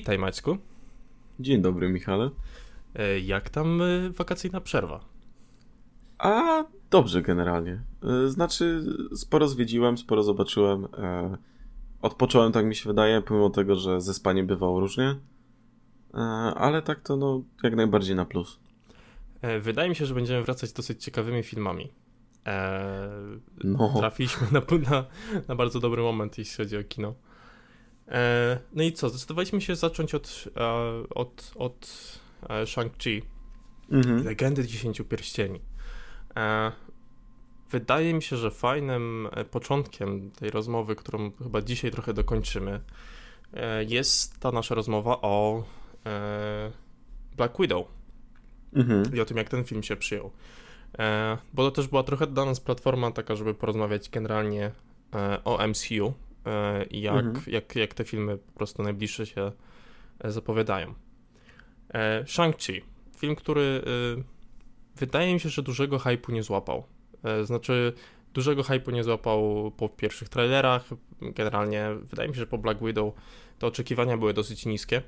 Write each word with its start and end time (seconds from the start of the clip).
Witaj 0.00 0.18
Maćku. 0.18 0.58
Dzień 1.40 1.62
dobry 1.62 1.88
Michale. 1.88 2.30
E, 2.94 3.20
jak 3.20 3.50
tam 3.50 3.82
e, 3.82 4.10
wakacyjna 4.10 4.60
przerwa? 4.60 5.04
A 6.18 6.64
dobrze 6.90 7.22
generalnie. 7.22 7.82
E, 8.02 8.28
znaczy 8.28 8.82
sporo 9.14 9.48
zwiedziłem, 9.48 9.98
sporo 9.98 10.22
zobaczyłem. 10.22 10.88
Odpocząłem 12.02 12.52
tak 12.52 12.66
mi 12.66 12.74
się 12.74 12.90
wydaje, 12.90 13.22
pomimo 13.22 13.50
tego, 13.50 13.74
że 13.76 14.00
ze 14.00 14.14
spaniem 14.14 14.46
bywało 14.46 14.80
różnie. 14.80 15.16
Ale 16.56 16.82
tak 16.82 17.00
to 17.00 17.16
no 17.16 17.42
jak 17.62 17.76
najbardziej 17.76 18.16
na 18.16 18.24
plus. 18.24 18.60
Wydaje 19.60 19.88
mi 19.88 19.96
się, 19.96 20.06
że 20.06 20.14
będziemy 20.14 20.42
wracać 20.42 20.72
dosyć 20.72 21.04
ciekawymi 21.04 21.42
filmami. 21.42 21.92
no. 23.64 23.94
Trafiliśmy 23.98 24.46
na, 24.52 24.60
na, 24.90 25.04
na 25.48 25.54
bardzo 25.54 25.80
dobry 25.80 26.02
moment, 26.02 26.38
jeśli 26.38 26.56
chodzi 26.56 26.76
o 26.76 26.84
kino. 26.84 27.14
E, 28.10 28.58
no 28.72 28.82
i 28.82 28.92
co, 28.92 29.08
zdecydowaliśmy 29.08 29.60
się 29.60 29.76
zacząć 29.76 30.14
od, 30.14 30.44
e, 30.56 30.64
od, 31.14 31.52
od 31.56 31.88
e, 32.48 32.64
Shang-Chi, 32.64 33.22
mhm. 33.90 34.24
Legendy 34.24 34.66
Dziesięciu 34.66 35.04
Pierścieni. 35.04 35.60
Wydaje 37.70 38.14
mi 38.14 38.22
się, 38.22 38.36
że 38.36 38.50
fajnym 38.50 39.28
początkiem 39.50 40.30
tej 40.30 40.50
rozmowy, 40.50 40.96
którą 40.96 41.32
chyba 41.32 41.62
dzisiaj 41.62 41.90
trochę 41.90 42.14
dokończymy, 42.14 42.80
jest 43.88 44.40
ta 44.40 44.52
nasza 44.52 44.74
rozmowa 44.74 45.20
o 45.20 45.64
Black 47.36 47.60
Widow 47.60 47.86
mhm. 48.74 49.14
i 49.14 49.20
o 49.20 49.24
tym, 49.24 49.36
jak 49.36 49.48
ten 49.48 49.64
film 49.64 49.82
się 49.82 49.96
przyjął. 49.96 50.30
Bo 51.54 51.64
to 51.64 51.70
też 51.70 51.88
była 51.88 52.02
trochę 52.02 52.26
dla 52.26 52.44
nas 52.44 52.60
platforma 52.60 53.10
taka, 53.10 53.36
żeby 53.36 53.54
porozmawiać 53.54 54.10
generalnie 54.10 54.70
o 55.44 55.66
MCU, 55.68 56.14
jak, 56.90 57.24
mhm. 57.24 57.44
jak, 57.46 57.76
jak 57.76 57.94
te 57.94 58.04
filmy 58.04 58.38
po 58.38 58.52
prostu 58.52 58.82
najbliższe 58.82 59.26
się 59.26 59.52
e, 60.18 60.30
zapowiadają. 60.30 60.94
E, 61.94 62.24
Shang-Chi. 62.24 62.80
Film, 63.16 63.36
który 63.36 63.82
wydaje 64.96 65.34
mi 65.34 65.40
się, 65.40 65.48
że 65.48 65.62
dużego 65.62 65.98
hypu 65.98 66.32
nie 66.32 66.42
złapał. 66.42 66.84
Znaczy, 67.44 67.92
dużego 68.34 68.62
hypu 68.62 68.90
nie 68.90 69.04
złapał 69.04 69.70
po 69.76 69.88
pierwszych 69.88 70.28
trailerach. 70.28 70.84
Generalnie 71.22 71.88
wydaje 72.02 72.28
mi 72.28 72.34
się, 72.34 72.40
że 72.40 72.46
po 72.46 72.58
Black 72.58 72.84
Widow 72.84 73.14
te 73.58 73.66
oczekiwania 73.66 74.16
były 74.16 74.34
dosyć 74.34 74.66
niskie. 74.66 75.02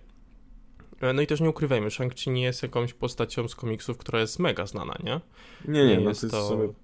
No 1.14 1.22
i 1.22 1.26
też 1.26 1.40
nie 1.40 1.50
ukrywajmy, 1.50 1.88
Shang-Chi 1.88 2.30
nie 2.30 2.42
jest 2.42 2.62
jakąś 2.62 2.94
postacią 2.94 3.48
z 3.48 3.54
komiksów, 3.54 3.98
która 3.98 4.20
jest 4.20 4.38
mega 4.38 4.66
znana, 4.66 4.94
nie? 5.04 5.20
Nie, 5.72 5.86
nie, 5.86 5.96
nie 5.96 6.04
no 6.04 6.08
jest 6.08 6.20
to 6.20 6.26
jest 6.26 6.48
to... 6.48 6.74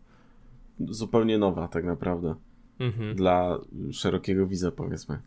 zupełnie 0.94 1.38
nowa 1.38 1.69
tak 1.69 1.84
naprawdę 1.84 2.34
mhm. 2.78 3.14
dla 3.14 3.58
szerokiego 3.92 4.46
widza, 4.46 4.70
powiedzmy. 4.70 5.22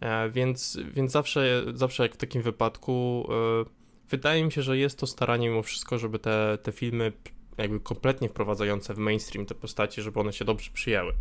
E, 0.00 0.30
więc, 0.30 0.78
więc 0.94 1.12
zawsze, 1.12 1.64
zawsze 1.74 2.02
jak 2.02 2.14
w 2.14 2.16
takim 2.16 2.42
wypadku, 2.42 3.28
e, 3.30 3.64
wydaje 4.10 4.44
mi 4.44 4.52
się, 4.52 4.62
że 4.62 4.78
jest 4.78 4.98
to 4.98 5.06
staranie 5.06 5.48
mimo 5.48 5.62
wszystko, 5.62 5.98
żeby 5.98 6.18
te, 6.18 6.58
te 6.62 6.72
filmy 6.72 7.12
jakby 7.58 7.80
kompletnie 7.80 8.28
wprowadzające 8.28 8.94
w 8.94 8.98
mainstream 8.98 9.46
te 9.46 9.54
postacie, 9.54 10.02
żeby 10.02 10.20
one 10.20 10.32
się 10.32 10.44
dobrze 10.44 10.70
przyjęły. 10.72 11.14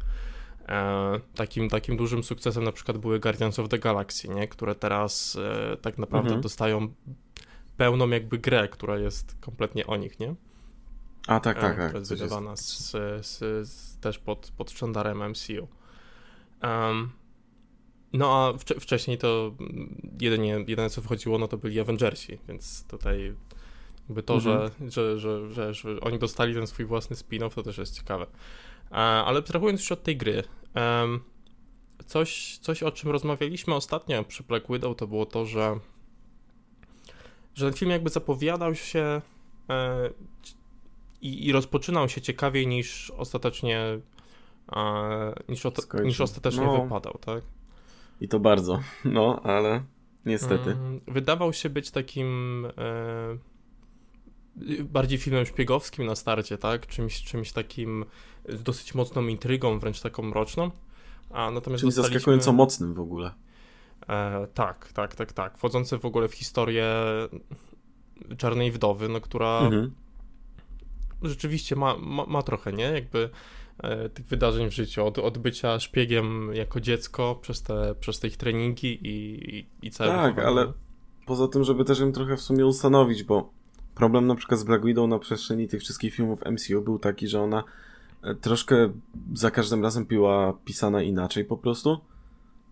E, 0.68 1.20
takim, 1.36 1.70
takim 1.70 1.98
dużym 1.98 2.24
sukcesem 2.24 2.64
na 2.64 2.72
przykład 2.72 2.98
były 2.98 3.20
Guardians 3.20 3.60
of 3.60 3.70
the 3.70 3.80
Galaxy, 3.80 4.28
nie? 4.28 4.48
które 4.48 4.76
teraz 4.76 5.38
e, 5.72 5.78
tak 5.78 5.98
naprawdę 5.98 6.28
mhm. 6.28 6.42
dostają 6.42 6.94
pełną 7.78 8.10
jakby 8.10 8.38
grę, 8.38 8.68
która 8.68 8.98
jest 8.98 9.38
kompletnie 9.42 9.88
o 9.88 9.96
nich, 9.96 10.20
nie? 10.20 10.36
A 11.28 11.40
tak, 11.40 11.60
tak, 11.60 11.78
tak. 11.78 11.86
Która 11.86 12.00
jest 12.00 12.14
wydawana 12.14 12.56
z, 12.56 12.92
z, 13.22 13.28
z, 13.68 13.98
też 14.00 14.20
pod, 14.20 14.52
pod 14.58 14.72
sztandarem 14.72 15.30
MCU. 15.30 15.68
Um, 16.64 17.12
no 18.14 18.36
a 18.36 18.58
wcze 18.58 18.80
wcześniej 18.80 19.18
to 19.18 19.52
jedynie, 20.22 20.50
jedyne 20.68 20.90
co 20.90 21.02
wchodziło, 21.02 21.38
no 21.38 21.48
to 21.48 21.58
byli 21.58 21.80
Avengersi, 21.80 22.38
więc 22.48 22.86
tutaj 22.88 23.36
jakby 24.08 24.24
to, 24.24 24.34
mhm. 24.34 24.72
że, 24.80 24.92
że, 24.92 25.20
że, 25.20 25.54
że, 25.54 25.74
że, 25.74 26.00
oni 26.02 26.20
dostali 26.20 26.54
ten 26.54 26.68
swój 26.68 26.86
własny 26.86 27.16
spin-off, 27.16 27.54
to 27.56 27.64
też 27.64 27.78
jest 27.78 27.96
ciekawe. 27.96 28.26
ale 28.90 29.40
abstrahując 29.40 29.80
już 29.80 29.92
od 29.92 30.04
tej 30.04 30.18
gry, 30.18 30.44
coś, 32.06 32.58
coś 32.58 32.84
o 32.84 32.92
czym 32.92 33.12
rozmawialiśmy 33.12 33.76
ostatnio 33.76 34.24
przy 34.24 34.44
Black 34.44 34.68
Widow, 34.70 34.98
to 34.98 35.08
było 35.08 35.26
to, 35.26 35.46
że, 35.46 35.80
że 37.56 37.66
ten 37.66 37.74
film 37.74 37.92
jakby 37.92 38.10
zapowiadał 38.10 38.76
się 38.76 39.22
e, 39.70 40.10
i, 41.22 41.48
i 41.48 41.52
rozpoczynał 41.52 42.10
się 42.10 42.22
ciekawiej 42.22 42.68
niż 42.68 43.12
ostatecznie 43.12 44.00
niż, 45.50 45.66
o, 45.66 45.72
niż 46.04 46.22
ostatecznie 46.22 46.66
no. 46.66 46.84
wypadał, 46.84 47.18
tak? 47.22 47.44
I 48.22 48.28
to 48.28 48.40
bardzo, 48.40 48.80
no, 49.06 49.42
ale 49.44 49.84
niestety. 50.26 50.72
Mm, 50.72 51.02
wydawał 51.08 51.54
się 51.54 51.70
być 51.70 51.92
takim 51.92 52.66
e, 52.78 53.38
bardziej 54.84 55.20
filmem 55.20 55.46
szpiegowskim 55.46 56.06
na 56.06 56.16
starcie, 56.16 56.58
tak? 56.58 56.88
Czymś, 56.88 57.24
czymś 57.24 57.52
takim 57.52 58.06
z 58.50 58.64
dosyć 58.64 58.96
mocną 58.96 59.28
intrygą, 59.28 59.80
wręcz 59.80 60.02
taką 60.02 60.24
mroczną. 60.24 60.72
A 61.30 61.52
natomiast 61.52 61.82
Czyli 61.82 61.90
dostaliśmy... 61.90 62.14
zaskakująco 62.14 62.54
mocnym 62.54 62.94
w 62.94 63.00
ogóle. 63.00 63.32
E, 64.10 64.48
tak, 64.54 64.94
tak, 64.94 65.16
tak, 65.16 65.34
tak. 65.34 65.58
Wchodzący 65.58 65.98
w 65.98 66.06
ogóle 66.06 66.28
w 66.28 66.34
historię 66.34 66.94
Czarnej 68.38 68.72
Wdowy, 68.72 69.10
no, 69.10 69.22
która 69.22 69.60
mhm 69.60 69.92
rzeczywiście 71.24 71.76
ma, 71.76 71.98
ma, 71.98 72.26
ma 72.26 72.42
trochę, 72.42 72.74
nie? 72.74 72.84
Jakby 72.84 73.30
e, 73.78 74.10
tych 74.10 74.26
wydarzeń 74.26 74.70
w 74.70 74.74
życiu, 74.74 75.06
od, 75.06 75.20
od 75.20 75.38
bycia 75.38 75.80
szpiegiem 75.80 76.50
jako 76.54 76.82
dziecko 76.82 77.40
przez 77.42 77.62
te, 77.62 77.96
przez 78.00 78.20
te 78.20 78.28
ich 78.28 78.38
treningi 78.38 79.08
i, 79.08 79.56
i, 79.56 79.66
i 79.82 79.92
całe 79.92 80.10
Tak, 80.10 80.40
ale 80.40 80.74
poza 81.26 81.48
tym, 81.48 81.64
żeby 81.64 81.86
też 81.86 82.00
ją 82.00 82.12
trochę 82.12 82.38
w 82.38 82.42
sumie 82.42 82.66
ustanowić, 82.66 83.24
bo 83.24 83.50
problem 83.96 84.28
na 84.28 84.36
przykład 84.36 84.60
z 84.60 84.64
Black 84.64 84.86
Widow 84.86 85.10
na 85.10 85.20
przestrzeni 85.20 85.68
tych 85.68 85.82
wszystkich 85.82 86.14
filmów 86.14 86.40
MCU 86.52 86.82
był 86.82 87.00
taki, 87.00 87.28
że 87.28 87.42
ona 87.42 87.64
e, 88.24 88.36
troszkę 88.36 88.92
za 89.34 89.52
każdym 89.52 89.84
razem 89.84 90.06
była 90.06 90.54
pisana 90.66 91.02
inaczej 91.02 91.46
po 91.46 91.58
prostu. 91.58 92.00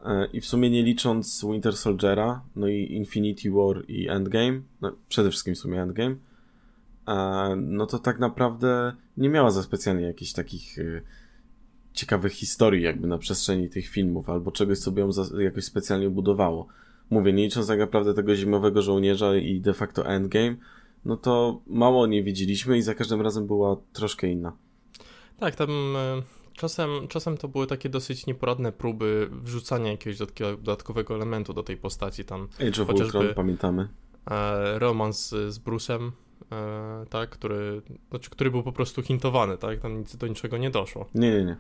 E, 0.05 0.27
I 0.33 0.41
w 0.41 0.45
sumie 0.45 0.69
nie 0.69 0.83
licząc 0.83 1.45
Winter 1.51 1.77
Soldiera, 1.77 2.41
no 2.55 2.67
i 2.67 2.93
Infinity 2.93 3.51
War 3.51 3.83
i 3.87 4.09
Endgame, 4.09 4.61
no 4.81 4.91
przede 5.09 5.29
wszystkim 5.29 5.55
w 5.55 5.57
sumie 5.57 5.81
Endgame, 5.81 6.15
no 7.57 7.85
to 7.85 7.99
tak 7.99 8.19
naprawdę 8.19 8.95
nie 9.17 9.29
miała 9.29 9.51
za 9.51 9.63
specjalnie 9.63 10.05
jakichś 10.05 10.33
takich 10.33 10.77
y, 10.77 11.01
ciekawych 11.93 12.33
historii 12.33 12.83
jakby 12.83 13.07
na 13.07 13.17
przestrzeni 13.17 13.69
tych 13.69 13.87
filmów, 13.87 14.29
albo 14.29 14.51
czegoś, 14.51 14.79
co 14.79 14.91
by 14.91 15.01
ją 15.01 15.09
jakoś 15.39 15.63
specjalnie 15.63 16.09
budowało. 16.09 16.67
Mówię, 17.09 17.33
nie 17.33 17.43
licząc 17.43 17.67
tak 17.67 17.79
naprawdę 17.79 18.13
tego 18.13 18.35
zimowego 18.35 18.81
żołnierza 18.81 19.35
i 19.35 19.61
de 19.61 19.73
facto 19.73 20.05
Endgame, 20.05 20.55
no 21.05 21.17
to 21.17 21.61
mało 21.67 22.07
nie 22.07 22.23
widzieliśmy 22.23 22.77
i 22.77 22.81
za 22.81 22.95
każdym 22.95 23.21
razem 23.21 23.47
była 23.47 23.77
troszkę 23.93 24.27
inna. 24.27 24.57
Tak, 25.39 25.55
tam 25.55 25.69
e, 25.69 26.21
czasem, 26.53 26.89
czasem 27.07 27.37
to 27.37 27.47
były 27.47 27.67
takie 27.67 27.89
dosyć 27.89 28.25
nieporadne 28.25 28.71
próby 28.71 29.29
wrzucania 29.31 29.91
jakiegoś 29.91 30.17
dodatkowego 30.39 31.15
elementu 31.15 31.53
do 31.53 31.63
tej 31.63 31.77
postaci. 31.77 32.25
Tam 32.25 32.47
Age 32.67 32.83
of 32.83 32.89
Ultron, 32.89 33.25
pamiętamy. 33.35 33.87
E, 34.31 34.79
romans 34.79 35.29
z 35.29 35.59
Bruce'em, 35.59 36.11
e, 36.51 37.05
tak, 37.09 37.29
który, 37.29 37.81
znaczy, 38.09 38.29
który 38.29 38.51
był 38.51 38.63
po 38.63 38.71
prostu 38.71 39.01
hintowany, 39.01 39.57
tak, 39.57 39.79
tam 39.79 39.97
nic 39.97 40.15
do 40.15 40.27
niczego 40.27 40.57
nie 40.57 40.69
doszło. 40.69 41.05
Nie, 41.15 41.31
nie, 41.31 41.45
nie. 41.45 41.57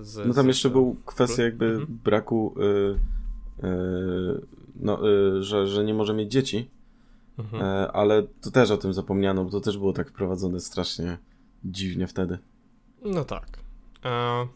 Z, 0.00 0.26
no 0.26 0.34
tam 0.34 0.44
z, 0.44 0.48
jeszcze 0.48 0.68
z, 0.68 0.72
był 0.72 0.96
kwestia 1.06 1.42
jakby 1.42 1.66
mhm. 1.66 1.98
braku, 2.04 2.54
y, 2.58 3.64
y, 3.64 4.46
no, 4.76 5.08
y, 5.08 5.42
że, 5.42 5.66
że 5.66 5.84
nie 5.84 5.94
może 5.94 6.14
mieć 6.14 6.32
dzieci, 6.32 6.70
mhm. 7.38 7.62
E, 7.62 7.92
ale 7.92 8.22
to 8.22 8.50
też 8.50 8.70
o 8.70 8.76
tym 8.76 8.94
zapomniano, 8.94 9.44
bo 9.44 9.50
to 9.50 9.60
też 9.60 9.78
było 9.78 9.92
tak 9.92 10.10
wprowadzone 10.10 10.60
strasznie 10.60 11.18
dziwnie 11.64 12.06
wtedy. 12.06 12.38
No 13.02 13.24
tak. 13.24 13.58
E, 14.04 14.46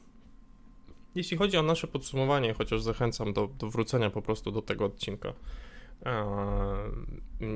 jeśli 1.15 1.37
chodzi 1.37 1.57
o 1.57 1.63
nasze 1.63 1.87
podsumowanie, 1.87 2.55
chociaż 2.55 2.83
zachęcam 2.83 3.33
do, 3.33 3.49
do 3.59 3.71
wrócenia 3.71 4.11
po 4.11 4.23
prostu 4.23 4.51
do 4.53 4.63
tego 4.63 4.85
odcinka, 4.85 5.33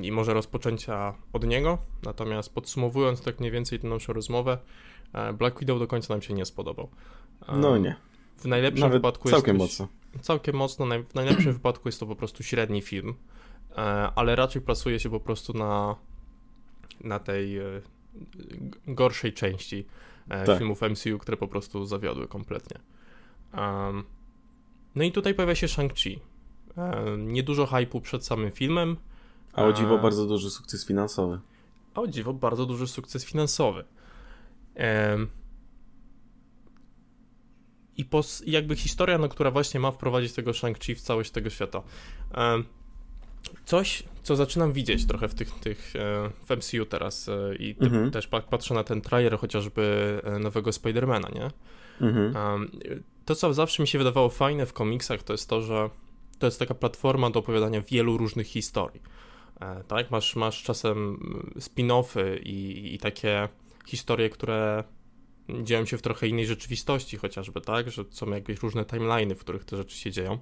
i 0.03 0.13
może 0.13 0.35
rozpoczęcia 0.35 1.15
od 1.33 1.47
niego. 1.47 1.79
Natomiast 2.03 2.55
podsumowując 2.55 3.23
tak 3.23 3.41
mniej 3.41 3.53
więcej 3.53 3.79
tę 3.79 3.89
naszą 3.89 4.13
rozmowę, 4.13 4.59
e, 5.13 5.33
Black 5.33 5.61
Widow 5.61 5.79
do 5.79 5.87
końca 5.87 6.15
nam 6.15 6.23
się 6.23 6.35
nie 6.35 6.45
spodobał. 6.45 6.89
No 7.53 7.79
nie. 7.79 7.97
W 8.37 8.45
najlepszym 8.45 8.81
Nawet 8.81 8.99
wypadku 8.99 9.31
całkiem 9.31 9.61
jest 9.61 9.77
całkiem 9.77 9.89
mocno. 9.89 10.23
Całkiem 10.23 10.57
mocno. 10.57 10.87
W 11.09 11.15
najlepszym 11.15 11.53
wypadku 11.61 11.89
jest 11.89 12.01
to 12.01 12.07
po 12.07 12.17
prostu 12.17 12.43
średni 12.43 12.83
film, 12.83 13.15
e, 13.71 13.77
ale 14.15 14.37
raczej 14.37 14.63
plasuje 14.63 15.01
się 15.01 15.11
po 15.11 15.21
prostu 15.21 15.53
na, 15.53 15.97
na 17.01 17.19
tej 17.19 17.59
e, 17.59 17.63
gorszej 18.87 19.33
części 19.33 19.87
tak. 20.29 20.59
filmów 20.59 20.81
MCU, 20.83 21.19
które 21.19 21.37
po 21.37 21.49
prostu 21.49 21.85
zawiodły 21.85 22.29
kompletnie. 22.29 22.79
no 24.95 25.05
i 25.05 25.13
tutaj 25.13 25.35
pojawia 25.35 25.55
się 25.55 25.67
Shang-Chi. 25.67 26.19
Niedużo 27.19 27.67
hypu 27.67 28.01
przed 28.01 28.27
samym 28.27 28.51
filmem. 28.51 28.97
A 29.53 29.65
o 29.65 29.73
dziwo 29.73 29.99
bardzo 29.99 30.27
duży 30.27 30.51
sukces 30.51 30.87
finansowy. 30.87 31.41
A 31.95 32.01
o 32.01 32.07
dziwo 32.07 32.33
bardzo 32.35 32.67
duży 32.67 32.87
sukces 32.87 33.25
finansowy. 33.25 33.85
i 37.97 38.05
pos, 38.05 38.43
jakby 38.47 38.77
historia, 38.77 39.19
no, 39.19 39.29
która 39.29 39.51
właśnie 39.51 39.81
ma 39.81 39.91
wprowadzić 39.91 40.33
tego 40.33 40.51
Shang-Chi 40.51 40.95
w 40.95 41.01
całość 41.01 41.31
tego 41.31 41.51
świata. 41.51 41.83
Coś, 43.65 44.03
co 44.23 44.37
zaczynam 44.37 44.73
widzieć 44.73 45.07
trochę 45.07 45.29
w 45.29 45.35
tych, 45.35 45.51
tych 45.51 45.93
w 46.49 46.57
MCU 46.57 46.87
teraz 46.87 47.31
i 47.59 47.77
mhm. 47.81 48.11
też 48.11 48.27
patrzę 48.27 48.75
na 48.75 48.85
ten 48.85 49.01
trailer 49.01 49.39
chociażby 49.39 50.21
nowego 50.41 50.73
Spidermana, 50.73 51.29
nie? 51.29 51.51
Mhm. 52.01 52.35
To, 53.25 53.35
co 53.35 53.55
zawsze 53.55 53.83
mi 53.83 53.87
się 53.87 53.99
wydawało 53.99 54.29
fajne 54.29 54.67
w 54.67 54.73
komiksach, 54.73 55.23
to 55.23 55.33
jest 55.33 55.49
to, 55.49 55.63
że 55.63 55.91
to 56.39 56.47
jest 56.47 56.59
taka 56.59 56.75
platforma 56.75 57.31
do 57.31 57.41
opowiadania 57.41 57.81
wielu 57.81 58.19
różnych 58.19 58.47
historii. 58.47 59.01
E, 59.61 59.85
tak, 59.85 60.11
masz, 60.11 60.37
masz 60.37 60.63
czasem 60.63 61.19
spin-offy 61.59 62.41
i, 62.43 62.95
i 62.95 62.99
takie 62.99 63.49
historie, 63.87 64.31
które 64.31 64.85
dzieją 65.63 65.85
się 65.85 65.99
w 65.99 66.03
trochę 66.03 66.29
innej 66.29 66.47
rzeczywistości, 66.47 67.17
chociażby, 67.17 67.61
tak, 67.61 67.91
że 67.91 68.05
są 68.11 68.31
jakieś 68.31 68.59
różne 68.59 68.85
timeliny, 68.85 69.35
w 69.35 69.39
których 69.39 69.65
te 69.65 69.77
rzeczy 69.77 69.97
się 69.97 70.11
dzieją. 70.11 70.39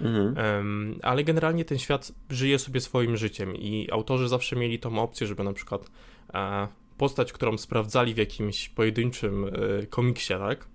Mhm. 0.00 0.56
Um, 0.56 0.98
ale 1.02 1.24
generalnie 1.24 1.64
ten 1.64 1.78
świat 1.78 2.12
żyje 2.30 2.58
sobie 2.58 2.80
swoim 2.80 3.16
życiem 3.16 3.56
i 3.56 3.88
autorzy 3.92 4.28
zawsze 4.28 4.56
mieli 4.56 4.78
tą 4.78 4.98
opcję, 4.98 5.26
żeby 5.26 5.44
na 5.44 5.52
przykład 5.52 5.90
e, 6.34 6.68
postać, 6.98 7.32
którą 7.32 7.58
sprawdzali 7.58 8.14
w 8.14 8.16
jakimś 8.16 8.68
pojedynczym 8.68 9.44
e, 9.44 9.86
komiksie, 9.86 10.34
tak, 10.34 10.66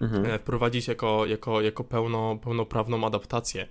mhm. 0.00 0.26
e, 0.26 0.38
wprowadzić 0.38 0.88
jako, 0.88 1.26
jako, 1.26 1.60
jako 1.60 1.84
pełno, 1.84 2.36
pełnoprawną 2.36 3.06
adaptację 3.06 3.68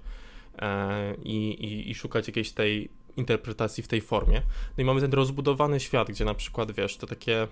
i, 1.23 1.49
i, 1.49 1.89
i 1.89 1.95
szukać 1.95 2.27
jakiejś 2.27 2.51
tej 2.51 2.89
interpretacji 3.17 3.83
w 3.83 3.87
tej 3.87 4.01
formie. 4.01 4.41
No 4.77 4.81
i 4.81 4.85
mamy 4.85 5.01
ten 5.01 5.13
rozbudowany 5.13 5.79
świat, 5.79 6.07
gdzie 6.07 6.25
na 6.25 6.33
przykład, 6.33 6.71
wiesz, 6.71 6.97
te 6.97 7.07
takie 7.07 7.47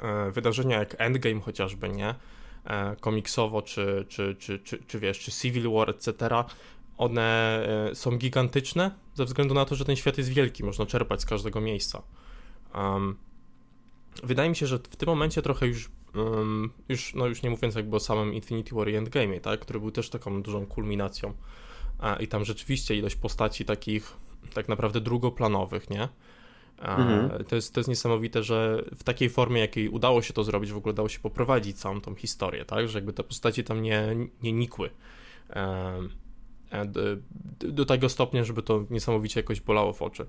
e, 0.00 0.30
wydarzenia 0.30 0.78
jak 0.78 0.94
Endgame 0.98 1.40
chociażby, 1.40 1.88
nie? 1.88 2.14
E, 2.64 2.96
komiksowo, 3.00 3.62
czy, 3.62 4.06
czy, 4.08 4.36
czy, 4.38 4.58
czy, 4.58 4.78
czy 4.86 5.00
wiesz, 5.00 5.18
czy 5.18 5.32
Civil 5.32 5.70
War, 5.70 5.90
etc., 5.90 6.14
one 6.98 7.66
e, 7.90 7.94
są 7.94 8.18
gigantyczne 8.18 8.90
ze 9.14 9.24
względu 9.24 9.54
na 9.54 9.64
to, 9.64 9.74
że 9.74 9.84
ten 9.84 9.96
świat 9.96 10.18
jest 10.18 10.30
wielki, 10.30 10.64
można 10.64 10.86
czerpać 10.86 11.20
z 11.20 11.26
każdego 11.26 11.60
miejsca. 11.60 12.02
Um, 12.74 13.16
wydaje 14.22 14.48
mi 14.48 14.56
się, 14.56 14.66
że 14.66 14.78
w 14.78 14.96
tym 14.96 15.08
momencie 15.08 15.42
trochę 15.42 15.66
już, 15.66 15.90
um, 16.14 16.70
już, 16.88 17.14
no 17.14 17.26
już 17.26 17.42
nie 17.42 17.50
mówiąc 17.50 17.74
jakby 17.74 17.96
o 17.96 18.00
samym 18.00 18.34
Infinity 18.34 18.74
War 18.74 18.88
i 18.88 18.94
Endgame, 18.94 19.40
tak, 19.40 19.60
który 19.60 19.80
był 19.80 19.90
też 19.90 20.10
taką 20.10 20.42
dużą 20.42 20.66
kulminacją 20.66 21.34
i 22.20 22.28
tam 22.28 22.44
rzeczywiście 22.44 22.96
ilość 22.96 23.16
postaci 23.16 23.64
takich 23.64 24.16
tak 24.54 24.68
naprawdę 24.68 25.00
drugoplanowych, 25.00 25.90
nie? 25.90 26.08
Mhm. 26.78 27.44
To, 27.44 27.56
jest, 27.56 27.74
to 27.74 27.80
jest 27.80 27.88
niesamowite, 27.88 28.42
że 28.42 28.84
w 28.96 29.04
takiej 29.04 29.30
formie, 29.30 29.60
jakiej 29.60 29.88
udało 29.88 30.22
się 30.22 30.32
to 30.32 30.44
zrobić, 30.44 30.72
w 30.72 30.76
ogóle 30.76 30.92
udało 30.92 31.08
się 31.08 31.20
poprowadzić 31.20 31.76
całą 31.76 32.00
tą 32.00 32.14
historię, 32.14 32.64
tak? 32.64 32.88
Że 32.88 32.98
jakby 32.98 33.12
te 33.12 33.24
postaci 33.24 33.64
tam 33.64 33.82
nie, 33.82 34.16
nie 34.42 34.52
nikły. 34.52 34.90
E, 35.50 36.86
do, 36.86 37.00
do 37.58 37.84
tego 37.84 38.08
stopnia, 38.08 38.44
żeby 38.44 38.62
to 38.62 38.84
niesamowicie 38.90 39.40
jakoś 39.40 39.60
bolało 39.60 39.92
w 39.92 40.02
oczy. 40.02 40.26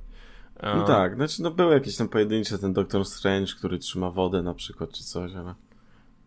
No 0.63 0.83
tak, 0.87 1.15
znaczy 1.15 1.43
no 1.43 1.51
były 1.51 1.73
jakieś 1.73 1.95
tam 1.95 2.09
pojedyncze, 2.09 2.59
ten 2.59 2.73
Doctor 2.73 3.05
Strange, 3.05 3.53
który 3.57 3.79
trzyma 3.79 4.11
wodę 4.11 4.43
na 4.43 4.53
przykład, 4.53 4.91
czy 4.91 5.03
coś, 5.03 5.35
ale... 5.35 5.55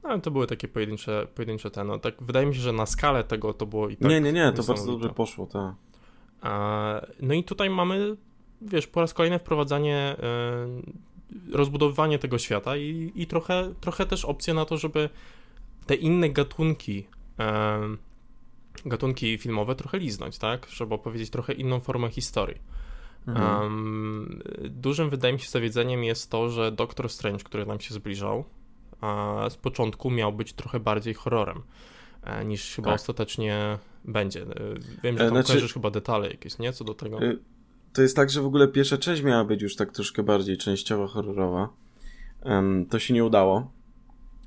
No, 0.03 0.21
to 0.21 0.31
były 0.31 0.47
takie 0.47 0.69
pojedyncze, 0.69 1.27
pojedyncze 1.35 1.71
te, 1.71 1.85
no 1.85 1.99
tak 1.99 2.15
wydaje 2.23 2.47
mi 2.47 2.55
się, 2.55 2.61
że 2.61 2.73
na 2.73 2.87
skalę 2.87 3.25
tego 3.25 3.55
to 3.55 3.67
było 3.67 3.89
i 3.89 3.97
tak 3.97 4.11
Nie, 4.11 4.21
nie, 4.21 4.33
nie, 4.33 4.53
to 4.53 4.63
bardzo 4.63 4.93
dobrze 4.93 5.09
poszło, 5.09 5.47
tak. 5.47 5.75
No 7.21 7.35
i 7.35 7.45
tutaj 7.45 7.71
mamy, 7.71 8.17
wiesz, 8.63 8.87
po 8.87 9.01
raz 9.01 9.15
kolejny 9.15 9.39
wprowadzanie, 9.39 9.97
e, 9.97 10.17
rozbudowywanie 11.53 12.19
tego 12.19 12.39
świata 12.39 12.77
i, 12.77 13.13
i 13.15 13.27
trochę, 13.27 13.75
trochę 13.81 14.07
też 14.07 14.25
opcję 14.25 14.55
na 14.55 14.65
to, 14.65 14.77
żeby 14.77 15.09
te 15.87 15.95
inne 15.95 16.31
gatunki, 16.31 17.07
e, 17.39 17.81
gatunki 18.85 19.39
filmowe 19.39 19.75
trochę 19.75 19.99
liznąć, 19.99 20.39
tak? 20.39 20.67
Żeby 20.71 20.95
opowiedzieć 20.95 21.31
trochę 21.31 21.53
inną 21.53 21.81
formę 21.81 22.11
historii. 22.11 22.61
Mhm. 23.27 23.63
Um, 23.63 24.43
dużym, 24.63 25.11
wydaje 25.11 25.35
mi 25.35 25.41
się, 25.41 25.51
zawiedzeniem 25.51 26.05
jest 26.05 26.31
to, 26.31 26.49
że 26.49 26.73
Doctor 26.73 27.09
Strange, 27.09 27.45
który 27.45 27.67
nam 27.67 27.81
się 27.81 27.95
zbliżał, 27.95 28.45
z 29.51 29.57
początku 29.57 30.11
miał 30.11 30.33
być 30.33 30.53
trochę 30.53 30.81
bardziej 30.81 31.15
horrorem. 31.15 31.63
E, 32.23 32.45
niż 32.45 32.75
chyba 32.75 32.91
tak. 32.91 32.95
ostatecznie 32.95 33.79
będzie. 34.05 34.43
E, 34.43 34.47
wiem, 35.03 35.19
że 35.19 35.25
e, 35.25 35.31
tam 35.31 35.43
znaczy, 35.43 35.69
chyba 35.69 35.91
detale 35.91 36.31
jakieś, 36.31 36.59
nie? 36.59 36.73
Co 36.73 36.85
do 36.85 36.95
tego. 36.95 37.19
To 37.93 38.03
jest 38.03 38.17
tak, 38.17 38.31
że 38.31 38.43
w 38.43 38.47
ogóle 38.47 38.69
pierwsza 38.69 38.99
część 38.99 39.23
miała 39.23 39.45
być 39.45 39.63
już 39.63 39.77
tak 39.77 39.93
troszkę 39.93 40.23
bardziej 40.23 40.57
częściowo 40.57 41.07
horrorowa. 41.07 41.69
To 42.91 42.99
się 42.99 43.15
nie 43.15 43.25
udało. 43.25 43.71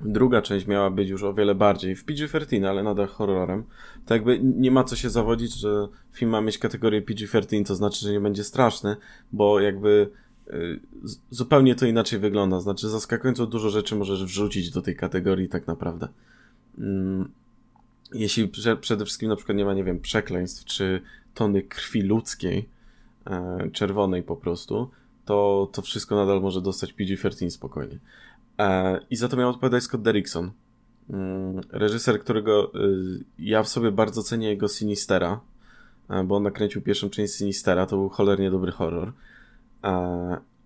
Druga 0.01 0.41
część 0.41 0.67
miała 0.67 0.89
być 0.89 1.09
już 1.09 1.23
o 1.23 1.33
wiele 1.33 1.55
bardziej 1.55 1.95
w 1.95 2.05
PG-13, 2.05 2.65
ale 2.65 2.83
nadal 2.83 3.07
horrorem. 3.07 3.63
To 4.05 4.13
jakby 4.13 4.39
nie 4.43 4.71
ma 4.71 4.83
co 4.83 4.95
się 4.95 5.09
zawodzić, 5.09 5.59
że 5.59 5.87
film 6.11 6.31
ma 6.31 6.41
mieć 6.41 6.57
kategorię 6.57 7.01
PG-13, 7.01 7.65
to 7.65 7.75
znaczy, 7.75 7.99
że 8.05 8.11
nie 8.11 8.19
będzie 8.19 8.43
straszny, 8.43 8.95
bo 9.31 9.59
jakby 9.59 10.11
zupełnie 11.29 11.75
to 11.75 11.85
inaczej 11.85 12.19
wygląda. 12.19 12.59
Znaczy, 12.59 12.89
zaskakująco 12.89 13.47
dużo 13.47 13.69
rzeczy 13.69 13.95
możesz 13.95 14.25
wrzucić 14.25 14.71
do 14.71 14.81
tej 14.81 14.95
kategorii 14.95 15.49
tak 15.49 15.67
naprawdę. 15.67 16.07
Mm, 16.77 17.29
jeśli 18.13 18.51
przede 18.81 19.05
wszystkim 19.05 19.29
na 19.29 19.35
przykład 19.35 19.57
nie 19.57 19.65
ma, 19.65 19.73
nie 19.73 19.83
wiem, 19.83 19.99
przekleństw, 19.99 20.65
czy 20.65 21.01
tony 21.33 21.61
krwi 21.61 22.01
ludzkiej, 22.01 22.69
e, 23.25 23.69
czerwonej 23.71 24.23
po 24.23 24.35
prostu, 24.35 24.89
to, 25.25 25.69
to 25.71 25.81
wszystko 25.81 26.15
nadal 26.15 26.41
może 26.41 26.61
dostać 26.61 26.93
PG-13 26.93 27.49
spokojnie. 27.49 27.99
E, 28.59 28.99
I 29.09 29.15
za 29.15 29.27
to 29.27 29.37
miał 29.37 29.49
odpowiadać 29.49 29.83
Scott 29.83 30.01
Derrickson. 30.01 30.51
Mm, 31.09 31.61
reżyser, 31.69 32.19
którego 32.19 32.71
y, 32.75 33.23
ja 33.39 33.63
w 33.63 33.67
sobie 33.67 33.91
bardzo 33.91 34.23
cenię 34.23 34.49
jego 34.49 34.67
Sinistera, 34.67 35.39
e, 36.09 36.23
bo 36.23 36.35
on 36.35 36.43
nakręcił 36.43 36.81
pierwszą 36.81 37.09
część 37.09 37.33
Sinistera, 37.33 37.85
to 37.85 37.97
był 37.97 38.09
cholernie 38.09 38.51
dobry 38.51 38.71
horror. 38.71 39.13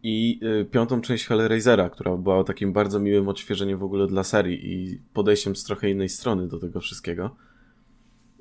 I 0.03 0.39
y, 0.61 0.65
piątą 0.65 1.01
część 1.01 1.25
Hellraisera, 1.25 1.89
która 1.89 2.17
była 2.17 2.43
takim 2.43 2.73
bardzo 2.73 2.99
miłym 2.99 3.27
odświeżeniem 3.27 3.79
w 3.79 3.83
ogóle 3.83 4.07
dla 4.07 4.23
serii 4.23 4.73
i 4.73 5.01
podejściem 5.13 5.55
z 5.55 5.63
trochę 5.63 5.89
innej 5.89 6.09
strony 6.09 6.47
do 6.47 6.59
tego 6.59 6.79
wszystkiego. 6.79 7.35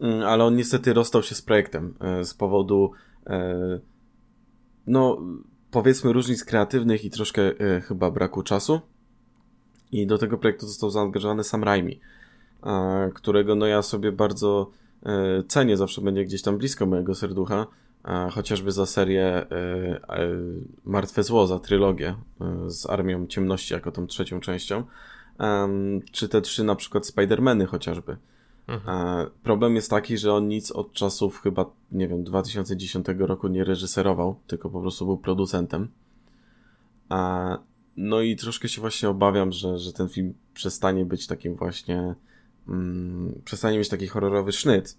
Mm, 0.00 0.22
ale 0.22 0.44
on 0.44 0.56
niestety 0.56 0.92
rozstał 0.92 1.22
się 1.22 1.34
z 1.34 1.42
projektem 1.42 1.94
e, 2.00 2.25
z 2.25 2.34
powodu 2.34 2.90
e, 3.26 3.80
no 4.87 5.20
powiedzmy 5.70 6.12
różnic 6.12 6.44
kreatywnych 6.44 7.04
i 7.04 7.11
troszkę 7.11 7.42
e, 7.42 7.80
chyba 7.80 8.11
braku 8.11 8.42
czasu. 8.42 8.80
I 9.92 10.06
do 10.06 10.18
tego 10.18 10.38
projektu 10.38 10.66
został 10.66 10.90
zaangażowany 10.90 11.44
Sam 11.44 11.64
Raimi, 11.64 12.00
którego 13.14 13.54
no 13.54 13.66
ja 13.66 13.82
sobie 13.82 14.12
bardzo 14.12 14.70
cenię, 15.49 15.76
zawsze 15.76 16.00
będzie 16.00 16.25
gdzieś 16.25 16.42
tam 16.42 16.58
blisko 16.58 16.87
mojego 16.87 17.14
serducha 17.14 17.66
chociażby 18.31 18.73
za 18.73 18.87
serię 18.87 19.25
e, 19.25 19.47
e, 19.50 20.28
Martwe 20.85 21.23
Zło, 21.23 21.47
za 21.47 21.59
trylogię 21.59 22.14
e, 22.40 22.71
z 22.71 22.90
Armią 22.90 23.26
Ciemności 23.26 23.75
jako 23.75 23.93
tą 23.93 24.07
trzecią 24.07 24.40
częścią, 24.40 24.85
czy 26.12 26.28
te 26.28 26.40
trzy 26.40 26.64
na 26.64 26.75
przykład 26.75 27.05
Spider-Many 27.05 27.67
chociażby. 27.67 28.17
Mhm. 28.69 29.31
Problem 29.43 29.76
jest 29.76 29.90
taki, 29.90 30.19
że 30.19 30.35
on 30.35 30.49
nic 30.49 30.71
od 30.71 30.93
czasów 30.93 31.40
chyba, 31.43 31.71
nie 31.93 32.09
wiem, 32.09 32.25
2010 32.25 33.07
roku 33.19 33.49
nie 33.49 33.64
reżyserował, 33.64 34.37
tylko 34.47 34.71
po 34.71 34.81
prostu 34.81 35.07
był 35.07 35.19
producentem. 35.19 35.88
No 37.97 38.21
i 38.21 38.37
troszkę 38.37 38.69
się 38.69 38.81
właśnie 38.81 39.09
obawiam, 39.09 39.52
że, 39.52 39.78
że 39.78 39.93
ten 39.93 40.09
film 40.09 40.35
przestanie 40.55 41.05
być 41.05 41.26
takim 41.26 41.55
właśnie, 41.55 42.14
mm, 42.69 43.40
przestanie 43.45 43.78
mieć 43.78 43.88
taki 43.88 44.07
horrorowy 44.07 44.52
sznyt, 44.52 44.97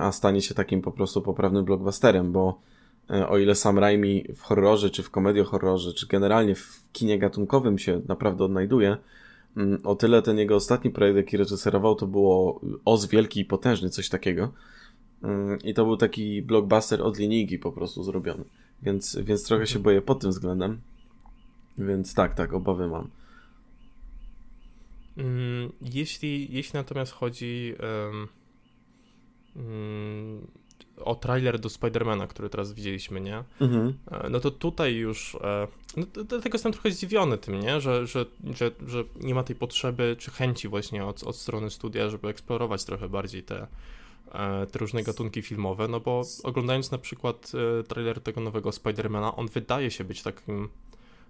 a 0.00 0.12
stanie 0.12 0.42
się 0.42 0.54
takim 0.54 0.82
po 0.82 0.92
prostu 0.92 1.22
poprawnym 1.22 1.64
blockbusterem, 1.64 2.32
bo 2.32 2.60
e, 3.10 3.28
o 3.28 3.38
ile 3.38 3.54
sam 3.54 3.78
Raimi 3.78 4.24
w 4.34 4.42
horrorze, 4.42 4.90
czy 4.90 5.02
w 5.02 5.10
komedii 5.10 5.44
horrorze, 5.44 5.92
czy 5.92 6.06
generalnie 6.06 6.54
w 6.54 6.88
kinie 6.92 7.18
gatunkowym 7.18 7.78
się 7.78 8.00
naprawdę 8.08 8.44
odnajduje, 8.44 8.96
mm, 9.56 9.80
o 9.84 9.94
tyle 9.94 10.22
ten 10.22 10.38
jego 10.38 10.56
ostatni 10.56 10.90
projekt, 10.90 11.16
jaki 11.16 11.36
reżyserował, 11.36 11.94
to 11.94 12.06
było 12.06 12.60
Oz 12.84 13.06
Wielki 13.06 13.40
i 13.40 13.44
Potężny, 13.44 13.90
coś 13.90 14.08
takiego. 14.08 14.52
Mm, 15.22 15.58
I 15.64 15.74
to 15.74 15.84
był 15.84 15.96
taki 15.96 16.42
blockbuster 16.42 17.02
od 17.02 17.18
linijki 17.18 17.58
po 17.58 17.72
prostu 17.72 18.02
zrobiony. 18.02 18.44
Więc, 18.82 19.18
więc 19.22 19.44
trochę 19.44 19.66
się 19.66 19.78
boję 19.78 20.02
pod 20.02 20.20
tym 20.20 20.30
względem. 20.30 20.80
Więc 21.78 22.14
tak, 22.14 22.34
tak, 22.34 22.52
obawy 22.52 22.88
mam. 22.88 23.10
Jeśli, 25.80 26.54
jeśli 26.54 26.76
natomiast 26.76 27.12
chodzi 27.12 27.74
Mm, 27.78 28.28
o 31.04 31.14
trailer 31.14 31.58
do 31.58 31.68
Spidermana, 31.68 32.26
który 32.26 32.50
teraz 32.50 32.72
widzieliśmy, 32.72 33.20
nie? 33.20 33.44
Mhm. 33.60 33.98
E, 34.10 34.30
no 34.30 34.40
to 34.40 34.50
tutaj 34.50 34.94
już. 34.94 35.34
E, 35.34 35.68
no, 35.96 36.06
dlatego 36.28 36.54
jestem 36.54 36.72
trochę 36.72 36.90
zdziwiony 36.90 37.38
tym, 37.38 37.60
nie? 37.60 37.80
Że, 37.80 38.06
że, 38.06 38.26
że, 38.54 38.70
że 38.86 39.04
nie 39.20 39.34
ma 39.34 39.42
tej 39.42 39.56
potrzeby 39.56 40.16
czy 40.18 40.30
chęci 40.30 40.68
właśnie 40.68 41.04
od, 41.04 41.22
od 41.22 41.36
strony 41.36 41.70
studia, 41.70 42.08
żeby 42.08 42.28
eksplorować 42.28 42.84
trochę 42.84 43.08
bardziej 43.08 43.42
te, 43.42 43.66
e, 44.32 44.66
te 44.66 44.78
różne 44.78 45.02
gatunki 45.02 45.42
filmowe, 45.42 45.88
no 45.88 46.00
bo 46.00 46.22
oglądając 46.42 46.90
na 46.90 46.98
przykład 46.98 47.52
trailer 47.88 48.20
tego 48.20 48.40
nowego 48.40 48.72
Spidermana, 48.72 49.36
on 49.36 49.48
wydaje 49.48 49.90
się 49.90 50.04
być 50.04 50.22
takim, 50.22 50.68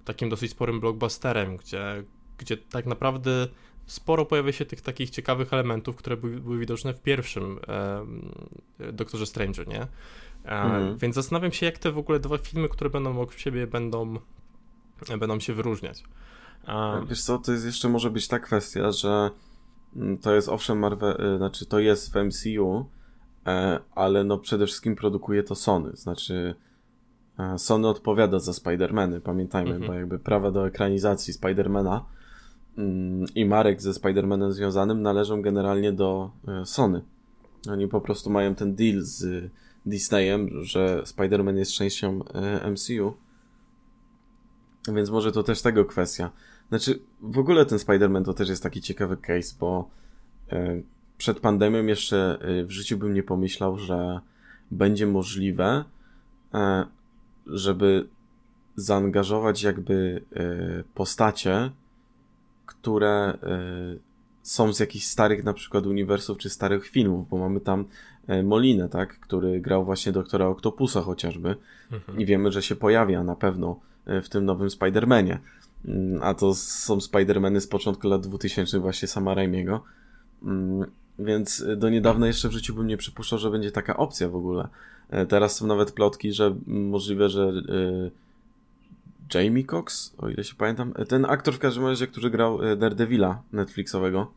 takim 0.04 0.28
dosyć 0.28 0.50
sporym 0.50 0.80
blockbusterem, 0.80 1.56
gdzie, 1.56 2.04
gdzie 2.38 2.56
tak 2.56 2.86
naprawdę 2.86 3.48
sporo 3.86 4.26
pojawia 4.26 4.52
się 4.52 4.64
tych 4.64 4.80
takich 4.80 5.10
ciekawych 5.10 5.52
elementów, 5.52 5.96
które 5.96 6.16
były, 6.16 6.40
były 6.40 6.58
widoczne 6.58 6.94
w 6.94 7.00
pierwszym 7.00 7.58
e, 7.68 8.92
Doktorze 8.92 9.26
Stranger, 9.26 9.68
nie? 9.68 9.86
Mhm. 10.44 10.98
Więc 10.98 11.14
zastanawiam 11.14 11.52
się, 11.52 11.66
jak 11.66 11.78
te 11.78 11.92
w 11.92 11.98
ogóle 11.98 12.20
dwa 12.20 12.38
filmy, 12.38 12.68
które 12.68 12.90
będą 12.90 13.10
obok 13.10 13.34
siebie, 13.34 13.66
będą, 13.66 14.14
będą 15.18 15.40
się 15.40 15.54
wyróżniać. 15.54 16.04
Wiesz 17.08 17.22
co, 17.22 17.38
to 17.38 17.52
jest 17.52 17.64
jeszcze 17.64 17.88
może 17.88 18.10
być 18.10 18.28
ta 18.28 18.38
kwestia, 18.38 18.92
że 18.92 19.30
mm, 19.96 20.18
to 20.18 20.34
jest 20.34 20.48
owszem 20.48 20.78
Marvel, 20.78 21.36
znaczy 21.38 21.66
to 21.66 21.78
jest 21.78 22.12
w 22.12 22.16
MCU, 22.16 22.86
E, 23.46 23.80
ale 23.94 24.24
no 24.24 24.38
przede 24.38 24.66
wszystkim 24.66 24.96
produkuje 24.96 25.42
to 25.42 25.54
Sony, 25.54 25.90
znaczy 25.94 26.54
e, 27.38 27.58
Sony 27.58 27.88
odpowiada 27.88 28.38
za 28.38 28.52
Spider-Many, 28.52 29.20
pamiętajmy, 29.20 29.70
mhm. 29.70 29.86
bo 29.86 29.94
jakby 29.94 30.18
prawa 30.18 30.50
do 30.50 30.66
ekranizacji 30.66 31.34
Spider-Mana 31.34 31.92
mm, 31.92 32.02
i 33.34 33.44
marek 33.44 33.82
ze 33.82 33.90
Spider-Manem 33.90 34.52
związanym 34.52 35.02
należą 35.02 35.42
generalnie 35.42 35.92
do 35.92 36.30
e, 36.48 36.66
Sony. 36.66 37.02
Oni 37.70 37.88
po 37.88 38.00
prostu 38.00 38.30
mają 38.30 38.54
ten 38.54 38.74
deal 38.74 39.00
z 39.00 39.50
Disneyem, 39.86 40.48
że 40.62 41.02
Spider-Man 41.02 41.56
jest 41.56 41.72
częścią 41.72 42.20
MCU. 42.70 43.14
Więc 44.94 45.10
może 45.10 45.32
to 45.32 45.42
też 45.42 45.62
tego 45.62 45.84
kwestia. 45.84 46.30
Znaczy, 46.68 46.98
w 47.20 47.38
ogóle 47.38 47.66
ten 47.66 47.78
Spider-Man 47.78 48.24
to 48.24 48.34
też 48.34 48.48
jest 48.48 48.62
taki 48.62 48.80
ciekawy 48.80 49.16
case, 49.16 49.54
bo 49.60 49.90
przed 51.18 51.40
pandemią 51.40 51.86
jeszcze 51.86 52.38
w 52.64 52.70
życiu 52.70 52.98
bym 52.98 53.14
nie 53.14 53.22
pomyślał, 53.22 53.78
że 53.78 54.20
będzie 54.70 55.06
możliwe, 55.06 55.84
e, 56.54 56.86
żeby 57.46 58.08
zaangażować 58.76 59.62
jakby 59.62 60.24
postacie, 60.94 61.70
które 62.74 63.38
y, 63.96 63.98
są 64.42 64.72
z 64.72 64.80
jakichś 64.80 65.04
starych 65.04 65.44
na 65.44 65.52
przykład 65.52 65.86
uniwersów 65.86 66.38
czy 66.38 66.50
starych 66.50 66.88
filmów, 66.88 67.28
bo 67.28 67.38
mamy 67.38 67.60
tam 67.60 67.84
e, 68.26 68.42
Molinę, 68.42 68.88
tak, 68.88 69.20
który 69.20 69.60
grał 69.60 69.84
właśnie 69.84 70.12
doktora 70.12 70.46
Octopusa 70.46 71.00
chociażby 71.00 71.56
mhm. 71.92 72.20
i 72.20 72.26
wiemy, 72.26 72.52
że 72.52 72.62
się 72.62 72.76
pojawia 72.76 73.24
na 73.24 73.36
pewno 73.36 73.80
e, 74.06 74.22
w 74.22 74.28
tym 74.28 74.44
nowym 74.44 74.68
Spider-Manie. 74.68 75.38
Mm, 75.84 76.22
a 76.22 76.34
to 76.34 76.54
są 76.54 76.98
Spider-Many 76.98 77.60
z 77.60 77.66
początku 77.66 78.08
lat 78.08 78.26
2000 78.26 78.78
właśnie 78.78 79.08
sama 79.08 79.34
Raimiego. 79.34 79.84
Mm, 80.42 80.90
więc 81.18 81.60
y, 81.60 81.76
do 81.76 81.88
niedawna 81.88 82.26
jeszcze 82.26 82.48
w 82.48 82.52
życiu 82.52 82.74
bym 82.74 82.86
nie 82.86 82.96
przypuszczał, 82.96 83.38
że 83.38 83.50
będzie 83.50 83.72
taka 83.72 83.96
opcja 83.96 84.28
w 84.28 84.36
ogóle. 84.36 84.68
E, 85.10 85.26
teraz 85.26 85.56
są 85.56 85.66
nawet 85.66 85.92
plotki, 85.92 86.32
że 86.32 86.56
możliwe, 86.66 87.28
że 87.28 87.48
y, 87.48 88.10
Jamie 89.34 89.64
Cox, 89.64 90.14
o 90.18 90.28
ile 90.28 90.44
się 90.44 90.54
pamiętam, 90.54 90.92
e, 90.96 91.04
ten 91.04 91.24
aktor 91.24 91.54
w 91.54 91.58
każdym 91.58 91.86
razie, 91.86 92.06
który 92.06 92.30
grał 92.30 92.62
e, 92.62 92.76
Daredevila 92.76 93.42
Netflixowego, 93.52 94.32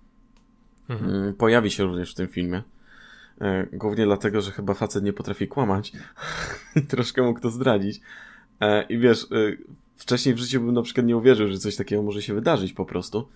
mhm. 0.89 1.15
Mm, 1.15 1.33
pojawi 1.33 1.71
się 1.71 1.83
również 1.83 2.11
w 2.11 2.15
tym 2.15 2.27
filmie. 2.27 2.63
Głównie 3.73 4.05
dlatego, 4.05 4.41
że 4.41 4.51
chyba 4.51 4.73
facet 4.73 5.03
nie 5.03 5.13
potrafi 5.13 5.47
kłamać 5.47 5.91
i 6.75 6.81
troszkę 6.81 7.23
mógł 7.23 7.39
to 7.39 7.49
zdradzić. 7.49 8.01
I 8.89 8.97
wiesz, 8.97 9.27
wcześniej 9.95 10.35
w 10.35 10.37
życiu 10.37 10.61
bym 10.61 10.73
na 10.73 10.81
przykład 10.81 11.05
nie 11.05 11.17
uwierzył, 11.17 11.47
że 11.47 11.57
coś 11.57 11.75
takiego 11.75 12.03
może 12.03 12.21
się 12.21 12.33
wydarzyć 12.33 12.73
po 12.73 12.85
prostu. 12.85 13.27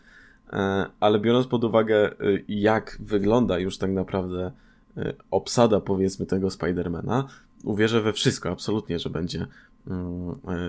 E, 0.54 0.86
ale 1.00 1.20
biorąc 1.20 1.48
pod 1.48 1.64
uwagę, 1.64 2.12
e, 2.12 2.16
jak 2.48 2.98
wygląda 3.00 3.60
już 3.60 3.78
tak 3.78 3.92
naprawdę 3.92 4.52
e, 4.98 5.14
obsada, 5.32 5.82
powiedzmy, 5.82 6.26
tego 6.26 6.50
Spidermana, 6.50 7.28
uwierzę 7.64 8.02
we 8.02 8.14
wszystko, 8.14 8.50
absolutnie, 8.50 9.00
że 9.00 9.10
będzie 9.10 9.46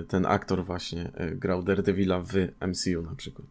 ten 0.09 0.27
aktor 0.27 0.65
właśnie 0.65 1.13
grał 1.33 1.63
Daredevila 1.63 2.21
w 2.21 2.33
MCU 2.67 3.03
na 3.03 3.15
przykład. 3.15 3.49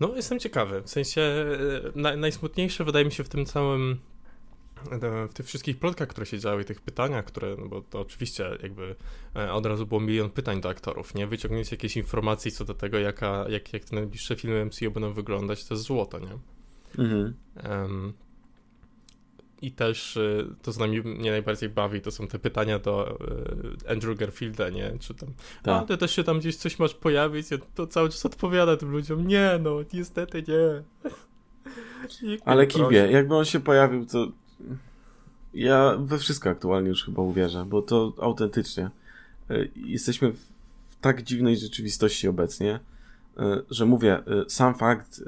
No, 0.00 0.16
jestem 0.16 0.38
ciekawy. 0.38 0.82
W 0.82 0.90
sensie 0.90 1.44
najsmutniejsze 2.16 2.84
wydaje 2.84 3.04
mi 3.04 3.12
się 3.12 3.24
w 3.24 3.28
tym 3.28 3.46
całym 3.46 3.98
w 5.28 5.34
tych 5.34 5.46
wszystkich 5.46 5.78
plotkach, 5.78 6.08
które 6.08 6.26
się 6.26 6.38
działy, 6.38 6.64
tych 6.64 6.80
pytaniach, 6.80 7.24
które, 7.24 7.56
no 7.58 7.68
bo 7.68 7.80
to 7.80 8.00
oczywiście 8.00 8.50
jakby 8.62 8.94
e, 9.36 9.52
od 9.52 9.66
razu 9.66 9.86
było 9.86 10.00
milion 10.00 10.30
pytań 10.30 10.60
do 10.60 10.68
aktorów, 10.68 11.14
nie? 11.14 11.26
Wyciągnięcie 11.26 11.76
jakieś 11.76 11.96
informacji 11.96 12.52
co 12.52 12.64
do 12.64 12.74
tego, 12.74 12.98
jaka, 12.98 13.44
jak, 13.48 13.72
jak 13.72 13.84
te 13.84 13.96
najbliższe 13.96 14.36
filmy 14.36 14.64
MCU 14.64 14.90
będą 14.90 15.12
wyglądać, 15.12 15.64
to 15.64 15.74
jest 15.74 15.84
złoto, 15.84 16.18
nie? 16.18 16.38
Mhm. 16.98 17.34
Um, 17.70 18.12
I 19.62 19.72
też 19.72 20.16
e, 20.16 20.46
to, 20.62 20.72
co 20.72 20.86
mnie 20.86 21.30
najbardziej 21.30 21.68
bawi, 21.68 22.00
to 22.00 22.10
są 22.10 22.26
te 22.26 22.38
pytania 22.38 22.78
do 22.78 23.18
e, 23.86 23.92
Andrew 23.92 24.18
Garfielda, 24.18 24.68
nie? 24.70 24.92
Czy 25.00 25.14
tam, 25.14 25.28
tak. 25.62 25.82
a 25.82 25.86
ty 25.86 25.96
też 25.96 26.16
się 26.16 26.24
tam 26.24 26.38
gdzieś 26.38 26.56
coś 26.56 26.78
masz 26.78 26.94
pojawić? 26.94 27.50
Ja 27.50 27.58
to 27.74 27.86
cały 27.86 28.08
czas 28.08 28.26
odpowiada 28.26 28.76
tym 28.76 28.90
ludziom, 28.90 29.26
nie 29.26 29.58
no, 29.62 29.76
niestety 29.92 30.44
nie. 30.48 30.82
Ale 32.44 32.66
kiwie, 32.66 33.10
jakby 33.10 33.34
on 33.34 33.44
się 33.44 33.60
pojawił, 33.60 34.06
to 34.06 34.28
ja 35.54 35.96
we 35.98 36.18
wszystko 36.18 36.50
aktualnie 36.50 36.88
już 36.88 37.04
chyba 37.04 37.22
uwierzę, 37.22 37.64
bo 37.68 37.82
to 37.82 38.12
autentycznie. 38.20 38.90
E, 39.50 39.66
jesteśmy 39.76 40.32
w 40.32 40.96
tak 41.00 41.22
dziwnej 41.22 41.56
rzeczywistości 41.56 42.28
obecnie, 42.28 42.80
że 43.70 43.86
mówię, 43.86 44.22
sam 44.48 44.74
fakt 44.74 45.22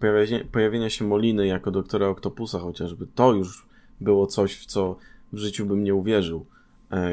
pojawienia, 0.00 0.44
pojawienia 0.52 0.90
się 0.90 1.04
Moliny 1.04 1.46
jako 1.46 1.70
doktora 1.70 2.08
Octopusa 2.08 2.58
chociażby, 2.58 3.06
to 3.14 3.32
już 3.32 3.66
było 4.00 4.26
coś, 4.26 4.56
w 4.56 4.66
co 4.66 4.96
w 5.32 5.38
życiu 5.38 5.66
bym 5.66 5.84
nie 5.84 5.94
uwierzył. 5.94 6.46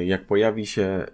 Jak 0.06 0.28
pojawi 0.28 0.66
się 0.66 1.06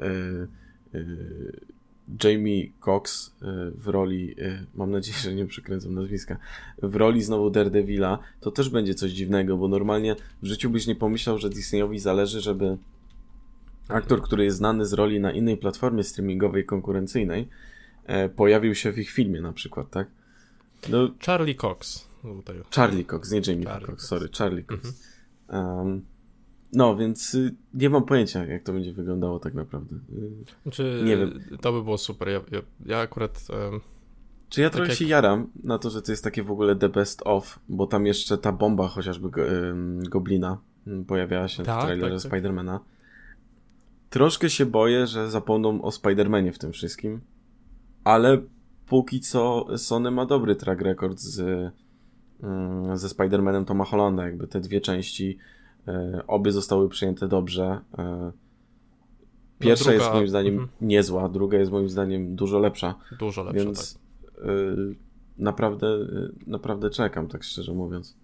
Jamie 2.24 2.72
Cox 2.86 3.36
w 3.76 3.88
roli, 3.88 4.36
mam 4.76 4.92
nadzieję, 4.92 5.18
że 5.18 5.34
nie 5.34 5.46
przekręcam 5.46 5.94
nazwiska, 5.94 6.38
w 6.82 6.96
roli 6.96 7.22
znowu 7.24 7.50
Daredevila, 7.50 8.20
to 8.40 8.52
też 8.52 8.70
będzie 8.70 8.96
coś 8.96 9.12
dziwnego, 9.12 9.58
bo 9.58 9.68
normalnie 9.68 10.16
w 10.42 10.46
życiu 10.46 10.70
byś 10.70 10.88
nie 10.88 10.96
pomyślał, 10.96 11.38
że 11.38 11.50
Disneyowi 11.50 12.00
zależy, 12.00 12.42
żeby 12.42 12.78
aktor, 13.88 14.22
który 14.22 14.44
jest 14.44 14.58
znany 14.58 14.86
z 14.86 14.94
roli 14.94 15.20
na 15.20 15.32
innej 15.32 15.58
platformie 15.58 16.04
streamingowej 16.04 16.66
konkurencyjnej, 16.66 17.48
e, 18.06 18.30
pojawił 18.30 18.76
się 18.76 18.92
w 18.92 19.00
ich 19.00 19.10
filmie 19.10 19.42
na 19.42 19.54
przykład, 19.54 19.90
tak? 19.90 20.08
No, 20.90 21.10
Charlie 21.26 21.56
Cox. 21.56 22.08
Charlie 22.76 23.06
Cox, 23.06 23.32
nie 23.32 23.42
Jamie 23.48 23.66
Charlie 23.66 23.88
Cox, 23.88 24.08
sorry, 24.08 24.30
Charlie 24.38 24.64
Cox. 24.64 25.04
Mhm. 25.50 25.78
Um, 25.80 26.06
no, 26.74 26.96
więc 26.96 27.36
y, 27.36 27.56
nie 27.74 27.90
mam 27.90 28.06
pojęcia, 28.06 28.46
jak 28.46 28.64
to 28.64 28.74
będzie 28.74 28.94
wyglądało 28.94 29.40
tak 29.40 29.54
naprawdę. 29.54 29.96
Y, 29.96 30.32
znaczy, 30.64 31.02
nie 31.06 31.18
wiem. 31.18 31.40
To 31.62 31.74
by 31.74 31.84
było 31.84 31.98
super. 31.98 32.30
Ja, 32.30 32.42
ja, 32.52 32.62
ja 32.86 33.00
akurat. 33.00 33.48
Um, 33.50 33.82
Czy 34.50 34.62
ja 34.62 34.70
tak 34.70 34.76
trochę 34.76 34.90
jak... 34.90 35.00
się 35.00 35.06
jaram 35.06 35.48
na 35.64 35.80
to, 35.80 35.90
że 35.90 36.02
to 36.02 36.12
jest 36.12 36.24
takie 36.24 36.44
w 36.44 36.52
ogóle 36.52 36.76
the 36.76 36.90
best 36.90 37.22
of, 37.26 37.60
bo 37.70 37.88
tam 37.88 38.06
jeszcze 38.06 38.38
ta 38.38 38.52
bomba 38.52 38.88
chociażby 38.88 39.30
go, 39.30 39.42
um, 39.42 40.04
Goblina 40.04 40.58
mm, 40.88 41.06
pojawiała 41.06 41.48
się 41.48 41.64
tak, 41.64 41.82
w 41.82 41.86
trailerze 41.86 42.16
tak, 42.16 42.24
tak. 42.24 42.32
Spidermana. 42.32 42.80
Troszkę 44.10 44.50
się 44.50 44.66
boję, 44.66 45.08
że 45.08 45.30
zapomną 45.30 45.82
o 45.82 45.92
Spidermanie 45.92 46.52
w 46.52 46.60
tym 46.60 46.72
wszystkim, 46.72 47.22
ale 48.04 48.42
póki 48.88 49.20
co 49.20 49.66
Sony 49.78 50.12
ma 50.12 50.26
dobry 50.26 50.56
track 50.56 50.82
record 50.82 51.20
z, 51.20 51.72
um, 52.40 52.98
ze 52.98 53.10
Spidermanem 53.10 53.66
Toma 53.66 53.86
Hollanda, 53.86 54.26
jakby 54.26 54.48
te 54.48 54.60
dwie 54.60 54.82
części 54.82 55.38
E, 55.88 56.24
obie 56.28 56.52
zostały 56.52 56.90
przyjęte 56.90 57.28
dobrze. 57.28 57.82
E, 57.98 58.32
pierwsza 59.60 59.86
no 59.86 59.92
druga... 59.92 60.04
jest 60.04 60.14
moim 60.16 60.28
zdaniem 60.28 60.54
mhm. 60.54 60.70
niezła, 60.82 61.30
druga 61.30 61.58
jest 61.58 61.72
moim 61.72 61.90
zdaniem 61.90 62.36
dużo 62.36 62.60
lepsza. 62.60 62.96
Dużo 63.20 63.44
lepsza, 63.44 63.64
więc 63.64 63.94
tak. 63.94 64.44
E, 64.44 64.50
naprawdę, 65.38 65.88
naprawdę 66.48 66.90
czekam, 66.90 67.28
tak 67.28 67.44
szczerze 67.44 67.74
mówiąc. 67.74 68.18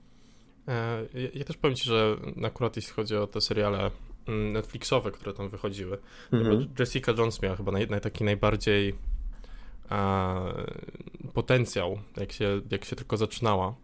Ja, 0.67 0.97
ja 1.33 1.43
też 1.43 1.57
powiem 1.57 1.75
Ci, 1.75 1.89
że 1.89 2.15
akurat 2.45 2.75
jeśli 2.75 2.93
chodzi 2.93 3.15
o 3.15 3.27
te 3.27 3.41
seriale 3.41 3.91
mm, 4.27 4.53
Netflixowe, 4.53 5.11
które 5.11 5.33
tam 5.33 5.49
wychodziły, 5.49 5.97
mhm. 6.31 6.67
Jessica 6.79 7.11
Jones 7.17 7.41
miała 7.41 7.55
chyba 7.55 7.71
naj, 7.71 7.87
taki 8.01 8.23
najbardziej 8.23 8.95
potencjał, 11.33 11.99
jak 12.17 12.31
się, 12.31 12.61
jak 12.71 12.85
się 12.85 12.95
tylko 12.95 13.17
zaczynała, 13.17 13.75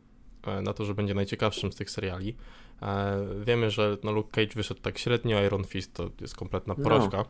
na 0.62 0.74
to, 0.74 0.86
że 0.86 0.94
będzie 0.94 1.13
najciekawszym 1.13 1.72
z 1.72 1.75
tych 1.75 1.89
seriali. 1.89 2.36
E, 2.82 3.25
wiemy, 3.46 3.72
że 3.72 3.98
no, 4.03 4.12
Luke 4.12 4.29
Cage 4.32 4.56
wyszedł 4.56 4.82
tak 4.82 4.98
średnio, 4.98 5.44
Iron 5.44 5.63
Fist 5.63 5.94
to 5.94 6.10
jest 6.22 6.36
kompletna 6.36 6.75
no. 6.77 6.84
porażka. 6.84 7.25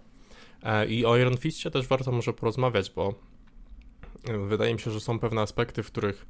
No. 0.64 0.84
I 0.84 1.06
o 1.06 1.18
Iron 1.18 1.38
Fistie 1.38 1.72
też 1.72 1.88
warto 1.88 2.12
może 2.12 2.34
porozmawiać, 2.34 2.92
bo 2.92 3.14
e, 4.28 4.38
wydaje 4.38 4.74
mi 4.74 4.80
się, 4.80 4.92
że 4.92 5.00
są 5.00 5.20
pewne 5.20 5.42
aspekty, 5.42 5.84
w 5.84 5.88
których 5.88 6.26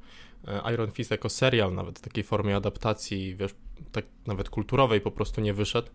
Iron 0.72 0.90
Fist 0.90 1.10
jako 1.10 1.28
serial, 1.28 1.74
nawet 1.74 1.98
w 1.98 2.02
takiej 2.02 2.24
formie 2.24 2.56
adaptacji, 2.56 3.36
wiesz, 3.36 3.54
tak 3.92 4.04
nawet 4.26 4.50
kulturowej 4.50 5.00
po 5.00 5.10
prostu 5.10 5.40
nie 5.40 5.54
wyszedł, 5.54 5.88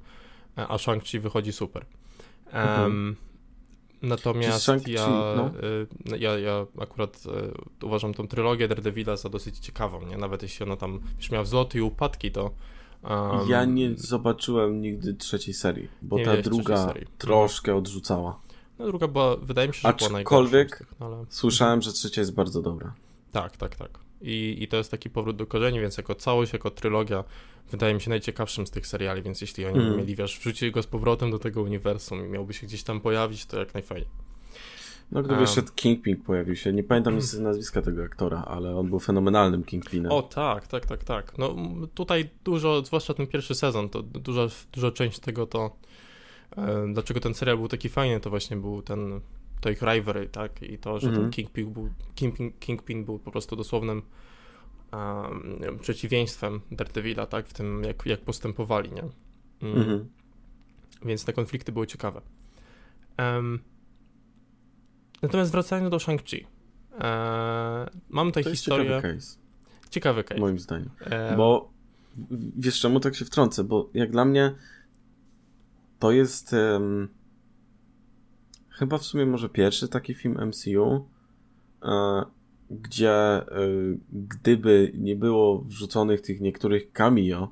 a 0.55 0.77
Shang-Chi 0.77 1.19
wychodzi 1.19 1.53
super. 1.53 1.85
Mhm. 2.45 2.81
Um, 2.81 3.15
natomiast 4.05 4.87
ja, 4.87 5.07
no? 5.35 5.51
ja, 6.17 6.39
ja 6.39 6.65
akurat 6.79 7.23
uważam 7.83 8.13
tą 8.13 8.27
trylogię 8.27 8.67
Daredevila 8.67 9.17
za 9.17 9.29
dosyć 9.29 9.59
ciekawą, 9.59 10.05
nie? 10.05 10.17
Nawet 10.17 10.43
jeśli 10.43 10.65
ona 10.65 10.75
tam 10.75 10.99
już 11.17 11.31
miała 11.31 11.43
wzloty 11.43 11.77
i 11.77 11.81
upadki, 11.81 12.31
to 12.31 12.51
Um, 13.09 13.49
ja 13.49 13.65
nie 13.65 13.91
zobaczyłem 13.97 14.81
nigdy 14.81 15.13
trzeciej 15.13 15.53
serii, 15.53 15.87
bo 16.01 16.19
ta 16.19 16.37
druga 16.37 16.93
troszkę 17.17 17.75
odrzucała. 17.75 18.39
No 18.79 18.85
druga 18.85 19.07
była, 19.07 19.35
wydaje 19.37 19.67
mi 19.67 19.73
się, 19.73 19.81
że 19.81 19.87
Aczkolwiek 19.87 20.27
była 20.29 20.39
najgorsza. 20.39 20.79
Tych, 20.79 20.99
no 20.99 21.25
słyszałem, 21.29 21.81
że 21.81 21.93
trzecia 21.93 22.21
jest 22.21 22.33
bardzo 22.33 22.61
dobra. 22.61 22.93
Tak, 23.31 23.57
tak, 23.57 23.75
tak. 23.75 24.04
I, 24.21 24.57
I 24.59 24.67
to 24.67 24.77
jest 24.77 24.91
taki 24.91 25.09
powrót 25.09 25.35
do 25.35 25.45
korzeni, 25.45 25.79
więc 25.79 25.97
jako 25.97 26.15
całość, 26.15 26.53
jako 26.53 26.71
trylogia 26.71 27.23
wydaje 27.71 27.93
mi 27.93 28.01
się 28.01 28.09
najciekawszym 28.09 28.67
z 28.67 28.71
tych 28.71 28.87
seriali, 28.87 29.21
więc 29.21 29.41
jeśli 29.41 29.65
oni 29.65 29.79
mm. 29.79 29.97
mieli, 29.97 30.15
wiesz, 30.15 30.39
wrzucić 30.39 30.71
go 30.71 30.83
z 30.83 30.87
powrotem 30.87 31.31
do 31.31 31.39
tego 31.39 31.61
uniwersum 31.61 32.25
i 32.25 32.29
miałby 32.29 32.53
się 32.53 32.67
gdzieś 32.67 32.83
tam 32.83 33.01
pojawić, 33.01 33.45
to 33.45 33.59
jak 33.59 33.73
najfajniej. 33.73 34.09
No 35.11 35.19
gdyby 35.19 35.33
um, 35.33 35.41
jeszcze 35.41 35.61
Kingpin 35.75 36.17
pojawił 36.17 36.55
się, 36.55 36.73
nie 36.73 36.83
pamiętam 36.83 37.15
niestety 37.15 37.43
nazwiska 37.43 37.81
tego 37.81 38.03
aktora, 38.03 38.43
ale 38.47 38.75
on 38.75 38.89
był 38.89 38.99
fenomenalnym 38.99 39.63
Kingpinem. 39.63 40.11
O 40.11 40.21
tak, 40.21 40.67
tak, 40.67 40.85
tak, 40.85 41.03
tak. 41.03 41.37
No 41.37 41.55
tutaj 41.93 42.29
dużo, 42.43 42.85
zwłaszcza 42.85 43.13
ten 43.13 43.27
pierwszy 43.27 43.55
sezon, 43.55 43.89
to 43.89 44.01
duża, 44.03 44.47
duża 44.73 44.91
część 44.91 45.19
tego 45.19 45.45
to, 45.45 45.75
e, 46.57 46.87
dlaczego 46.93 47.19
ten 47.19 47.33
serial 47.33 47.57
był 47.57 47.67
taki 47.67 47.89
fajny, 47.89 48.19
to 48.19 48.29
właśnie 48.29 48.57
był 48.57 48.81
ten, 48.81 49.21
to 49.65 49.69
ich 49.69 49.81
rivalry, 49.81 50.29
tak, 50.29 50.61
i 50.63 50.77
to, 50.77 50.99
że 50.99 51.07
mm 51.07 51.13
-hmm. 51.13 51.17
ten 51.17 51.25
mhm. 51.25 51.31
Kingpin 51.31 51.73
był, 51.73 51.89
Kingpin, 52.15 52.51
Kingpin 52.59 53.05
był 53.05 53.19
po 53.19 53.31
prostu 53.31 53.55
dosłownym 53.55 54.01
um, 54.93 55.79
przeciwieństwem 55.79 56.61
Daredevila, 56.71 57.25
tak, 57.25 57.47
w 57.47 57.53
tym 57.53 57.83
jak, 57.83 58.05
jak 58.05 58.21
postępowali, 58.21 58.91
nie? 58.91 59.01
Mm. 59.01 59.75
Mm 59.75 59.87
-hmm. 59.87 60.05
Więc 61.05 61.25
te 61.25 61.33
konflikty 61.33 61.71
były 61.71 61.87
ciekawe. 61.87 62.21
Um, 63.19 63.59
Natomiast 65.21 65.51
wracając 65.51 65.89
do 65.91 65.97
Shang-Chi. 65.97 66.45
E, 66.99 67.89
mam 68.09 68.27
tutaj 68.27 68.43
to 68.43 68.49
historię. 68.49 68.85
Ciekawy 68.89 69.13
case. 69.13 69.37
Ciekawy 69.89 70.23
case. 70.23 70.41
Moim 70.41 70.59
zdaniem. 70.59 70.89
E... 70.99 71.37
Bo 71.37 71.73
wiesz 72.57 72.79
czemu 72.79 72.99
tak 72.99 73.15
się 73.15 73.25
wtrącę? 73.25 73.63
Bo 73.63 73.89
jak 73.93 74.11
dla 74.11 74.25
mnie 74.25 74.55
to 75.99 76.11
jest 76.11 76.53
um, 76.53 77.09
chyba 78.77 78.97
w 78.97 79.03
sumie 79.03 79.25
może 79.25 79.49
pierwszy 79.49 79.87
taki 79.87 80.13
film 80.13 80.37
MCU, 80.47 81.05
e, 81.83 82.25
gdzie 82.69 83.11
e, 83.11 83.47
gdyby 84.11 84.91
nie 84.97 85.15
było 85.15 85.61
wrzuconych 85.61 86.21
tych 86.21 86.41
niektórych 86.41 86.91
cameo, 86.91 87.51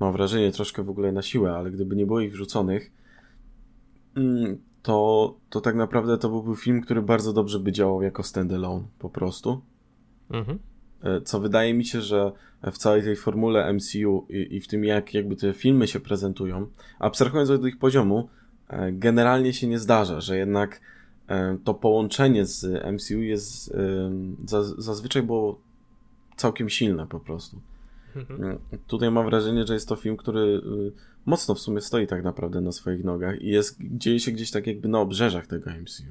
mam 0.00 0.12
wrażenie 0.12 0.52
troszkę 0.52 0.82
w 0.82 0.90
ogóle 0.90 1.12
na 1.12 1.22
siłę, 1.22 1.52
ale 1.52 1.70
gdyby 1.70 1.96
nie 1.96 2.06
było 2.06 2.20
ich 2.20 2.32
wrzuconych, 2.32 2.92
mm, 4.16 4.58
to, 4.82 5.34
to 5.50 5.60
tak 5.60 5.74
naprawdę 5.74 6.18
to 6.18 6.28
byłby 6.28 6.56
film, 6.56 6.80
który 6.80 7.02
bardzo 7.02 7.32
dobrze 7.32 7.60
by 7.60 7.72
działał 7.72 8.02
jako 8.02 8.22
standalone 8.22 8.84
po 8.98 9.10
prostu. 9.10 9.60
Mhm. 10.30 10.58
E, 11.02 11.20
co 11.20 11.40
wydaje 11.40 11.74
mi 11.74 11.84
się, 11.84 12.00
że 12.00 12.32
w 12.72 12.78
całej 12.78 13.02
tej 13.02 13.16
formule 13.16 13.72
MCU 13.72 14.26
i, 14.28 14.56
i, 14.56 14.60
w 14.60 14.68
tym, 14.68 14.84
jak 14.84 15.14
jakby 15.14 15.36
te 15.36 15.52
filmy 15.52 15.88
się 15.88 16.00
prezentują, 16.00 16.66
abstrahując 16.98 17.50
od 17.50 17.66
ich 17.66 17.78
poziomu, 17.78 18.28
generalnie 18.92 19.52
się 19.52 19.66
nie 19.66 19.78
zdarza, 19.78 20.20
że 20.20 20.36
jednak 20.38 20.80
e, 21.28 21.58
to 21.64 21.74
połączenie 21.74 22.46
z 22.46 22.84
MCU 22.92 23.20
jest 23.20 23.74
zazwyczaj 24.78 25.22
było 25.22 25.60
całkiem 26.36 26.68
silne 26.68 27.06
po 27.06 27.20
prostu. 27.20 27.60
Mhm. 28.16 28.58
Tutaj 28.86 29.10
mam 29.10 29.26
wrażenie, 29.26 29.66
że 29.66 29.74
jest 29.74 29.88
to 29.88 29.96
film, 29.96 30.16
który 30.16 30.62
mocno 31.26 31.54
w 31.54 31.60
sumie 31.60 31.80
stoi 31.80 32.06
tak 32.06 32.24
naprawdę 32.24 32.60
na 32.60 32.72
swoich 32.72 33.04
nogach 33.04 33.40
i 33.40 33.48
jest, 33.48 33.78
dzieje 33.80 34.20
się 34.20 34.32
gdzieś 34.32 34.50
tak 34.50 34.66
jakby 34.66 34.88
na 34.88 35.00
obrzeżach 35.00 35.46
tego 35.46 35.70
MCU. 35.70 36.04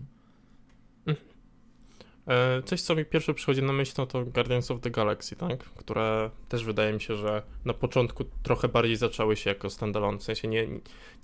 E, 2.31 2.63
coś, 2.63 2.81
co 2.81 2.95
mi 2.95 3.05
pierwsze 3.05 3.33
przychodzi 3.33 3.63
na 3.63 3.73
myśl, 3.73 3.93
no 3.97 4.05
to 4.05 4.25
Guardians 4.25 4.71
of 4.71 4.81
the 4.81 4.91
Galaxy, 4.91 5.35
tak? 5.35 5.59
Które 5.59 6.29
też 6.49 6.63
wydaje 6.63 6.93
mi 6.93 7.01
się, 7.01 7.15
że 7.15 7.41
na 7.65 7.73
początku 7.73 8.25
trochę 8.43 8.67
bardziej 8.67 8.95
zaczęły 8.95 9.35
się 9.35 9.49
jako 9.49 9.69
standalone. 9.69 10.17
W 10.17 10.23
sensie 10.23 10.47
nie, 10.47 10.67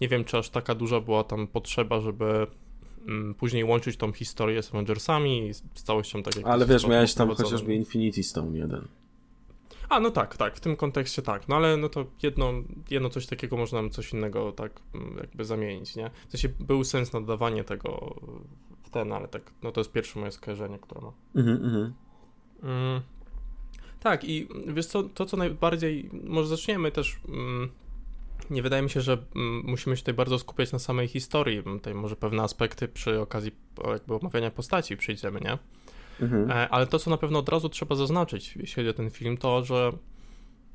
nie 0.01 0.07
wiem, 0.07 0.23
czy 0.23 0.37
aż 0.37 0.49
taka 0.49 0.75
duża 0.75 0.99
była 0.99 1.23
tam 1.23 1.47
potrzeba, 1.47 1.99
żeby 2.01 2.47
mm, 3.07 3.33
później 3.33 3.63
łączyć 3.63 3.97
tą 3.97 4.11
historię 4.11 4.63
z 4.63 4.69
Avengersami 4.69 5.47
i 5.47 5.53
z 5.53 5.63
całością 5.83 6.23
tak 6.23 6.35
jak 6.35 6.45
Ale 6.45 6.65
wiesz, 6.65 6.87
miałeś 6.87 7.13
tam 7.13 7.35
chociażby 7.35 7.75
Infinity 7.75 8.23
Stone 8.23 8.57
jeden. 8.57 8.87
A, 9.89 9.99
no 9.99 10.11
tak, 10.11 10.37
tak, 10.37 10.55
w 10.55 10.59
tym 10.59 10.75
kontekście 10.75 11.21
tak, 11.21 11.47
no 11.47 11.55
ale 11.55 11.77
no 11.77 11.89
to 11.89 12.05
jedno, 12.23 12.53
jedno 12.89 13.09
coś 13.09 13.25
takiego 13.25 13.57
można 13.57 13.89
coś 13.89 14.13
innego 14.13 14.51
tak 14.51 14.71
mm, 14.95 15.17
jakby 15.17 15.45
zamienić, 15.45 15.95
nie? 15.95 16.11
W 16.27 16.31
sensie 16.31 16.49
był 16.59 16.83
sens 16.83 17.13
nadawanie 17.13 17.63
tego 17.63 18.15
ten, 18.97 19.13
ale 19.13 19.27
tak, 19.27 19.51
no 19.63 19.71
to 19.71 19.81
jest 19.81 19.91
pierwsze 19.91 20.19
moje 20.19 20.31
skojarzenie, 20.31 20.79
które 20.79 21.01
ma. 21.01 21.11
Mhm, 21.35 21.65
mhm. 21.65 21.93
Mm, 22.63 23.01
tak 23.99 24.23
i 24.23 24.47
wiesz 24.67 24.85
co, 24.85 25.03
to 25.03 25.25
co 25.25 25.37
najbardziej, 25.37 26.09
może 26.23 26.47
zaczniemy 26.47 26.91
też, 26.91 27.19
mm, 27.27 27.69
nie 28.49 28.61
wydaje 28.61 28.83
mi 28.83 28.89
się, 28.89 29.01
że 29.01 29.17
mm, 29.35 29.63
musimy 29.65 29.95
się 29.95 30.01
tutaj 30.01 30.13
bardzo 30.13 30.39
skupiać 30.39 30.71
na 30.71 30.79
samej 30.79 31.07
historii, 31.07 31.63
tutaj 31.63 31.93
może 31.93 32.15
pewne 32.15 32.43
aspekty 32.43 32.87
przy 32.87 33.21
okazji 33.21 33.51
jakby 33.91 34.15
omawiania 34.15 34.51
postaci 34.51 34.97
przyjdziemy, 34.97 35.39
nie? 35.41 35.57
Mhm. 36.21 36.51
E, 36.51 36.69
ale 36.69 36.87
to, 36.87 36.99
co 36.99 37.09
na 37.09 37.17
pewno 37.17 37.39
od 37.39 37.49
razu 37.49 37.69
trzeba 37.69 37.95
zaznaczyć, 37.95 38.55
jeśli 38.55 38.75
chodzi 38.75 38.89
o 38.89 38.93
ten 38.93 39.09
film, 39.09 39.37
to, 39.37 39.65
że 39.65 39.91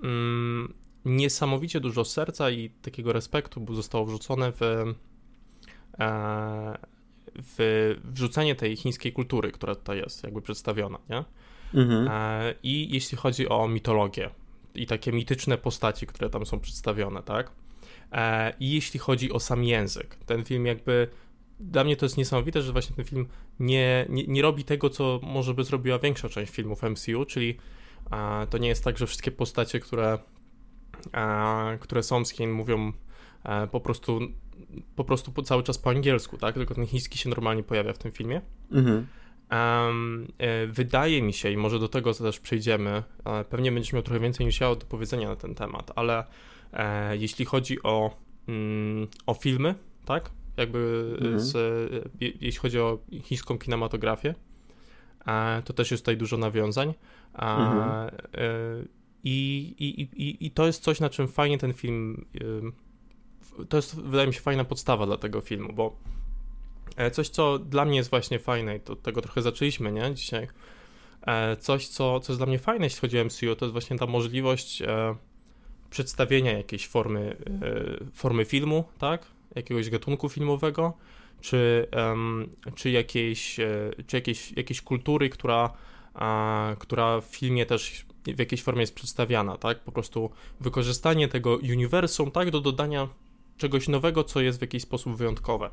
mm, 0.03 0.75
niesamowicie 1.05 1.81
dużo 1.81 2.05
serca 2.05 2.51
i 2.51 2.71
takiego 2.71 3.13
respektu 3.13 3.75
zostało 3.75 4.07
wrzucone 4.07 4.53
w, 4.53 4.63
e, 5.99 6.79
w 7.37 7.95
wrzucenie 8.05 8.55
tej 8.55 8.77
chińskiej 8.77 9.13
kultury, 9.13 9.53
która 9.53 9.75
tutaj 9.75 9.99
jest 9.99 10.25
jakby 10.25 10.43
przedstawiona, 10.43 10.99
nie? 11.11 11.25
Mhm. 11.75 12.09
E, 12.11 12.55
I 12.63 12.95
jeśli 12.95 13.19
chodzi 13.19 13.49
o 13.49 13.69
mitologię 13.69 14.31
i 14.75 14.87
takie 14.87 15.13
mityczne 15.13 15.59
postaci, 15.59 16.07
które 16.07 16.31
tam 16.31 16.47
są 16.47 16.61
przedstawione, 16.61 17.23
tak? 17.23 17.53
I 18.61 18.75
jeśli 18.75 19.01
chodzi 19.01 19.33
o 19.33 19.41
sam 19.41 19.65
język, 19.65 20.15
ten 20.15 20.45
film 20.45 20.67
jakby 20.67 21.09
dla 21.61 21.85
mnie 21.85 21.97
to 21.97 22.07
jest 22.07 22.17
niesamowite, 22.17 22.63
że 22.63 22.73
właśnie 22.73 22.97
ten 22.97 23.05
film 23.05 23.29
nie, 23.61 24.07
nie, 24.09 24.27
nie 24.27 24.43
robi 24.43 24.65
tego, 24.65 24.91
co 24.91 25.21
może 25.23 25.55
by 25.55 25.65
zrobiła 25.65 25.99
większa 25.99 26.29
część 26.29 26.53
filmów 26.53 26.83
MCU, 26.83 27.25
czyli 27.25 27.57
a, 28.11 28.47
to 28.51 28.59
nie 28.59 28.69
jest 28.69 28.85
tak, 28.85 28.99
że 28.99 29.07
wszystkie 29.07 29.31
postacie, 29.31 29.81
które, 29.81 30.19
a, 31.13 31.73
które 31.81 32.03
są 32.03 32.25
z 32.25 32.31
Chin 32.31 32.51
mówią 32.51 32.93
a, 33.45 33.67
po 33.67 33.81
prostu 33.81 34.21
po 34.97 35.05
prostu 35.05 35.33
po, 35.33 35.43
cały 35.43 35.63
czas 35.63 35.79
po 35.79 35.91
angielsku, 35.91 36.39
tak? 36.39 36.55
Tylko 36.55 36.75
ten 36.75 36.87
chiński 36.87 37.19
się 37.19 37.29
normalnie 37.29 37.63
pojawia 37.63 37.93
w 37.93 37.99
tym 37.99 38.13
filmie. 38.13 38.41
Mhm. 38.73 39.07
Um, 39.53 40.27
e, 40.39 40.67
wydaje 40.67 41.23
mi 41.23 41.33
się, 41.33 41.51
i 41.51 41.57
może 41.57 41.79
do 41.79 41.89
tego 41.89 42.15
też 42.15 42.41
przejdziemy, 42.41 43.03
e, 43.25 43.45
pewnie 43.45 43.73
będziesz 43.73 43.93
miał 43.93 44.03
trochę 44.03 44.21
więcej 44.21 44.47
niż 44.47 44.61
ja 44.61 44.75
do 44.75 44.87
powiedzenia 44.87 45.29
na 45.29 45.37
ten 45.37 45.55
temat, 45.55 45.91
ale 45.97 46.25
e, 46.73 47.17
jeśli 47.17 47.45
chodzi 47.45 47.83
o, 47.83 48.17
mm, 48.49 49.09
o 49.27 49.35
filmy, 49.35 49.75
tak? 50.05 50.31
jakby 50.57 51.15
mhm. 51.21 51.41
z, 51.41 51.57
jeśli 52.21 52.61
chodzi 52.61 52.81
o 52.81 52.99
chińską 53.23 53.59
kinematografię. 53.59 54.35
To 55.65 55.73
też 55.73 55.91
jest 55.91 56.03
tutaj 56.03 56.17
dużo 56.17 56.37
nawiązań. 56.37 56.95
Mhm. 57.35 58.11
I, 59.25 59.75
i, 59.79 60.03
i, 60.23 60.47
I 60.47 60.51
to 60.51 60.67
jest 60.67 60.83
coś, 60.83 61.01
na 61.01 61.11
czym 61.11 61.29
fajnie 61.29 61.59
ten 61.59 61.73
film. 61.73 62.25
To 63.69 63.77
jest, 63.77 64.01
wydaje 64.01 64.27
mi 64.27 64.35
się, 64.35 64.41
fajna 64.41 64.65
podstawa 64.65 65.07
dla 65.07 65.17
tego 65.17 65.41
filmu, 65.41 65.73
bo 65.73 65.97
e, 66.97 67.11
coś, 67.11 67.29
co 67.29 67.59
dla 67.59 67.85
mnie 67.85 67.97
jest 67.97 68.11
właśnie 68.11 68.39
fajne, 68.39 68.77
i 68.77 68.81
to 68.81 68.97
tego 68.97 69.23
trochę 69.23 69.43
zaczęliśmy, 69.43 69.93
nie? 69.93 70.15
Dzisiaj. 70.15 70.49
E, 71.27 71.57
coś, 71.57 71.89
co, 71.89 72.21
co 72.21 72.33
jest 72.33 72.41
dla 72.41 72.47
mnie 72.47 72.59
fajne, 72.59 72.87
jeśli 72.87 73.01
chodzi 73.01 73.21
o 73.21 73.25
MCU, 73.25 73.57
to 73.57 73.65
jest 73.65 73.73
właśnie 73.73 73.99
ta 73.99 74.07
możliwość 74.07 74.83
e, 74.83 75.17
przedstawienia 75.91 76.53
jakiejś 76.53 76.89
formy, 76.89 77.37
formy 78.15 78.45
filmu, 78.45 78.85
tak? 78.99 79.27
jakiegoś 79.55 79.91
gatunku 79.91 80.29
filmowego, 80.29 80.93
czy, 81.41 81.87
czy, 82.75 82.91
jakiejś, 82.91 83.57
czy 84.07 84.17
jakiejś, 84.17 84.53
jakiejś 84.53 84.83
kultury, 84.83 85.31
która, 85.31 85.71
która 86.79 87.21
w 87.21 87.25
filmie 87.25 87.67
też 87.67 88.05
w 88.27 88.39
jakiejś 88.39 88.63
formie 88.63 88.81
jest 88.81 88.95
przedstawiana, 88.95 89.57
tak? 89.59 89.81
Po 89.81 89.93
prostu 89.93 90.31
wykorzystanie 90.61 91.29
tego 91.29 91.57
uniwersum, 91.57 92.31
tak, 92.31 92.51
do 92.51 92.61
dodania 92.61 93.09
czegoś 93.63 93.89
nowego, 93.89 94.25
co 94.25 94.41
jest 94.41 94.59
w 94.59 94.63
jakiś 94.63 94.83
sposób 94.83 95.17
wyjątkowe. 95.17 95.71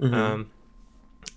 Mhm. 0.00 0.44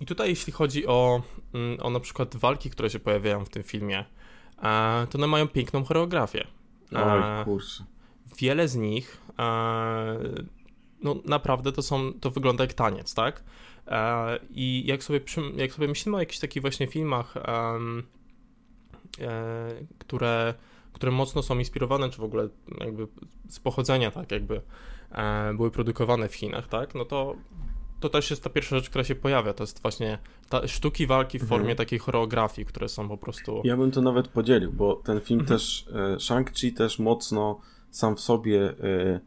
I 0.01 0.05
tutaj, 0.05 0.29
jeśli 0.29 0.53
chodzi 0.53 0.87
o, 0.87 1.21
mm, 1.53 1.77
o 1.81 1.89
na 1.89 1.99
przykład 1.99 2.35
walki, 2.35 2.69
które 2.69 2.89
się 2.89 2.99
pojawiają 2.99 3.45
w 3.45 3.49
tym 3.49 3.63
filmie, 3.63 4.05
to 5.09 5.17
one 5.17 5.27
mają 5.27 5.47
piękną 5.47 5.83
choreografię. 5.83 6.47
Oj, 6.91 7.45
kurczę. 7.45 7.83
Wiele 8.39 8.67
z 8.67 8.75
nich 8.75 9.21
no 11.05 11.15
naprawdę 11.25 11.71
to 11.71 11.81
są, 11.81 12.13
to 12.13 12.31
wygląda 12.31 12.63
jak 12.63 12.73
taniec, 12.73 13.13
tak? 13.13 13.43
E, 13.87 14.39
I 14.49 14.83
jak 14.85 15.03
sobie, 15.03 15.21
jak 15.55 15.71
sobie 15.71 15.87
myślimy 15.87 16.17
o 16.17 16.19
jakichś 16.19 16.39
takich 16.39 16.61
właśnie 16.61 16.87
filmach, 16.87 17.37
e, 17.37 17.79
które, 19.99 20.53
które 20.93 21.11
mocno 21.11 21.43
są 21.43 21.59
inspirowane, 21.59 22.09
czy 22.09 22.17
w 22.17 22.23
ogóle 22.23 22.49
jakby 22.79 23.07
z 23.49 23.59
pochodzenia, 23.59 24.11
tak, 24.11 24.31
jakby 24.31 24.55
e, 24.55 24.61
były 25.55 25.71
produkowane 25.71 26.29
w 26.29 26.35
Chinach, 26.35 26.67
tak, 26.67 26.95
no 26.95 27.05
to 27.05 27.35
to 27.99 28.09
też 28.09 28.29
jest 28.29 28.43
ta 28.43 28.49
pierwsza 28.49 28.75
rzecz, 28.75 28.89
która 28.89 29.03
się 29.03 29.15
pojawia. 29.15 29.53
To 29.53 29.63
jest 29.63 29.81
właśnie 29.81 30.17
ta 30.49 30.67
sztuki 30.67 31.07
walki 31.07 31.39
w 31.39 31.41
mhm. 31.41 31.59
formie 31.59 31.75
takiej 31.75 31.99
choreografii, 31.99 32.65
które 32.65 32.89
są 32.89 33.07
po 33.07 33.17
prostu. 33.17 33.61
Ja 33.63 33.77
bym 33.77 33.91
to 33.91 34.01
nawet 34.01 34.27
podzielił, 34.27 34.71
bo 34.71 34.95
ten 34.95 35.21
film 35.21 35.39
mhm. 35.39 35.59
też, 35.59 35.87
e, 35.93 36.15
Shang-Chi 36.15 36.73
też 36.73 36.99
mocno 36.99 37.59
sam 37.91 38.15
w 38.15 38.19
sobie 38.19 38.69
e, 38.69 39.19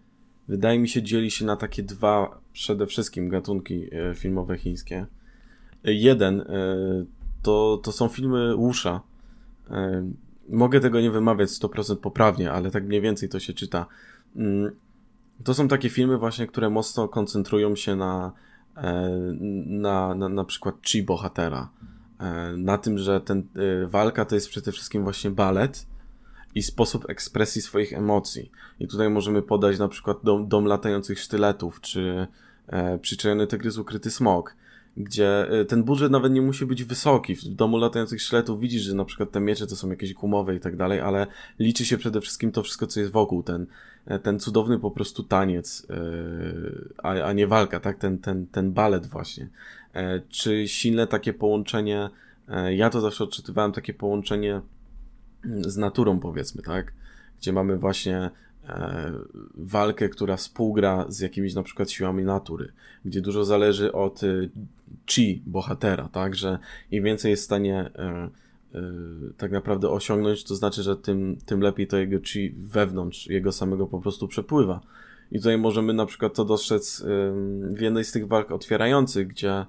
wydaje 0.49 0.79
mi 0.79 0.89
się, 0.89 1.03
dzieli 1.03 1.31
się 1.31 1.45
na 1.45 1.57
takie 1.57 1.83
dwa 1.83 2.41
przede 2.53 2.87
wszystkim 2.87 3.29
gatunki 3.29 3.95
e, 3.95 4.15
filmowe 4.15 4.59
chińskie. 4.59 5.07
E, 5.85 5.93
jeden 5.93 6.41
e, 6.41 6.45
to, 7.43 7.81
to 7.83 7.93
są 7.93 8.09
filmy 8.09 8.57
Wusha, 8.57 9.01
mogę 10.49 10.81
tego 10.81 11.01
nie 11.01 11.11
wymawiać 11.11 11.49
100% 11.49 11.97
poprawnie, 11.97 12.53
ale 12.53 12.71
tak 12.71 12.85
mniej 12.85 13.01
więcej 13.01 13.29
to 13.29 13.41
się 13.41 13.53
czyta. 13.53 13.87
To 15.45 15.55
są 15.55 15.69
takie 15.69 15.89
filmy 15.89 16.19
właśnie, 16.19 16.47
które 16.47 16.71
mocno 16.71 17.09
koncentrują 17.09 17.77
się 17.77 17.97
na 17.97 18.33
e, 18.77 19.09
na, 19.67 20.15
na, 20.15 20.29
na 20.29 20.45
przykład 20.45 20.75
chi 20.83 21.03
bohatera. 21.03 21.71
E, 22.21 22.53
na 22.57 22.79
tym, 22.79 22.99
że 22.99 23.21
ten 23.21 23.39
e, 23.39 23.87
walka 23.87 24.25
to 24.25 24.35
jest 24.35 24.49
przede 24.49 24.73
wszystkim 24.73 25.03
właśnie 25.03 25.31
balet 25.31 25.87
i 26.55 26.63
sposób 26.63 27.11
ekspresji 27.11 27.63
swoich 27.63 27.93
emocji. 27.93 28.51
I 28.81 28.89
tutaj 28.89 29.11
możemy 29.11 29.43
podać 29.43 29.79
na 29.79 29.89
przykład 29.89 30.19
dom, 30.25 30.49
dom 30.49 30.65
latających 30.65 31.21
sztyletów, 31.21 31.81
czy 31.81 32.27
e, 32.67 32.99
przyczajony 32.99 33.47
tygrys 33.47 33.79
ukryty 33.79 34.11
smok, 34.11 34.57
gdzie 34.99 35.51
e, 35.51 35.65
ten 35.65 35.85
budżet 35.85 36.13
nawet 36.13 36.33
nie 36.33 36.43
musi 36.43 36.67
być 36.67 36.85
wysoki. 36.85 37.35
W 37.35 37.45
domu 37.45 37.77
latających 37.77 38.23
sztyletów 38.23 38.61
widzisz, 38.61 38.83
że 38.83 38.95
na 38.95 39.05
przykład 39.05 39.31
te 39.31 39.41
miecze 39.41 39.67
to 39.67 39.77
są 39.77 39.91
jakieś 39.91 40.15
gumowe 40.15 40.55
i 40.55 40.61
tak 40.61 40.77
dalej, 40.77 41.01
ale 41.01 41.27
liczy 41.59 41.85
się 41.85 41.99
przede 41.99 42.21
wszystkim 42.21 42.53
to 42.53 42.63
wszystko, 42.63 42.87
co 42.87 43.01
jest 43.01 43.13
wokół, 43.13 43.43
ten, 43.43 43.67
e, 44.07 44.19
ten 44.19 44.41
cudowny 44.41 44.79
po 44.79 44.91
prostu 44.91 45.23
taniec, 45.23 45.87
e, 45.91 45.95
a, 47.03 47.09
a 47.09 47.33
nie 47.33 47.47
walka, 47.47 47.81
tak? 47.81 47.99
Ten, 47.99 48.19
ten, 48.19 48.47
ten 48.47 48.73
balet 48.73 49.07
właśnie. 49.07 49.49
E, 49.95 50.21
czy 50.29 50.69
silne 50.69 51.07
takie 51.07 51.33
połączenie, 51.33 52.11
ja 52.71 52.91
to 52.91 53.01
zawsze 53.01 53.25
odczytywałem 53.25 53.73
takie 53.73 53.95
połączenie 53.95 54.61
z 55.45 55.77
naturą, 55.77 56.21
powiedzmy, 56.21 56.63
tak? 56.63 56.93
Gdzie 57.41 57.53
mamy 57.53 57.77
właśnie 57.77 58.31
walkę, 59.55 60.09
która 60.09 60.37
współgra 60.37 61.05
z 61.09 61.21
jakimiś 61.21 61.55
na 61.55 61.63
przykład 61.63 61.91
siłami 61.91 62.25
natury, 62.25 62.73
gdzie 63.05 63.21
dużo 63.21 63.45
zależy 63.45 63.93
od 63.93 64.25
e, 64.25 64.49
chi 65.07 65.43
bohatera, 65.47 66.09
tak? 66.09 66.35
Że 66.35 66.59
im 66.91 67.05
więcej 67.05 67.31
jest 67.31 67.43
w 67.43 67.45
stanie 67.45 67.91
e, 67.95 68.31
e, 68.75 68.83
tak 69.37 69.53
naprawdę 69.53 69.91
osiągnąć, 69.91 70.45
to 70.45 70.55
znaczy, 70.55 70.83
że 70.83 70.97
tym, 70.97 71.37
tym 71.47 71.61
lepiej 71.61 71.87
to 71.87 71.97
jego 71.97 72.21
chi 72.21 72.51
wewnątrz 72.51 73.27
jego 73.27 73.53
samego 73.53 73.87
po 73.87 74.01
prostu 74.01 74.29
przepływa. 74.29 74.81
I 75.33 75.39
tutaj 75.39 75.59
możemy 75.59 75.93
na 75.93 76.07
przykład 76.07 76.35
to 76.35 76.45
dostrzec 76.45 77.05
w 77.63 77.81
jednej 77.81 78.05
z 78.05 78.13
tych 78.13 78.29
walk 78.29 78.51
otwierających, 78.51 79.27
gdzie 79.27 79.67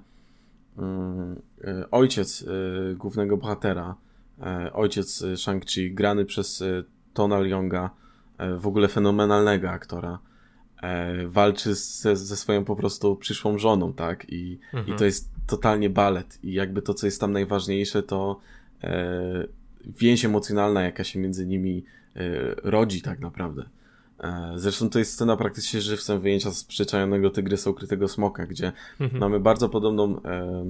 ojciec 1.90 2.44
głównego 2.96 3.36
bohatera, 3.36 3.94
ojciec 4.72 5.22
Shang-Chi, 5.22 5.94
grany 5.94 6.24
przez 6.24 6.64
Tona 7.14 7.38
Leonga, 7.38 7.90
w 8.58 8.66
ogóle 8.66 8.88
fenomenalnego 8.88 9.70
aktora, 9.70 10.18
walczy 11.26 11.74
ze, 11.74 12.16
ze 12.16 12.36
swoją 12.36 12.64
po 12.64 12.76
prostu 12.76 13.16
przyszłą 13.16 13.58
żoną, 13.58 13.92
tak? 13.92 14.26
I, 14.28 14.58
mhm. 14.72 14.94
i 14.94 14.98
to 14.98 15.04
jest 15.04 15.30
totalnie 15.46 15.90
balet. 15.90 16.38
I 16.42 16.52
jakby 16.52 16.82
to, 16.82 16.94
co 16.94 17.06
jest 17.06 17.20
tam 17.20 17.32
najważniejsze, 17.32 18.02
to 18.02 18.40
e, 18.84 19.46
więź 19.86 20.24
emocjonalna, 20.24 20.82
jaka 20.82 21.04
się 21.04 21.18
między 21.18 21.46
nimi 21.46 21.84
e, 22.16 22.20
rodzi 22.62 23.02
tak 23.02 23.20
naprawdę. 23.20 23.68
E, 24.20 24.52
zresztą 24.56 24.90
to 24.90 24.98
jest 24.98 25.12
scena 25.12 25.36
praktycznie 25.36 25.80
żywcem 25.80 26.20
wyjęcia 26.20 26.50
z 26.50 26.64
przyczajonego 26.64 27.30
tygrysa 27.30 27.70
ukrytego 27.70 28.08
smoka, 28.08 28.46
gdzie 28.46 28.72
mhm. 29.00 29.20
mamy 29.20 29.40
bardzo 29.40 29.68
podobną 29.68 30.22
e, 30.22 30.64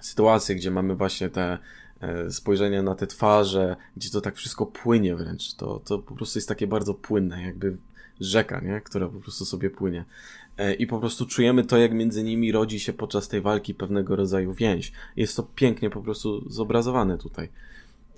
sytuację, 0.00 0.54
gdzie 0.54 0.70
mamy 0.70 0.94
właśnie 0.94 1.28
te 1.28 1.58
e, 2.00 2.30
spojrzenia 2.30 2.82
na 2.82 2.94
te 2.94 3.06
twarze, 3.06 3.76
gdzie 3.96 4.10
to 4.10 4.20
tak 4.20 4.36
wszystko 4.36 4.66
płynie 4.66 5.16
wręcz. 5.16 5.54
To, 5.54 5.80
to 5.84 5.98
po 5.98 6.14
prostu 6.14 6.38
jest 6.38 6.48
takie 6.48 6.66
bardzo 6.66 6.94
płynne, 6.94 7.42
jakby 7.42 7.76
rzeka, 8.20 8.60
nie? 8.60 8.80
która 8.80 9.08
po 9.08 9.20
prostu 9.20 9.44
sobie 9.44 9.70
płynie. 9.70 10.04
E, 10.58 10.74
I 10.74 10.86
po 10.86 10.98
prostu 10.98 11.26
czujemy 11.26 11.64
to, 11.64 11.76
jak 11.76 11.92
między 11.92 12.24
nimi 12.24 12.52
rodzi 12.52 12.80
się 12.80 12.92
podczas 12.92 13.28
tej 13.28 13.40
walki 13.40 13.74
pewnego 13.74 14.16
rodzaju 14.16 14.54
więź. 14.54 14.92
Jest 15.16 15.36
to 15.36 15.42
pięknie 15.42 15.90
po 15.90 16.02
prostu 16.02 16.50
zobrazowane 16.50 17.18
tutaj. 17.18 17.48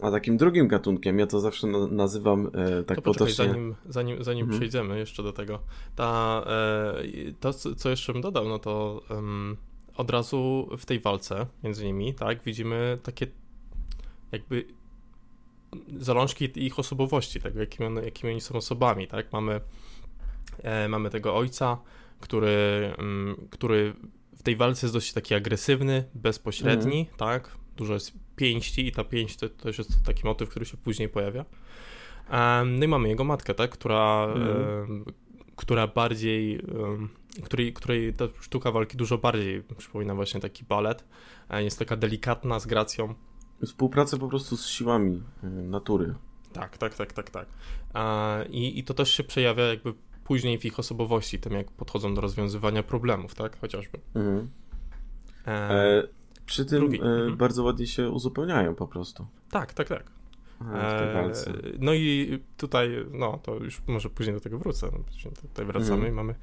A 0.03 0.11
takim 0.11 0.37
drugim 0.37 0.69
gatunkiem, 0.69 1.19
ja 1.19 1.27
to 1.27 1.41
zawsze 1.41 1.67
nazywam 1.91 2.51
e, 2.55 2.83
tak 2.83 2.97
to 2.97 3.03
potocznie... 3.03 3.35
zanim, 3.35 3.75
zanim, 3.89 4.25
zanim 4.25 4.43
mhm. 4.43 4.59
przejdziemy 4.61 4.99
jeszcze 4.99 5.23
do 5.23 5.33
tego, 5.33 5.59
ta, 5.97 6.43
e, 6.47 7.03
to 7.41 7.53
co 7.53 7.91
jeszcze 7.91 8.13
bym 8.13 8.23
dodał, 8.23 8.49
no 8.49 8.59
to 8.59 9.03
um, 9.11 9.57
od 9.97 10.11
razu 10.11 10.69
w 10.79 10.87
tej 10.87 11.01
walce 11.01 11.47
między 11.65 11.85
nimi, 11.85 12.15
tak, 12.15 12.43
widzimy 12.43 12.99
takie 13.03 13.27
jakby 14.33 14.65
zalążki 15.99 16.67
ich 16.67 16.79
osobowości, 16.79 17.41
tego 17.41 17.61
jakimi, 17.61 17.87
one, 17.87 18.05
jakimi 18.05 18.33
oni 18.33 18.41
są 18.41 18.55
osobami, 18.55 19.09
tak, 19.09 19.33
mamy, 19.33 19.61
e, 20.63 20.89
mamy 20.89 21.11
tego 21.11 21.37
ojca, 21.37 21.79
który, 22.21 22.93
um, 22.99 23.49
który 23.51 23.95
w 24.37 24.43
tej 24.43 24.57
walce 24.57 24.87
jest 24.87 24.95
dość 24.95 25.13
taki 25.13 25.35
agresywny, 25.35 26.05
bezpośredni, 26.15 27.01
mhm. 27.01 27.17
tak, 27.17 27.57
dużo 27.77 27.95
jest 27.95 28.13
pięści 28.37 28.87
i 28.87 28.93
ta 28.93 29.05
pięść 29.05 29.37
to, 29.37 29.49
to 29.49 29.63
też 29.63 29.79
jest 29.79 30.05
taki 30.05 30.25
motyw, 30.25 30.49
który 30.49 30.67
się 30.67 30.77
później 30.77 31.09
pojawia. 31.09 31.45
No 32.67 32.85
i 32.85 32.89
mamy 32.89 33.09
jego 33.09 33.25
matkę, 33.25 33.55
tak, 33.55 33.71
która, 33.71 34.27
mm. 34.35 35.05
która 35.57 35.87
bardziej, 35.87 36.61
której, 37.45 37.73
której 37.73 38.15
ta 38.15 38.25
sztuka 38.41 38.73
walki 38.73 38.97
dużo 38.97 39.19
bardziej 39.19 39.63
przypomina 39.79 40.15
właśnie 40.15 40.41
taki 40.41 40.65
balet. 40.65 41.05
Jest 41.51 41.79
taka 41.79 41.97
delikatna, 41.97 42.61
z 42.61 42.67
gracją. 42.67 43.15
Współpraca 43.65 44.19
po 44.19 44.29
prostu 44.29 44.57
z 44.57 44.67
siłami 44.67 45.23
y, 45.45 45.47
natury. 45.47 46.15
Tak, 46.53 46.79
tak, 46.79 46.95
tak, 46.95 47.13
tak, 47.13 47.31
tak. 47.31 47.47
I, 48.51 48.79
I 48.79 48.85
to 48.85 48.95
też 48.95 49.11
się 49.11 49.25
przejawia 49.25 49.65
jakby 49.65 49.95
później 50.25 50.59
w 50.59 50.65
ich 50.65 50.79
osobowości, 50.79 51.39
tym 51.39 51.53
jak 51.53 51.71
podchodzą 51.71 52.15
do 52.15 52.21
rozwiązywania 52.21 52.83
problemów, 52.83 53.35
tak, 53.35 53.61
chociażby. 53.61 53.99
Mhm. 54.15 54.51
E, 55.47 56.03
przy 56.47 56.65
tym 56.65 56.81
Drugi. 56.81 57.01
E, 57.01 57.05
mhm. 57.05 57.37
bardzo 57.37 57.63
ładnie 57.63 57.87
się 57.87 58.11
uzupełniają 58.11 58.75
po 58.75 58.89
prostu. 58.89 59.27
Tak, 59.51 59.75
tak, 59.75 59.89
tak. 59.89 60.05
E, 60.75 61.33
no 61.79 61.95
i 61.95 62.39
tutaj, 62.57 63.07
no 63.13 63.39
to 63.43 63.55
już 63.55 63.83
może 63.87 64.11
później 64.11 64.35
do 64.35 64.41
tego 64.41 64.59
wrócę. 64.59 64.91
Tutaj 65.43 65.67
wracamy 65.67 65.93
mhm. 65.93 66.13
i 66.13 66.17
mamy, 66.17 66.35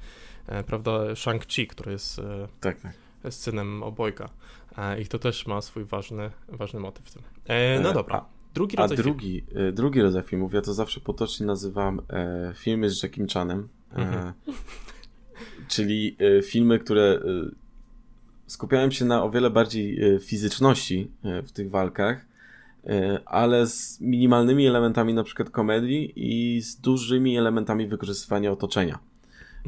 e, 0.46 0.64
prawda, 0.64 1.14
Shang-Chi, 1.14 1.66
który 1.66 1.92
jest 1.92 2.18
e, 2.18 2.48
tak, 2.60 2.80
tak. 2.80 2.92
Synem 3.30 3.82
obojga. 3.82 4.28
E, 4.78 5.00
I 5.00 5.06
to 5.06 5.18
też 5.18 5.46
ma 5.46 5.60
swój 5.60 5.84
ważny, 5.84 6.30
ważny 6.48 6.80
motyw 6.80 7.06
w 7.06 7.12
tym. 7.12 7.22
E, 7.46 7.80
no 7.80 7.92
dobra. 7.92 8.24
Drugi 8.54 8.76
rodzaj 8.76 8.98
A 8.98 9.02
drugi, 9.02 9.44
film. 9.48 9.74
drugi 9.74 10.02
rodzaj 10.02 10.22
filmów, 10.22 10.54
ja 10.54 10.60
to 10.62 10.74
zawsze 10.74 11.00
potocznie 11.00 11.46
nazywam 11.46 12.00
filmy 12.54 12.90
z 12.90 13.02
Jackiem 13.02 13.28
Chanem. 13.28 13.68
Mhm. 13.92 14.32
czyli 15.68 16.16
filmy, 16.42 16.78
które 16.78 17.20
skupiałem 18.48 18.92
się 18.92 19.04
na 19.04 19.24
o 19.24 19.30
wiele 19.30 19.50
bardziej 19.50 20.14
e, 20.14 20.18
fizyczności 20.20 21.10
e, 21.24 21.42
w 21.42 21.52
tych 21.52 21.70
walkach, 21.70 22.26
e, 22.86 23.20
ale 23.26 23.66
z 23.66 24.00
minimalnymi 24.00 24.66
elementami 24.66 25.14
na 25.14 25.24
przykład 25.24 25.50
komedii 25.50 26.12
i 26.16 26.62
z 26.62 26.80
dużymi 26.80 27.38
elementami 27.38 27.86
wykorzystywania 27.86 28.52
otoczenia 28.52 28.98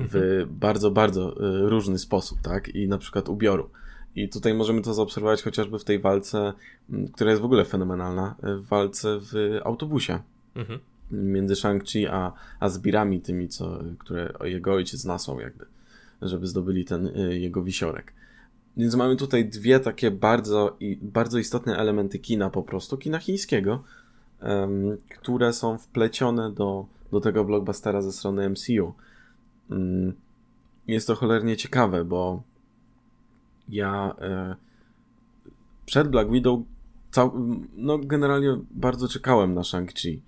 w 0.08 0.16
mhm. 0.16 0.48
bardzo, 0.50 0.90
bardzo 0.90 1.34
różny 1.68 1.98
sposób, 1.98 2.38
tak? 2.42 2.68
I 2.68 2.88
na 2.88 2.98
przykład 2.98 3.28
ubioru. 3.28 3.70
I 4.16 4.28
tutaj 4.28 4.54
możemy 4.54 4.82
to 4.82 4.94
zaobserwować 4.94 5.42
chociażby 5.42 5.78
w 5.78 5.84
tej 5.84 5.98
walce, 5.98 6.52
która 7.12 7.30
jest 7.30 7.42
w 7.42 7.44
ogóle 7.44 7.64
fenomenalna, 7.64 8.34
w 8.42 8.66
walce 8.66 9.18
w 9.20 9.60
autobusie. 9.64 10.18
Mhm. 10.54 10.80
Między 11.10 11.54
Shang-Chi 11.54 12.06
a, 12.10 12.32
a 12.60 12.68
zbirami 12.68 13.20
tymi, 13.20 13.48
co, 13.48 13.78
które 13.98 14.32
jego 14.44 14.72
ojciec 14.72 15.04
nasłał 15.04 15.40
jakby, 15.40 15.66
żeby 16.22 16.46
zdobyli 16.46 16.84
ten 16.84 17.10
jego 17.30 17.62
wisiorek. 17.62 18.12
Więc 18.76 18.94
mamy 18.94 19.16
tutaj 19.16 19.48
dwie 19.48 19.80
takie 19.80 20.10
bardzo, 20.10 20.76
bardzo 21.02 21.38
istotne 21.38 21.76
elementy 21.76 22.18
kina 22.18 22.50
po 22.50 22.62
prostu, 22.62 22.98
kina 22.98 23.18
chińskiego, 23.18 23.82
które 25.20 25.52
są 25.52 25.78
wplecione 25.78 26.52
do, 26.52 26.86
do 27.12 27.20
tego 27.20 27.44
blockbustera 27.44 28.02
ze 28.02 28.12
strony 28.12 28.50
MCU. 28.50 28.92
Um, 29.70 30.12
jest 30.86 31.06
to 31.06 31.14
cholernie 31.14 31.56
ciekawe, 31.56 32.04
bo 32.04 32.42
ja 33.68 34.14
e, 34.20 34.56
przed 35.86 36.08
Black 36.08 36.30
Widow 36.30 36.60
cał, 37.10 37.32
no 37.76 37.98
generalnie 37.98 38.56
bardzo 38.70 39.08
czekałem 39.08 39.54
na 39.54 39.60
Shang-Chi, 39.60 40.18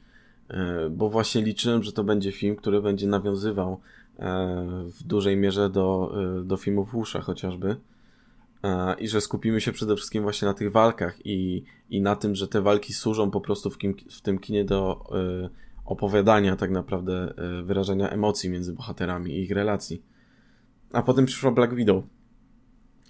e, 0.49 0.91
bo 0.91 1.09
właśnie 1.09 1.43
liczyłem, 1.43 1.83
że 1.83 1.93
to 1.93 2.05
będzie 2.05 2.33
film, 2.33 2.57
który 2.57 2.83
będzie 2.83 3.07
nawiązywał 3.07 3.81
e, 4.19 4.21
w 4.99 5.03
dużej 5.03 5.37
mierze 5.37 5.71
do, 5.71 6.15
do 6.45 6.57
filmów 6.57 6.95
Łusza 6.95 7.21
chociażby. 7.21 7.77
I 8.99 9.09
że 9.09 9.21
skupimy 9.21 9.61
się 9.61 9.73
przede 9.73 9.97
wszystkim 9.97 10.23
właśnie 10.23 10.49
na 10.49 10.55
tych 10.55 10.73
walkach 10.73 11.27
i, 11.27 11.65
i 11.91 12.03
na 12.03 12.17
tym, 12.17 12.35
że 12.35 12.49
te 12.49 12.61
walki 12.61 12.93
służą 12.93 13.31
po 13.31 13.41
prostu 13.41 13.71
w, 13.71 13.79
kim, 13.79 13.95
w 14.11 14.21
tym 14.21 14.39
kinie 14.39 14.65
do 14.65 15.11
opowiadania 15.85 16.57
tak 16.57 16.71
naprawdę, 16.71 17.35
y, 17.61 17.63
wyrażenia 17.63 18.11
emocji 18.11 18.51
między 18.51 18.73
bohaterami 18.73 19.33
i 19.33 19.43
ich 19.43 19.51
relacji. 19.51 20.03
A 20.93 21.03
potem 21.03 21.27
przyszła 21.27 21.51
Black 21.51 21.75
Widow 21.75 22.05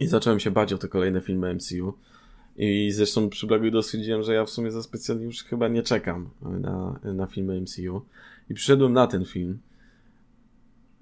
i 0.00 0.06
zacząłem 0.06 0.40
się 0.40 0.50
bać 0.50 0.72
o 0.72 0.78
te 0.78 0.88
kolejne 0.88 1.20
filmy 1.20 1.54
MCU. 1.54 1.94
I 2.56 2.90
zresztą 2.92 3.28
przy 3.28 3.46
Black 3.46 3.62
Widow 3.62 3.84
stwierdziłem, 3.84 4.22
że 4.22 4.34
ja 4.34 4.44
w 4.44 4.50
sumie 4.50 4.70
za 4.70 4.82
specjalnie 4.82 5.24
już 5.24 5.44
chyba 5.44 5.68
nie 5.68 5.82
czekam 5.82 6.30
na, 6.42 7.00
na 7.04 7.26
filmy 7.26 7.60
MCU. 7.60 8.02
I 8.50 8.54
przyszedłem 8.54 8.92
na 8.92 9.06
ten 9.06 9.24
film. 9.24 9.58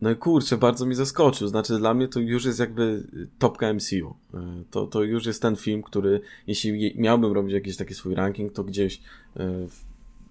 No 0.00 0.11
i 0.11 0.16
kurczę, 0.16 0.56
bardzo 0.56 0.87
mi 0.87 0.94
zaskoczył. 0.94 1.48
Znaczy, 1.48 1.78
dla 1.78 1.94
mnie 1.94 2.09
to 2.09 2.20
już 2.20 2.44
jest 2.44 2.61
jakby 2.61 3.06
topka 3.38 3.74
MCU. 3.74 4.14
E, 4.35 4.62
to, 4.70 4.87
to 4.87 5.02
już 5.02 5.26
jest 5.26 5.42
ten 5.42 5.56
film, 5.56 5.83
który, 5.83 6.20
jeśli 6.46 6.94
miałbym 6.96 7.33
robić 7.33 7.52
jakiś 7.52 7.76
taki 7.76 7.94
swój 7.94 8.14
ranking, 8.14 8.52
to 8.52 8.64
gdzieś 8.64 8.96
e, 9.37 9.68
w, 9.68 9.89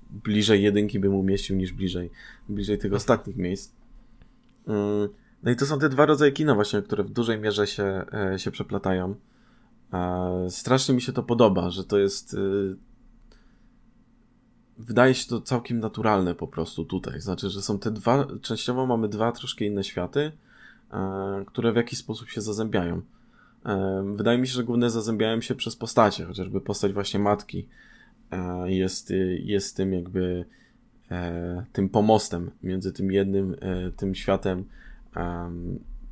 bliżej 0.10 0.64
jedynki 0.64 1.00
bym 1.00 1.16
umieścił 1.16 1.56
niż 1.56 1.74
bliżej, 1.74 2.10
bliżej 2.50 2.78
tych 2.78 2.94
ostatnich 2.94 3.36
miejsc. 3.36 3.72
Mm, 4.68 5.10
no 5.44 5.52
i 5.52 5.56
to 5.56 5.66
są 5.66 5.80
te 5.80 5.90
dwa 5.90 6.06
rodzaje 6.06 6.32
kina 6.32 6.56
właśnie, 6.56 6.82
które 6.82 7.04
w 7.04 7.10
dużej 7.10 7.40
mierze 7.40 7.68
się, 7.68 8.06
e, 8.34 8.40
się 8.40 8.52
przeplatają. 8.52 9.16
Strasznie 10.50 10.96
mi 10.96 11.02
się 11.02 11.14
to 11.14 11.24
podoba, 11.24 11.70
że 11.70 11.84
to 11.84 11.98
jest 11.98 12.34
y, 12.34 12.76
wydaje 14.78 15.16
się 15.16 15.30
to 15.30 15.42
całkiem 15.42 15.80
naturalne 15.80 16.36
po 16.36 16.48
prostu 16.48 16.86
tutaj. 16.86 17.22
Znaczy, 17.22 17.50
że 17.50 17.62
są 17.62 17.80
te 17.80 17.92
dwa, 17.92 18.28
częściowo 18.42 18.86
mamy 18.86 19.08
dwa 19.08 19.32
troszkę 19.32 19.66
inne 19.66 19.84
światy, 19.84 20.32
e, 20.92 21.44
które 21.46 21.72
w 21.72 21.76
jakiś 21.76 22.00
sposób 22.00 22.30
się 22.30 22.42
zazębiają. 22.42 23.02
E, 23.66 24.04
wydaje 24.16 24.38
mi 24.38 24.48
się, 24.48 24.54
że 24.54 24.64
główne 24.64 24.90
zazębiają 24.90 25.42
się 25.42 25.56
przez 25.56 25.76
postacie, 25.76 26.26
chociażby 26.26 26.62
postać 26.62 26.94
właśnie 26.94 27.20
matki 27.20 27.60
e, 27.60 27.89
jest, 28.66 29.14
jest 29.40 29.78
tym 29.78 29.94
jakby 29.94 30.46
tym 31.74 31.90
pomostem 31.90 32.52
między 32.64 32.94
tym 32.94 33.12
jednym, 33.12 33.56
tym 33.98 34.16
światem 34.16 34.66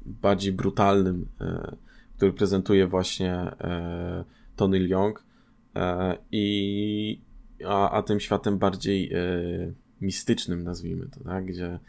bardziej 0.05 0.53
brutalnym, 0.53 1.27
który 2.17 2.33
prezentuje 2.33 2.87
właśnie 2.87 3.51
Tony 4.55 4.79
Leung 4.79 5.23
i, 6.31 7.21
a, 7.65 7.91
a 7.91 8.03
tym 8.03 8.19
światem 8.19 8.57
bardziej 8.57 9.11
mistycznym, 10.01 10.63
nazwijmy 10.63 11.05
to, 11.09 11.23
tak? 11.23 11.45
Gdzie, 11.45 11.79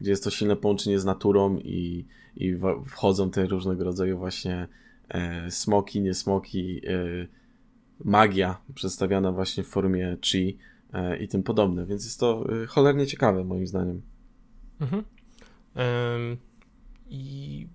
gdzie 0.00 0.10
jest 0.10 0.24
to 0.24 0.30
silne 0.30 0.56
połączenie 0.56 0.98
z 0.98 1.04
naturą 1.04 1.58
i, 1.58 2.04
i 2.36 2.56
wchodzą 2.86 3.30
te 3.30 3.46
różnego 3.46 3.84
rodzaju 3.84 4.18
właśnie 4.18 4.68
e, 5.08 5.50
smoki, 5.50 6.00
niesmoki, 6.00 6.80
e, 6.86 7.26
magia 8.04 8.62
przedstawiana 8.74 9.32
właśnie 9.32 9.64
w 9.64 9.68
formie 9.68 10.16
chi 10.22 10.58
e, 10.92 11.16
i 11.16 11.28
tym 11.28 11.42
podobne, 11.42 11.86
więc 11.86 12.04
jest 12.04 12.20
to 12.20 12.44
e, 12.62 12.66
cholernie 12.66 13.06
ciekawe 13.06 13.44
moim 13.44 13.66
zdaniem. 13.66 14.02
Mhm. 14.80 15.04
I 17.08 17.66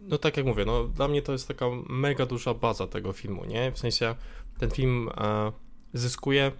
no 0.00 0.18
tak 0.18 0.36
jak 0.36 0.46
mówię, 0.46 0.64
no 0.64 0.84
dla 0.84 1.08
mnie 1.08 1.22
to 1.22 1.32
jest 1.32 1.48
taka 1.48 1.66
mega 1.88 2.26
duża 2.26 2.54
baza 2.54 2.86
tego 2.86 3.12
filmu, 3.12 3.44
nie? 3.44 3.72
W 3.72 3.78
sensie 3.78 4.14
ten 4.58 4.70
film 4.70 5.08
e, 5.16 5.52
zyskuje 5.92 6.52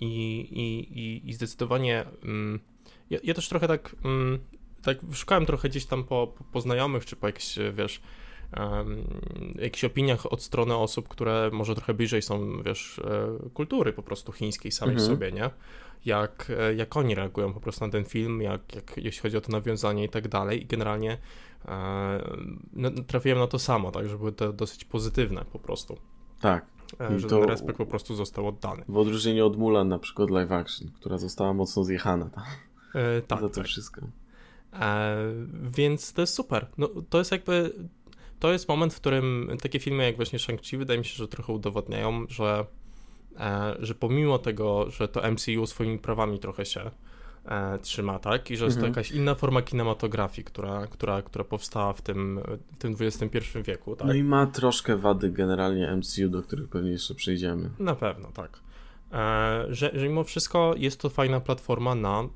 i, 0.00 0.40
i, 0.50 1.28
i 1.30 1.32
zdecydowanie 1.32 2.04
mm, 2.24 2.60
ja, 3.10 3.18
ja, 3.22 3.34
też 3.34 3.48
trochę 3.48 3.68
tak, 3.68 3.96
mm, 4.04 4.38
tak 4.82 4.98
szukałem 5.12 5.46
trochę 5.46 5.68
gdzieś 5.68 5.86
tam 5.86 6.04
po, 6.04 6.34
po 6.52 6.60
znajomych, 6.60 7.06
czy 7.06 7.16
po 7.16 7.26
jakichś, 7.26 7.58
wiesz, 7.74 8.00
jakichś 9.54 9.84
opiniach 9.84 10.32
od 10.32 10.42
strony 10.42 10.76
osób, 10.76 11.08
które 11.08 11.50
może 11.52 11.74
trochę 11.74 11.94
bliżej 11.94 12.22
są, 12.22 12.62
wiesz, 12.62 12.98
e, 12.98 13.48
kultury 13.54 13.92
po 13.92 14.02
prostu 14.02 14.32
chińskiej 14.32 14.72
samej 14.72 14.94
mhm. 14.94 15.10
sobie, 15.10 15.32
nie? 15.32 15.50
Jak, 16.04 16.52
e, 16.58 16.74
jak 16.74 16.96
oni 16.96 17.14
reagują 17.14 17.52
po 17.52 17.60
prostu 17.60 17.84
na 17.84 17.92
ten 17.92 18.04
film, 18.04 18.42
jak, 18.42 18.74
jak 18.74 18.96
jeśli 18.96 19.22
chodzi 19.22 19.36
o 19.36 19.40
to 19.40 19.52
nawiązanie 19.52 20.04
i 20.04 20.08
tak 20.08 20.28
dalej 20.28 20.62
i 20.62 20.66
generalnie 20.66 21.18
e, 21.64 22.36
no, 22.72 22.90
trafiłem 23.06 23.38
na 23.38 23.46
to 23.46 23.58
samo, 23.58 23.90
tak, 23.90 24.08
że 24.08 24.18
były 24.18 24.32
to 24.32 24.52
dosyć 24.52 24.84
pozytywne 24.84 25.44
po 25.52 25.58
prostu. 25.58 25.96
Tak. 26.40 26.66
I 27.16 27.18
że 27.20 27.28
to 27.28 27.40
ten 27.40 27.48
respekt 27.48 27.78
po 27.78 27.86
prostu 27.86 28.14
został 28.14 28.48
oddany. 28.48 28.84
W 28.88 28.96
odróżnieniu 28.96 29.46
od 29.46 29.56
Mulan 29.56 29.88
na 29.88 29.98
przykład 29.98 30.30
live 30.30 30.52
action, 30.52 30.90
która 30.94 31.18
została 31.18 31.54
mocno 31.54 31.84
zjechana 31.84 32.30
tam. 32.30 32.44
E, 32.94 33.22
tak. 33.22 33.40
Za 33.40 33.48
to 33.48 33.54
tak. 33.54 33.64
wszystko. 33.64 34.00
E, 34.72 35.16
więc 35.62 36.12
to 36.12 36.20
jest 36.20 36.34
super. 36.34 36.66
No, 36.78 36.88
to 37.10 37.18
jest 37.18 37.32
jakby. 37.32 37.72
To 38.38 38.52
jest 38.52 38.68
moment, 38.68 38.94
w 38.94 39.00
którym 39.00 39.50
takie 39.62 39.80
filmy 39.80 40.04
jak 40.04 40.16
właśnie 40.16 40.38
Shang-Chi 40.38 40.78
wydaje 40.78 40.98
mi 40.98 41.04
się, 41.04 41.16
że 41.16 41.28
trochę 41.28 41.52
udowodniają, 41.52 42.26
że, 42.28 42.66
e, 43.38 43.76
że 43.78 43.94
pomimo 43.94 44.38
tego, 44.38 44.90
że 44.90 45.08
to 45.08 45.30
MCU 45.32 45.66
swoimi 45.66 45.98
prawami 45.98 46.38
trochę 46.38 46.64
się 46.64 46.90
e, 47.44 47.78
trzyma, 47.78 48.18
tak? 48.18 48.50
I 48.50 48.56
że 48.56 48.64
jest 48.64 48.76
to 48.76 48.86
mhm. 48.86 48.92
jakaś 48.92 49.10
inna 49.10 49.34
forma 49.34 49.62
kinematografii, 49.62 50.44
która, 50.44 50.86
która, 50.86 51.22
która 51.22 51.44
powstała 51.44 51.92
w 51.92 52.02
tym, 52.02 52.40
w 52.72 52.78
tym 52.78 52.96
XXI 53.00 53.38
wieku, 53.64 53.96
tak? 53.96 54.08
No 54.08 54.14
i 54.14 54.24
ma 54.24 54.46
troszkę 54.46 54.96
wady 54.96 55.30
generalnie 55.30 55.96
MCU, 55.96 56.28
do 56.28 56.42
których 56.42 56.68
pewnie 56.68 56.90
jeszcze 56.90 57.14
przejdziemy. 57.14 57.70
Na 57.78 57.94
pewno, 57.94 58.32
tak. 58.32 58.60
E, 59.12 59.64
że, 59.68 59.90
że 59.94 60.08
mimo 60.08 60.24
wszystko 60.24 60.74
jest 60.76 61.00
to 61.00 61.10
fajna 61.10 61.40
platforma 61.40 61.94
na 61.94 62.28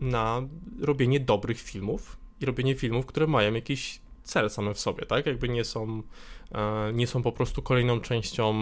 na 0.00 0.42
robienie 0.80 1.20
dobrych 1.20 1.60
filmów 1.60 2.18
i 2.40 2.46
robienie 2.46 2.74
filmów, 2.74 3.06
które 3.06 3.26
mają 3.26 3.54
jakiś 3.54 4.00
cel 4.28 4.50
same 4.50 4.74
w 4.74 4.80
sobie, 4.80 5.06
tak? 5.06 5.26
Jakby 5.26 5.48
nie 5.48 5.64
są, 5.64 6.02
e, 6.52 6.92
nie 6.92 7.06
są 7.06 7.22
po 7.22 7.32
prostu 7.32 7.62
kolejną 7.62 8.00
częścią, 8.00 8.54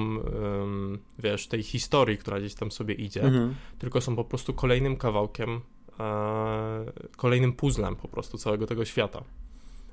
wiesz, 1.18 1.48
tej 1.48 1.62
historii, 1.62 2.18
która 2.18 2.40
gdzieś 2.40 2.54
tam 2.54 2.70
sobie 2.70 2.94
idzie, 2.94 3.22
mhm. 3.22 3.54
tylko 3.78 4.00
są 4.00 4.16
po 4.16 4.24
prostu 4.24 4.54
kolejnym 4.54 4.96
kawałkiem, 4.96 5.60
e, 6.00 6.92
kolejnym 7.16 7.52
puzzlem 7.52 7.96
po 7.96 8.08
prostu 8.08 8.38
całego 8.38 8.66
tego 8.66 8.84
świata, 8.84 9.24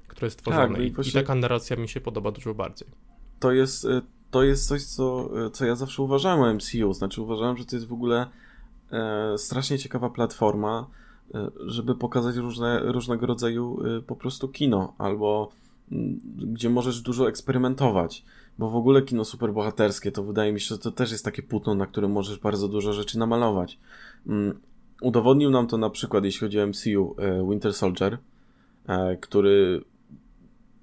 który 0.07 0.27
jest 0.27 0.39
tworzony. 0.39 0.75
Tak, 0.75 0.85
i, 0.85 0.91
właśnie... 0.91 1.11
I 1.11 1.13
taka 1.13 1.35
narracja 1.35 1.75
mi 1.75 1.89
się 1.89 2.01
podoba 2.01 2.31
dużo 2.31 2.53
bardziej. 2.53 2.87
To 3.39 3.51
jest, 3.51 3.85
e, 3.85 4.01
to 4.31 4.43
jest 4.43 4.67
coś, 4.67 4.83
co, 4.83 5.29
co 5.49 5.65
ja 5.65 5.75
zawsze 5.75 6.03
uważałem 6.03 6.41
o 6.41 6.53
MCU, 6.53 6.93
znaczy 6.93 7.21
uważałem, 7.21 7.57
że 7.57 7.65
to 7.65 7.75
jest 7.75 7.87
w 7.87 7.93
ogóle 7.93 8.27
strasznie 9.37 9.79
ciekawa 9.79 10.09
platforma, 10.09 10.87
żeby 11.65 11.95
pokazać 11.95 12.35
różne, 12.35 12.79
różnego 12.79 13.25
rodzaju 13.25 13.79
po 14.07 14.15
prostu 14.15 14.47
kino, 14.47 14.93
albo 14.97 15.51
gdzie 16.37 16.69
możesz 16.69 17.01
dużo 17.01 17.29
eksperymentować. 17.29 18.25
Bo 18.57 18.69
w 18.69 18.75
ogóle 18.75 19.01
kino 19.01 19.25
superbohaterskie 19.25 20.11
to 20.11 20.23
wydaje 20.23 20.53
mi 20.53 20.59
się, 20.59 20.67
że 20.67 20.77
to 20.77 20.91
też 20.91 21.11
jest 21.11 21.25
takie 21.25 21.43
płótno, 21.43 21.75
na 21.75 21.87
którym 21.87 22.11
możesz 22.11 22.39
bardzo 22.39 22.67
dużo 22.67 22.93
rzeczy 22.93 23.19
namalować. 23.19 23.79
Mm, 24.27 24.59
udowodnił 25.01 25.49
nam 25.49 25.67
to 25.67 25.77
na 25.77 25.89
przykład, 25.89 26.23
jeśli 26.23 26.39
chodzi 26.39 26.59
o 26.59 26.67
MCU, 26.67 27.15
e, 27.17 27.49
Winter 27.49 27.73
Soldier, 27.73 28.17
który 29.21 29.83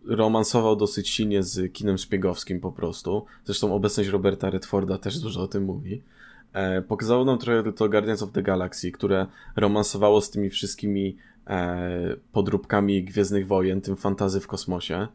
romansował 0.05 0.77
dosyć 0.77 1.09
silnie 1.09 1.42
z 1.42 1.73
kinem 1.73 1.99
szpiegowskim 1.99 2.61
po 2.61 2.73
prostu. 2.73 3.25
Zresztą 3.44 3.75
obecność 3.75 4.09
Roberta 4.09 4.51
Redforda 4.51 4.99
też 4.99 5.18
dużo 5.18 5.42
o 5.42 5.49
tym 5.49 5.64
mówi. 5.64 6.03
E, 6.53 6.83
pokazało 6.83 7.25
nam 7.25 7.38
trochę 7.38 7.73
to 7.73 7.88
Guardians 7.88 8.23
of 8.23 8.33
the 8.33 8.42
Galaxy, 8.42 8.92
które 8.92 9.27
romansowało 9.57 10.20
z 10.20 10.31
tymi 10.31 10.51
wszystkimi 10.51 11.09
e, 11.09 11.30
podróbkami 12.33 13.05
Gwiezdnych 13.05 13.47
Wojen, 13.47 13.81
tym 13.81 13.97
fantazy 13.97 14.41
w 14.41 14.47
kosmosie. 14.47 15.09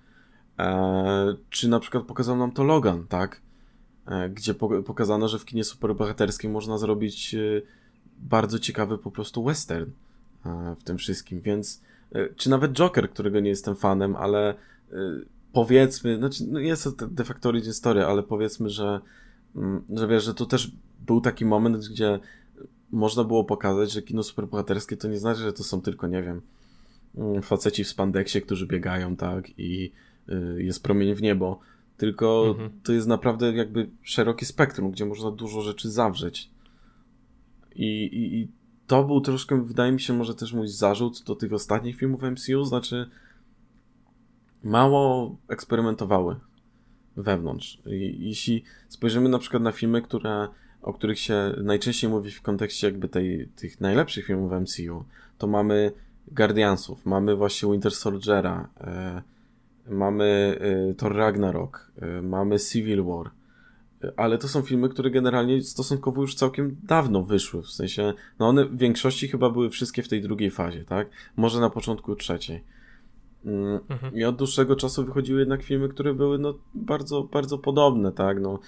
E, 0.60 1.36
czy 1.50 1.70
na 1.70 1.80
przykład 1.80 2.04
pokazał 2.04 2.38
nam 2.38 2.52
to 2.52 2.64
Logan, 2.64 3.08
tak? 3.08 3.42
E, 4.08 4.30
gdzie 4.30 4.54
po, 4.54 4.84
pokazano, 4.84 5.28
że 5.28 5.40
w 5.40 5.46
kinie 5.46 5.64
superbohaterskim 5.64 6.52
można 6.52 6.78
zrobić 6.78 7.36
e, 7.36 7.62
bardzo 8.18 8.60
ciekawy 8.60 8.98
po 8.98 9.12
prostu 9.12 9.44
western 9.44 9.90
e, 10.46 10.76
w 10.80 10.84
tym 10.84 10.98
wszystkim, 10.98 11.42
więc 11.42 11.82
czy 12.36 12.50
nawet 12.50 12.74
Joker, 12.74 13.10
którego 13.10 13.40
nie 13.40 13.50
jestem 13.50 13.76
fanem, 13.76 14.16
ale 14.16 14.56
powiedzmy, 15.54 16.18
znaczy, 16.18 16.44
no 16.48 16.60
jest 16.60 16.84
to 16.98 17.08
de 17.08 17.24
facto 17.24 17.50
origin 17.50 17.74
story, 17.74 18.06
ale 18.06 18.24
powiedzmy, 18.24 18.70
że, 18.70 19.00
mm, 19.56 19.84
że 19.90 20.08
wiesz, 20.08 20.24
że 20.24 20.34
to 20.34 20.46
też 20.46 20.72
był 21.06 21.22
taki 21.22 21.46
moment, 21.46 21.88
gdzie 21.88 22.20
można 22.96 23.24
było 23.24 23.44
pokazać, 23.44 23.92
że 23.92 24.02
kino 24.02 24.24
superbohaterskie 24.24 24.98
to 24.98 25.08
nie 25.08 25.18
znaczy, 25.18 25.42
że 25.42 25.54
to 25.54 25.64
są 25.64 25.82
tylko, 25.82 26.08
nie 26.08 26.24
wiem, 26.24 26.42
mm, 27.18 27.42
faceci 27.42 27.84
w 27.84 27.88
spandeksie, 27.88 28.42
którzy 28.42 28.68
biegają, 28.68 29.16
tak, 29.16 29.60
i 29.60 29.92
y, 30.30 30.64
jest 30.64 30.84
promień 30.84 31.16
w 31.16 31.22
niebo, 31.22 31.60
tylko 31.98 32.46
mhm. 32.50 32.70
to 32.84 32.94
jest 32.94 33.08
naprawdę 33.08 33.54
jakby 33.54 33.90
szerokie 34.02 34.46
spektrum, 34.46 34.92
gdzie 34.92 35.06
można 35.06 35.32
dużo 35.32 35.62
rzeczy 35.62 35.92
zawrzeć. 35.92 36.50
I, 37.76 38.04
i, 38.04 38.40
I 38.40 38.48
to 38.88 39.04
był 39.04 39.22
troszkę, 39.22 39.66
wydaje 39.66 39.92
mi 39.92 40.02
się, 40.02 40.14
może 40.14 40.36
też 40.36 40.54
mój 40.54 40.68
zarzut 40.68 41.24
do 41.24 41.36
tych 41.36 41.54
ostatnich 41.54 41.98
filmów 41.98 42.22
MCU, 42.22 42.64
znaczy 42.64 43.10
mało 44.64 45.38
eksperymentowały 45.48 46.36
wewnątrz. 47.18 47.82
I, 47.86 48.16
jeśli 48.20 48.64
spojrzymy 48.90 49.30
na 49.30 49.40
przykład 49.40 49.64
na 49.64 49.72
filmy, 49.72 50.02
które 50.02 50.48
o 50.86 50.94
których 50.94 51.20
się 51.20 51.54
najczęściej 51.58 52.10
mówi 52.10 52.32
w 52.32 52.42
kontekście 52.42 52.88
jakby 52.88 53.10
tej, 53.10 53.50
tych 53.56 53.82
najlepszych 53.82 54.26
filmów 54.26 54.52
MCU, 54.52 55.06
to 55.38 55.48
mamy 55.48 55.92
Guardiansów, 56.28 57.06
mamy 57.06 57.36
właśnie 57.36 57.72
Winter 57.72 57.92
Soldiera, 57.92 58.70
e, 58.82 59.22
mamy 59.90 60.60
e, 60.62 60.94
Thor 60.94 61.16
Ragnarok, 61.16 61.92
e, 62.02 62.22
mamy 62.22 62.60
Civil 62.60 63.04
War, 63.04 63.32
ale 64.18 64.38
to 64.38 64.48
są 64.48 64.62
filmy, 64.62 64.90
które 64.90 65.12
generalnie 65.12 65.62
stosunkowo 65.62 66.22
już 66.22 66.36
całkiem 66.36 66.78
dawno 66.84 67.24
wyszły, 67.24 67.62
w 67.62 67.70
sensie, 67.70 68.14
no 68.40 68.48
one 68.48 68.66
w 68.66 68.78
większości 68.78 69.28
chyba 69.28 69.50
były 69.50 69.70
wszystkie 69.70 70.04
w 70.04 70.08
tej 70.08 70.22
drugiej 70.22 70.52
fazie, 70.52 70.84
tak? 70.84 71.10
Może 71.36 71.60
na 71.60 71.70
początku 71.70 72.16
trzeciej. 72.16 72.64
Mm, 73.46 73.80
mhm. 73.90 74.16
I 74.16 74.24
od 74.24 74.36
dłuższego 74.36 74.76
czasu 74.76 75.06
wychodziły 75.06 75.40
jednak 75.40 75.64
filmy, 75.64 75.90
które 75.90 76.14
były 76.14 76.40
no 76.40 76.54
bardzo, 76.74 77.24
bardzo 77.24 77.58
podobne, 77.58 78.12
tak? 78.12 78.42
No, 78.42 78.60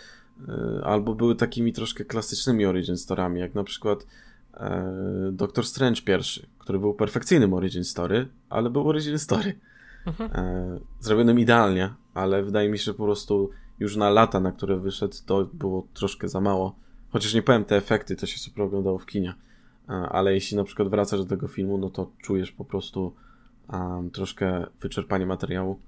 albo 0.83 1.15
były 1.15 1.35
takimi 1.35 1.73
troszkę 1.73 2.05
klasycznymi 2.05 2.65
origin 2.65 2.95
story'ami, 2.95 3.35
jak 3.35 3.55
na 3.55 3.63
przykład 3.63 4.07
e, 4.53 4.91
Doctor 5.31 5.65
Strange 5.65 6.01
pierwszy, 6.01 6.47
który 6.59 6.79
był 6.79 6.93
perfekcyjnym 6.93 7.53
origin 7.53 7.83
story, 7.83 8.27
ale 8.49 8.69
był 8.69 8.89
origin 8.89 9.19
story. 9.19 9.59
Mhm. 10.05 10.31
E, 10.33 10.79
zrobionym 10.99 11.39
idealnie, 11.39 11.93
ale 12.13 12.43
wydaje 12.43 12.69
mi 12.69 12.77
się, 12.77 12.83
że 12.83 12.93
po 12.93 13.03
prostu 13.03 13.49
już 13.79 13.95
na 13.95 14.09
lata, 14.09 14.39
na 14.39 14.51
które 14.51 14.77
wyszedł, 14.77 15.15
to 15.25 15.45
było 15.53 15.87
troszkę 15.93 16.29
za 16.29 16.41
mało 16.41 16.75
chociaż 17.09 17.33
nie 17.33 17.41
powiem, 17.41 17.65
te 17.65 17.75
efekty 17.75 18.15
to 18.15 18.25
się 18.25 18.37
super 18.37 18.63
oglądało 18.63 18.97
w 18.97 19.05
kinie, 19.05 19.33
ale 19.87 20.33
jeśli 20.33 20.57
na 20.57 20.63
przykład 20.63 20.87
wracasz 20.87 21.19
do 21.19 21.25
tego 21.25 21.47
filmu, 21.47 21.77
no 21.77 21.89
to 21.89 22.11
czujesz 22.21 22.51
po 22.51 22.65
prostu 22.65 23.13
um, 23.73 24.11
troszkę 24.11 24.65
wyczerpanie 24.81 25.25
materiału. 25.25 25.79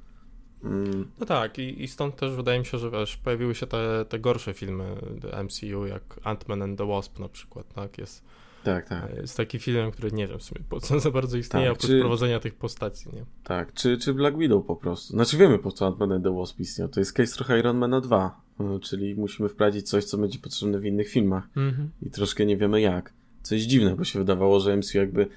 Mm. 0.63 1.11
No 1.19 1.25
tak, 1.25 1.59
i, 1.59 1.83
i, 1.83 1.87
stąd 1.87 2.15
też 2.15 2.31
wydaje 2.31 2.59
mi 2.59 2.65
się, 2.65 2.77
że 2.77 2.91
wiesz, 2.91 3.17
pojawiły 3.17 3.55
się 3.55 3.67
te, 3.67 4.05
te 4.09 4.19
gorsze 4.19 4.53
filmy 4.53 4.95
MCU, 5.43 5.87
jak 5.87 6.03
Ant-Man 6.23 6.63
and 6.63 6.77
the 6.77 6.87
Wasp 6.87 7.19
na 7.19 7.29
przykład, 7.29 7.73
tak? 7.73 7.97
Jest, 7.97 8.23
tak, 8.63 8.89
tak. 8.89 9.15
Jest 9.17 9.37
taki 9.37 9.59
film, 9.59 9.91
który 9.91 10.11
nie 10.11 10.27
wiem 10.27 10.39
w 10.39 10.43
sumie 10.43 10.61
po 10.69 10.79
co 10.79 10.99
za 10.99 11.11
bardzo 11.11 11.37
istnieje, 11.37 11.65
tak, 11.67 11.75
oprócz 11.75 11.91
czy... 11.91 11.99
prowadzenia 11.99 12.39
tych 12.39 12.55
postaci, 12.55 13.09
nie? 13.13 13.25
Tak, 13.43 13.73
czy, 13.73 13.97
czy 13.97 14.13
Black 14.13 14.37
Widow 14.37 14.65
po 14.65 14.75
prostu. 14.75 15.13
Znaczy 15.13 15.37
wiemy 15.37 15.59
po 15.59 15.71
co 15.71 15.91
Ant-Man 15.91 16.15
and 16.15 16.23
the 16.23 16.35
Wasp 16.35 16.59
istnieją. 16.59 16.89
To 16.89 16.99
jest 16.99 17.13
case 17.13 17.35
trochę 17.35 17.59
Iron 17.59 17.77
Mana 17.77 18.01
2, 18.01 18.41
y, 18.59 18.79
czyli 18.79 19.15
musimy 19.15 19.49
wprowadzić 19.49 19.89
coś, 19.89 20.03
co 20.03 20.17
będzie 20.17 20.39
potrzebne 20.39 20.79
w 20.79 20.85
innych 20.85 21.09
filmach 21.09 21.47
mm-hmm. 21.55 21.87
i 22.01 22.09
troszkę 22.09 22.45
nie 22.45 22.57
wiemy 22.57 22.81
jak. 22.81 23.13
Co 23.41 23.55
jest 23.55 23.67
dziwne, 23.67 23.95
bo 23.95 24.03
się 24.03 24.19
wydawało, 24.19 24.59
że 24.59 24.77
MCU 24.77 24.97
jakby 24.97 25.27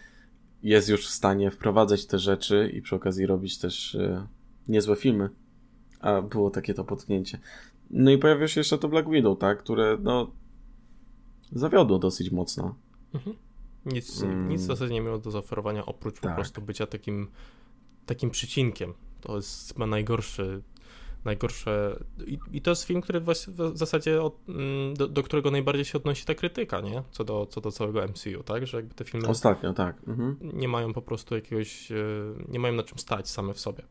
jest 0.62 0.88
już 0.88 1.06
w 1.06 1.10
stanie 1.10 1.50
wprowadzać 1.50 2.06
te 2.06 2.18
rzeczy 2.18 2.70
i 2.74 2.82
przy 2.82 2.96
okazji 2.96 3.26
robić 3.26 3.58
też 3.58 3.94
y, 3.94 4.26
niezłe 4.68 4.96
filmy. 4.96 5.30
A 6.00 6.22
było 6.22 6.50
takie 6.50 6.74
to 6.74 6.84
potknięcie. 6.84 7.38
No 7.90 8.10
i 8.10 8.18
pojawia 8.18 8.48
się 8.48 8.60
jeszcze 8.60 8.78
to 8.78 8.88
Black 8.88 9.10
Widow, 9.10 9.38
tak? 9.38 9.58
Które 9.58 9.98
no 10.02 10.30
zawiodło 11.52 11.98
dosyć 11.98 12.30
mocno. 12.30 12.74
Mhm. 13.14 13.36
Nic, 13.86 14.22
mm. 14.22 14.48
nic 14.48 14.60
w 14.60 14.64
zasadzie 14.64 14.94
nie 14.94 15.00
miało 15.00 15.18
do 15.18 15.30
zaoferowania 15.30 15.86
oprócz 15.86 16.20
tak. 16.20 16.30
po 16.30 16.36
prostu 16.36 16.62
bycia 16.62 16.86
takim 16.86 17.28
takim 18.06 18.30
przycinkiem. 18.30 18.94
To 19.20 19.36
jest 19.36 19.72
chyba 19.72 19.86
najgorszy 19.86 20.62
najgorsze. 21.24 22.04
I, 22.26 22.38
I, 22.52 22.62
to 22.62 22.70
jest 22.70 22.84
film, 22.84 23.00
który 23.00 23.20
w 23.20 23.26
zasadzie 23.74 24.22
od, 24.22 24.48
mm, 24.48 24.94
do, 24.94 25.08
do, 25.08 25.22
którego 25.22 25.50
najbardziej 25.50 25.84
się 25.84 25.98
odnosi 25.98 26.24
ta 26.24 26.34
krytyka, 26.34 26.80
nie? 26.80 27.02
Co 27.10 27.24
do, 27.24 27.46
co 27.46 27.60
do 27.60 27.72
całego 27.72 28.04
MCU, 28.08 28.42
tak? 28.44 28.66
Że 28.66 28.76
jakby 28.76 28.94
te 28.94 29.04
filmy. 29.04 29.28
Ostatnio, 29.28 29.72
tak. 29.72 29.96
Mhm. 30.08 30.36
Nie 30.42 30.68
mają 30.68 30.92
po 30.92 31.02
prostu 31.02 31.34
jakiegoś. 31.34 31.92
E, 31.92 31.96
nie 32.48 32.58
mają 32.58 32.74
na 32.74 32.82
czym 32.82 32.98
stać 32.98 33.28
same 33.28 33.54
w 33.54 33.60
sobie. 33.60 33.82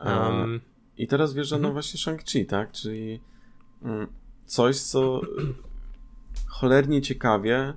Um, 0.00 0.60
I 0.98 1.06
teraz 1.06 1.34
wjeżdża 1.34 1.56
mhm. 1.56 1.68
no 1.68 1.72
właśnie 1.72 2.00
Shang-Chi, 2.00 2.46
tak? 2.46 2.72
Czyli 2.72 3.20
mm, 3.82 4.06
coś, 4.46 4.80
co 4.80 5.20
cholernie 6.46 7.02
ciekawie. 7.02 7.74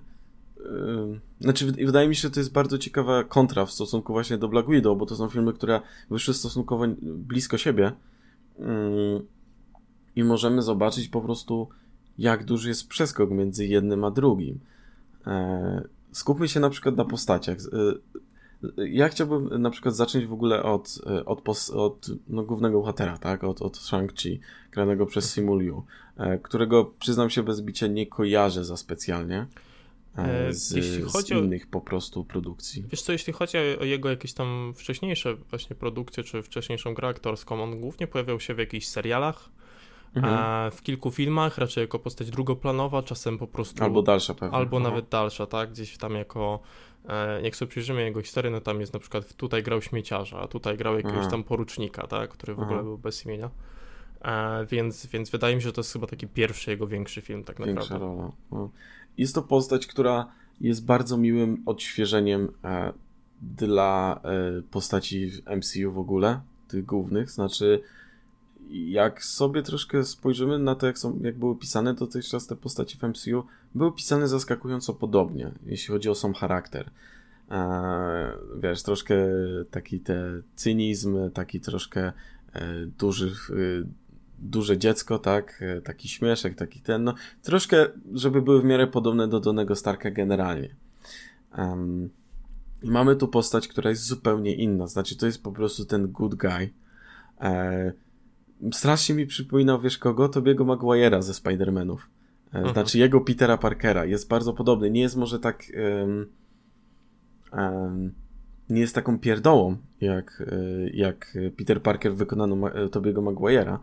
Znaczy, 1.40 1.72
wydaje 1.72 2.08
mi 2.08 2.16
się, 2.16 2.22
że 2.22 2.32
to 2.32 2.40
jest 2.40 2.52
bardzo 2.52 2.78
ciekawa 2.78 3.24
kontra 3.24 3.66
w 3.66 3.72
stosunku 3.72 4.14
właśnie 4.14 4.38
do 4.38 4.48
Black 4.48 4.70
Widow, 4.70 4.98
bo 4.98 5.06
to 5.06 5.16
są 5.16 5.30
filmy, 5.30 5.54
które 5.54 5.82
wyszły 6.10 6.34
stosunkowo 6.34 6.86
blisko 7.02 7.58
siebie. 7.58 7.92
Yy, 8.60 8.66
I 10.16 10.24
możemy 10.24 10.62
zobaczyć 10.62 11.08
po 11.08 11.22
prostu, 11.22 11.70
jak 12.18 12.46
duży 12.46 12.70
jest 12.70 12.88
przeskok 12.88 13.32
między 13.32 13.68
jednym 13.68 14.04
a 14.04 14.12
drugim. 14.12 14.60
Yy, 15.26 15.34
skupmy 16.12 16.48
się 16.48 16.60
na 16.60 16.70
przykład 16.70 16.98
na 16.98 17.06
postaciach. 17.06 17.58
Ja 18.78 19.10
chciałbym 19.10 19.62
na 19.62 19.70
przykład 19.70 19.96
zacząć 19.96 20.26
w 20.26 20.34
ogóle 20.34 20.64
od, 20.64 21.00
od, 21.26 21.70
od 21.70 22.08
no, 22.28 22.44
głównego 22.44 22.80
bohatera, 22.80 23.18
tak? 23.18 23.44
Od, 23.44 23.62
od 23.62 23.78
Shang-Chi, 23.78 24.40
granego 24.72 25.06
przez 25.06 25.34
Simuliu, 25.34 25.84
e, 26.18 26.38
którego 26.38 26.86
przyznam 27.00 27.30
się 27.30 27.44
bez 27.44 27.62
bicia 27.62 27.88
nie 27.88 28.08
kojarzę 28.08 28.66
za 28.66 28.78
specjalnie. 28.78 29.48
E, 30.18 30.48
e, 30.48 30.54
z, 30.54 30.72
jeśli 30.72 31.02
chodzi 31.02 31.34
z 31.34 31.38
innych 31.38 31.64
o, 31.64 31.68
po 31.72 31.82
prostu 31.82 32.24
produkcji. 32.24 32.84
Wiesz 32.92 33.02
co, 33.02 33.12
jeśli 33.12 33.34
chodzi 33.34 33.58
o 33.58 33.84
jego 33.84 34.10
jakieś 34.10 34.34
tam 34.34 34.74
wcześniejsze 34.76 35.36
właśnie 35.36 35.76
produkcje, 35.76 36.24
czy 36.24 36.44
wcześniejszą 36.44 36.94
grę 36.94 37.08
aktorską, 37.08 37.64
on 37.64 37.82
głównie 37.82 38.08
pojawiał 38.08 38.40
się 38.40 38.54
w 38.54 38.58
jakichś 38.58 38.86
serialach, 38.86 39.50
mhm. 40.16 40.72
w 40.72 40.82
kilku 40.82 41.12
filmach, 41.12 41.58
raczej 41.58 41.82
jako 41.82 42.00
postać 42.00 42.30
drugoplanowa, 42.30 43.04
czasem 43.04 43.38
po 43.38 43.48
prostu... 43.48 43.84
Albo 43.84 44.02
dalsza 44.02 44.34
pewnie. 44.34 44.58
Albo 44.58 44.78
Aha. 44.78 44.90
nawet 44.90 45.10
dalsza, 45.10 45.46
tak? 45.46 45.72
Gdzieś 45.72 45.98
tam 45.98 46.14
jako 46.14 46.60
E, 46.97 46.97
jak 47.44 47.56
sobie 47.56 47.70
przyjrzymy 47.70 48.02
jego 48.02 48.22
historię, 48.22 48.52
no 48.52 48.62
tam 48.62 48.80
jest 48.80 48.94
na 48.94 49.00
przykład 49.00 49.34
tutaj 49.34 49.64
grał 49.64 49.82
śmieciarza, 49.82 50.40
a 50.40 50.48
tutaj 50.48 50.78
grał 50.78 50.96
jakiegoś 50.96 51.20
Aha. 51.20 51.32
tam 51.32 51.44
porucznika, 51.44 52.08
tak, 52.08 52.30
który 52.30 52.56
w 52.56 52.60
Aha. 52.60 52.68
ogóle 52.68 52.84
był 52.84 52.98
bez 52.98 53.26
imienia. 53.26 53.50
E, 54.22 54.66
więc, 54.66 55.06
więc 55.06 55.30
wydaje 55.30 55.56
mi 55.56 55.62
się, 55.62 55.68
że 55.68 55.74
to 55.74 55.82
jest 55.82 55.94
chyba 55.94 56.08
taki 56.08 56.28
pierwszy 56.28 56.72
jego 56.72 56.88
większy 56.88 57.22
film, 57.22 57.44
tak 57.44 57.60
naprawdę. 57.60 57.82
Większa 57.82 57.98
rola. 57.98 58.32
No. 58.52 58.70
Jest 59.18 59.36
to 59.36 59.42
postać, 59.42 59.88
która 59.88 60.32
jest 60.62 60.86
bardzo 60.86 61.18
miłym 61.18 61.64
odświeżeniem 61.66 62.52
e, 62.64 62.94
dla 63.42 64.20
e, 64.24 64.62
postaci 64.62 65.32
w 65.32 65.42
MCU 65.58 65.92
w 65.92 66.00
ogóle, 66.00 66.42
tych 66.68 66.86
głównych. 66.86 67.32
Znaczy, 67.32 67.82
jak 68.70 69.24
sobie 69.24 69.64
troszkę 69.64 70.04
spojrzymy 70.04 70.60
na 70.60 70.76
to, 70.76 70.88
jak, 70.88 70.98
są, 70.98 71.20
jak 71.22 71.40
były 71.40 71.58
pisane 71.58 71.94
dotychczas 71.94 72.48
te 72.48 72.56
postaci 72.56 72.98
w 72.98 73.04
MCU, 73.04 73.44
były 73.76 73.94
pisane 73.94 74.28
zaskakująco 74.28 74.94
podobnie, 74.94 75.52
jeśli 75.66 75.94
chodzi 75.94 76.10
o 76.10 76.16
sam 76.16 76.34
charakter. 76.34 76.90
Eee, 77.50 78.32
wiesz, 78.62 78.84
troszkę 78.84 79.16
taki 79.72 80.00
te 80.00 80.42
cynizm, 80.56 81.32
taki 81.32 81.60
troszkę 81.60 82.02
e, 82.54 82.86
duży, 83.00 83.28
e, 83.28 83.54
duże 84.40 84.78
dziecko, 84.78 85.20
tak, 85.20 85.62
e, 85.62 85.82
taki 85.82 86.10
śmieszek, 86.10 86.56
taki 86.56 86.82
ten, 86.82 87.04
no, 87.04 87.14
troszkę, 87.42 87.88
żeby 88.14 88.42
były 88.42 88.62
w 88.62 88.66
miarę 88.66 88.88
podobne 88.88 89.28
do 89.28 89.40
Donego 89.40 89.76
Starka 89.76 90.12
generalnie. 90.12 90.76
Mamy 92.84 93.16
tu 93.16 93.28
postać, 93.28 93.68
która 93.68 93.90
jest 93.90 94.06
zupełnie 94.06 94.56
inna, 94.56 94.88
znaczy 94.88 95.18
to 95.18 95.26
jest 95.26 95.44
po 95.44 95.52
prostu 95.52 95.86
ten 95.86 96.08
good 96.08 96.36
guy, 96.36 96.70
e, 97.42 97.94
strasznie 98.72 99.16
mi 99.16 99.28
przypominał, 99.28 99.82
wiesz 99.82 99.98
kogo? 99.98 100.30
Tobiego 100.30 100.66
Maguire'a 100.66 101.22
ze 101.22 101.34
Spider-Manów. 101.34 101.98
Mhm. 102.54 102.74
Znaczy 102.74 103.00
jego 103.00 103.22
Petera 103.22 103.58
Parkera. 103.58 104.06
Jest 104.06 104.30
bardzo 104.30 104.54
podobny. 104.54 104.90
Nie 104.90 105.02
jest 105.02 105.16
może 105.16 105.40
tak... 105.40 105.64
Um, 106.02 106.28
um, 107.54 108.14
nie 108.70 108.82
jest 108.82 108.96
taką 108.96 109.20
pierdołą, 109.20 109.78
jak, 110.02 110.44
e, 110.52 110.90
jak 110.90 111.38
Peter 111.58 111.82
Parker 111.82 112.16
wykonano 112.16 112.70
Tobiego 112.90 113.22
Maguire'a, 113.22 113.78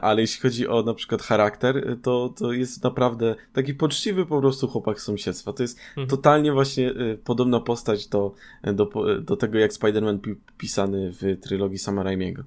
ale 0.00 0.20
jeśli 0.20 0.42
chodzi 0.42 0.68
o 0.68 0.82
na 0.82 0.94
przykład 0.94 1.22
charakter, 1.22 1.96
to, 2.02 2.34
to 2.38 2.52
jest 2.52 2.84
naprawdę 2.84 3.34
taki 3.52 3.74
poczciwy 3.74 4.26
po 4.26 4.40
prostu 4.40 4.68
chłopak 4.68 5.00
z 5.00 5.04
sąsiedztwa. 5.04 5.52
To 5.52 5.62
jest 5.62 5.78
mhm. 5.88 6.08
totalnie 6.08 6.52
właśnie 6.52 6.94
podobna 7.24 7.60
postać 7.60 8.08
do, 8.08 8.34
do, 8.74 8.90
do 9.20 9.36
tego, 9.36 9.58
jak 9.58 9.72
Spider-Man 9.72 10.18
pisany 10.58 11.12
w 11.12 11.40
trylogii 11.40 11.78
Sama 11.78 12.02
Raimiego. 12.02 12.44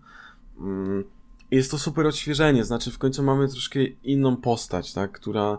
Jest 1.52 1.72
to 1.72 1.78
super 1.78 2.08
odświeżenie, 2.08 2.64
znaczy 2.64 2.92
w 2.92 2.98
końcu 2.98 3.24
mamy 3.24 3.48
troszkę 3.48 3.84
inną 4.04 4.38
postać, 4.38 4.94
tak, 4.94 5.12
która 5.12 5.58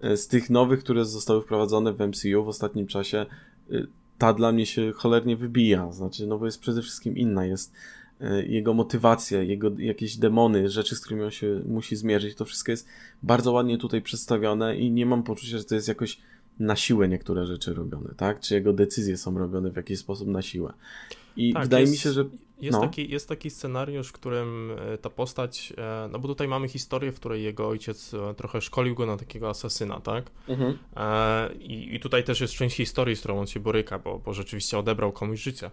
e, 0.00 0.16
z 0.16 0.28
tych 0.28 0.50
nowych, 0.50 0.80
które 0.80 1.04
zostały 1.04 1.42
wprowadzone 1.42 1.92
w 1.92 2.00
MCU 2.00 2.44
w 2.44 2.48
ostatnim 2.48 2.86
czasie, 2.86 3.26
e, 3.70 3.86
ta 4.18 4.32
dla 4.32 4.52
mnie 4.52 4.66
się 4.66 4.92
cholernie 4.92 5.36
wybija, 5.36 5.92
znaczy, 5.92 6.26
no 6.26 6.38
bo 6.38 6.46
jest 6.46 6.60
przede 6.60 6.82
wszystkim 6.82 7.16
inna, 7.16 7.46
jest 7.46 7.72
e, 8.20 8.46
jego 8.46 8.74
motywacja, 8.74 9.42
jego 9.42 9.70
jakieś 9.78 10.16
demony, 10.16 10.68
rzeczy, 10.68 10.96
z 10.96 11.00
którymi 11.00 11.22
on 11.22 11.30
się 11.30 11.62
musi 11.66 11.96
zmierzyć, 11.96 12.36
to 12.36 12.44
wszystko 12.44 12.72
jest 12.72 12.88
bardzo 13.22 13.52
ładnie 13.52 13.78
tutaj 13.78 14.02
przedstawione 14.02 14.76
i 14.76 14.90
nie 14.90 15.06
mam 15.06 15.22
poczucia, 15.22 15.58
że 15.58 15.64
to 15.64 15.74
jest 15.74 15.88
jakoś 15.88 16.20
na 16.58 16.76
siłę 16.76 17.08
niektóre 17.08 17.46
rzeczy 17.46 17.74
robione, 17.74 18.14
tak? 18.16 18.40
Czy 18.40 18.54
jego 18.54 18.72
decyzje 18.72 19.16
są 19.16 19.38
robione 19.38 19.70
w 19.70 19.76
jakiś 19.76 19.98
sposób 19.98 20.28
na 20.28 20.42
siłę. 20.42 20.72
I 21.36 21.52
tak, 21.52 21.62
wydaje 21.62 21.82
jest, 21.82 21.92
mi 21.92 21.98
się, 21.98 22.12
że. 22.12 22.24
Jest, 22.62 22.78
no. 22.78 22.80
taki, 22.80 23.10
jest 23.10 23.28
taki 23.28 23.50
scenariusz, 23.50 24.08
w 24.08 24.12
którym 24.12 24.72
e, 24.94 24.98
ta 24.98 25.10
postać. 25.10 25.72
E, 25.78 26.08
no 26.12 26.18
bo 26.18 26.28
tutaj 26.28 26.48
mamy 26.48 26.68
historię, 26.68 27.12
w 27.12 27.16
której 27.16 27.42
jego 27.42 27.68
ojciec 27.68 28.14
e, 28.14 28.34
trochę 28.34 28.60
szkolił 28.60 28.94
go 28.94 29.06
na 29.06 29.16
takiego 29.16 29.48
asasyna, 29.48 30.00
tak? 30.00 30.30
Mhm. 30.48 30.78
I, 31.60 31.94
I 31.94 32.00
tutaj 32.00 32.24
też 32.24 32.40
jest 32.40 32.54
część 32.54 32.76
historii, 32.76 33.16
z 33.16 33.18
którą 33.18 33.40
on 33.40 33.46
się 33.46 33.60
boryka, 33.60 33.98
bo, 33.98 34.18
bo 34.18 34.32
rzeczywiście 34.32 34.78
odebrał 34.78 35.12
komuś 35.12 35.40
życie. 35.40 35.70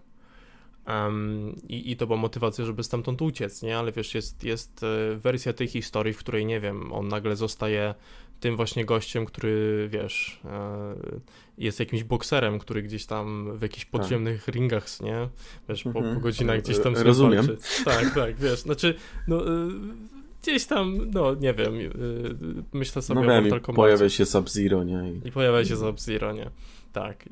Um, 0.87 1.55
i, 1.67 1.91
I 1.91 1.97
to 1.97 2.07
była 2.07 2.19
motywacja, 2.19 2.65
żeby 2.65 2.83
stamtąd 2.83 3.21
uciec, 3.21 3.61
nie? 3.61 3.77
Ale 3.77 3.91
wiesz, 3.91 4.15
jest, 4.15 4.43
jest 4.43 4.85
wersja 5.15 5.53
tej 5.53 5.67
historii, 5.67 6.13
w 6.13 6.17
której, 6.17 6.45
nie 6.45 6.59
wiem, 6.59 6.93
on 6.93 7.07
nagle 7.07 7.35
zostaje 7.35 7.95
tym 8.39 8.55
właśnie 8.55 8.85
gościem, 8.85 9.25
który, 9.25 9.87
wiesz, 9.91 10.39
e, 10.45 10.95
jest 11.57 11.79
jakimś 11.79 12.03
bokserem, 12.03 12.59
który 12.59 12.81
gdzieś 12.81 13.05
tam 13.05 13.57
w 13.57 13.61
jakichś 13.61 13.85
tak. 13.85 13.91
podziemnych 13.91 14.45
tak. 14.45 14.55
ringach, 14.55 14.85
nie? 15.01 15.29
Wiesz, 15.69 15.83
po, 15.83 15.91
po 15.91 15.99
mhm. 15.99 16.19
godzinach 16.19 16.61
gdzieś 16.61 16.79
tam 16.79 16.95
Rozumiem. 16.95 17.47
Walczy. 17.47 17.61
Tak, 17.85 18.15
tak, 18.15 18.35
wiesz, 18.35 18.59
znaczy, 18.59 18.95
no 19.27 19.47
e, 19.47 19.69
gdzieś 20.41 20.65
tam, 20.65 21.11
no 21.13 21.35
nie 21.35 21.53
wiem, 21.53 21.75
e, 21.75 21.89
myślę 22.73 23.01
sobie 23.01 23.21
no 23.21 23.37
o 23.37 23.41
Mortal 23.41 23.75
pojawia 23.75 24.09
się 24.09 24.25
Sub-Zero, 24.25 24.83
nie? 24.83 25.13
I 25.25 25.31
pojawia 25.31 25.65
się 25.65 25.75
Sub-Zero, 25.75 26.31
nie? 26.31 26.49
Tak. 26.93 27.25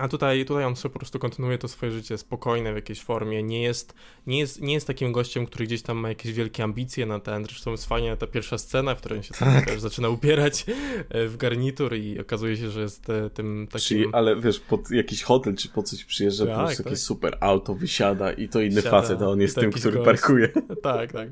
A 0.00 0.08
tutaj, 0.08 0.44
tutaj 0.44 0.64
on 0.64 0.76
sobie 0.76 0.92
po 0.92 0.98
prostu 0.98 1.18
kontynuuje 1.18 1.58
to 1.58 1.68
swoje 1.68 1.92
życie 1.92 2.18
spokojne 2.18 2.72
w 2.72 2.76
jakiejś 2.76 3.02
formie. 3.02 3.42
Nie 3.42 3.62
jest, 3.62 3.94
nie, 4.26 4.38
jest, 4.38 4.60
nie 4.60 4.74
jest 4.74 4.86
takim 4.86 5.12
gościem, 5.12 5.46
który 5.46 5.66
gdzieś 5.66 5.82
tam 5.82 5.96
ma 5.96 6.08
jakieś 6.08 6.32
wielkie 6.32 6.64
ambicje 6.64 7.06
na 7.06 7.20
ten. 7.20 7.44
Zresztą 7.44 7.70
jest 7.70 7.86
fajnie 7.86 8.16
ta 8.16 8.26
pierwsza 8.26 8.58
scena, 8.58 8.94
w 8.94 8.98
której 8.98 9.22
się 9.22 9.34
tak. 9.34 9.66
też 9.66 9.80
zaczyna 9.80 10.08
upierać 10.08 10.64
e, 11.08 11.28
w 11.28 11.36
garnitur 11.36 11.96
i 11.96 12.20
okazuje 12.20 12.56
się, 12.56 12.70
że 12.70 12.80
jest 12.80 13.10
e, 13.10 13.30
tym 13.30 13.66
takim. 13.66 13.80
Czyli, 13.80 14.04
ale 14.12 14.40
wiesz, 14.40 14.60
pod 14.60 14.90
jakiś 14.90 15.22
hotel 15.22 15.56
czy 15.56 15.68
po 15.68 15.82
coś 15.82 16.04
przyjeżdża, 16.04 16.46
tak, 16.46 16.54
po 16.54 16.60
prostu 16.60 16.82
tak. 16.82 16.86
jakieś 16.86 17.02
super 17.04 17.38
auto 17.40 17.74
wysiada 17.74 18.32
i 18.32 18.48
to 18.48 18.60
inny 18.60 18.82
Siada, 18.82 18.90
facet, 18.90 19.22
a 19.22 19.28
on 19.28 19.40
jest 19.40 19.54
tym, 19.54 19.72
który 19.72 19.98
gość. 19.98 20.04
parkuje. 20.04 20.48
Tak, 20.82 21.12
tak. 21.12 21.28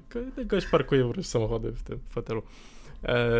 Gość 0.46 0.66
parkuje 0.66 1.04
po 1.04 1.12
prostu 1.12 1.32
samochody 1.32 1.72
w 1.72 1.82
tym 1.82 1.98
fotelu. 2.10 2.42
E, 3.04 3.36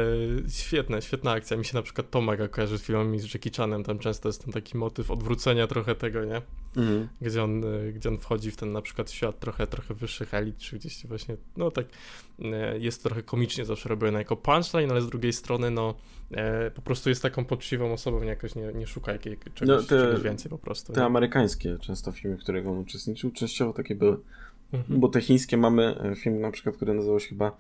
świetne, 0.49 1.03
świetna 1.03 1.31
akcja. 1.31 1.57
Mi 1.57 1.65
się 1.65 1.77
na 1.77 1.83
przykład 1.83 2.11
to 2.11 2.21
mega 2.21 2.49
kojarzy 2.49 2.79
z 2.79 2.83
filmami 2.83 3.21
z 3.21 3.35
Jackie 3.35 3.51
Chanem. 3.57 3.85
Tam 3.85 3.99
często 3.99 4.29
jest 4.29 4.45
ten 4.45 4.53
taki 4.53 4.79
motyw 4.79 5.11
odwrócenia 5.11 5.67
trochę 5.67 5.95
tego, 5.95 6.25
nie? 6.25 6.43
Mhm. 6.77 7.09
Gdzie, 7.21 7.45
on, 7.45 7.65
e, 7.65 7.93
gdzie 7.93 8.09
on 8.09 8.19
wchodzi 8.19 8.51
w 8.51 8.57
ten 8.57 8.73
na 8.73 8.83
przykład 8.83 9.11
świat 9.11 9.41
trochę, 9.41 9.67
trochę 9.67 9.95
wyższych 9.95 10.35
elit, 10.35 10.59
czy 10.59 10.77
gdzieś 10.77 11.07
właśnie, 11.07 11.37
no 11.57 11.71
tak, 11.71 11.87
e, 12.43 12.79
jest 12.79 13.03
trochę 13.03 13.23
komicznie 13.23 13.65
zawsze 13.65 13.89
robione 13.89 14.19
jako 14.19 14.37
punchline, 14.37 14.91
ale 14.91 15.03
z 15.03 15.09
drugiej 15.09 15.33
strony, 15.33 15.71
no, 15.71 15.95
e, 16.31 16.71
po 16.71 16.83
prostu 16.83 17.09
jest 17.09 17.23
taką 17.23 17.45
poczciwą 17.45 17.93
osobą, 17.93 18.21
nie 18.21 18.29
jakoś 18.29 18.55
nie, 18.55 18.73
nie 18.75 18.87
szuka 18.87 19.13
jakiej, 19.13 19.39
czegoś, 19.55 19.77
no, 19.77 19.83
te, 19.83 20.07
czegoś 20.07 20.23
więcej 20.23 20.51
po 20.51 20.59
prostu. 20.59 20.93
Te 20.93 21.01
nie? 21.01 21.07
amerykańskie 21.07 21.79
często 21.81 22.13
filmy, 22.13 22.37
w 22.37 22.41
których 22.41 22.67
on 22.67 22.79
uczestniczył, 22.79 23.31
częściowo 23.31 23.73
takie 23.73 23.95
były. 23.95 24.17
Mhm. 24.73 25.01
Bo 25.01 25.09
te 25.09 25.21
chińskie 25.21 25.57
mamy 25.57 26.15
film 26.17 26.41
na 26.41 26.51
przykład, 26.51 26.77
który 26.77 26.95
nazywał 26.95 27.21
się 27.21 27.29
chyba 27.29 27.57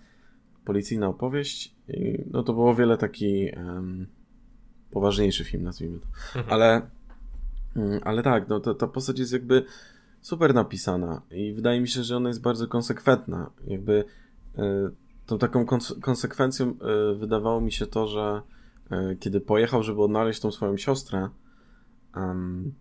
policyjna 0.70 1.08
opowieść. 1.08 1.74
I, 1.88 2.24
no 2.30 2.42
to 2.42 2.52
było 2.52 2.74
wiele 2.74 2.96
taki 2.98 3.50
um, 3.56 4.06
poważniejszy 4.90 5.44
film, 5.44 5.62
nazwijmy 5.62 5.98
to. 5.98 6.06
Mhm. 6.38 6.46
Ale, 6.54 6.82
um, 7.76 8.00
ale 8.04 8.22
tak, 8.22 8.48
no 8.48 8.60
to, 8.60 8.74
ta 8.74 8.86
postać 8.86 9.18
jest 9.18 9.32
jakby 9.32 9.64
super 10.20 10.54
napisana 10.54 11.22
i 11.30 11.52
wydaje 11.52 11.80
mi 11.80 11.88
się, 11.88 12.02
że 12.02 12.16
ona 12.16 12.28
jest 12.28 12.42
bardzo 12.42 12.66
konsekwentna. 12.66 13.50
Jakby 13.66 14.04
y, 14.58 14.62
tą 15.26 15.38
taką 15.38 15.66
konsekwencją 16.00 16.74
y, 17.12 17.14
wydawało 17.14 17.60
mi 17.60 17.72
się 17.72 17.86
to, 17.86 18.06
że 18.06 18.42
y, 18.92 19.16
kiedy 19.16 19.40
pojechał, 19.40 19.82
żeby 19.82 20.02
odnaleźć 20.02 20.40
tą 20.40 20.50
swoją 20.50 20.76
siostrę 20.76 21.28
um, 22.16 22.74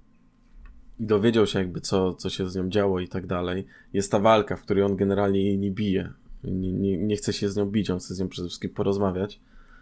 i 1.00 1.06
dowiedział 1.06 1.48
się 1.48 1.60
jakby 1.60 1.82
co, 1.82 2.14
co 2.14 2.30
się 2.30 2.50
z 2.50 2.56
nią 2.56 2.70
działo 2.70 3.00
i 3.00 3.08
tak 3.08 3.28
dalej, 3.28 3.66
jest 3.94 4.12
ta 4.12 4.20
walka, 4.20 4.56
w 4.56 4.62
której 4.62 4.84
on 4.84 4.96
generalnie 4.96 5.44
jej 5.44 5.58
nie 5.58 5.72
bije 5.72 6.14
nie, 6.44 6.72
nie, 6.72 6.98
nie 6.98 7.16
chce 7.16 7.34
się 7.34 7.50
z 7.50 7.56
nią 7.56 7.66
bić, 7.66 7.90
on 7.90 8.00
chce 8.00 8.16
z 8.16 8.20
nią 8.20 8.30
przede 8.30 8.48
wszystkim 8.48 8.70
porozmawiać. 8.70 9.40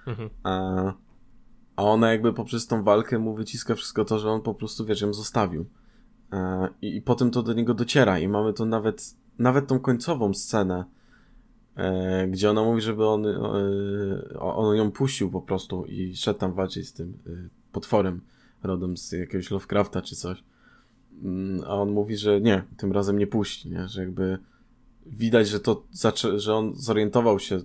Mhm. 0.08 0.30
A, 0.44 0.94
a 1.76 1.84
ona 1.84 2.12
jakby 2.12 2.34
poprzez 2.34 2.68
tą 2.68 2.84
walkę 2.84 3.20
mu 3.20 3.36
wyciska 3.36 3.76
wszystko 3.76 4.06
to, 4.06 4.20
że 4.20 4.30
on 4.30 4.42
po 4.42 4.54
prostu, 4.54 4.86
wiesz, 4.86 5.02
ją 5.02 5.14
zostawił. 5.14 5.66
A, 6.32 6.70
i, 6.82 6.96
I 6.96 7.02
potem 7.02 7.32
to 7.32 7.44
do 7.44 7.54
niego 7.54 7.74
dociera 7.74 8.20
i 8.20 8.28
mamy 8.28 8.54
to 8.54 8.66
nawet, 8.66 9.16
nawet 9.40 9.68
tą 9.68 9.80
końcową 9.80 10.34
scenę, 10.34 10.86
e, 11.76 12.28
gdzie 12.28 12.50
ona 12.50 12.64
mówi, 12.64 12.82
żeby 12.82 13.06
on, 13.06 13.26
e, 13.26 14.40
on 14.40 14.76
ją 14.76 14.92
puścił 14.92 15.32
po 15.32 15.42
prostu 15.42 15.86
i 15.86 16.16
szedł 16.16 16.40
tam 16.40 16.54
walczyć 16.54 16.88
z 16.88 16.94
tym 16.94 17.18
e, 17.28 17.32
potworem 17.72 18.22
rodem 18.64 18.98
z 18.98 19.12
jakiegoś 19.12 19.52
Lovecrafta 19.52 20.02
czy 20.02 20.16
coś. 20.16 20.44
Mm, 21.24 21.64
a 21.68 21.76
on 21.76 21.92
mówi, 21.92 22.18
że 22.18 22.42
nie, 22.42 22.64
tym 22.78 22.92
razem 22.92 23.20
nie 23.20 23.28
puści, 23.28 23.70
nie? 23.70 23.88
że 23.88 24.02
jakby 24.02 24.38
widać, 25.12 25.48
że 25.48 25.60
to 25.60 25.84
że 26.38 26.56
on 26.56 26.74
zorientował 26.76 27.40
się 27.40 27.60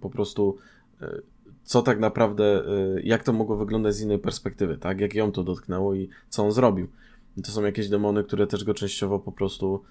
po 0.00 0.10
prostu, 0.10 0.56
e, 1.02 1.20
co 1.64 1.82
tak 1.82 2.00
naprawdę, 2.00 2.44
e, 2.44 3.00
jak 3.02 3.22
to 3.22 3.32
mogło 3.32 3.56
wyglądać 3.56 3.94
z 3.94 4.00
innej 4.00 4.18
perspektywy, 4.18 4.78
tak? 4.78 5.00
Jak 5.00 5.14
ją 5.14 5.32
to 5.32 5.44
dotknęło 5.44 5.94
i 5.94 6.08
co 6.28 6.44
on 6.44 6.52
zrobił. 6.52 6.88
To 7.44 7.52
są 7.52 7.62
jakieś 7.62 7.88
demony, 7.88 8.24
które 8.24 8.46
też 8.46 8.64
go 8.64 8.74
częściowo 8.74 9.18
po 9.18 9.32
prostu 9.32 9.82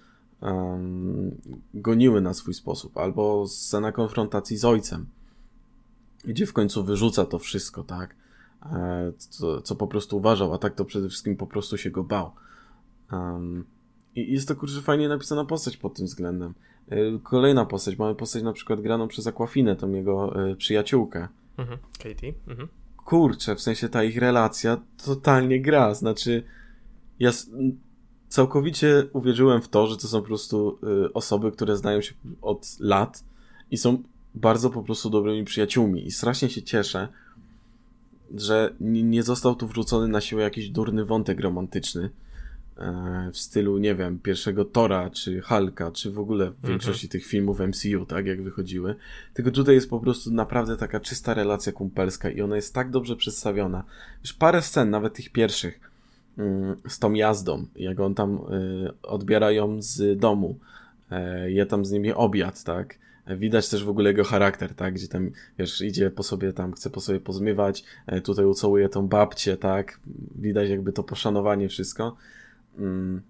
um, 0.41 1.41
goniły 1.74 2.21
na 2.21 2.34
swój 2.34 2.53
sposób. 2.53 2.97
Albo 2.97 3.47
scena 3.47 3.91
konfrontacji 3.91 4.57
z 4.57 4.65
ojcem, 4.65 5.05
gdzie 6.26 6.45
w 6.45 6.53
końcu 6.53 6.84
wyrzuca 6.84 7.26
to 7.26 7.39
wszystko, 7.39 7.84
tak? 7.84 8.15
E, 8.65 9.13
co, 9.17 9.61
co 9.61 9.76
po 9.76 9.88
prostu 9.88 10.17
uważał, 10.17 10.53
a 10.53 10.57
tak 10.57 10.76
to 10.76 10.86
przede 10.86 11.09
wszystkim 11.09 11.38
po 11.38 11.47
prostu 11.47 11.78
się 11.78 11.91
go 11.91 12.03
bał. 12.03 12.32
Um, 13.11 13.65
i 14.16 14.34
jest 14.34 14.47
to 14.47 14.55
kurczę 14.55 14.82
fajnie 14.82 15.09
napisana 15.09 15.45
postać 15.45 15.78
pod 15.78 15.93
tym 15.93 16.05
względem. 16.05 16.53
E, 16.89 16.97
kolejna 17.24 17.66
postać, 17.66 17.97
mamy 17.97 18.16
postać 18.16 18.43
na 18.43 18.53
przykład 18.53 18.82
graną 18.82 19.07
przez 19.07 19.28
Aquafinę, 19.28 19.76
tą 19.76 19.91
jego 19.91 20.47
y, 20.51 20.55
przyjaciółkę. 20.55 21.28
Mhm, 21.57 21.80
Katie. 21.97 22.34
Mhm. 22.47 22.68
Kurczę, 23.05 23.55
w 23.55 23.61
sensie 23.61 23.89
ta 23.89 24.03
ich 24.03 24.18
relacja 24.18 24.78
totalnie 25.05 25.61
gra. 25.61 25.93
Znaczy, 25.93 26.43
ja 27.20 27.32
całkowicie 28.30 29.07
uwierzyłem 29.14 29.61
w 29.61 29.70
to, 29.70 29.88
że 29.88 29.97
to 29.97 30.07
są 30.07 30.22
po 30.22 30.28
prostu 30.28 30.80
y, 31.05 31.14
osoby, 31.14 31.51
które 31.51 31.78
znają 31.78 32.01
się 32.01 32.14
od 32.41 32.78
lat 32.80 33.24
i 33.72 33.78
są 33.78 34.03
bardzo 34.36 34.70
po 34.70 34.84
prostu 34.84 35.09
dobrymi 35.09 35.43
przyjaciółmi. 35.43 36.05
I 36.05 36.11
strasznie 36.11 36.49
się 36.49 36.61
cieszę, 36.61 37.07
że 38.36 38.74
nie 38.80 39.24
został 39.24 39.55
tu 39.55 39.68
wrzucony 39.68 40.07
na 40.07 40.22
siłę 40.22 40.43
jakiś 40.43 40.70
durny 40.70 41.05
wątek 41.05 41.39
romantyczny 41.39 42.09
E, 42.09 42.32
w 43.32 43.38
stylu, 43.38 43.78
nie 43.78 43.95
wiem, 43.95 44.19
pierwszego 44.19 44.65
Tora, 44.65 45.09
czy 45.09 45.41
Hulka, 45.41 45.91
czy 45.91 46.11
w 46.11 46.19
ogóle 46.19 46.51
w 46.51 46.67
większości 46.67 47.09
tych 47.09 47.26
filmów 47.26 47.59
MCU, 47.59 48.05
tak, 48.05 48.26
jak 48.26 48.43
wychodziły. 48.43 48.95
Tylko 49.34 49.51
tutaj 49.51 49.76
jest 49.76 49.89
po 49.89 49.99
prostu 49.99 50.32
naprawdę 50.32 50.78
taka 50.78 50.99
czysta 50.99 51.34
relacja 51.34 51.71
kumpelska 51.71 52.30
i 52.30 52.41
ona 52.41 52.55
jest 52.55 52.74
tak 52.74 52.89
dobrze 52.89 53.15
przedstawiona. 53.15 53.84
Już 54.21 54.34
parę 54.34 54.61
scen, 54.61 54.89
nawet 54.89 55.13
tych 55.13 55.30
pierwszych, 55.30 55.80
mm, 56.38 56.76
z 56.88 56.99
tą 56.99 57.13
jazdą, 57.13 57.65
jak 57.76 57.99
on 57.99 58.15
tam 58.15 58.36
y, 58.36 59.01
odbiera 59.03 59.51
ją 59.51 59.82
z 59.82 60.19
domu, 60.19 60.59
e, 61.11 61.51
je 61.51 61.65
tam 61.65 61.86
z 61.86 61.91
nimi 61.91 62.13
obiad, 62.13 62.63
tak, 62.63 62.97
Widać 63.28 63.69
też 63.69 63.84
w 63.84 63.89
ogóle 63.89 64.09
jego 64.09 64.24
charakter, 64.24 64.76
tak? 64.76 64.93
Gdzie 64.93 65.07
tam, 65.07 65.32
wiesz, 65.59 65.82
idzie 65.82 66.09
po 66.09 66.24
sobie 66.24 66.53
tam, 66.53 66.74
chce 66.74 66.89
po 66.89 67.01
sobie 67.01 67.19
pozmywać, 67.19 67.84
e, 68.07 68.21
tutaj 68.21 68.45
ucałuje 68.45 68.89
tą 68.89 69.07
babcię, 69.07 69.57
tak? 69.57 69.99
Widać 70.36 70.69
jakby 70.69 70.93
to 70.93 71.03
poszanowanie, 71.03 71.69
wszystko. 71.69 72.17
Mm, 72.78 73.21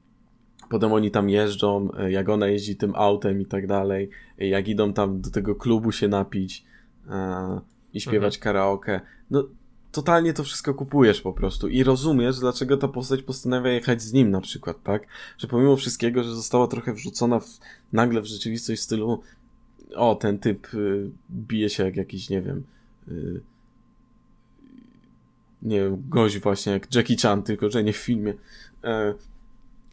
potem 0.69 0.93
oni 0.93 1.11
tam 1.11 1.29
jeżdżą, 1.29 1.89
e, 1.97 2.11
jak 2.11 2.29
ona 2.29 2.47
jeździ 2.47 2.75
tym 2.75 2.95
autem 2.95 3.41
i 3.41 3.45
tak 3.45 3.67
dalej, 3.67 4.09
e, 4.39 4.47
jak 4.47 4.67
idą 4.67 4.93
tam 4.93 5.21
do 5.21 5.29
tego 5.29 5.55
klubu 5.55 5.91
się 5.91 6.07
napić 6.07 6.65
e, 7.09 7.59
i 7.93 8.01
śpiewać 8.01 8.35
mhm. 8.35 8.43
karaoke. 8.43 9.01
No, 9.31 9.47
totalnie 9.91 10.33
to 10.33 10.43
wszystko 10.43 10.73
kupujesz 10.73 11.21
po 11.21 11.33
prostu 11.33 11.67
i 11.67 11.83
rozumiesz, 11.83 12.39
dlaczego 12.39 12.77
ta 12.77 12.87
postać 12.87 13.23
postanawia 13.23 13.71
jechać 13.71 14.01
z 14.01 14.13
nim 14.13 14.31
na 14.31 14.41
przykład, 14.41 14.83
tak? 14.83 15.07
Że 15.37 15.47
pomimo 15.47 15.75
wszystkiego, 15.75 16.23
że 16.23 16.35
została 16.35 16.67
trochę 16.67 16.93
wrzucona 16.93 17.39
w, 17.39 17.59
nagle 17.93 18.21
w 18.21 18.25
rzeczywistość 18.25 18.81
w 18.81 18.83
stylu 18.83 19.21
o, 19.95 20.15
ten 20.15 20.39
typ 20.39 20.73
y, 20.73 21.09
bije 21.31 21.69
się 21.69 21.83
jak 21.83 21.95
jakiś, 21.95 22.29
nie 22.29 22.41
wiem, 22.41 22.63
y, 23.07 23.41
nie 25.61 25.79
wiem, 25.79 26.03
gość 26.09 26.39
właśnie 26.39 26.73
jak 26.73 26.95
Jackie 26.95 27.17
Chan, 27.17 27.43
tylko 27.43 27.69
że 27.69 27.83
nie 27.83 27.93
w 27.93 27.97
filmie. 27.97 28.31
Y, 28.31 28.37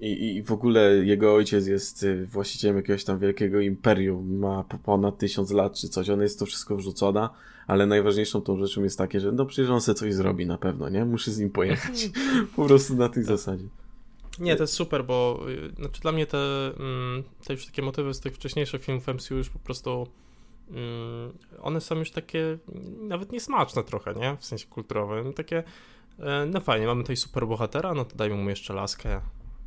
i, 0.01 0.37
I 0.37 0.43
w 0.43 0.53
ogóle 0.53 0.97
jego 0.97 1.35
ojciec 1.35 1.67
jest 1.67 2.03
y, 2.03 2.27
właścicielem 2.27 2.77
jakiegoś 2.77 3.05
tam 3.05 3.19
wielkiego 3.19 3.61
imperium, 3.61 4.39
ma 4.39 4.65
ponad 4.65 5.19
tysiąc 5.19 5.51
lat 5.51 5.75
czy 5.75 5.89
coś, 5.89 6.11
ona 6.11 6.23
jest 6.23 6.39
to 6.39 6.47
wszystko 6.47 6.77
wrzucona, 6.77 7.31
ale 7.67 7.87
najważniejszą 7.87 8.41
tą 8.41 8.59
rzeczą 8.59 8.83
jest 8.83 8.99
takie, 8.99 9.21
że 9.21 9.33
no 9.33 9.47
przecież 9.47 9.71
on 9.71 9.81
sobie 9.81 9.99
coś 9.99 10.15
zrobi 10.15 10.47
na 10.47 10.59
pewno, 10.59 10.89
nie? 10.89 11.05
Muszę 11.05 11.31
z 11.31 11.39
nim 11.39 11.51
pojechać. 11.51 12.11
po 12.57 12.67
prostu 12.67 12.95
na 12.95 13.09
tej 13.09 13.25
zasadzie. 13.25 13.65
Nie, 14.39 14.57
to 14.57 14.63
jest 14.63 14.73
super, 14.73 15.05
bo 15.05 15.45
y, 15.49 15.75
znaczy 15.75 16.01
dla 16.01 16.13
mnie 16.13 16.27
te, 16.27 16.67
mm, 16.67 17.23
te 17.45 17.53
już 17.53 17.67
takie 17.67 17.83
motywy 17.83 18.15
z 18.15 18.21
tych 18.21 18.35
wcześniejszych 18.35 18.85
filmów 18.85 19.07
MCU 19.09 19.37
już 19.37 19.51
po 19.51 19.59
prostu 19.59 20.07
mm, 20.71 21.33
one 21.63 21.81
są 21.81 21.99
już 21.99 22.11
takie 22.11 22.59
nawet 23.01 23.33
niesmaczne 23.33 23.85
trochę, 23.85 24.15
nie? 24.15 24.37
W 24.37 24.45
sensie 24.45 24.67
kulturowym. 24.67 25.33
Takie, 25.33 25.63
e, 26.19 26.47
no 26.47 26.61
fajnie, 26.61 26.87
mamy 26.87 27.03
tutaj 27.03 27.17
super 27.17 27.47
bohatera, 27.47 27.95
no 27.95 28.05
to 28.05 28.17
dajmy 28.17 28.37
mu 28.37 28.51
jeszcze 28.51 28.75
laskę, 28.75 29.21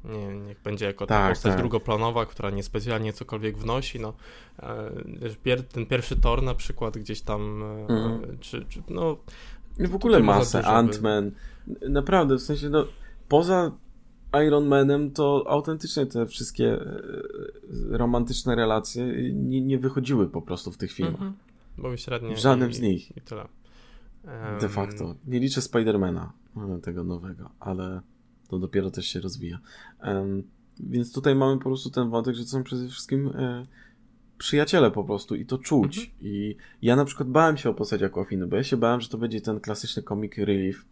nie, 0.05 0.39
niech 0.39 0.61
będzie 0.61 0.85
jako 0.85 1.05
ta 1.07 1.15
tak, 1.15 1.29
postać 1.29 1.51
tak. 1.51 1.59
drugoplanowa, 1.59 2.25
która 2.25 2.49
niespecjalnie 2.49 3.13
cokolwiek 3.13 3.57
wnosi. 3.57 3.99
No, 3.99 4.13
e, 4.59 5.63
ten 5.73 5.85
pierwszy 5.85 6.15
tor 6.15 6.43
na 6.43 6.55
przykład 6.55 6.97
gdzieś 6.97 7.21
tam, 7.21 7.63
mm. 7.89 8.37
czy, 8.39 8.65
czy, 8.69 8.83
no... 8.89 9.17
W 9.79 9.95
ogóle 9.95 10.19
masę, 10.19 10.61
Ant-Man. 10.61 11.31
Naprawdę, 11.89 12.35
w 12.35 12.41
sensie, 12.41 12.69
no, 12.69 12.85
poza 13.27 13.71
Iron 14.47 14.67
Manem 14.67 15.11
to 15.11 15.43
autentycznie 15.47 16.05
te 16.05 16.25
wszystkie 16.25 16.73
e, 16.73 17.97
romantyczne 17.97 18.55
relacje 18.55 19.33
nie, 19.33 19.61
nie 19.61 19.79
wychodziły 19.79 20.29
po 20.29 20.41
prostu 20.41 20.71
w 20.71 20.77
tych 20.77 20.91
filmach. 20.91 21.21
Mm 21.21 21.33
-hmm. 21.33 21.81
Były 21.81 21.97
średnie. 21.97 22.35
W 22.35 22.39
żadnym 22.39 22.69
i, 22.69 22.73
z 22.73 22.81
nich. 22.81 23.17
I 23.17 23.21
tyle. 23.21 23.41
Um... 24.23 24.59
De 24.61 24.69
facto. 24.69 25.15
Nie 25.27 25.39
liczę 25.39 25.61
Spidermana, 25.61 26.33
tego 26.83 27.03
nowego, 27.03 27.49
ale 27.59 28.01
to 28.53 28.59
dopiero 28.59 28.91
też 28.91 29.05
się 29.05 29.19
rozwija. 29.19 29.59
Um, 30.03 30.43
więc 30.79 31.13
tutaj 31.13 31.35
mamy 31.35 31.57
po 31.57 31.63
prostu 31.63 31.89
ten 31.89 32.09
wątek, 32.09 32.35
że 32.35 32.43
to 32.43 32.49
są 32.49 32.63
przede 32.63 32.87
wszystkim 32.87 33.27
e, 33.27 33.65
przyjaciele 34.37 34.91
po 34.91 35.03
prostu 35.03 35.35
i 35.35 35.45
to 35.45 35.57
czuć. 35.57 35.97
Mhm. 35.97 36.17
I 36.21 36.55
ja 36.81 36.95
na 36.95 37.05
przykład 37.05 37.29
bałem 37.29 37.57
się 37.57 37.69
o 37.69 37.73
postać 37.73 38.03
Aquafiny, 38.03 38.47
bo 38.47 38.55
ja 38.55 38.63
się 38.63 38.77
bałem, 38.77 39.01
że 39.01 39.09
to 39.09 39.17
będzie 39.17 39.41
ten 39.41 39.59
klasyczny 39.59 40.03
comic 40.03 40.37
relief. 40.37 40.85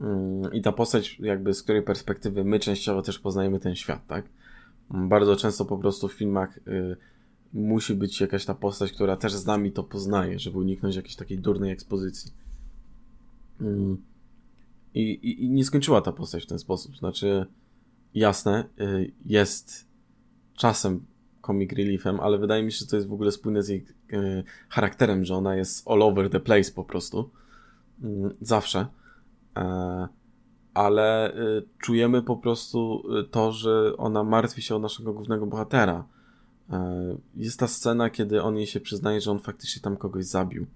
Um, 0.00 0.52
I 0.52 0.62
ta 0.62 0.72
postać, 0.72 1.18
jakby 1.18 1.54
z 1.54 1.62
której 1.62 1.82
perspektywy 1.82 2.44
my 2.44 2.58
częściowo 2.58 3.02
też 3.02 3.18
poznajemy 3.18 3.60
ten 3.60 3.76
świat, 3.76 4.06
tak? 4.06 4.24
Um, 4.90 5.08
bardzo 5.08 5.36
często 5.36 5.64
po 5.64 5.78
prostu 5.78 6.08
w 6.08 6.12
filmach 6.12 6.58
y, 6.58 6.96
musi 7.52 7.94
być 7.94 8.20
jakaś 8.20 8.44
ta 8.44 8.54
postać, 8.54 8.92
która 8.92 9.16
też 9.16 9.34
z 9.34 9.46
nami 9.46 9.72
to 9.72 9.84
poznaje, 9.84 10.38
żeby 10.38 10.58
uniknąć 10.58 10.96
jakiejś 10.96 11.16
takiej 11.16 11.38
durnej 11.38 11.72
ekspozycji. 11.72 12.32
I, 14.94 15.00
i, 15.00 15.44
I, 15.44 15.50
nie 15.50 15.64
skończyła 15.64 16.00
ta 16.00 16.12
postać 16.12 16.42
w 16.44 16.46
ten 16.46 16.58
sposób. 16.58 16.96
Znaczy, 16.96 17.46
jasne, 18.14 18.64
y, 18.80 19.12
jest 19.24 19.86
czasem 20.56 21.06
comic 21.42 21.72
reliefem, 21.72 22.20
ale 22.20 22.38
wydaje 22.38 22.62
mi 22.62 22.72
się, 22.72 22.78
że 22.78 22.86
to 22.86 22.96
jest 22.96 23.08
w 23.08 23.12
ogóle 23.12 23.32
spójne 23.32 23.62
z 23.62 23.68
jej 23.68 23.86
e, 24.12 24.42
charakterem, 24.68 25.24
że 25.24 25.36
ona 25.36 25.56
jest 25.56 25.88
all 25.88 26.02
over 26.02 26.30
the 26.30 26.40
place 26.40 26.72
po 26.72 26.84
prostu. 26.84 27.30
Mm, 28.02 28.34
zawsze. 28.40 28.86
E, 29.56 30.08
ale 30.74 31.34
e, 31.34 31.62
czujemy 31.78 32.22
po 32.22 32.36
prostu 32.36 33.02
to, 33.30 33.52
że 33.52 33.96
ona 33.96 34.24
martwi 34.24 34.62
się 34.62 34.76
o 34.76 34.78
naszego 34.78 35.12
głównego 35.12 35.46
bohatera. 35.46 36.04
E, 36.70 37.16
jest 37.36 37.60
ta 37.60 37.68
scena, 37.68 38.10
kiedy 38.10 38.42
on 38.42 38.56
jej 38.56 38.66
się 38.66 38.80
przyznaje, 38.80 39.20
że 39.20 39.30
on 39.30 39.38
faktycznie 39.38 39.82
tam 39.82 39.96
kogoś 39.96 40.24
zabił. 40.24 40.66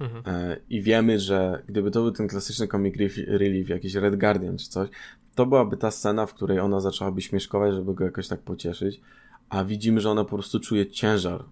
Mhm. 0.00 0.22
E, 0.26 0.56
I 0.70 0.82
wiemy, 0.82 1.18
że 1.18 1.62
gdyby 1.68 1.90
to 1.90 2.02
był 2.02 2.10
ten 2.10 2.28
klasyczny 2.28 2.68
comic 2.68 2.94
relief, 3.26 3.68
jakiś 3.68 3.94
Red 3.94 4.16
Guardian 4.16 4.58
czy 4.58 4.68
coś, 4.68 4.88
to 5.34 5.46
byłaby 5.46 5.76
ta 5.76 5.90
scena, 5.90 6.26
w 6.26 6.34
której 6.34 6.58
ona 6.60 6.80
zaczęłaby 6.80 7.22
śmieszkować, 7.22 7.74
żeby 7.74 7.94
go 7.94 8.04
jakoś 8.04 8.28
tak 8.28 8.40
pocieszyć, 8.40 9.00
a 9.48 9.64
widzimy, 9.64 10.00
że 10.00 10.10
ona 10.10 10.24
po 10.24 10.36
prostu 10.36 10.60
czuje 10.60 10.86
ciężar, 10.86 11.44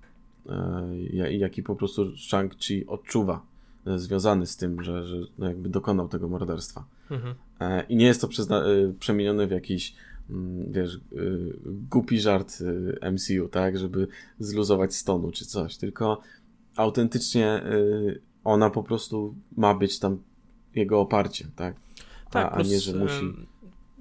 e, 0.49 1.36
jaki 1.38 1.62
po 1.62 1.76
prostu 1.76 2.05
Shang-Chi 2.05 2.84
odczuwa, 2.86 3.43
e, 3.86 3.99
związany 3.99 4.47
z 4.47 4.57
tym, 4.57 4.82
że, 4.82 5.07
że 5.07 5.16
no 5.38 5.49
jakby 5.49 5.68
dokonał 5.68 6.09
tego 6.09 6.28
morderstwa. 6.28 6.84
Mhm. 7.11 7.34
I 7.88 7.97
nie 7.97 8.07
jest 8.07 8.20
to 8.20 8.28
przemienione 8.99 9.47
w 9.47 9.51
jakiś 9.51 9.95
mm, 10.30 10.72
wiesz, 10.72 11.01
głupi 11.90 12.20
żart 12.20 12.62
MCU, 13.12 13.49
tak, 13.49 13.78
żeby 13.78 14.09
zluzować 14.38 14.95
stonu 14.95 15.30
czy 15.30 15.47
coś, 15.47 15.76
tylko 15.76 16.20
autentycznie 16.76 17.62
ona 18.45 18.70
po 18.70 18.82
prostu 18.82 19.34
ma 19.57 19.74
być 19.74 19.99
tam 19.99 20.22
jego 20.74 21.01
oparciem, 21.01 21.51
tak? 21.57 21.76
Tak, 22.30 22.53
a, 22.53 22.57
a 22.57 22.62
nie, 22.62 22.80
że 22.80 22.95
musi 22.95 23.32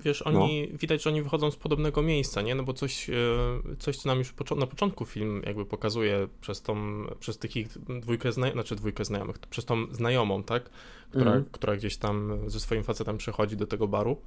wiesz, 0.03 0.21
oni, 0.21 0.67
no. 0.71 0.77
widać, 0.77 1.03
że 1.03 1.09
oni 1.09 1.21
wychodzą 1.21 1.51
z 1.51 1.55
podobnego 1.55 2.01
miejsca, 2.01 2.41
nie? 2.41 2.55
No 2.55 2.63
bo 2.63 2.73
coś, 2.73 3.09
e, 3.09 3.13
coś 3.79 3.97
co 3.97 4.09
nam 4.09 4.17
już 4.17 4.33
na 4.57 4.67
początku 4.67 5.05
film 5.05 5.41
jakby 5.45 5.65
pokazuje 5.65 6.27
przez 6.41 6.61
tą, 6.61 7.03
przez 7.19 7.37
tych 7.37 7.55
ich 7.55 7.67
dwójkę, 7.99 8.31
zna, 8.31 8.51
znaczy 8.51 8.75
dwójkę 8.75 9.05
znajomych, 9.05 9.37
przez 9.37 9.65
tą 9.65 9.93
znajomą, 9.93 10.43
tak? 10.43 10.69
Która, 11.09 11.31
mm. 11.31 11.45
która 11.51 11.75
gdzieś 11.75 11.97
tam 11.97 12.39
ze 12.47 12.59
swoim 12.59 12.83
facetem 12.83 13.17
przychodzi 13.17 13.57
do 13.57 13.67
tego 13.67 13.87
baru. 13.87 14.17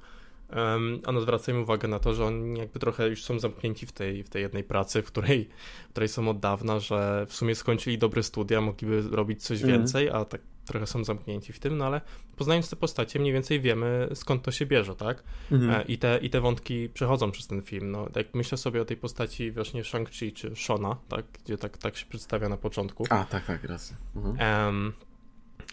A 1.05 1.11
no 1.11 1.21
zwracajmy 1.21 1.61
uwagę 1.61 1.87
na 1.87 1.99
to, 1.99 2.13
że 2.13 2.25
oni 2.25 2.59
jakby 2.59 2.79
trochę 2.79 3.09
już 3.09 3.23
są 3.23 3.39
zamknięci 3.39 3.85
w 3.85 3.91
tej, 3.91 4.23
w 4.23 4.29
tej 4.29 4.41
jednej 4.41 4.63
pracy, 4.63 5.01
w 5.01 5.05
której, 5.05 5.49
w 5.87 5.89
której 5.89 6.09
są 6.09 6.29
od 6.29 6.39
dawna, 6.39 6.79
że 6.79 7.25
w 7.29 7.33
sumie 7.33 7.55
skończyli 7.55 7.97
dobre 7.97 8.23
studia, 8.23 8.61
mogliby 8.61 9.01
robić 9.01 9.43
coś 9.43 9.63
mm. 9.63 9.77
więcej, 9.77 10.09
a 10.09 10.25
tak 10.25 10.41
trochę 10.65 10.87
są 10.87 11.03
zamknięci 11.03 11.53
w 11.53 11.59
tym, 11.59 11.77
no 11.77 11.85
ale 11.85 12.01
poznając 12.35 12.69
te 12.69 12.75
postacie, 12.75 13.19
mniej 13.19 13.33
więcej 13.33 13.61
wiemy 13.61 14.09
skąd 14.13 14.43
to 14.43 14.51
się 14.51 14.65
bierze, 14.65 14.95
tak? 14.95 15.23
Mhm. 15.51 15.71
E, 15.71 15.83
I, 15.83 15.97
te, 15.97 16.17
I 16.17 16.29
te 16.29 16.41
wątki 16.41 16.89
przechodzą 16.89 17.31
przez 17.31 17.47
ten 17.47 17.61
film. 17.61 17.91
No, 17.91 18.07
jak 18.15 18.33
myślę 18.33 18.57
sobie 18.57 18.81
o 18.81 18.85
tej 18.85 18.97
postaci 18.97 19.51
właśnie 19.51 19.83
Shang-Chi 19.83 20.33
czy 20.33 20.55
Shona, 20.55 20.97
tak? 21.09 21.25
Gdzie 21.45 21.57
tak, 21.57 21.77
tak 21.77 21.97
się 21.97 22.05
przedstawia 22.05 22.49
na 22.49 22.57
początku. 22.57 23.05
A, 23.09 23.25
tak, 23.25 23.45
tak, 23.45 23.63
raz. 23.63 23.93
Mhm. 24.15 24.65
Um, 24.67 24.93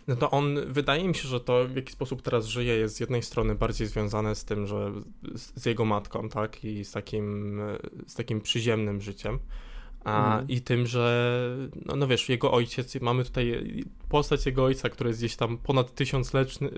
no 0.08 0.16
to 0.16 0.30
on, 0.30 0.72
wydaje 0.72 1.08
mi 1.08 1.14
się, 1.14 1.28
że 1.28 1.40
to 1.40 1.68
w 1.68 1.76
jaki 1.76 1.92
sposób 1.92 2.22
teraz 2.22 2.46
żyje 2.46 2.74
jest 2.74 2.96
z 2.96 3.00
jednej 3.00 3.22
strony 3.22 3.54
bardziej 3.54 3.86
związane 3.86 4.34
z 4.34 4.44
tym, 4.44 4.66
że 4.66 4.92
z, 5.34 5.62
z 5.62 5.66
jego 5.66 5.84
matką, 5.84 6.28
tak? 6.28 6.64
I 6.64 6.84
z 6.84 6.92
takim, 6.92 7.60
z 8.06 8.14
takim 8.14 8.40
przyziemnym 8.40 9.00
życiem. 9.00 9.38
A, 10.04 10.26
mhm. 10.26 10.48
I 10.48 10.60
tym, 10.60 10.86
że 10.86 11.36
no, 11.86 11.96
no, 11.96 12.06
wiesz, 12.06 12.28
jego 12.28 12.52
ojciec, 12.52 13.00
mamy 13.00 13.24
tutaj 13.24 13.64
postać 14.08 14.46
jego 14.46 14.64
ojca, 14.64 14.88
który 14.88 15.10
jest 15.10 15.20
gdzieś 15.20 15.36
tam 15.36 15.58
ponad 15.58 15.94
tysiącletni, 15.94 16.68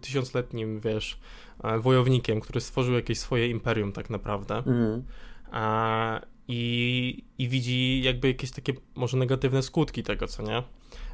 tysiącletnim, 0.00 0.80
wiesz, 0.80 1.18
e, 1.64 1.78
wojownikiem, 1.78 2.40
który 2.40 2.60
stworzył 2.60 2.94
jakieś 2.94 3.18
swoje 3.18 3.48
imperium 3.48 3.92
tak 3.92 4.10
naprawdę. 4.10 4.56
Mhm. 4.56 5.02
A, 5.50 6.20
i, 6.48 7.24
I 7.38 7.48
widzi 7.48 8.02
jakby 8.02 8.28
jakieś 8.28 8.50
takie 8.50 8.72
może 8.94 9.16
negatywne 9.16 9.62
skutki 9.62 10.02
tego, 10.02 10.26
co 10.26 10.42
nie? 10.42 10.62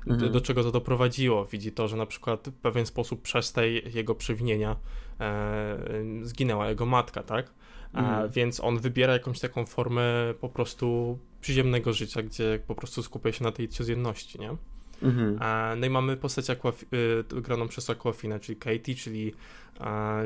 Mhm. 0.06 0.32
Do, 0.32 0.40
czego 0.40 0.62
to 0.62 0.72
doprowadziło. 0.72 1.44
Widzi 1.44 1.72
to, 1.72 1.88
że 1.88 1.96
na 1.96 2.06
przykład 2.06 2.48
w 2.48 2.52
pewien 2.52 2.86
sposób 2.86 3.22
przez 3.22 3.52
tej 3.52 3.92
jego 3.94 4.14
przewinienia 4.14 4.76
e, 5.20 5.78
zginęła 6.22 6.68
jego 6.68 6.86
matka, 6.86 7.22
tak? 7.22 7.54
Mhm. 7.94 8.30
więc 8.30 8.60
on 8.60 8.78
wybiera 8.78 9.12
jakąś 9.12 9.40
taką 9.40 9.66
formę 9.66 10.04
po 10.40 10.48
prostu 10.48 11.18
przyziemnego 11.40 11.92
życia, 11.92 12.22
gdzie 12.22 12.60
po 12.66 12.74
prostu 12.74 13.02
skupia 13.02 13.32
się 13.32 13.44
na 13.44 13.52
tej 13.52 13.68
codzienności, 13.68 14.40
nie? 14.40 14.56
Mhm. 15.02 15.38
no 15.80 15.86
i 15.86 15.90
mamy 15.90 16.16
postać 16.16 16.50
Aquaf 16.50 16.82
y, 16.82 17.40
graną 17.40 17.68
przez 17.68 17.90
Aquafinę, 17.90 18.40
czyli 18.40 18.58
Katie, 18.58 18.94
czyli, 18.94 19.34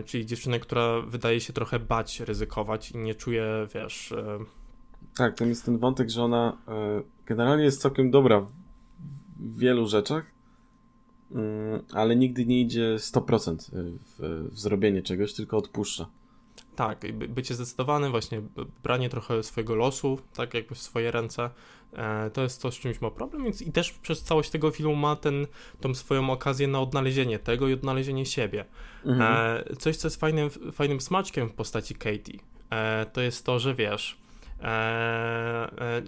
czyli 0.05 0.27
dziewczynę, 0.27 0.61
która 0.61 1.01
wydaje 1.01 1.41
się 1.41 1.53
trochę 1.53 1.79
bać, 1.79 2.21
ryzykować 2.21 2.91
i 2.91 2.99
nie 2.99 3.15
czuje, 3.15 3.67
wiesz... 3.75 4.15
Tak, 5.17 5.39
tam 5.39 5.49
jest 5.49 5.65
ten 5.65 5.79
wątek, 5.79 6.11
że 6.11 6.23
ona 6.23 6.57
generalnie 7.27 7.65
jest 7.65 7.81
całkiem 7.81 8.11
dobra 8.11 8.47
wielu 9.39 9.87
rzeczach, 9.87 10.25
mm, 11.31 11.83
ale 11.93 12.17
nigdy 12.17 12.47
nie 12.47 12.61
idzie 12.61 12.97
100% 12.99 13.71
w, 13.73 14.49
w 14.53 14.59
zrobienie 14.59 15.03
czegoś, 15.03 15.35
tylko 15.35 15.57
odpuszcza. 15.57 16.07
Tak, 16.79 17.13
bycie 17.13 17.55
zdecydowanym, 17.55 18.11
właśnie 18.11 18.43
branie 18.83 19.09
trochę 19.09 19.43
swojego 19.43 19.75
losu, 19.75 20.19
tak 20.35 20.55
jakby 20.55 20.75
w 20.75 20.79
swoje 20.79 21.11
ręce, 21.11 21.51
e, 21.93 22.31
to 22.31 22.43
jest 22.43 22.63
to, 22.63 22.73
z 22.73 22.75
czymś 22.75 23.01
ma 23.01 23.11
problem, 23.11 23.45
więc 23.45 23.63
i 23.63 23.73
też 23.73 23.93
przez 23.93 24.23
całość 24.23 24.51
tego 24.51 24.71
filmu 24.71 24.97
ma 24.97 25.17
ten, 25.17 25.47
tą 25.81 25.95
swoją 25.95 26.31
okazję 26.31 26.69
na 26.69 26.81
odnalezienie 26.81 27.39
tego 27.39 27.69
i 27.69 27.73
odnalezienie 27.73 28.27
siebie. 28.27 28.65
Mhm. 29.05 29.33
E, 29.71 29.77
coś, 29.77 29.97
co 29.97 30.07
jest 30.09 30.21
fajnym, 30.21 30.51
fajnym 30.73 31.01
smaczkiem 31.01 31.49
w 31.49 31.55
postaci 31.55 31.95
Katie, 31.95 32.39
e, 32.71 33.07
to 33.13 33.21
jest 33.21 33.47
to, 33.47 33.59
że 33.59 33.75
wiesz, 33.75 34.19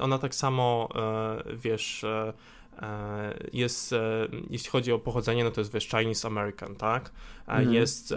ona 0.00 0.18
tak 0.18 0.34
samo, 0.34 0.88
wiesz, 1.56 2.04
jest, 3.52 3.92
e, 3.92 4.28
jeśli 4.50 4.70
chodzi 4.70 4.92
o 4.92 4.98
pochodzenie, 4.98 5.44
no 5.44 5.50
to 5.50 5.60
jest 5.60 5.72
wiesz, 5.72 5.88
Chinese 5.88 6.28
American, 6.28 6.76
tak? 6.76 7.12
Mm. 7.46 7.74
Jest, 7.74 8.14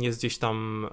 jest 0.00 0.18
gdzieś 0.18 0.38
tam 0.38 0.88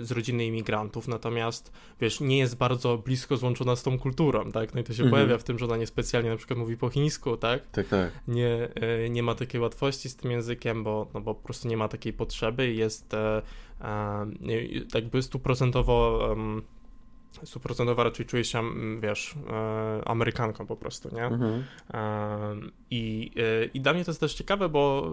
z 0.00 0.12
rodziny 0.12 0.46
imigrantów, 0.46 1.08
natomiast 1.08 1.72
wiesz, 2.00 2.20
nie 2.20 2.38
jest 2.38 2.56
bardzo 2.56 2.98
blisko 2.98 3.36
złączona 3.36 3.76
z 3.76 3.82
tą 3.82 3.98
kulturą, 3.98 4.52
tak? 4.52 4.74
No 4.74 4.80
i 4.80 4.84
to 4.84 4.94
się 4.94 5.02
mm. 5.02 5.10
pojawia 5.10 5.38
w 5.38 5.44
tym, 5.44 5.58
że 5.58 5.64
ona 5.64 5.76
niespecjalnie 5.76 6.30
na 6.30 6.36
przykład 6.36 6.58
mówi 6.58 6.76
po 6.76 6.88
chińsku, 6.88 7.36
tak? 7.36 7.66
Tak, 7.66 7.88
tak. 7.88 8.10
Nie, 8.28 8.68
nie 9.10 9.22
ma 9.22 9.34
takiej 9.34 9.60
łatwości 9.60 10.08
z 10.08 10.16
tym 10.16 10.30
językiem, 10.30 10.84
bo, 10.84 11.06
no 11.14 11.20
bo 11.20 11.34
po 11.34 11.44
prostu 11.44 11.68
nie 11.68 11.76
ma 11.76 11.88
takiej 11.88 12.12
potrzeby, 12.12 12.72
jest 12.74 13.16
jakby 14.94 15.22
stuprocentowo 15.22 16.26
um, 16.28 16.62
stuprocentowa 17.44 18.04
raczej 18.04 18.26
czuje 18.26 18.44
się, 18.44 18.58
mm, 18.58 19.00
wiesz, 19.00 19.34
e, 19.50 20.08
Amerykanką 20.08 20.66
po 20.66 20.76
prostu, 20.76 21.14
nie? 21.14 21.24
Mhm. 21.24 21.64
E, 21.94 22.54
I, 22.90 23.30
e, 23.36 23.64
I 23.74 23.80
dla 23.80 23.92
mnie 23.92 24.04
to 24.04 24.10
jest 24.10 24.20
też 24.20 24.34
ciekawe, 24.34 24.68
bo 24.68 25.10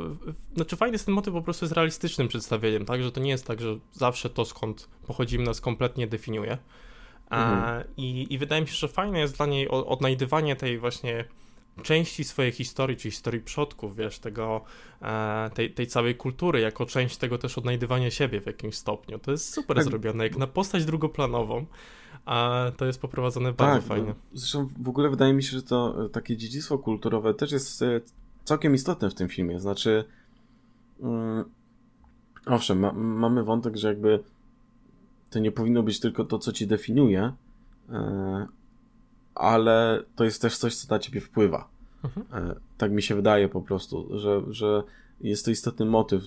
znaczy 0.55 0.75
fajny 0.75 0.95
jest 0.95 1.05
ten 1.05 1.15
motyw 1.15 1.33
po 1.33 1.41
prostu 1.41 1.67
z 1.67 1.71
realistycznym 1.71 2.27
przedstawieniem, 2.27 2.85
tak? 2.85 3.03
Że 3.03 3.11
to 3.11 3.19
nie 3.19 3.29
jest 3.29 3.47
tak, 3.47 3.61
że 3.61 3.77
zawsze 3.91 4.29
to 4.29 4.45
skąd 4.45 4.89
pochodzimy 5.07 5.43
nas 5.43 5.61
kompletnie 5.61 6.07
definiuje. 6.07 6.57
Mhm. 7.29 7.83
I, 7.97 8.33
I 8.33 8.37
wydaje 8.37 8.61
mi 8.61 8.67
się, 8.67 8.73
że 8.73 8.87
fajne 8.87 9.19
jest 9.19 9.37
dla 9.37 9.45
niej 9.45 9.69
odnajdywanie 9.69 10.55
tej 10.55 10.77
właśnie 10.77 11.25
części 11.83 12.23
swojej 12.23 12.51
historii, 12.51 12.97
czyli 12.97 13.11
historii 13.11 13.41
przodków, 13.41 13.95
wiesz, 13.95 14.19
tego, 14.19 14.61
tej, 15.53 15.71
tej 15.71 15.87
całej 15.87 16.15
kultury, 16.15 16.59
jako 16.59 16.85
część 16.85 17.17
tego 17.17 17.37
też 17.37 17.57
odnajdywania 17.57 18.11
siebie 18.11 18.41
w 18.41 18.45
jakimś 18.45 18.75
stopniu. 18.75 19.19
To 19.19 19.31
jest 19.31 19.53
super 19.53 19.77
tak. 19.77 19.85
zrobione, 19.85 20.23
jak 20.23 20.37
na 20.37 20.47
postać 20.47 20.85
drugoplanową 20.85 21.65
a 22.25 22.71
to 22.77 22.85
jest 22.85 23.01
poprowadzone 23.01 23.53
bardzo 23.53 23.79
tak, 23.79 23.87
fajnie. 23.87 24.13
Zresztą 24.33 24.69
w 24.79 24.89
ogóle 24.89 25.09
wydaje 25.09 25.33
mi 25.33 25.43
się, 25.43 25.51
że 25.51 25.63
to 25.63 26.05
e, 26.05 26.09
takie 26.09 26.37
dziedzictwo 26.37 26.77
kulturowe 26.77 27.33
też 27.33 27.51
jest 27.51 27.81
e, 27.81 28.01
całkiem 28.43 28.75
istotne 28.75 29.09
w 29.09 29.13
tym 29.13 29.29
filmie. 29.29 29.59
Znaczy, 29.59 30.05
mm, 30.99 31.45
owszem, 32.45 32.79
ma, 32.79 32.93
mamy 32.93 33.43
wątek, 33.43 33.77
że 33.77 33.87
jakby 33.87 34.23
to 35.29 35.39
nie 35.39 35.51
powinno 35.51 35.83
być 35.83 35.99
tylko 35.99 36.25
to, 36.25 36.39
co 36.39 36.51
ci 36.51 36.67
definiuje, 36.67 37.33
e, 37.89 38.47
ale 39.35 40.03
to 40.15 40.23
jest 40.23 40.41
też 40.41 40.57
coś, 40.57 40.75
co 40.75 40.95
na 40.95 40.99
ciebie 40.99 41.21
wpływa. 41.21 41.67
Mhm. 42.03 42.55
Tak 42.77 42.91
mi 42.91 43.01
się 43.01 43.15
wydaje 43.15 43.49
po 43.49 43.61
prostu, 43.61 44.19
że, 44.19 44.41
że 44.49 44.83
jest 45.21 45.45
to 45.45 45.51
istotny 45.51 45.85
motyw 45.85 46.23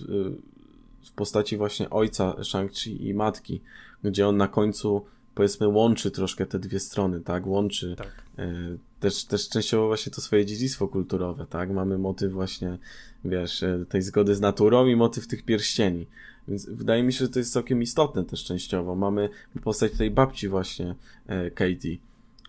w 1.05 1.11
postaci 1.15 1.57
właśnie 1.57 1.89
ojca 1.89 2.31
Shang-Chi 2.31 3.07
i 3.07 3.13
matki, 3.13 3.61
gdzie 4.03 4.27
on 4.27 4.37
na 4.37 4.47
końcu 4.47 5.05
powiedzmy 5.39 5.67
łączy 5.67 6.11
troszkę 6.11 6.45
te 6.45 6.59
dwie 6.59 6.79
strony, 6.79 7.21
tak? 7.21 7.47
Łączy 7.47 7.95
tak. 7.97 8.23
E, 8.37 8.53
też, 8.99 9.25
też 9.25 9.49
częściowo 9.49 9.87
właśnie 9.87 10.11
to 10.11 10.21
swoje 10.21 10.45
dziedzictwo 10.45 10.87
kulturowe, 10.87 11.45
tak? 11.49 11.71
Mamy 11.71 11.97
motyw 11.97 12.31
właśnie, 12.33 12.77
wiesz, 13.25 13.63
e, 13.63 13.85
tej 13.89 14.01
zgody 14.01 14.35
z 14.35 14.41
naturą 14.41 14.87
i 14.87 14.95
motyw 14.95 15.27
tych 15.27 15.43
pierścieni. 15.43 16.07
Więc 16.47 16.65
wydaje 16.65 17.03
mi 17.03 17.13
się, 17.13 17.19
że 17.19 17.29
to 17.29 17.39
jest 17.39 17.53
całkiem 17.53 17.81
istotne 17.81 18.25
też 18.25 18.43
częściowo. 18.43 18.95
Mamy 18.95 19.29
postać 19.63 19.91
tej 19.91 20.11
babci 20.11 20.47
właśnie, 20.47 20.95
e, 21.27 21.51
Katie, 21.51 21.97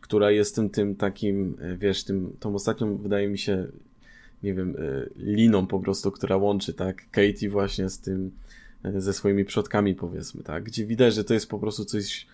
która 0.00 0.30
jest 0.30 0.54
tym, 0.54 0.70
tym 0.70 0.96
takim, 0.96 1.56
wiesz, 1.78 2.04
tym, 2.04 2.36
tą 2.40 2.54
ostatnią, 2.54 2.96
wydaje 2.96 3.28
mi 3.28 3.38
się, 3.38 3.66
nie 4.42 4.54
wiem, 4.54 4.76
liną 5.16 5.66
po 5.66 5.80
prostu, 5.80 6.10
która 6.10 6.36
łączy, 6.36 6.74
tak? 6.74 7.10
Katie 7.10 7.50
właśnie 7.50 7.90
z 7.90 7.98
tym, 7.98 8.30
ze 8.94 9.12
swoimi 9.12 9.44
przodkami, 9.44 9.94
powiedzmy, 9.94 10.42
tak? 10.42 10.64
Gdzie 10.64 10.86
widać, 10.86 11.14
że 11.14 11.24
to 11.24 11.34
jest 11.34 11.48
po 11.48 11.58
prostu 11.58 11.84
coś 11.84 12.26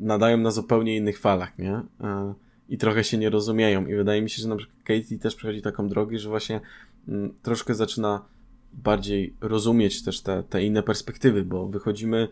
nadają 0.00 0.38
na 0.38 0.50
zupełnie 0.50 0.96
innych 0.96 1.18
falach, 1.18 1.58
nie? 1.58 1.82
E, 2.00 2.34
I 2.68 2.78
trochę 2.78 3.04
się 3.04 3.18
nie 3.18 3.30
rozumieją. 3.30 3.86
I 3.86 3.94
wydaje 3.94 4.22
mi 4.22 4.30
się, 4.30 4.42
że 4.42 4.48
na 4.48 4.56
przykład 4.56 4.78
Katie 4.84 5.18
też 5.18 5.34
przechodzi 5.34 5.62
taką 5.62 5.88
drogę, 5.88 6.18
że 6.18 6.28
właśnie 6.28 6.60
mm, 7.08 7.34
troszkę 7.42 7.74
zaczyna 7.74 8.24
bardziej 8.72 9.34
rozumieć 9.40 10.02
też 10.02 10.20
te, 10.20 10.42
te 10.42 10.64
inne 10.64 10.82
perspektywy, 10.82 11.44
bo 11.44 11.68
wychodzimy, 11.68 12.28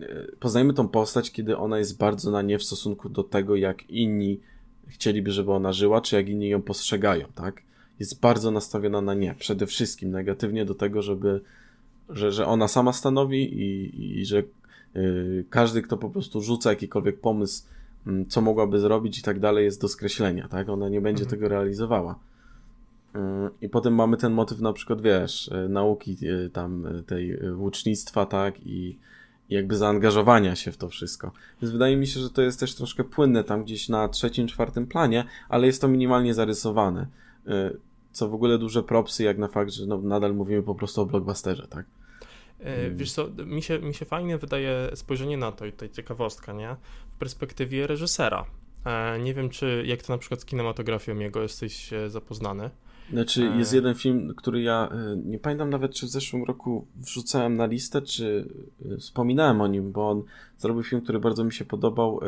e, 0.00 0.26
poznajemy 0.40 0.74
tą 0.74 0.88
postać, 0.88 1.32
kiedy 1.32 1.56
ona 1.56 1.78
jest 1.78 1.98
bardzo 1.98 2.30
na 2.30 2.42
nie 2.42 2.58
w 2.58 2.64
stosunku 2.64 3.08
do 3.08 3.22
tego, 3.22 3.56
jak 3.56 3.90
inni 3.90 4.40
chcieliby, 4.86 5.32
żeby 5.32 5.52
ona 5.52 5.72
żyła, 5.72 6.00
czy 6.00 6.16
jak 6.16 6.28
inni 6.28 6.48
ją 6.48 6.62
postrzegają, 6.62 7.26
tak? 7.34 7.62
Jest 8.00 8.20
bardzo 8.20 8.50
nastawiona 8.50 9.00
na 9.00 9.14
nie. 9.14 9.34
Przede 9.38 9.66
wszystkim 9.66 10.10
negatywnie 10.10 10.64
do 10.64 10.74
tego, 10.74 11.02
żeby, 11.02 11.40
że, 12.08 12.32
że 12.32 12.46
ona 12.46 12.68
sama 12.68 12.92
stanowi 12.92 13.42
i, 13.62 14.20
i 14.20 14.26
że 14.26 14.42
każdy, 15.50 15.82
kto 15.82 15.96
po 15.96 16.10
prostu 16.10 16.42
rzuca 16.42 16.70
jakikolwiek 16.70 17.20
pomysł, 17.20 17.64
yy, 18.06 18.24
co 18.28 18.40
mogłaby 18.40 18.80
zrobić 18.80 19.18
i 19.18 19.22
tak 19.22 19.40
dalej, 19.40 19.64
jest 19.64 19.80
do 19.80 19.88
skreślenia, 19.88 20.48
tak? 20.48 20.68
Ona 20.68 20.88
nie 20.88 21.00
będzie 21.00 21.22
mhm. 21.24 21.30
tego 21.30 21.48
realizowała. 21.48 22.18
Yy, 23.14 23.20
I 23.62 23.68
potem 23.68 23.94
mamy 23.94 24.16
ten 24.16 24.32
motyw 24.32 24.60
na 24.60 24.72
przykład, 24.72 25.00
wiesz, 25.00 25.48
y, 25.48 25.68
nauki 25.68 26.16
y, 26.22 26.50
tam 26.50 26.86
y, 26.86 27.02
tej 27.02 27.38
łucznictwa, 27.52 28.26
tak? 28.26 28.66
I, 28.66 28.98
jakby 29.50 29.76
zaangażowania 29.76 30.56
się 30.56 30.72
w 30.72 30.76
to 30.76 30.88
wszystko. 30.88 31.32
Więc 31.62 31.72
wydaje 31.72 31.96
mi 31.96 32.06
się, 32.06 32.20
że 32.20 32.30
to 32.30 32.42
jest 32.42 32.60
też 32.60 32.74
troszkę 32.74 33.04
płynne 33.04 33.44
tam 33.44 33.64
gdzieś 33.64 33.88
na 33.88 34.08
trzecim, 34.08 34.46
czwartym 34.46 34.86
planie, 34.86 35.24
ale 35.48 35.66
jest 35.66 35.80
to 35.80 35.88
minimalnie 35.88 36.34
zarysowane. 36.34 37.06
Y, 37.46 37.76
co 38.12 38.28
w 38.28 38.34
ogóle 38.34 38.58
duże 38.58 38.82
propsy, 38.82 39.24
jak 39.24 39.38
na 39.38 39.48
fakt, 39.48 39.72
że 39.72 39.86
no, 39.86 39.98
nadal 39.98 40.34
mówimy 40.34 40.62
po 40.62 40.74
prostu 40.74 41.00
o 41.00 41.06
blockbusterze, 41.06 41.66
tak? 41.68 41.86
E, 42.60 42.90
wiesz 42.90 43.12
co, 43.12 43.28
mi 43.46 43.62
się, 43.62 43.78
mi 43.78 43.94
się 43.94 44.04
fajnie 44.04 44.38
wydaje 44.38 44.90
spojrzenie 44.94 45.36
na 45.36 45.52
to 45.52 45.66
i 45.66 45.72
tutaj 45.72 45.90
ciekawostka, 45.90 46.52
nie? 46.52 46.76
W 47.14 47.18
perspektywie 47.18 47.86
reżysera. 47.86 48.44
E, 48.84 49.18
nie 49.18 49.34
wiem, 49.34 49.50
czy 49.50 49.82
jak 49.86 50.02
to 50.02 50.12
na 50.12 50.18
przykład 50.18 50.40
z 50.40 50.44
kinematografią 50.44 51.18
jego 51.18 51.42
jesteś 51.42 51.92
e, 51.92 52.10
zapoznany. 52.10 52.70
Znaczy, 53.12 53.52
jest 53.58 53.74
jeden 53.74 53.94
film, 53.94 54.34
który 54.36 54.62
ja 54.62 54.88
nie 55.24 55.38
pamiętam 55.38 55.70
nawet, 55.70 55.94
czy 55.94 56.06
w 56.06 56.08
zeszłym 56.08 56.44
roku 56.44 56.86
wrzucałem 56.96 57.56
na 57.56 57.66
listę, 57.66 58.02
czy 58.02 58.48
wspominałem 58.98 59.60
o 59.60 59.66
nim, 59.66 59.92
bo 59.92 60.10
on 60.10 60.22
zrobił 60.58 60.82
film, 60.82 61.02
który 61.02 61.18
bardzo 61.18 61.44
mi 61.44 61.52
się 61.52 61.64
podobał, 61.64 62.20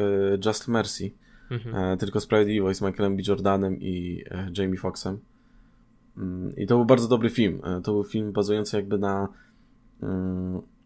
Just 0.47 0.69
Mercy. 0.69 1.11
Mhm. 1.51 1.99
Tylko 1.99 2.21
Sprawiedliwość 2.21 2.79
z 2.79 2.83
Michaelem 2.83 3.17
B. 3.17 3.23
Jordanem 3.29 3.81
i 3.81 4.25
Jamie 4.59 4.79
Foxxem. 4.79 5.19
Mm, 6.17 6.57
I 6.57 6.67
to 6.67 6.77
był 6.77 6.85
bardzo 6.85 7.09
dobry 7.09 7.31
film. 7.31 7.61
To 7.85 7.93
był 7.93 8.05
film 8.05 8.33
bazujący 8.33 8.77
jakby 8.77 8.99
na, 8.99 9.29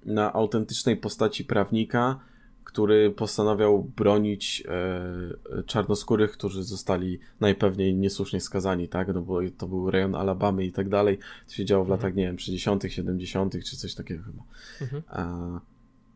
na 0.05 0.33
autentycznej 0.33 0.97
postaci 0.97 1.45
prawnika, 1.45 2.19
który 2.65 3.11
postanawiał 3.11 3.83
bronić 3.97 4.63
e, 4.69 5.63
czarnoskórych, 5.67 6.33
którzy 6.33 6.65
zostali 6.65 7.19
najpewniej 7.41 7.95
niesłusznie 7.95 8.41
skazani, 8.41 8.89
tak? 8.89 9.15
No 9.15 9.23
bo 9.23 9.39
to 9.59 9.67
był 9.67 9.91
rejon 9.91 10.15
Alabamy 10.15 10.65
i 10.65 10.73
tak 10.73 10.89
dalej. 10.89 11.19
To 11.47 11.55
się 11.55 11.65
działo 11.65 11.85
w 11.85 11.87
mhm. 11.87 12.01
latach, 12.01 12.17
nie 12.17 12.27
wiem, 12.27 12.39
60., 12.39 12.85
70., 12.89 13.65
czy 13.65 13.77
coś 13.77 13.95
takiego 13.95 14.23
chyba. 14.25 14.43
Mhm. 14.81 15.03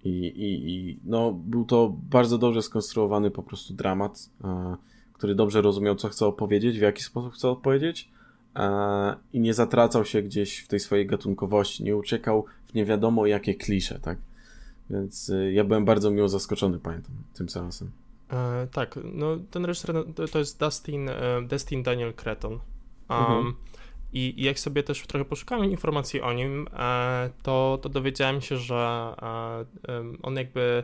I, 0.05 0.26
i, 0.26 0.70
I 0.70 0.99
no, 1.05 1.32
był 1.32 1.64
to 1.64 1.97
bardzo 2.11 2.38
dobrze 2.38 2.62
skonstruowany 2.62 3.30
po 3.30 3.42
prostu 3.42 3.74
dramat, 3.74 4.30
a, 4.42 4.76
który 5.12 5.34
dobrze 5.34 5.62
rozumiał, 5.62 5.94
co 5.94 6.09
chce 6.09 6.26
opowiedzieć, 6.26 6.78
w 6.78 6.82
jaki 6.82 7.03
sposób 7.03 7.34
chce 7.34 7.49
opowiedzieć. 7.49 8.11
A, 8.55 9.16
I 9.32 9.40
nie 9.40 9.55
zatracał 9.55 10.05
się 10.05 10.22
gdzieś 10.22 10.59
w 10.59 10.68
tej 10.68 10.80
swojej 10.80 11.07
gatunkowości, 11.07 11.84
nie 11.84 11.97
uciekał 11.97 12.44
nie 12.77 12.85
wiadomo 12.85 13.27
jakie 13.27 13.55
klisze, 13.55 13.99
tak? 14.01 14.18
Więc 14.91 15.29
y, 15.29 15.53
ja 15.53 15.64
byłem 15.64 15.85
bardzo 15.85 16.11
miło 16.11 16.29
zaskoczony, 16.29 16.79
pamiętam, 16.79 17.12
tym 17.35 17.49
seansem. 17.49 17.91
E, 18.33 18.66
tak, 18.72 18.99
no 19.05 19.37
ten 19.51 19.64
reżyser 19.64 19.95
no, 19.95 20.05
to 20.33 20.39
jest 20.39 20.61
Dustin, 20.61 21.09
e, 21.09 21.43
Dustin 21.43 21.83
Daniel 21.83 22.14
Creton. 22.14 22.53
Um, 22.53 22.61
mhm. 23.11 23.55
i, 24.12 24.35
I 24.41 24.43
jak 24.43 24.59
sobie 24.59 24.83
też 24.83 25.07
trochę 25.07 25.24
poszukałem 25.24 25.70
informacji 25.70 26.20
o 26.20 26.33
nim, 26.33 26.68
e, 26.79 27.31
to, 27.43 27.79
to 27.83 27.89
dowiedziałem 27.89 28.41
się, 28.41 28.57
że 28.57 29.14
e, 29.89 30.05
on 30.22 30.37
jakby 30.37 30.83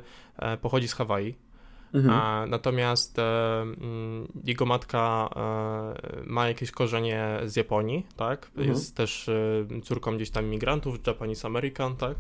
pochodzi 0.63 0.89
z 0.89 0.95
Hawaii. 0.95 1.35
Mhm. 1.95 2.51
natomiast 2.51 3.19
e, 3.19 3.63
mm, 3.63 4.33
jego 4.45 4.67
matka 4.67 5.29
ma 6.27 6.49
jakieś 6.49 6.71
korzenie 6.71 7.41
z 7.45 7.57
Japonii, 7.57 8.07
tak? 8.17 8.47
Mhm. 8.47 8.69
Jest 8.69 8.97
też 8.97 9.31
córką 9.85 10.17
gdzieś 10.17 10.31
tam 10.31 10.47
migrantów, 10.47 11.07
Japanese 11.07 11.47
American, 11.47 11.97
tak? 11.97 12.17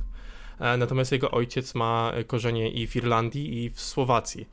E, 0.62 0.76
natomiast 0.76 1.12
jego 1.12 1.30
ojciec 1.30 1.74
ma 1.74 2.12
korzenie 2.26 2.70
i 2.70 2.86
w 2.86 2.96
Irlandii, 2.96 3.64
i 3.64 3.70
w 3.70 3.80
Słowacji. 3.80 4.46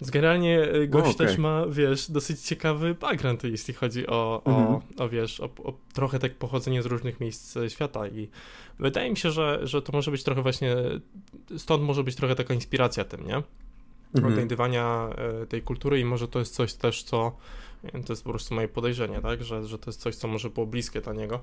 Więc 0.00 0.10
generalnie 0.10 0.62
e, 0.62 0.86
gość 0.86 1.14
okay. 1.14 1.26
też 1.26 1.38
ma, 1.38 1.66
wiesz, 1.66 2.10
dosyć 2.10 2.40
ciekawy 2.40 2.94
background, 2.94 3.44
jeśli 3.44 3.74
chodzi 3.74 4.06
o, 4.06 4.42
o, 4.44 4.60
mhm. 4.60 4.80
o 4.98 5.08
wiesz, 5.08 5.40
o, 5.40 5.44
o, 5.44 5.72
trochę 5.92 6.18
tak 6.18 6.34
pochodzenie 6.34 6.82
z 6.82 6.86
różnych 6.86 7.20
miejsc 7.20 7.58
świata 7.68 8.08
i 8.08 8.28
wydaje 8.78 9.10
mi 9.10 9.16
się, 9.16 9.30
że, 9.30 9.60
że 9.62 9.82
to 9.82 9.92
może 9.92 10.10
być 10.10 10.24
trochę 10.24 10.42
właśnie, 10.42 10.76
stąd 11.56 11.82
może 11.82 12.04
być 12.04 12.16
trochę 12.16 12.34
taka 12.34 12.54
inspiracja 12.54 13.04
tym, 13.04 13.26
nie? 13.26 13.42
Mhm. 14.14 14.32
Odnajdywania 14.32 15.08
e, 15.42 15.46
tej 15.46 15.62
kultury 15.62 16.00
i 16.00 16.04
może 16.04 16.28
to 16.28 16.38
jest 16.38 16.54
coś 16.54 16.74
też, 16.74 17.02
co, 17.02 17.36
to 18.06 18.12
jest 18.12 18.24
po 18.24 18.30
prostu 18.30 18.54
moje 18.54 18.68
podejrzenie, 18.68 19.20
tak, 19.20 19.44
że, 19.44 19.64
że 19.64 19.78
to 19.78 19.90
jest 19.90 20.00
coś, 20.00 20.16
co 20.16 20.28
może 20.28 20.50
było 20.50 20.66
bliskie 20.66 21.00
dla 21.00 21.12
niego. 21.12 21.40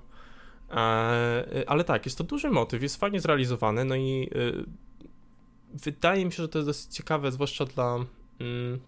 E, 0.72 1.63
ale 1.68 1.84
tak, 1.84 2.05
jest 2.05 2.18
to 2.18 2.24
duży 2.24 2.49
motyw, 2.49 2.84
jest 2.84 2.97
fajnie 2.97 3.20
zrealizowany, 3.20 3.86
no 3.86 3.95
i 3.95 4.30
wydaje 5.74 6.26
mi 6.26 6.32
się, 6.32 6.43
że 6.43 6.49
to 6.49 6.59
jest 6.59 6.70
dosyć 6.70 6.95
ciekawe, 6.95 7.32
zwłaszcza 7.32 7.65
dla. 7.65 7.95
Mm, 8.39 8.80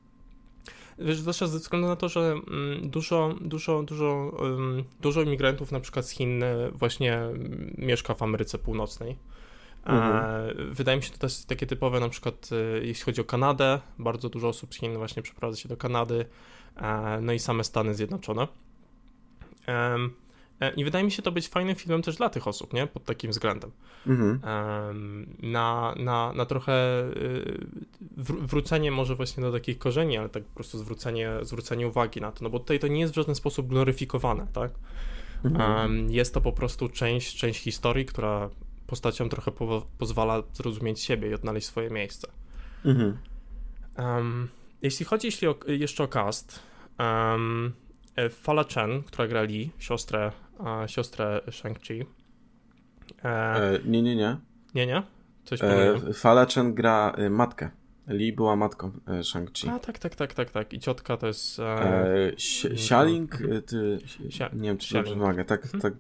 wiesz, 1.00 1.20
zwłaszcza 1.20 1.48
ze 1.48 1.60
względu 1.60 1.88
na 1.88 1.96
to, 1.96 2.10
że 2.10 2.36
mm, 2.48 2.90
dużo, 2.90 3.36
dużo, 3.42 3.84
dużo, 3.84 4.38
dużo 5.02 5.22
imigrantów 5.22 5.72
na 5.72 5.80
przykład 5.80 6.06
z 6.06 6.10
Chin 6.10 6.44
właśnie 6.74 7.22
mieszka 7.78 8.14
w 8.14 8.24
Ameryce 8.24 8.58
Północnej. 8.58 9.18
Mhm. 9.86 10.74
Wydaje 10.74 10.98
mi 10.98 11.04
się 11.04 11.12
to 11.12 11.18
też 11.18 11.46
takie 11.46 11.66
typowe, 11.66 12.00
na 12.00 12.10
przykład 12.10 12.50
y, 12.52 12.82
jeśli 12.86 13.06
chodzi 13.06 13.22
o 13.22 13.24
Kanadę, 13.24 13.80
bardzo 14.00 14.30
dużo 14.30 14.48
osób 14.48 14.74
z 14.74 14.78
Chin 14.78 14.98
właśnie 14.98 15.22
przeprowadza 15.22 15.58
się 15.58 15.70
do 15.70 15.78
Kanady, 15.78 16.26
no 17.22 17.34
i 17.34 17.40
same 17.40 17.64
Stany 17.64 17.96
Zjednoczone. 17.96 18.48
E, 20.62 20.74
I 20.76 20.84
wydaje 20.84 21.06
mi 21.06 21.12
się 21.12 21.22
to 21.22 21.32
być 21.32 21.48
fajnym 21.48 21.76
filmem 21.76 22.02
też 22.02 22.16
dla 22.16 22.30
tych 22.30 22.48
osób, 22.48 22.74
nie? 22.74 22.88
Pod 22.88 23.04
takim 23.04 23.32
względem. 23.32 23.72
Mhm. 24.08 24.40
Na, 25.42 25.96
na, 25.98 26.34
na 26.34 26.46
trochę 26.46 26.74
wrócenie 28.18 28.92
może 28.92 29.16
właśnie 29.16 29.44
do 29.44 29.52
takich 29.52 29.78
korzeni, 29.78 30.18
ale 30.18 30.30
tak 30.30 30.44
po 30.44 30.56
prostu 30.56 30.78
zwrócenie, 30.78 31.32
zwrócenie 31.42 31.88
uwagi 31.88 32.22
na 32.22 32.32
to, 32.32 32.44
no 32.44 32.50
bo 32.50 32.60
tutaj 32.60 32.80
to 32.80 32.88
nie 32.88 33.00
jest 33.00 33.14
w 33.14 33.16
żaden 33.16 33.36
sposób 33.36 33.68
gloryfikowane, 33.68 34.48
tak? 34.54 34.72
Mhm. 35.46 36.12
Jest 36.12 36.34
to 36.34 36.42
po 36.42 36.52
prostu 36.52 36.90
część, 36.90 37.38
część 37.38 37.64
historii, 37.64 38.06
która 38.06 38.50
postaciom 38.90 39.30
trochę 39.30 39.52
po, 39.52 39.88
pozwala 39.98 40.44
zrozumieć 40.54 41.00
siebie 41.00 41.30
i 41.30 41.34
odnaleźć 41.34 41.68
swoje 41.68 41.90
miejsce. 41.90 42.28
Mhm. 42.86 43.18
Um, 43.98 44.48
jeśli 44.82 45.06
chodzi 45.06 45.28
jeśli 45.28 45.48
o, 45.48 45.56
jeszcze 45.68 46.04
o 46.04 46.08
cast, 46.08 46.60
um, 47.00 47.74
Fala 48.30 48.64
Chen, 48.64 49.04
która 49.04 49.28
gra 49.28 49.42
Lee, 49.42 49.70
siostrę 49.80 50.32
a 50.60 50.88
siostrę 50.88 51.42
Shang-Chi. 51.52 52.06
E... 53.24 53.30
E, 53.30 53.80
nie, 53.86 54.02
nie, 54.02 54.16
nie. 54.16 54.38
Nie, 54.76 54.88
nie? 54.88 55.04
Coś 55.44 55.60
e, 55.64 56.14
Fala 56.14 56.46
Chen 56.46 56.74
gra 56.74 57.16
y, 57.20 57.30
matkę. 57.30 57.70
Lee 58.08 58.34
była 58.34 58.56
matką 58.56 58.92
e, 59.08 59.24
Shang-Chi. 59.24 59.70
A, 59.70 59.80
tak, 59.80 60.00
tak, 60.00 60.16
tak, 60.16 60.34
tak, 60.34 60.50
tak. 60.50 60.74
I 60.74 60.80
ciotka 60.80 61.18
to 61.18 61.28
jest... 61.28 61.60
E... 61.60 62.32
Xialing, 62.66 63.38
ty... 63.66 64.00
nie 64.54 64.70
wiem, 64.70 64.78
czy 64.78 64.94
dobrze 64.94 65.16
wymaga. 65.16 65.44
Tak, 65.44 65.66
mhm. 65.66 65.82
tak, 65.82 65.94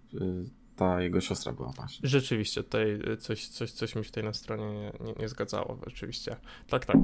ta 0.80 1.02
jego 1.02 1.22
siostra 1.22 1.54
była 1.54 1.72
właśnie. 1.72 2.10
Rzeczywiście, 2.10 2.64
tutaj 2.64 3.00
coś, 3.20 3.48
coś, 3.48 3.72
coś 3.72 3.96
mi 3.96 4.04
się 4.04 4.10
tutaj 4.10 4.24
na 4.24 4.34
stronie 4.34 4.66
nie, 4.66 4.92
nie, 5.06 5.14
nie 5.20 5.30
zgadzało, 5.30 5.78
rzeczywiście. 5.88 6.36
Tak, 6.68 6.86
tak. 6.86 6.98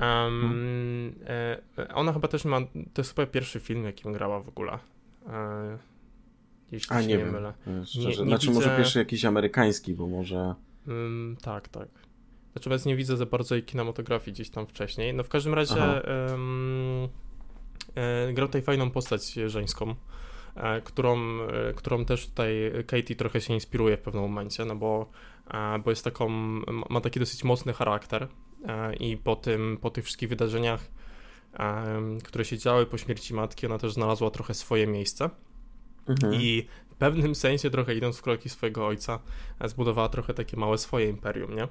Um, 0.00 1.14
ona 1.94 2.12
chyba 2.12 2.28
też 2.28 2.44
ma, 2.44 2.60
to 2.60 3.02
jest 3.02 3.14
chyba 3.14 3.26
pierwszy 3.26 3.60
film, 3.60 3.84
jakim 3.84 4.12
grała 4.12 4.40
w 4.40 4.48
ogóle. 4.48 4.78
E, 5.28 5.78
jeśli 6.72 6.96
A, 6.96 7.02
się 7.02 7.08
nie, 7.08 7.16
nie 7.16 7.24
mylę. 7.24 7.52
Szczerze. 7.84 8.08
Nie, 8.08 8.08
nie 8.08 8.14
znaczy 8.14 8.46
widzę... 8.46 8.60
może 8.60 8.76
pierwszy 8.76 8.98
jakiś 8.98 9.24
amerykański, 9.24 9.94
bo 9.94 10.06
może... 10.06 10.54
Um, 10.88 11.36
tak, 11.42 11.68
tak. 11.68 11.88
Natomiast 12.54 12.86
nie 12.86 12.96
widzę 12.96 13.16
za 13.16 13.26
bardzo 13.26 13.54
jej 13.54 13.64
kinematografii 13.64 14.34
gdzieś 14.34 14.50
tam 14.50 14.66
wcześniej. 14.66 15.14
No 15.14 15.22
w 15.24 15.28
każdym 15.28 15.54
razie 15.54 16.02
um, 16.30 17.08
e, 17.94 18.32
grał 18.32 18.48
tutaj 18.48 18.62
fajną 18.62 18.90
postać 18.90 19.32
żeńską, 19.32 19.94
którą, 20.84 21.18
e, 21.42 21.74
którą 21.74 22.04
też 22.04 22.26
tutaj 22.26 22.72
Katie 22.86 23.16
trochę 23.16 23.40
się 23.40 23.54
inspiruje 23.54 23.96
w 23.96 24.00
pewnym 24.00 24.22
momencie, 24.22 24.64
no 24.64 24.76
bo, 24.76 25.10
e, 25.50 25.78
bo 25.78 25.90
jest 25.90 26.04
taką, 26.04 26.28
ma 26.90 27.00
taki 27.00 27.20
dosyć 27.20 27.44
mocny 27.44 27.72
charakter 27.72 28.28
e, 28.68 28.94
i 28.94 29.16
po 29.16 29.36
tym, 29.36 29.78
po 29.80 29.90
tych 29.90 30.04
wszystkich 30.04 30.28
wydarzeniach, 30.28 30.80
e, 31.54 32.18
które 32.24 32.44
się 32.44 32.58
działy 32.58 32.86
po 32.86 32.98
śmierci 32.98 33.34
matki, 33.34 33.66
ona 33.66 33.78
też 33.78 33.92
znalazła 33.92 34.30
trochę 34.30 34.54
swoje 34.54 34.86
miejsce. 34.86 35.30
Mhm. 36.08 36.34
I 36.34 36.66
w 36.90 36.94
pewnym 36.94 37.34
sensie, 37.34 37.70
trochę 37.70 37.94
idąc 37.94 38.18
w 38.18 38.22
kroki 38.22 38.48
swojego 38.48 38.86
ojca, 38.86 39.18
zbudowała 39.64 40.08
trochę 40.08 40.34
takie 40.34 40.56
małe 40.56 40.78
swoje 40.78 41.08
imperium, 41.08 41.54
nie? 41.54 41.68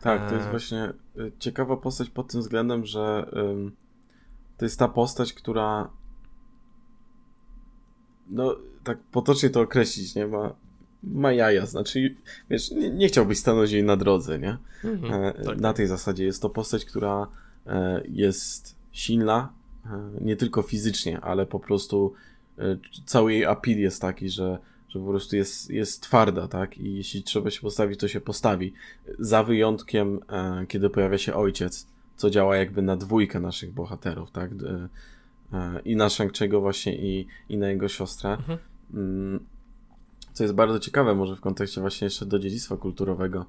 Tak, 0.00 0.28
to 0.28 0.34
jest 0.34 0.46
e, 0.46 0.50
właśnie 0.50 0.92
ciekawa 1.38 1.76
postać 1.76 2.10
pod 2.10 2.32
tym 2.32 2.40
względem, 2.40 2.86
że 2.86 3.30
to 4.56 4.64
jest 4.64 4.78
ta 4.78 4.88
postać, 4.88 5.32
która 5.32 5.90
no, 8.30 8.56
tak 8.84 8.98
potocznie 8.98 9.50
to 9.50 9.60
określić, 9.60 10.14
nie? 10.14 10.26
Ma, 10.26 10.54
ma 11.02 11.32
jaja, 11.32 11.66
znaczy, 11.66 12.14
wiesz, 12.50 12.70
nie, 12.70 12.90
nie 12.90 13.08
chciałbyś 13.08 13.38
stanąć 13.38 13.70
jej 13.70 13.84
na 13.84 13.96
drodze, 13.96 14.38
nie? 14.38 14.56
Mhm, 14.84 15.24
e, 15.24 15.44
tak. 15.44 15.60
Na 15.60 15.72
tej 15.72 15.86
zasadzie 15.86 16.24
jest 16.24 16.42
to 16.42 16.50
postać, 16.50 16.84
która 16.84 17.26
e, 17.66 18.02
jest 18.08 18.76
silna, 18.92 19.52
e, 19.86 20.10
nie 20.20 20.36
tylko 20.36 20.62
fizycznie, 20.62 21.20
ale 21.20 21.46
po 21.46 21.60
prostu 21.60 22.12
e, 22.58 22.76
cały 23.06 23.32
jej 23.32 23.44
appeal 23.44 23.78
jest 23.78 24.00
taki, 24.00 24.30
że, 24.30 24.58
że 24.88 24.98
po 24.98 25.06
prostu 25.06 25.36
jest, 25.36 25.70
jest 25.70 26.02
twarda, 26.02 26.48
tak? 26.48 26.78
I 26.78 26.94
jeśli 26.94 27.22
trzeba 27.22 27.50
się 27.50 27.60
postawić, 27.60 28.00
to 28.00 28.08
się 28.08 28.20
postawi. 28.20 28.72
Za 29.18 29.42
wyjątkiem, 29.42 30.20
e, 30.28 30.66
kiedy 30.66 30.90
pojawia 30.90 31.18
się 31.18 31.34
ojciec, 31.34 31.86
co 32.16 32.30
działa 32.30 32.56
jakby 32.56 32.82
na 32.82 32.96
dwójkę 32.96 33.40
naszych 33.40 33.72
bohaterów, 33.72 34.30
tak? 34.30 34.50
E, 35.52 35.80
I 35.84 35.96
na 35.96 36.06
Shang-Chi'ego 36.06 36.60
właśnie 36.60 36.96
i, 36.96 37.26
i 37.48 37.58
na 37.58 37.68
jego 37.68 37.88
siostrę. 37.88 38.30
Mhm. 38.30 38.58
Mm, 38.94 39.46
co 40.32 40.44
jest 40.44 40.54
bardzo 40.54 40.78
ciekawe, 40.78 41.14
może 41.14 41.36
w 41.36 41.40
kontekście 41.40 41.80
właśnie 41.80 42.04
jeszcze 42.04 42.26
do 42.26 42.38
dziedzictwa 42.38 42.76
kulturowego, 42.76 43.46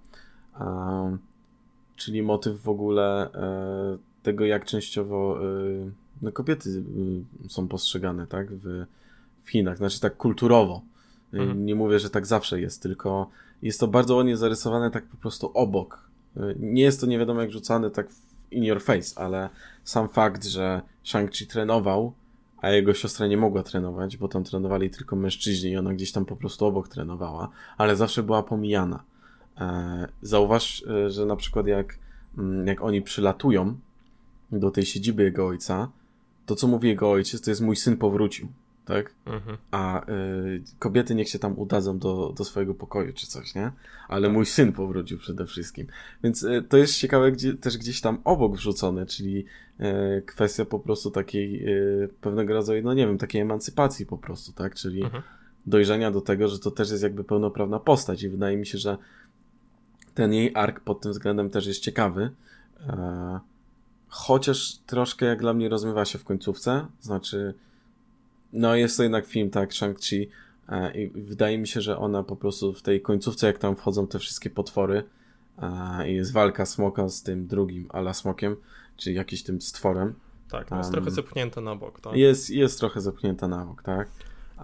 czyli 1.95 2.23
motyw 2.23 2.61
w 2.61 2.69
ogóle 2.69 3.33
e, 3.33 3.97
tego, 4.23 4.45
jak 4.45 4.65
częściowo 4.65 5.39
e, 5.39 5.91
no, 6.21 6.31
kobiety 6.31 6.83
e, 7.45 7.49
są 7.49 7.67
postrzegane, 7.67 8.27
tak, 8.27 8.51
w, 8.51 8.85
w 9.43 9.49
Chinach, 9.49 9.77
znaczy 9.77 9.99
tak 9.99 10.17
kulturowo. 10.17 10.81
Mhm. 11.33 11.65
Nie 11.65 11.75
mówię, 11.75 11.99
że 11.99 12.09
tak 12.09 12.27
zawsze 12.27 12.61
jest, 12.61 12.81
tylko 12.81 13.29
jest 13.61 13.79
to 13.79 13.87
bardzo 13.87 14.15
ładnie 14.15 14.37
zarysowane 14.37 14.91
tak 14.91 15.05
po 15.05 15.17
prostu 15.17 15.51
obok. 15.53 16.11
Nie 16.59 16.81
jest 16.81 17.01
to 17.01 17.07
nie 17.07 17.19
wiadomo 17.19 17.41
jak 17.41 17.51
rzucane 17.51 17.91
tak 17.91 18.07
in 18.51 18.63
your 18.63 18.81
face, 18.81 19.21
ale 19.21 19.49
sam 19.83 20.09
fakt, 20.09 20.45
że 20.45 20.81
Shang-Chi 21.03 21.47
trenował 21.47 22.13
a 22.61 22.69
jego 22.69 22.93
siostra 22.93 23.27
nie 23.27 23.37
mogła 23.37 23.63
trenować, 23.63 24.17
bo 24.17 24.27
tam 24.27 24.43
trenowali 24.43 24.89
tylko 24.89 25.15
mężczyźni 25.15 25.71
i 25.71 25.77
ona 25.77 25.93
gdzieś 25.93 26.11
tam 26.11 26.25
po 26.25 26.35
prostu 26.35 26.65
obok 26.65 26.87
trenowała, 26.87 27.49
ale 27.77 27.95
zawsze 27.95 28.23
była 28.23 28.43
pomijana. 28.43 29.03
E, 29.57 30.07
zauważ, 30.21 30.83
e, 30.83 31.09
że 31.09 31.25
na 31.25 31.35
przykład 31.35 31.67
jak, 31.67 31.97
mm, 32.37 32.67
jak 32.67 32.81
oni 32.81 33.01
przylatują 33.01 33.79
do 34.51 34.71
tej 34.71 34.85
siedziby 34.85 35.23
jego 35.23 35.47
ojca, 35.47 35.89
to 36.45 36.55
co 36.55 36.67
mówi 36.67 36.89
jego 36.89 37.11
ojciec, 37.11 37.41
to 37.41 37.51
jest 37.51 37.61
mój 37.61 37.75
syn 37.75 37.97
powrócił 37.97 38.47
tak? 38.91 39.13
Mhm. 39.25 39.57
A 39.71 40.09
y, 40.09 40.63
kobiety 40.79 41.15
niech 41.15 41.29
się 41.29 41.39
tam 41.39 41.59
udadzą 41.59 41.99
do, 41.99 42.33
do 42.37 42.43
swojego 42.43 42.73
pokoju 42.73 43.13
czy 43.13 43.27
coś, 43.27 43.55
nie? 43.55 43.71
Ale 44.07 44.29
mój 44.29 44.45
syn 44.45 44.73
powrócił 44.73 45.17
przede 45.17 45.45
wszystkim. 45.45 45.87
Więc 46.23 46.43
y, 46.43 46.63
to 46.69 46.77
jest 46.77 46.97
ciekawe 46.97 47.31
gdzie, 47.31 47.53
też 47.53 47.77
gdzieś 47.77 48.01
tam 48.01 48.21
obok 48.23 48.55
wrzucone, 48.55 49.05
czyli 49.05 49.45
y, 49.79 50.21
kwestia 50.25 50.65
po 50.65 50.79
prostu 50.79 51.11
takiej 51.11 51.65
pewnego 52.21 52.53
rodzaju, 52.53 52.83
no 52.83 52.93
nie 52.93 53.07
wiem, 53.07 53.17
takiej 53.17 53.41
emancypacji 53.41 54.05
po 54.05 54.17
prostu, 54.17 54.51
tak? 54.51 54.75
Czyli 54.75 55.03
mhm. 55.03 55.23
dojrzenia 55.65 56.11
do 56.11 56.21
tego, 56.21 56.47
że 56.47 56.59
to 56.59 56.71
też 56.71 56.91
jest 56.91 57.03
jakby 57.03 57.23
pełnoprawna 57.23 57.79
postać 57.79 58.23
i 58.23 58.29
wydaje 58.29 58.57
mi 58.57 58.65
się, 58.65 58.77
że 58.77 58.97
ten 60.13 60.33
jej 60.33 60.51
ark 60.55 60.79
pod 60.79 61.01
tym 61.01 61.11
względem 61.11 61.49
też 61.49 61.67
jest 61.67 61.79
ciekawy. 61.79 62.31
E, 62.87 63.39
chociaż 64.07 64.77
troszkę 64.85 65.25
jak 65.25 65.39
dla 65.39 65.53
mnie 65.53 65.69
rozmywa 65.69 66.05
się 66.05 66.19
w 66.19 66.23
końcówce, 66.23 66.85
znaczy 67.01 67.53
no 68.53 68.75
jest 68.75 68.97
to 68.97 69.03
jednak 69.03 69.25
film, 69.25 69.49
tak, 69.49 69.69
Shang-Chi 69.69 70.27
e, 70.69 71.01
i 71.01 71.09
wydaje 71.09 71.57
mi 71.57 71.67
się, 71.67 71.81
że 71.81 71.97
ona 71.97 72.23
po 72.23 72.35
prostu 72.35 72.73
w 72.73 72.81
tej 72.81 73.01
końcówce, 73.01 73.47
jak 73.47 73.57
tam 73.57 73.75
wchodzą 73.75 74.07
te 74.07 74.19
wszystkie 74.19 74.49
potwory 74.49 75.03
e, 75.61 76.09
i 76.09 76.15
jest 76.15 76.33
walka 76.33 76.65
smoka 76.65 77.09
z 77.09 77.23
tym 77.23 77.47
drugim 77.47 77.87
ala 77.89 78.13
smokiem, 78.13 78.55
czyli 78.97 79.15
jakiś 79.15 79.43
tym 79.43 79.61
stworem. 79.61 80.13
Tak, 80.49 80.71
no 80.71 80.77
jest 80.77 80.87
um, 80.87 80.93
trochę 80.93 81.11
zepchnięta 81.11 81.61
na 81.61 81.75
bok, 81.75 82.01
tak? 82.01 82.15
Jest, 82.15 82.49
jest 82.49 82.79
trochę 82.79 83.01
zepchnięta 83.01 83.47
na 83.47 83.65
bok, 83.65 83.83
tak. 83.83 84.09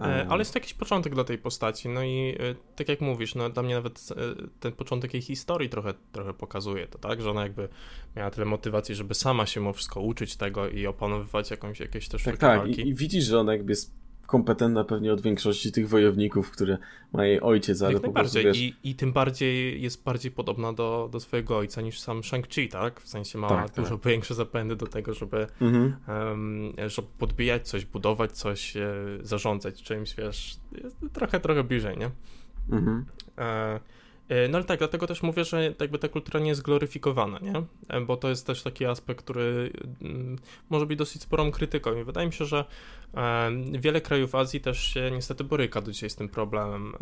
E, 0.02 0.26
ale 0.28 0.40
jest 0.40 0.52
to 0.52 0.58
jakiś 0.58 0.74
początek 0.74 1.14
dla 1.14 1.24
tej 1.24 1.38
postaci, 1.38 1.88
no 1.88 2.02
i 2.02 2.36
e, 2.40 2.54
tak 2.76 2.88
jak 2.88 3.00
mówisz, 3.00 3.34
no 3.34 3.50
dla 3.50 3.62
mnie 3.62 3.74
nawet 3.74 4.08
e, 4.10 4.14
ten 4.60 4.72
początek 4.72 5.14
jej 5.14 5.22
historii 5.22 5.68
trochę, 5.68 5.94
trochę 6.12 6.34
pokazuje 6.34 6.86
to, 6.86 6.98
tak, 6.98 7.22
że 7.22 7.30
ona 7.30 7.42
jakby 7.42 7.68
miała 8.16 8.30
tyle 8.30 8.46
motywacji, 8.46 8.94
żeby 8.94 9.14
sama 9.14 9.46
się 9.46 9.60
mu 9.60 9.72
wszystko 9.72 10.00
uczyć 10.00 10.36
tego 10.36 10.68
i 10.68 10.86
opanowywać 10.86 11.50
jakąś, 11.50 11.80
jakieś 11.80 12.08
też 12.08 12.22
tak, 12.22 12.38
tak. 12.38 12.66
I, 12.66 12.88
I, 12.88 12.94
widzisz, 12.94 13.24
że 13.24 13.40
ona 13.40 13.52
jakby 13.52 13.72
jest 13.72 13.92
kompetentna 14.28 14.84
pewnie 14.84 15.12
od 15.12 15.20
większości 15.20 15.72
tych 15.72 15.88
wojowników, 15.88 16.50
które 16.50 16.78
ma 17.12 17.26
jej 17.26 17.40
ojciec, 17.40 17.82
ale 17.82 17.92
Jak 17.92 18.02
po 18.02 18.12
prostu 18.12 18.38
wiesz... 18.38 18.58
I, 18.58 18.74
I 18.84 18.94
tym 18.94 19.12
bardziej 19.12 19.82
jest 19.82 20.04
bardziej 20.04 20.32
podobna 20.32 20.72
do, 20.72 21.08
do 21.12 21.20
swojego 21.20 21.58
ojca 21.58 21.80
niż 21.80 22.00
sam 22.00 22.20
Shang-Chi, 22.20 22.68
tak? 22.68 23.00
W 23.00 23.08
sensie 23.08 23.38
ma 23.38 23.48
tak, 23.48 23.70
dużo 23.72 23.98
tak. 23.98 24.06
większe 24.06 24.34
zapędy 24.34 24.76
do 24.76 24.86
tego, 24.86 25.14
żeby, 25.14 25.46
mhm. 25.60 25.96
um, 26.08 26.72
żeby 26.86 27.08
podbijać 27.18 27.68
coś, 27.68 27.84
budować 27.84 28.32
coś, 28.32 28.76
e, 28.76 28.94
zarządzać 29.20 29.82
czymś, 29.82 30.14
wiesz, 30.14 30.56
trochę, 31.12 31.40
trochę 31.40 31.64
bliżej, 31.64 31.98
nie? 31.98 32.10
Mhm. 32.70 33.04
E, 33.38 33.80
no 34.50 34.58
ale 34.58 34.64
tak, 34.64 34.78
dlatego 34.78 35.06
też 35.06 35.22
mówię, 35.22 35.44
że 35.44 35.74
jakby 35.80 35.98
ta 35.98 36.08
kultura 36.08 36.40
nie 36.40 36.48
jest 36.48 36.62
gloryfikowana, 36.62 37.38
nie? 37.38 37.62
E, 37.88 38.00
bo 38.00 38.16
to 38.16 38.28
jest 38.28 38.46
też 38.46 38.62
taki 38.62 38.84
aspekt, 38.84 39.24
który 39.24 39.72
mm, 40.02 40.38
może 40.70 40.86
być 40.86 40.98
dosyć 40.98 41.22
sporą 41.22 41.50
krytyką 41.50 41.96
i 42.00 42.04
wydaje 42.04 42.26
mi 42.26 42.32
się, 42.32 42.44
że 42.44 42.64
e, 43.14 43.50
wiele 43.78 44.00
krajów 44.00 44.34
Azji 44.34 44.60
też 44.60 44.78
się 44.78 45.10
niestety 45.10 45.44
boryka 45.44 45.80
do 45.80 45.92
dzisiaj 45.92 46.10
z 46.10 46.16
tym 46.16 46.28
problemem. 46.28 46.92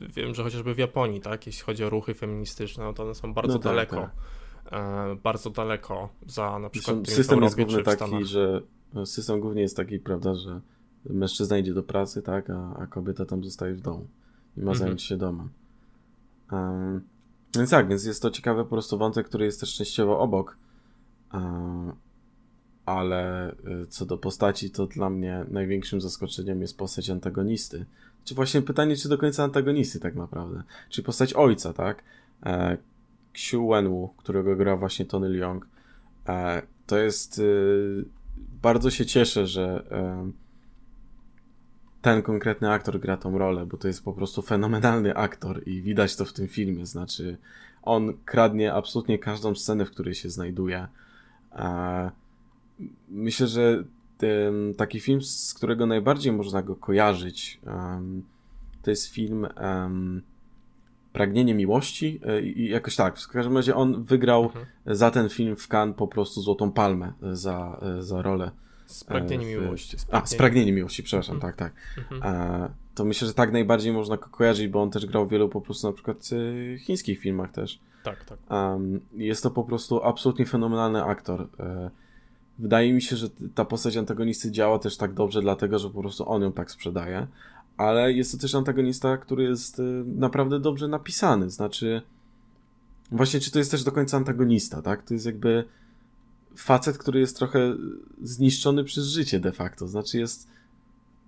Wiem, 0.00 0.34
że 0.34 0.42
chociażby 0.42 0.74
w 0.74 0.78
Japonii, 0.78 1.20
tak, 1.20 1.46
jeśli 1.46 1.62
chodzi 1.62 1.84
o 1.84 1.90
ruchy 1.90 2.14
feministyczne, 2.14 2.84
no 2.84 2.92
to 2.92 3.02
one 3.02 3.14
są 3.14 3.34
bardzo 3.34 3.52
no 3.52 3.58
tak, 3.58 3.72
daleko. 3.72 3.96
Tak. 3.96 4.12
Bardzo 5.22 5.50
daleko 5.50 6.08
za 6.26 6.58
na 6.58 6.70
przykład 6.70 7.08
System 7.08 7.42
jest 7.42 7.56
główny 7.56 7.82
taki, 7.82 8.24
że 8.24 8.62
no, 8.94 9.06
system 9.06 9.40
głównie 9.40 9.62
jest 9.62 9.76
taki, 9.76 9.98
prawda, 9.98 10.34
że 10.34 10.60
mężczyzna 11.04 11.58
idzie 11.58 11.74
do 11.74 11.82
pracy, 11.82 12.22
tak, 12.22 12.50
a, 12.50 12.76
a 12.76 12.86
kobieta 12.86 13.24
tam 13.24 13.44
zostaje 13.44 13.74
w 13.74 13.80
domu 13.80 14.06
i 14.56 14.60
ma 14.60 14.70
mhm. 14.70 14.78
zająć 14.78 15.02
się 15.02 15.16
domem. 15.16 15.48
Um, 16.52 17.02
więc 17.56 17.70
tak, 17.70 17.88
więc 17.88 18.04
jest 18.04 18.22
to 18.22 18.30
ciekawy 18.30 18.64
po 18.64 18.70
prostu 18.70 18.98
wątek, 18.98 19.28
który 19.28 19.44
jest 19.44 19.60
też 19.60 19.74
częściowo 19.74 20.18
obok. 20.18 20.56
Um, 21.34 21.92
ale 22.86 23.52
y, 23.52 23.86
co 23.88 24.06
do 24.06 24.18
postaci, 24.18 24.70
to 24.70 24.86
dla 24.86 25.10
mnie 25.10 25.44
największym 25.50 26.00
zaskoczeniem 26.00 26.60
jest 26.62 26.78
postać 26.78 27.10
antagonisty. 27.10 27.86
Czy 28.24 28.34
właśnie 28.34 28.62
pytanie, 28.62 28.96
czy 28.96 29.08
do 29.08 29.18
końca 29.18 29.44
antagonisty 29.44 30.00
tak 30.00 30.14
naprawdę. 30.14 30.62
Czyli 30.88 31.04
postać 31.04 31.34
ojca, 31.34 31.72
tak? 31.72 32.02
E, 32.46 32.78
Xiu 33.34 33.68
Wenwu, 33.68 34.14
którego 34.16 34.56
gra 34.56 34.76
właśnie 34.76 35.04
Tony 35.04 35.28
Leung. 35.28 35.66
E, 36.28 36.62
to 36.86 36.98
jest... 36.98 37.38
Y, 37.38 38.04
bardzo 38.62 38.90
się 38.90 39.06
cieszę, 39.06 39.46
że 39.46 39.84
ten 42.02 42.22
konkretny 42.22 42.70
aktor 42.70 43.00
gra 43.00 43.16
tą 43.16 43.38
rolę, 43.38 43.66
bo 43.66 43.76
to 43.76 43.88
jest 43.88 44.04
po 44.04 44.12
prostu 44.12 44.42
fenomenalny 44.42 45.16
aktor 45.16 45.68
i 45.68 45.82
widać 45.82 46.16
to 46.16 46.24
w 46.24 46.32
tym 46.32 46.48
filmie. 46.48 46.86
Znaczy, 46.86 47.38
on 47.82 48.14
kradnie 48.24 48.74
absolutnie 48.74 49.18
każdą 49.18 49.54
scenę, 49.54 49.84
w 49.84 49.90
której 49.90 50.14
się 50.14 50.30
znajduje. 50.30 50.88
Myślę, 53.08 53.46
że 53.46 53.84
taki 54.76 55.00
film, 55.00 55.22
z 55.22 55.54
którego 55.54 55.86
najbardziej 55.86 56.32
można 56.32 56.62
go 56.62 56.76
kojarzyć, 56.76 57.60
to 58.82 58.90
jest 58.90 59.06
film 59.06 59.46
Pragnienie 61.12 61.54
Miłości 61.54 62.20
e, 62.26 62.42
i 62.42 62.68
jakoś 62.68 62.96
tak. 62.96 63.18
W 63.18 63.28
każdym 63.28 63.56
razie 63.56 63.74
on 63.74 64.04
wygrał 64.04 64.44
mhm. 64.44 64.66
za 64.86 65.10
ten 65.10 65.28
film 65.28 65.56
w 65.56 65.68
Cannes 65.68 65.96
po 65.96 66.08
prostu 66.08 66.40
Złotą 66.40 66.72
Palmę 66.72 67.12
za, 67.32 67.80
za 68.00 68.22
rolę 68.22 68.50
Spragnienie 68.96 69.46
miłości. 69.46 69.98
Spragnienie. 69.98 70.24
A, 70.24 70.26
spragnienie 70.26 70.72
miłości, 70.72 71.02
przepraszam, 71.02 71.34
mhm. 71.34 71.52
tak, 71.52 71.72
tak. 71.72 71.82
Mhm. 72.12 72.34
E, 72.34 72.68
to 72.94 73.04
myślę, 73.04 73.28
że 73.28 73.34
tak 73.34 73.52
najbardziej 73.52 73.92
można 73.92 74.16
go 74.16 74.28
kojarzyć, 74.28 74.68
bo 74.68 74.82
on 74.82 74.90
też 74.90 75.06
grał 75.06 75.26
w 75.26 75.30
wielu 75.30 75.48
po 75.48 75.60
prostu 75.60 75.86
na 75.86 75.92
przykład 75.92 76.30
y, 76.32 76.78
chińskich 76.80 77.18
filmach 77.18 77.52
też. 77.52 77.80
Tak, 78.02 78.24
tak. 78.24 78.38
Um, 78.50 79.00
jest 79.12 79.42
to 79.42 79.50
po 79.50 79.64
prostu 79.64 80.04
absolutnie 80.04 80.46
fenomenalny 80.46 81.04
aktor. 81.04 81.48
E, 81.60 81.90
wydaje 82.58 82.92
mi 82.92 83.02
się, 83.02 83.16
że 83.16 83.28
ta 83.54 83.64
postać 83.64 83.96
antagonisty 83.96 84.50
działa 84.50 84.78
też 84.78 84.96
tak 84.96 85.14
dobrze, 85.14 85.42
dlatego 85.42 85.78
że 85.78 85.90
po 85.90 86.00
prostu 86.00 86.28
on 86.28 86.42
ją 86.42 86.52
tak 86.52 86.70
sprzedaje, 86.70 87.26
ale 87.76 88.12
jest 88.12 88.32
to 88.32 88.38
też 88.38 88.54
antagonista, 88.54 89.16
który 89.16 89.44
jest 89.44 89.82
naprawdę 90.06 90.60
dobrze 90.60 90.88
napisany. 90.88 91.50
Znaczy, 91.50 92.02
właśnie, 93.12 93.40
czy 93.40 93.50
to 93.50 93.58
jest 93.58 93.70
też 93.70 93.84
do 93.84 93.92
końca 93.92 94.16
antagonista, 94.16 94.82
tak? 94.82 95.02
To 95.02 95.14
jest 95.14 95.26
jakby 95.26 95.64
facet, 96.56 96.98
który 96.98 97.20
jest 97.20 97.36
trochę 97.36 97.76
zniszczony 98.22 98.84
przez 98.84 99.06
życie 99.06 99.40
de 99.40 99.52
facto. 99.52 99.88
Znaczy 99.88 100.18
jest 100.18 100.48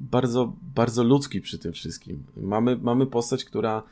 bardzo, 0.00 0.52
bardzo 0.74 1.04
ludzki 1.04 1.40
przy 1.40 1.58
tym 1.58 1.72
wszystkim. 1.72 2.24
Mamy, 2.36 2.76
mamy 2.76 3.06
postać, 3.06 3.44
która 3.44 3.82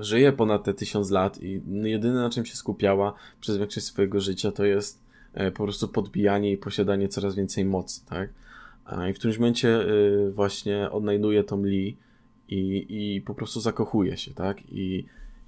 żyje 0.00 0.32
ponad 0.32 0.64
te 0.64 0.74
tysiąc 0.74 1.10
lat 1.10 1.42
i 1.42 1.62
jedyne 1.82 2.14
na 2.14 2.30
czym 2.30 2.44
się 2.44 2.56
skupiała 2.56 3.14
przez 3.40 3.56
większość 3.56 3.86
swojego 3.86 4.20
życia 4.20 4.52
to 4.52 4.64
jest 4.64 5.02
e, 5.34 5.50
po 5.50 5.64
prostu 5.64 5.88
podbijanie 5.88 6.52
i 6.52 6.56
posiadanie 6.56 7.08
coraz 7.08 7.34
więcej 7.34 7.64
mocy, 7.64 8.06
tak? 8.06 8.30
I 9.10 9.12
w 9.12 9.18
którymś 9.18 9.38
momencie 9.38 9.68
e, 9.68 9.86
właśnie 10.30 10.90
odnajduje 10.90 11.44
tą 11.44 11.64
Lee 11.64 11.96
i, 12.48 12.86
i 12.88 13.20
po 13.20 13.34
prostu 13.34 13.60
zakochuje 13.60 14.16
się, 14.16 14.34
tak? 14.34 14.58
I 14.72 15.04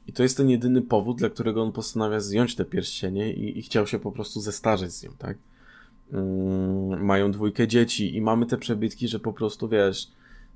I 0.06 0.12
to 0.12 0.22
jest 0.22 0.36
ten 0.36 0.50
jedyny 0.50 0.82
powód, 0.82 1.18
dla 1.18 1.30
którego 1.30 1.62
on 1.62 1.72
postanawia 1.72 2.20
zdjąć 2.20 2.54
te 2.56 2.64
pierścienie 2.64 3.32
i, 3.32 3.58
i 3.58 3.62
chciał 3.62 3.86
się 3.86 3.98
po 3.98 4.12
prostu 4.12 4.40
zestarzeć 4.40 4.92
z 4.92 5.02
nią, 5.02 5.10
tak? 5.18 5.38
Mm, 6.12 7.04
mają 7.04 7.32
dwójkę 7.32 7.68
dzieci 7.68 8.16
i 8.16 8.20
mamy 8.20 8.46
te 8.46 8.58
przebytki, 8.58 9.08
że 9.08 9.18
po 9.18 9.32
prostu, 9.32 9.68
wiesz, 9.68 10.08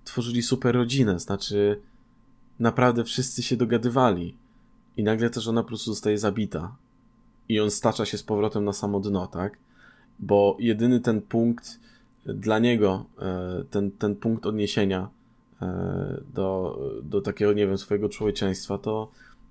tworzyli 0.04 0.42
super 0.42 0.74
rodzinę, 0.74 1.18
znaczy 1.18 1.80
naprawdę 2.60 3.04
wszyscy 3.04 3.42
się 3.42 3.56
dogadywali. 3.56 4.36
I 4.96 5.02
nagle 5.02 5.30
też 5.30 5.48
ona 5.48 5.62
po 5.62 5.68
prostu 5.68 5.90
zostaje 5.90 6.18
zabita. 6.18 6.76
I 7.48 7.60
on 7.60 7.70
stacza 7.70 8.06
się 8.06 8.18
z 8.18 8.22
powrotem 8.22 8.64
na 8.64 8.72
samo 8.72 9.00
dno, 9.00 9.26
tak? 9.26 9.58
Bo 10.18 10.56
jedyny 10.60 11.00
ten 11.00 11.22
punkt 11.22 11.80
dla 12.26 12.58
niego, 12.58 13.04
e, 13.18 13.64
ten, 13.70 13.90
ten 13.90 14.16
punkt 14.16 14.46
odniesienia 14.46 15.08
e, 15.62 16.20
do, 16.34 16.78
do 17.02 17.20
takiego, 17.20 17.52
nie 17.52 17.66
wiem, 17.66 17.78
swojego 17.78 18.08
człowieczeństwa, 18.08 18.78
to, 18.78 19.10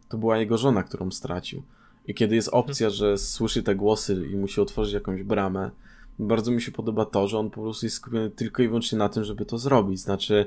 to 0.09 0.17
była 0.17 0.37
jego 0.37 0.57
żona, 0.57 0.83
którą 0.83 1.11
stracił. 1.11 1.63
I 2.07 2.13
kiedy 2.13 2.35
jest 2.35 2.49
opcja, 2.49 2.89
że 2.89 3.17
słyszy 3.17 3.63
te 3.63 3.75
głosy 3.75 4.27
i 4.31 4.35
musi 4.35 4.61
otworzyć 4.61 4.93
jakąś 4.93 5.23
bramę, 5.23 5.71
bardzo 6.19 6.51
mi 6.51 6.61
się 6.61 6.71
podoba 6.71 7.05
to, 7.05 7.27
że 7.27 7.39
on 7.39 7.49
po 7.49 7.61
prostu 7.61 7.85
jest 7.85 7.95
skupiony 7.95 8.29
tylko 8.29 8.63
i 8.63 8.67
wyłącznie 8.67 8.97
na 8.97 9.09
tym, 9.09 9.23
żeby 9.23 9.45
to 9.45 9.57
zrobić. 9.57 9.99
Znaczy, 9.99 10.45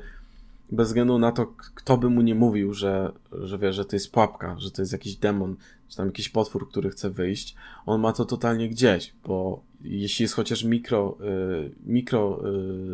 bez 0.72 0.88
względu 0.88 1.18
na 1.18 1.32
to, 1.32 1.46
kto 1.74 1.98
by 1.98 2.10
mu 2.10 2.20
nie 2.20 2.34
mówił, 2.34 2.74
że, 2.74 3.12
że 3.32 3.58
wie, 3.58 3.72
że 3.72 3.84
to 3.84 3.96
jest 3.96 4.12
pułapka, 4.12 4.56
że 4.58 4.70
to 4.70 4.82
jest 4.82 4.92
jakiś 4.92 5.16
demon, 5.16 5.56
czy 5.88 5.96
tam 5.96 6.06
jakiś 6.06 6.28
potwór, 6.28 6.68
który 6.68 6.90
chce 6.90 7.10
wyjść, 7.10 7.54
on 7.86 8.00
ma 8.00 8.12
to 8.12 8.24
totalnie 8.24 8.68
gdzieś, 8.68 9.12
bo 9.24 9.62
jeśli 9.82 10.22
jest 10.22 10.34
chociaż 10.34 10.64
mikro, 10.64 11.18
y, 11.20 11.70
mikro 11.86 12.40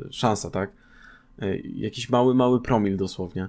y, 0.09 0.13
szansa, 0.13 0.51
tak? 0.51 0.73
Y, 1.43 1.63
jakiś 1.77 2.11
mały, 2.11 2.35
mały 2.35 2.63
promil 2.63 2.97
dosłownie, 2.97 3.49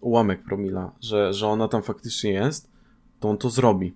ułamek 0.00 0.42
promila, 0.42 0.92
że, 1.00 1.32
że 1.34 1.46
ona 1.46 1.68
tam 1.68 1.82
faktycznie 1.82 2.32
jest, 2.32 2.70
to 3.20 3.28
on 3.28 3.38
to 3.38 3.50
zrobi. 3.50 3.94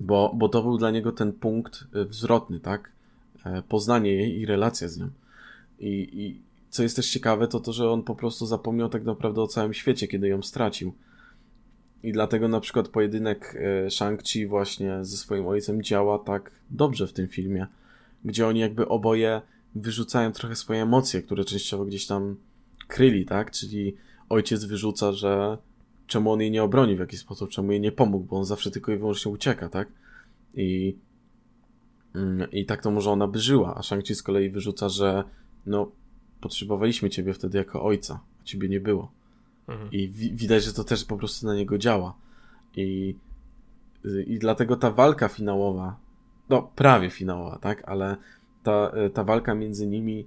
Bo, 0.00 0.32
bo 0.34 0.48
to 0.48 0.62
był 0.62 0.78
dla 0.78 0.90
niego 0.90 1.12
ten 1.12 1.32
punkt 1.32 1.84
y, 1.96 2.12
zwrotny, 2.12 2.60
tak? 2.60 2.92
E, 3.44 3.62
poznanie 3.62 4.12
jej 4.12 4.40
i 4.40 4.46
relacja 4.46 4.88
z 4.88 4.98
nią. 4.98 5.08
I, 5.78 6.08
I 6.12 6.42
co 6.70 6.82
jest 6.82 6.96
też 6.96 7.10
ciekawe, 7.10 7.48
to 7.48 7.60
to, 7.60 7.72
że 7.72 7.90
on 7.90 8.02
po 8.02 8.14
prostu 8.14 8.46
zapomniał 8.46 8.88
tak 8.88 9.04
naprawdę 9.04 9.42
o 9.42 9.46
całym 9.46 9.74
świecie, 9.74 10.08
kiedy 10.08 10.28
ją 10.28 10.42
stracił. 10.42 10.92
I 12.02 12.12
dlatego 12.12 12.48
na 12.48 12.60
przykład 12.60 12.88
pojedynek 12.88 13.56
e, 13.58 13.86
Shang-Chi 13.86 14.48
właśnie 14.48 15.04
ze 15.04 15.16
swoim 15.16 15.46
ojcem 15.46 15.82
działa 15.82 16.18
tak 16.18 16.50
dobrze 16.70 17.06
w 17.06 17.12
tym 17.12 17.28
filmie, 17.28 17.66
gdzie 18.24 18.46
oni 18.46 18.60
jakby 18.60 18.88
oboje 18.88 19.42
wyrzucają 19.74 20.32
trochę 20.32 20.56
swoje 20.56 20.82
emocje, 20.82 21.22
które 21.22 21.44
częściowo 21.44 21.84
gdzieś 21.84 22.06
tam 22.06 22.36
kryli, 22.88 23.26
tak? 23.26 23.50
Czyli 23.50 23.96
ojciec 24.32 24.64
wyrzuca, 24.64 25.12
że 25.12 25.58
czemu 26.06 26.32
on 26.32 26.40
jej 26.40 26.50
nie 26.50 26.62
obroni 26.62 26.96
w 26.96 27.00
jakiś 27.00 27.20
sposób, 27.20 27.50
czemu 27.50 27.72
jej 27.72 27.80
nie 27.80 27.92
pomógł, 27.92 28.24
bo 28.24 28.36
on 28.36 28.44
zawsze 28.44 28.70
tylko 28.70 28.92
i 28.92 28.96
wyłącznie 28.96 29.32
ucieka, 29.32 29.68
tak? 29.68 29.88
I 30.54 30.96
Mm, 32.14 32.50
I 32.50 32.66
tak 32.66 32.82
to 32.82 32.90
może 32.90 33.10
ona 33.10 33.28
by 33.28 33.38
żyła, 33.38 33.74
a 33.74 33.80
Shang-Chi 33.80 34.14
z 34.14 34.22
kolei 34.22 34.50
wyrzuca, 34.50 34.88
że 34.88 35.24
no, 35.66 35.90
potrzebowaliśmy 36.40 37.10
ciebie 37.10 37.34
wtedy 37.34 37.58
jako 37.58 37.82
ojca, 37.82 38.20
a 38.40 38.44
ciebie 38.44 38.68
nie 38.68 38.80
było. 38.80 39.10
Mhm. 39.68 39.92
I 39.92 40.08
wi 40.08 40.32
widać, 40.34 40.64
że 40.64 40.72
to 40.72 40.84
też 40.84 41.04
po 41.04 41.16
prostu 41.16 41.46
na 41.46 41.54
niego 41.54 41.78
działa. 41.78 42.14
I, 42.76 43.14
I 44.26 44.38
dlatego 44.38 44.76
ta 44.76 44.90
walka 44.90 45.28
finałowa, 45.28 45.96
no 46.48 46.62
prawie 46.62 47.10
finałowa, 47.10 47.58
tak, 47.58 47.88
ale 47.88 48.16
ta, 48.62 48.92
ta 49.14 49.24
walka 49.24 49.54
między 49.54 49.86
nimi 49.86 50.26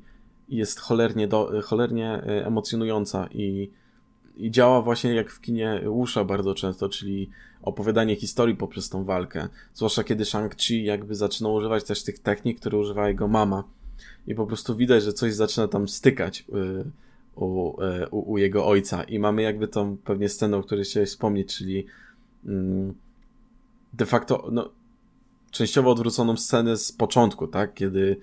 jest 0.49 0.79
cholernie, 0.79 1.27
do, 1.27 1.61
cholernie 1.63 2.09
e, 2.09 2.45
emocjonująca 2.45 3.27
i 3.31 3.69
i 4.37 4.51
działa 4.51 4.81
właśnie 4.81 5.13
jak 5.13 5.31
w 5.31 5.41
kinie 5.41 5.81
Łusza 5.87 6.23
bardzo 6.23 6.55
często, 6.55 6.89
czyli 6.89 7.29
opowiadanie 7.61 8.15
historii 8.15 8.55
poprzez 8.55 8.89
tą 8.89 9.03
walkę. 9.03 9.47
Zwłaszcza 9.73 10.03
kiedy 10.03 10.23
Shang-Chi 10.23 10.83
jakby 10.83 11.15
zaczyna 11.15 11.49
używać 11.49 11.83
też 11.83 12.03
tych 12.03 12.19
technik, 12.19 12.59
które 12.59 12.77
używa 12.77 13.07
jego 13.07 13.27
mama. 13.27 13.63
I 14.27 14.35
po 14.35 14.45
prostu 14.47 14.75
widać, 14.75 15.03
że 15.03 15.13
coś 15.13 15.33
zaczyna 15.33 15.67
tam 15.67 15.87
stykać 15.87 16.45
y, 16.49 16.91
u, 17.35 17.81
y, 17.81 18.09
u, 18.09 18.31
u 18.31 18.37
jego 18.37 18.67
ojca. 18.67 19.03
I 19.03 19.19
mamy 19.19 19.41
jakby 19.41 19.67
tą 19.67 19.97
pewnie 19.97 20.29
scenę, 20.29 20.57
o 20.57 20.63
której 20.63 20.83
chciałeś 20.83 21.09
wspomnieć, 21.09 21.57
czyli 21.57 21.85
mm, 22.45 22.93
de 23.93 24.05
facto, 24.05 24.49
no, 24.51 24.69
częściowo 25.51 25.91
odwróconą 25.91 26.37
scenę 26.37 26.77
z 26.77 26.91
początku, 26.91 27.47
tak? 27.47 27.73
Kiedy 27.73 28.17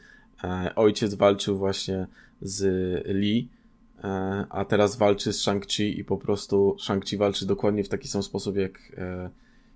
e, 0.44 0.72
ojciec 0.76 1.14
walczył 1.14 1.58
właśnie 1.58 2.06
z 2.42 2.64
Lee 3.06 3.48
a 4.50 4.64
teraz 4.64 4.96
walczy 4.96 5.32
z 5.32 5.46
Shang-Chi 5.46 5.98
i 5.98 6.04
po 6.04 6.16
prostu 6.16 6.76
Shang-Chi 6.80 7.18
walczy 7.18 7.46
dokładnie 7.46 7.84
w 7.84 7.88
taki 7.88 8.08
sam 8.08 8.22
sposób 8.22 8.56
jak, 8.56 8.92
e, 8.96 9.30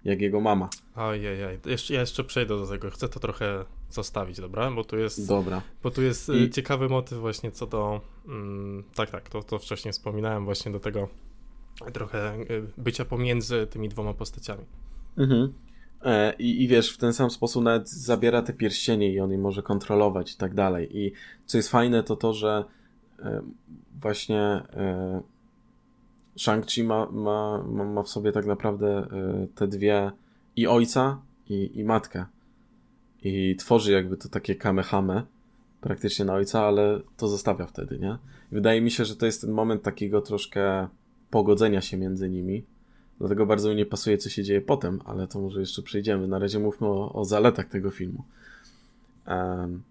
jak 0.05 0.21
jego 0.21 0.41
mama. 0.41 0.69
Ojej, 0.95 1.39
jeszcze, 1.67 1.95
ja 1.95 2.01
jeszcze 2.01 2.25
przejdę 2.25 2.59
do 2.59 2.67
tego, 2.67 2.91
chcę 2.91 3.09
to 3.09 3.21
trochę 3.21 3.65
zostawić, 3.91 4.41
dobra? 4.41 4.71
Bo 4.71 4.85
tu 4.85 4.99
jest, 4.99 5.29
dobra. 5.29 5.63
Bo 5.83 5.91
tu 5.91 6.03
jest 6.03 6.29
I... 6.29 6.51
ciekawy 6.51 6.89
motyw 6.89 7.19
właśnie 7.19 7.51
co 7.51 7.67
do, 7.67 8.01
mm, 8.27 8.85
tak, 8.95 9.11
tak, 9.11 9.29
to, 9.29 9.43
to 9.43 9.59
wcześniej 9.59 9.93
wspominałem 9.93 10.45
właśnie 10.45 10.73
do 10.73 10.81
tego 10.81 11.09
trochę 11.93 12.39
bycia 12.79 13.05
pomiędzy 13.05 13.67
tymi 13.67 13.89
dwoma 13.89 14.15
postaciami. 14.15 14.65
Mhm. 15.19 15.53
E, 16.03 16.35
I, 16.39 16.63
I 16.63 16.69
wiesz, 16.69 16.93
w 16.93 16.99
ten 16.99 17.13
sam 17.13 17.31
sposób 17.31 17.65
nawet 17.65 17.91
zabiera 17.91 18.43
te 18.43 18.53
pierścienie 18.53 19.13
i 19.13 19.21
on 19.21 19.31
je 19.31 19.39
może 19.39 19.63
kontrolować 19.63 20.33
i 20.33 20.37
tak 20.37 20.55
dalej. 20.55 20.99
I 20.99 21.13
co 21.47 21.59
jest 21.59 21.69
fajne, 21.69 22.03
to 22.03 22.17
to, 22.17 22.35
że 22.35 22.65
właśnie 24.01 24.41
e, 24.41 25.23
Shang-Chi 26.39 26.85
ma, 26.85 27.11
ma, 27.11 27.63
ma 27.85 28.03
w 28.03 28.09
sobie 28.09 28.33
tak 28.33 28.47
naprawdę 28.47 28.89
e, 28.97 29.47
te 29.55 29.69
dwie 29.69 30.11
i 30.57 30.67
ojca, 30.67 31.21
i, 31.49 31.79
i 31.79 31.85
matkę. 31.85 32.25
I 33.23 33.57
tworzy 33.57 33.93
jakby 33.93 34.17
to 34.17 34.29
takie 34.29 34.55
kamehame 34.55 35.23
praktycznie 35.81 36.25
na 36.25 36.35
ojca, 36.35 36.65
ale 36.65 37.01
to 37.17 37.29
zostawia 37.29 37.67
wtedy, 37.67 37.99
nie? 37.99 38.19
wydaje 38.53 38.81
mi 38.81 38.91
się, 38.91 39.05
że 39.05 39.17
to 39.17 39.27
jest 39.27 39.41
ten 39.41 39.51
moment 39.51 39.83
takiego 39.83 40.21
troszkę 40.21 40.89
pogodzenia 41.31 41.81
się 41.81 41.97
między 41.97 42.31
nimi. 42.31 42.65
Dlatego 43.19 43.47
bardzo 43.47 43.71
mi 43.71 43.77
nie 43.77 43.87
pasuje, 43.87 44.19
co 44.19 44.31
się 44.31 44.45
dzieje 44.45 44.61
potem, 44.61 45.01
ale 45.05 45.27
to 45.27 45.41
może 45.41 45.61
jeszcze 45.61 45.83
przejdziemy. 45.83 46.29
Na 46.29 46.39
razie 46.39 46.59
mówmy 46.59 46.87
o, 46.87 47.13
o 47.13 47.25
zaletach 47.25 47.69
tego 47.69 47.91
filmu. 47.91 48.25
Um, 49.27 49.83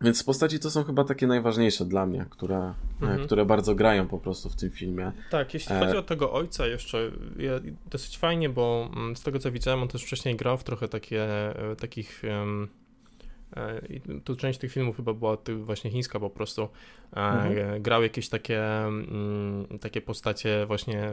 więc 0.00 0.24
postaci 0.24 0.58
to 0.58 0.70
są 0.70 0.84
chyba 0.84 1.04
takie 1.04 1.26
najważniejsze 1.26 1.84
dla 1.84 2.06
mnie, 2.06 2.26
które, 2.30 2.74
mhm. 3.02 3.26
które 3.26 3.44
bardzo 3.44 3.74
grają 3.74 4.08
po 4.08 4.18
prostu 4.18 4.48
w 4.48 4.56
tym 4.56 4.70
filmie. 4.70 5.12
Tak, 5.30 5.54
jeśli 5.54 5.76
e... 5.76 5.78
chodzi 5.78 5.96
o 5.96 6.02
tego 6.02 6.32
ojca 6.32 6.66
jeszcze, 6.66 7.10
ja, 7.38 7.52
dosyć 7.90 8.18
fajnie, 8.18 8.48
bo 8.48 8.90
mm, 8.96 9.16
z 9.16 9.22
tego 9.22 9.38
co 9.38 9.52
widziałem, 9.52 9.82
on 9.82 9.88
też 9.88 10.04
wcześniej 10.04 10.36
grał 10.36 10.58
w 10.58 10.64
trochę 10.64 10.88
takie, 10.88 11.24
e, 11.70 11.76
takich 11.76 12.22
um, 12.24 12.68
tu 14.24 14.36
część 14.36 14.58
tych 14.58 14.72
filmów 14.72 14.96
chyba 14.96 15.14
była 15.14 15.36
właśnie 15.60 15.90
chińska 15.90 16.20
po 16.20 16.30
prostu. 16.30 16.68
Mhm. 17.12 17.82
Grał 17.82 18.02
jakieś 18.02 18.28
takie, 18.28 18.84
mm, 18.84 19.66
takie 19.80 20.00
postacie 20.00 20.66
właśnie 20.66 21.10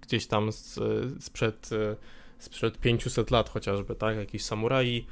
gdzieś 0.00 0.26
tam 0.26 0.52
z, 0.52 0.80
sprzed 1.24 1.70
sprzed 2.38 2.78
500 2.78 3.30
lat 3.30 3.48
chociażby, 3.48 3.94
tak? 3.94 4.16
Jakiś 4.16 4.44
samuraj. 4.44 5.06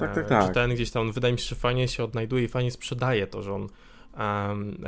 Tak, 0.00 0.14
tak, 0.14 0.28
tak. 0.28 0.46
Czy 0.46 0.54
ten 0.54 0.74
gdzieś 0.74 0.90
tam, 0.90 1.12
wydaje 1.12 1.32
mi 1.32 1.38
się, 1.38 1.46
że 1.46 1.56
fajnie 1.56 1.88
się 1.88 2.04
odnajduje 2.04 2.44
i 2.44 2.48
fajnie 2.48 2.70
sprzedaje 2.70 3.26
to, 3.26 3.42
że 3.42 3.54
on 3.54 3.68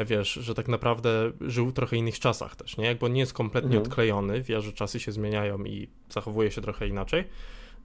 wiesz, 0.07 0.33
że 0.33 0.55
tak 0.55 0.69
naprawdę 0.69 1.33
żył 1.41 1.67
w 1.67 1.73
trochę 1.73 1.97
innych 1.97 2.19
czasach 2.19 2.57
też, 2.57 2.77
nie? 2.77 2.87
Jakby 2.87 3.07
on 3.07 3.13
nie 3.13 3.21
jest 3.21 3.33
kompletnie 3.33 3.77
mhm. 3.77 3.83
odklejony, 3.83 4.43
wie, 4.43 4.61
że 4.61 4.73
czasy 4.73 5.01
się 5.01 5.13
zmieniają 5.13 5.65
i 5.65 5.89
zachowuje 6.11 6.51
się 6.51 6.61
trochę 6.61 6.89
inaczej, 6.89 7.25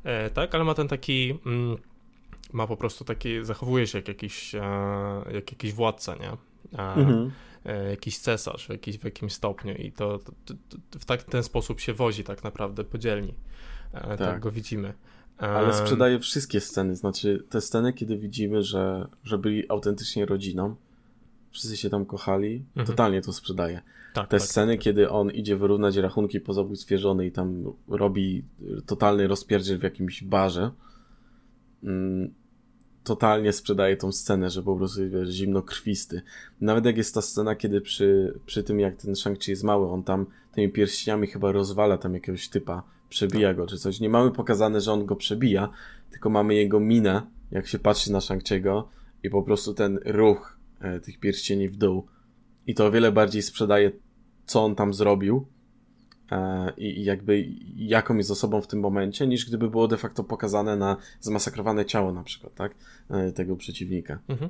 e, 0.04 0.30
tak? 0.30 0.56
Ale 0.56 0.64
ma 0.64 0.74
ten 0.74 0.88
taki... 0.88 1.40
Mm, 1.46 1.78
ma 2.54 2.68
po 2.68 2.78
prostu 2.78 3.06
taki, 3.06 3.46
zachowuje 3.46 3.88
się 3.88 3.98
jak 3.98 4.08
jakiś, 4.08 4.56
e, 4.56 4.62
jak 5.34 5.52
jakiś 5.52 5.74
władca, 5.74 6.16
nie? 6.16 6.30
E, 6.80 6.94
mhm. 6.94 7.32
e, 7.66 7.90
jakiś 7.90 8.18
cesarz 8.18 8.66
w, 8.66 8.70
jakiś, 8.70 8.98
w 8.98 9.04
jakimś 9.04 9.34
stopniu 9.34 9.74
i 9.74 9.92
to, 9.92 10.18
to, 10.18 10.32
to, 10.46 10.78
to 10.90 11.00
w 11.00 11.06
tak, 11.06 11.24
ten 11.24 11.44
sposób 11.44 11.80
się 11.80 11.94
wozi 11.94 12.24
tak 12.24 12.44
naprawdę 12.44 12.84
podzielni. 12.84 13.34
E, 13.94 14.02
tak. 14.02 14.18
tak 14.18 14.40
go 14.40 14.52
widzimy. 14.52 14.94
Ale 15.40 15.74
sprzedaje 15.74 16.20
wszystkie 16.20 16.60
sceny, 16.60 16.96
znaczy 16.96 17.44
te 17.50 17.62
sceny, 17.62 17.94
kiedy 17.94 18.18
widzimy, 18.18 18.64
że, 18.64 19.08
że 19.24 19.38
byli 19.38 19.70
autentycznie 19.70 20.26
rodziną, 20.26 20.76
wszyscy 21.52 21.78
się 21.78 21.90
tam 21.90 22.06
kochali, 22.06 22.66
mhm. 22.68 22.88
totalnie 22.88 23.22
to 23.22 23.34
sprzedaje. 23.34 23.82
Tak, 24.14 24.28
te 24.28 24.38
tak, 24.38 24.48
sceny, 24.48 24.74
tak, 24.74 24.84
kiedy 24.84 25.10
on 25.10 25.32
idzie 25.32 25.58
wyrównać 25.58 25.96
rachunki 25.96 26.40
po 26.40 26.54
zabójstwie 26.54 26.98
żony 26.98 27.26
i 27.26 27.32
tam 27.32 27.64
robi 27.88 28.44
totalny 28.86 29.28
rozpierdziel 29.28 29.80
w 29.80 29.84
jakimś 29.84 30.24
barze, 30.24 30.72
mm, 31.84 32.34
totalnie 33.04 33.54
sprzedaje 33.54 33.98
tą 33.98 34.12
scenę, 34.12 34.50
że 34.50 34.64
po 34.64 34.76
prostu 34.76 35.10
wiesz, 35.10 35.30
zimno 35.30 35.62
krwisty. 35.62 36.22
Nawet 36.62 36.86
jak 36.86 36.98
jest 36.98 37.14
ta 37.14 37.22
scena, 37.22 37.56
kiedy 37.56 37.82
przy, 37.82 38.40
przy 38.46 38.64
tym, 38.64 38.80
jak 38.80 38.96
ten 38.96 39.14
Shang-Chi 39.14 39.50
jest 39.50 39.64
mały, 39.64 39.90
on 39.92 40.04
tam 40.04 40.26
tymi 40.52 40.70
pierścieniami 40.70 41.28
chyba 41.28 41.52
rozwala 41.52 41.98
tam 41.98 42.14
jakiegoś 42.14 42.50
typa, 42.50 42.84
przebija 43.10 43.54
go 43.54 43.68
czy 43.68 43.78
coś. 43.78 44.00
Nie 44.00 44.10
mamy 44.10 44.32
pokazane, 44.32 44.82
że 44.82 44.94
on 44.94 45.06
go 45.06 45.16
przebija, 45.16 45.70
tylko 46.12 46.30
mamy 46.30 46.56
jego 46.56 46.80
minę, 46.80 47.22
jak 47.52 47.68
się 47.68 47.80
patrzy 47.80 48.12
na 48.12 48.20
Shang-Chi'ego 48.20 48.84
i 49.24 49.30
po 49.30 49.44
prostu 49.44 49.74
ten 49.74 50.00
ruch 50.06 50.58
e, 50.80 51.00
tych 51.00 51.20
pierścieni 51.20 51.70
w 51.70 51.78
dół. 51.78 52.08
I 52.68 52.76
to 52.76 52.86
o 52.86 52.92
wiele 52.92 53.12
bardziej 53.12 53.42
sprzedaje, 53.42 53.92
co 54.46 54.64
on 54.64 54.76
tam 54.76 54.94
zrobił, 54.94 55.46
e, 56.32 56.74
i 56.78 57.04
jakby 57.04 57.48
jaką 57.76 58.16
jest 58.16 58.32
osobą 58.32 58.62
w 58.62 58.68
tym 58.68 58.80
momencie, 58.80 59.28
niż 59.28 59.46
gdyby 59.46 59.70
było 59.70 59.88
de 59.88 59.98
facto 59.98 60.24
pokazane 60.24 60.76
na 60.76 60.98
zmasakrowane 61.20 61.86
ciało 61.86 62.14
na 62.14 62.24
przykład, 62.24 62.56
tak? 62.56 62.76
E, 63.10 63.32
tego 63.32 63.56
przeciwnika. 63.56 64.20
Mhm. 64.28 64.50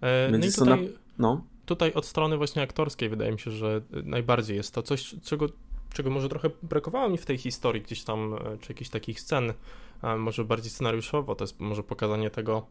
E, 0.00 0.32
Więc 0.32 0.58
no 0.58 0.64
i 0.64 0.68
tutaj, 0.68 0.86
na... 0.86 0.92
no. 1.18 1.44
tutaj 1.66 1.92
od 1.92 2.06
strony 2.06 2.36
właśnie 2.36 2.62
aktorskiej 2.62 3.08
wydaje 3.08 3.32
mi 3.32 3.38
się, 3.38 3.50
że 3.50 3.80
najbardziej 4.04 4.56
jest 4.56 4.74
to 4.74 4.82
coś, 4.82 5.14
czego, 5.22 5.46
czego 5.94 6.10
może 6.10 6.28
trochę 6.28 6.50
brakowało 6.62 7.08
mi 7.08 7.18
w 7.18 7.26
tej 7.26 7.38
historii 7.38 7.82
gdzieś 7.82 8.04
tam, 8.04 8.34
e, 8.34 8.58
czy 8.60 8.72
jakichś 8.72 8.90
takich 8.90 9.20
scen, 9.20 9.52
może 10.18 10.44
bardziej 10.44 10.70
scenariuszowo, 10.70 11.34
to 11.34 11.44
jest 11.44 11.60
może 11.60 11.82
pokazanie 11.82 12.30
tego, 12.30 12.66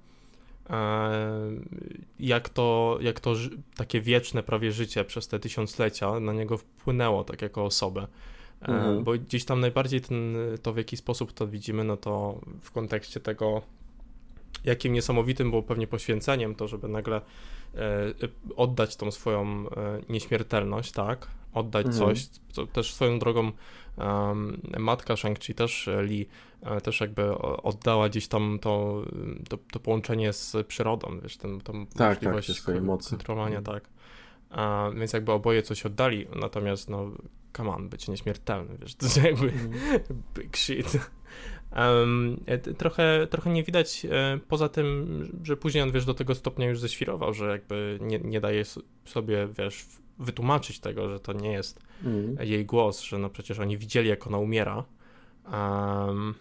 jak 2.19 2.49
to, 2.49 2.97
jak 3.01 3.19
to 3.19 3.33
takie 3.75 4.01
wieczne 4.01 4.43
prawie 4.43 4.71
życie 4.71 5.05
przez 5.05 5.27
te 5.27 5.39
tysiąclecia 5.39 6.19
na 6.19 6.33
niego 6.33 6.57
wpłynęło 6.57 7.23
tak 7.23 7.41
jako 7.41 7.65
osobę. 7.65 8.07
Mhm. 8.61 9.03
Bo 9.03 9.11
gdzieś 9.11 9.45
tam 9.45 9.59
najbardziej 9.59 10.01
ten, 10.01 10.35
to 10.61 10.73
w 10.73 10.77
jaki 10.77 10.97
sposób 10.97 11.33
to 11.33 11.47
widzimy, 11.47 11.83
no 11.83 11.97
to 11.97 12.41
w 12.61 12.71
kontekście 12.71 13.19
tego, 13.19 13.61
jakim 14.63 14.93
niesamowitym 14.93 15.49
było 15.49 15.63
pewnie 15.63 15.87
poświęceniem 15.87 16.55
to, 16.55 16.67
żeby 16.67 16.87
nagle 16.87 17.21
e, 17.75 18.13
oddać 18.55 18.95
tą 18.95 19.11
swoją 19.11 19.69
e, 19.69 20.01
nieśmiertelność, 20.09 20.91
tak? 20.91 21.27
Oddać 21.53 21.85
mhm. 21.85 22.05
coś, 22.05 22.27
co 22.51 22.67
też 22.67 22.93
swoją 22.93 23.19
drogą 23.19 23.51
um, 23.97 24.61
matka 24.79 25.13
Shang-Chi 25.13 25.53
też 25.53 25.87
e, 25.87 26.03
Li 26.03 26.27
też 26.83 27.01
jakby 27.01 27.37
oddała 27.39 28.09
gdzieś 28.09 28.27
tam 28.27 28.59
to, 28.61 29.01
to, 29.49 29.57
to 29.71 29.79
połączenie 29.79 30.33
z 30.33 30.67
przyrodą, 30.67 31.19
wiesz, 31.23 31.37
ten, 31.37 31.61
tą 31.61 31.85
tak, 31.85 31.95
tak 31.95 32.07
możliwość 32.09 32.47
tak, 32.47 32.57
swoje 32.57 32.81
mocy. 32.81 33.09
kontrolowania, 33.09 33.57
mhm. 33.57 33.79
tak. 33.79 33.89
A, 34.49 34.89
więc 34.95 35.13
jakby 35.13 35.31
oboje 35.31 35.61
coś 35.61 35.85
oddali, 35.85 36.27
natomiast 36.35 36.89
no, 36.89 37.11
come 37.57 37.69
on, 37.69 37.89
być 37.89 38.07
nieśmiertelny, 38.07 38.77
wiesz, 38.81 38.95
to 38.97 39.05
jest 39.05 39.23
jakby 39.23 39.49
mm. 39.49 39.71
big 40.35 40.57
shit. 40.57 40.97
Um, 41.75 42.43
trochę, 42.77 43.27
trochę 43.29 43.49
nie 43.49 43.63
widać, 43.63 44.05
e, 44.05 44.39
poza 44.47 44.69
tym, 44.69 45.07
że 45.43 45.57
później 45.57 45.83
on, 45.83 45.91
wiesz, 45.91 46.05
do 46.05 46.13
tego 46.13 46.35
stopnia 46.35 46.67
już 46.67 46.79
ześwirował, 46.79 47.33
że 47.33 47.49
jakby 47.49 47.99
nie, 48.01 48.19
nie 48.19 48.41
daje 48.41 48.63
sobie, 49.05 49.47
wiesz, 49.57 49.85
wytłumaczyć 50.19 50.79
tego, 50.79 51.09
że 51.09 51.19
to 51.19 51.33
nie 51.33 51.51
jest 51.51 51.79
mm. 52.03 52.37
jej 52.41 52.65
głos, 52.65 53.01
że 53.01 53.17
no 53.17 53.29
przecież 53.29 53.59
oni 53.59 53.77
widzieli, 53.77 54.09
jak 54.09 54.27
ona 54.27 54.37
umiera. 54.37 54.83
Um, 55.51 56.35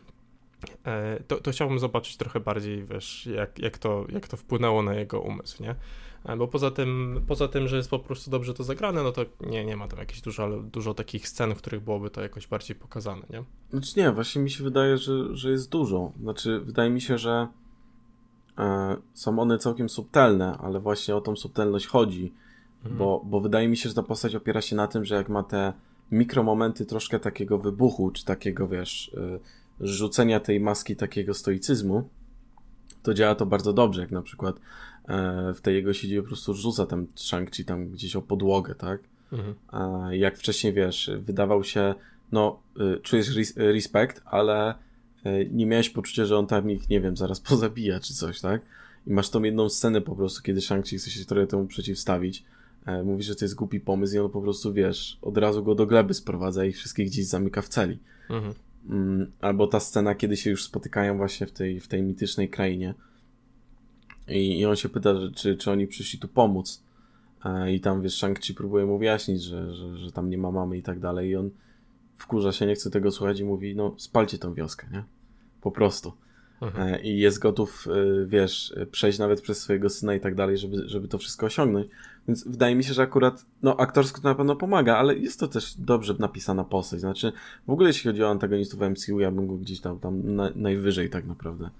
to, 1.28 1.40
to 1.40 1.50
chciałbym 1.50 1.78
zobaczyć 1.78 2.16
trochę 2.16 2.40
bardziej, 2.40 2.84
wiesz, 2.84 3.26
jak, 3.26 3.58
jak, 3.58 3.78
to, 3.78 4.06
jak 4.12 4.28
to 4.28 4.36
wpłynęło 4.36 4.82
na 4.82 4.94
jego 4.94 5.20
umysł, 5.20 5.62
nie? 5.62 5.74
E, 6.24 6.36
bo 6.36 6.48
poza 6.48 6.70
tym, 6.70 7.20
poza 7.28 7.48
tym, 7.48 7.68
że 7.68 7.76
jest 7.76 7.90
po 7.90 7.98
prostu 7.98 8.30
dobrze 8.30 8.54
to 8.54 8.64
zagrane, 8.64 9.02
no 9.02 9.12
to 9.12 9.24
nie, 9.40 9.64
nie 9.64 9.76
ma 9.76 9.88
tam 9.88 9.98
jakichś 9.98 10.20
dużo, 10.20 10.62
dużo 10.62 10.94
takich 10.94 11.28
scen, 11.28 11.54
w 11.54 11.58
których 11.58 11.80
byłoby 11.80 12.10
to 12.10 12.22
jakoś 12.22 12.46
bardziej 12.46 12.76
pokazane, 12.76 13.22
nie? 13.30 13.44
Znaczy 13.70 13.92
nie, 13.96 14.12
właśnie 14.12 14.42
mi 14.42 14.50
się 14.50 14.64
wydaje, 14.64 14.98
że, 14.98 15.36
że 15.36 15.50
jest 15.50 15.70
dużo. 15.70 16.12
Znaczy, 16.20 16.60
wydaje 16.60 16.90
mi 16.90 17.00
się, 17.00 17.18
że 17.18 17.48
e, 18.58 18.96
są 19.14 19.38
one 19.38 19.58
całkiem 19.58 19.88
subtelne, 19.88 20.58
ale 20.58 20.80
właśnie 20.80 21.16
o 21.16 21.20
tą 21.20 21.36
subtelność 21.36 21.86
chodzi, 21.86 22.32
mhm. 22.82 22.96
bo, 22.98 23.22
bo 23.24 23.40
wydaje 23.40 23.68
mi 23.68 23.76
się, 23.76 23.88
że 23.88 23.94
ta 23.94 24.02
postać 24.02 24.34
opiera 24.34 24.60
się 24.60 24.76
na 24.76 24.86
tym, 24.86 25.04
że 25.04 25.14
jak 25.14 25.28
ma 25.28 25.42
te 25.42 25.72
mikromomenty 26.12 26.86
troszkę 26.86 27.20
takiego 27.20 27.58
wybuchu, 27.58 28.10
czy 28.10 28.24
takiego, 28.24 28.68
wiesz, 28.68 29.16
e, 29.16 29.38
rzucenia 29.80 30.40
tej 30.40 30.60
maski 30.60 30.96
takiego 30.96 31.34
stoicyzmu, 31.34 32.08
to 33.02 33.14
działa 33.14 33.34
to 33.34 33.46
bardzo 33.46 33.72
dobrze, 33.72 34.00
jak 34.00 34.10
na 34.10 34.22
przykład 34.22 34.60
E, 35.08 35.54
w 35.54 35.60
tej 35.60 35.74
jego 35.74 35.94
siedzibie 35.94 36.22
po 36.22 36.28
prostu 36.28 36.54
rzuca 36.54 36.86
tam 36.86 37.06
Shang-Chi 37.16 37.64
tam 37.64 37.88
gdzieś 37.88 38.16
o 38.16 38.22
podłogę, 38.22 38.74
tak? 38.74 39.00
Mhm. 39.32 39.54
Jak 40.12 40.38
wcześniej, 40.38 40.72
wiesz, 40.72 41.10
wydawał 41.18 41.64
się, 41.64 41.94
no, 42.32 42.62
y, 42.96 43.00
czujesz 43.00 43.54
respekt, 43.56 44.22
ale 44.24 44.74
y, 45.26 45.48
nie 45.52 45.66
miałeś 45.66 45.90
poczucia, 45.90 46.24
że 46.24 46.38
on 46.38 46.46
tam 46.46 46.70
ich, 46.70 46.88
nie 46.88 47.00
wiem, 47.00 47.16
zaraz 47.16 47.40
pozabija 47.50 48.00
czy 48.00 48.14
coś, 48.14 48.40
tak? 48.40 48.62
I 49.06 49.10
masz 49.10 49.30
tą 49.30 49.42
jedną 49.42 49.68
scenę 49.68 50.00
po 50.00 50.16
prostu, 50.16 50.42
kiedy 50.42 50.60
Shang-Chi 50.60 50.98
chce 50.98 51.10
się 51.10 51.24
trochę 51.24 51.46
temu 51.46 51.66
przeciwstawić. 51.66 52.44
E, 52.86 53.02
mówi, 53.02 53.22
że 53.22 53.34
to 53.34 53.44
jest 53.44 53.54
głupi 53.54 53.80
pomysł 53.80 54.16
i 54.16 54.18
on 54.18 54.30
po 54.30 54.40
prostu, 54.40 54.72
wiesz, 54.72 55.18
od 55.22 55.38
razu 55.38 55.64
go 55.64 55.74
do 55.74 55.86
gleby 55.86 56.14
sprowadza 56.14 56.64
i 56.64 56.72
wszystkich 56.72 57.06
gdzieś 57.06 57.26
zamyka 57.26 57.62
w 57.62 57.68
celi. 57.68 57.98
Mhm. 58.30 58.54
Mm, 58.88 59.32
albo 59.40 59.66
ta 59.66 59.80
scena, 59.80 60.14
kiedy 60.14 60.36
się 60.36 60.50
już 60.50 60.64
spotykają 60.64 61.16
właśnie 61.16 61.46
w 61.46 61.52
tej, 61.52 61.80
w 61.80 61.88
tej 61.88 62.02
mitycznej 62.02 62.48
krainie 62.48 62.94
i, 64.28 64.58
I 64.58 64.66
on 64.66 64.76
się 64.76 64.88
pyta, 64.88 65.20
że, 65.20 65.30
czy, 65.30 65.56
czy 65.56 65.70
oni 65.70 65.86
przyszli 65.86 66.18
tu 66.18 66.28
pomóc. 66.28 66.82
I 67.70 67.80
tam, 67.80 68.02
wiesz, 68.02 68.22
Shang-Chi 68.22 68.54
próbuje 68.54 68.86
mu 68.86 68.98
wyjaśnić, 68.98 69.42
że, 69.42 69.74
że, 69.74 69.98
że 69.98 70.12
tam 70.12 70.30
nie 70.30 70.38
ma 70.38 70.50
mamy 70.50 70.76
i 70.76 70.82
tak 70.82 71.00
dalej. 71.00 71.30
I 71.30 71.36
on 71.36 71.50
wkurza 72.14 72.52
się, 72.52 72.66
nie 72.66 72.74
chce 72.74 72.90
tego 72.90 73.10
słuchać 73.10 73.40
i 73.40 73.44
mówi, 73.44 73.76
no 73.76 73.94
spalcie 73.98 74.38
tą 74.38 74.54
wioskę, 74.54 74.86
nie? 74.92 75.04
Po 75.60 75.70
prostu. 75.70 76.12
Mhm. 76.60 76.94
E, 76.94 77.02
I 77.02 77.18
jest 77.18 77.38
gotów, 77.38 77.88
e, 77.88 78.26
wiesz, 78.26 78.74
przejść 78.90 79.18
nawet 79.18 79.40
przez 79.40 79.58
swojego 79.58 79.90
syna 79.90 80.14
i 80.14 80.20
tak 80.20 80.34
dalej, 80.34 80.58
żeby, 80.58 80.88
żeby 80.88 81.08
to 81.08 81.18
wszystko 81.18 81.46
osiągnąć. 81.46 81.88
Więc 82.28 82.48
wydaje 82.48 82.74
mi 82.74 82.84
się, 82.84 82.94
że 82.94 83.02
akurat, 83.02 83.44
no 83.62 83.76
aktorsko 83.76 84.20
to 84.20 84.28
na 84.28 84.34
pewno 84.34 84.56
pomaga, 84.56 84.96
ale 84.96 85.18
jest 85.18 85.40
to 85.40 85.48
też 85.48 85.74
dobrze 85.78 86.14
napisana 86.18 86.64
postać. 86.64 87.00
Znaczy, 87.00 87.32
w 87.66 87.70
ogóle 87.70 87.88
jeśli 87.88 88.10
chodzi 88.10 88.24
o 88.24 88.30
antagonistów 88.30 88.80
MCU, 88.80 89.20
ja 89.20 89.30
bym 89.30 89.46
go 89.46 89.56
gdzieś 89.56 89.80
tam, 89.80 89.98
tam 89.98 90.34
na, 90.34 90.50
najwyżej 90.54 91.10
tak 91.10 91.26
naprawdę 91.26 91.70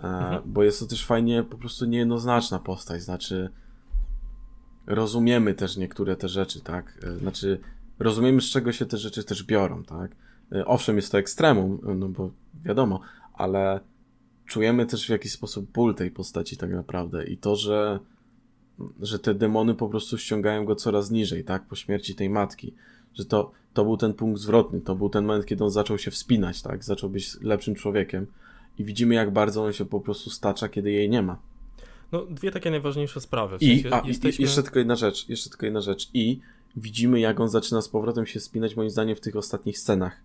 E, 0.00 0.08
mhm. 0.08 0.42
Bo 0.46 0.62
jest 0.62 0.80
to 0.80 0.86
też 0.86 1.06
fajnie 1.06 1.42
po 1.42 1.58
prostu 1.58 1.86
niejednoznaczna 1.86 2.58
postać, 2.58 3.02
znaczy 3.02 3.50
rozumiemy 4.86 5.54
też 5.54 5.76
niektóre 5.76 6.16
te 6.16 6.28
rzeczy, 6.28 6.60
tak? 6.60 6.98
E, 7.02 7.16
znaczy 7.16 7.60
rozumiemy 7.98 8.40
z 8.40 8.44
czego 8.44 8.72
się 8.72 8.86
te 8.86 8.98
rzeczy 8.98 9.24
też 9.24 9.44
biorą, 9.44 9.84
tak? 9.84 10.10
E, 10.52 10.66
owszem, 10.66 10.96
jest 10.96 11.12
to 11.12 11.18
ekstremum, 11.18 11.80
no 11.98 12.08
bo 12.08 12.30
wiadomo, 12.64 13.00
ale 13.34 13.80
czujemy 14.46 14.86
też 14.86 15.06
w 15.06 15.10
jakiś 15.10 15.32
sposób 15.32 15.70
ból 15.70 15.94
tej 15.94 16.10
postaci 16.10 16.56
tak 16.56 16.70
naprawdę 16.70 17.24
i 17.24 17.38
to, 17.38 17.56
że 17.56 18.00
że 19.00 19.18
te 19.18 19.34
demony 19.34 19.74
po 19.74 19.88
prostu 19.88 20.18
ściągają 20.18 20.64
go 20.64 20.76
coraz 20.76 21.10
niżej, 21.10 21.44
tak? 21.44 21.66
Po 21.66 21.76
śmierci 21.76 22.14
tej 22.14 22.30
matki. 22.30 22.74
Że 23.14 23.24
to, 23.24 23.50
to 23.74 23.84
był 23.84 23.96
ten 23.96 24.14
punkt 24.14 24.40
zwrotny, 24.40 24.80
to 24.80 24.94
był 24.94 25.08
ten 25.08 25.24
moment, 25.24 25.46
kiedy 25.46 25.64
on 25.64 25.70
zaczął 25.70 25.98
się 25.98 26.10
wspinać, 26.10 26.62
tak? 26.62 26.84
Zaczął 26.84 27.10
być 27.10 27.40
lepszym 27.40 27.74
człowiekiem 27.74 28.26
i 28.78 28.84
widzimy, 28.84 29.14
jak 29.14 29.32
bardzo 29.32 29.64
on 29.64 29.72
się 29.72 29.84
po 29.84 30.00
prostu 30.00 30.30
stacza, 30.30 30.68
kiedy 30.68 30.90
jej 30.90 31.10
nie 31.10 31.22
ma. 31.22 31.38
No, 32.12 32.26
dwie 32.26 32.50
takie 32.50 32.70
najważniejsze 32.70 33.20
sprawy. 33.20 33.58
W 33.58 33.62
I, 33.62 33.82
sensie, 33.82 33.96
a, 33.96 34.08
jesteśmy... 34.08 34.42
jeszcze 34.42 34.62
tylko 34.62 34.78
jedna 34.78 34.96
rzecz, 34.96 35.28
jeszcze 35.28 35.50
tylko 35.50 35.66
jedna 35.66 35.80
rzecz. 35.80 36.10
I 36.14 36.40
widzimy, 36.76 37.20
jak 37.20 37.40
on 37.40 37.48
zaczyna 37.48 37.82
z 37.82 37.88
powrotem 37.88 38.26
się 38.26 38.40
spinać, 38.40 38.76
moim 38.76 38.90
zdaniem, 38.90 39.16
w 39.16 39.20
tych 39.20 39.36
ostatnich 39.36 39.78
scenach 39.78 40.20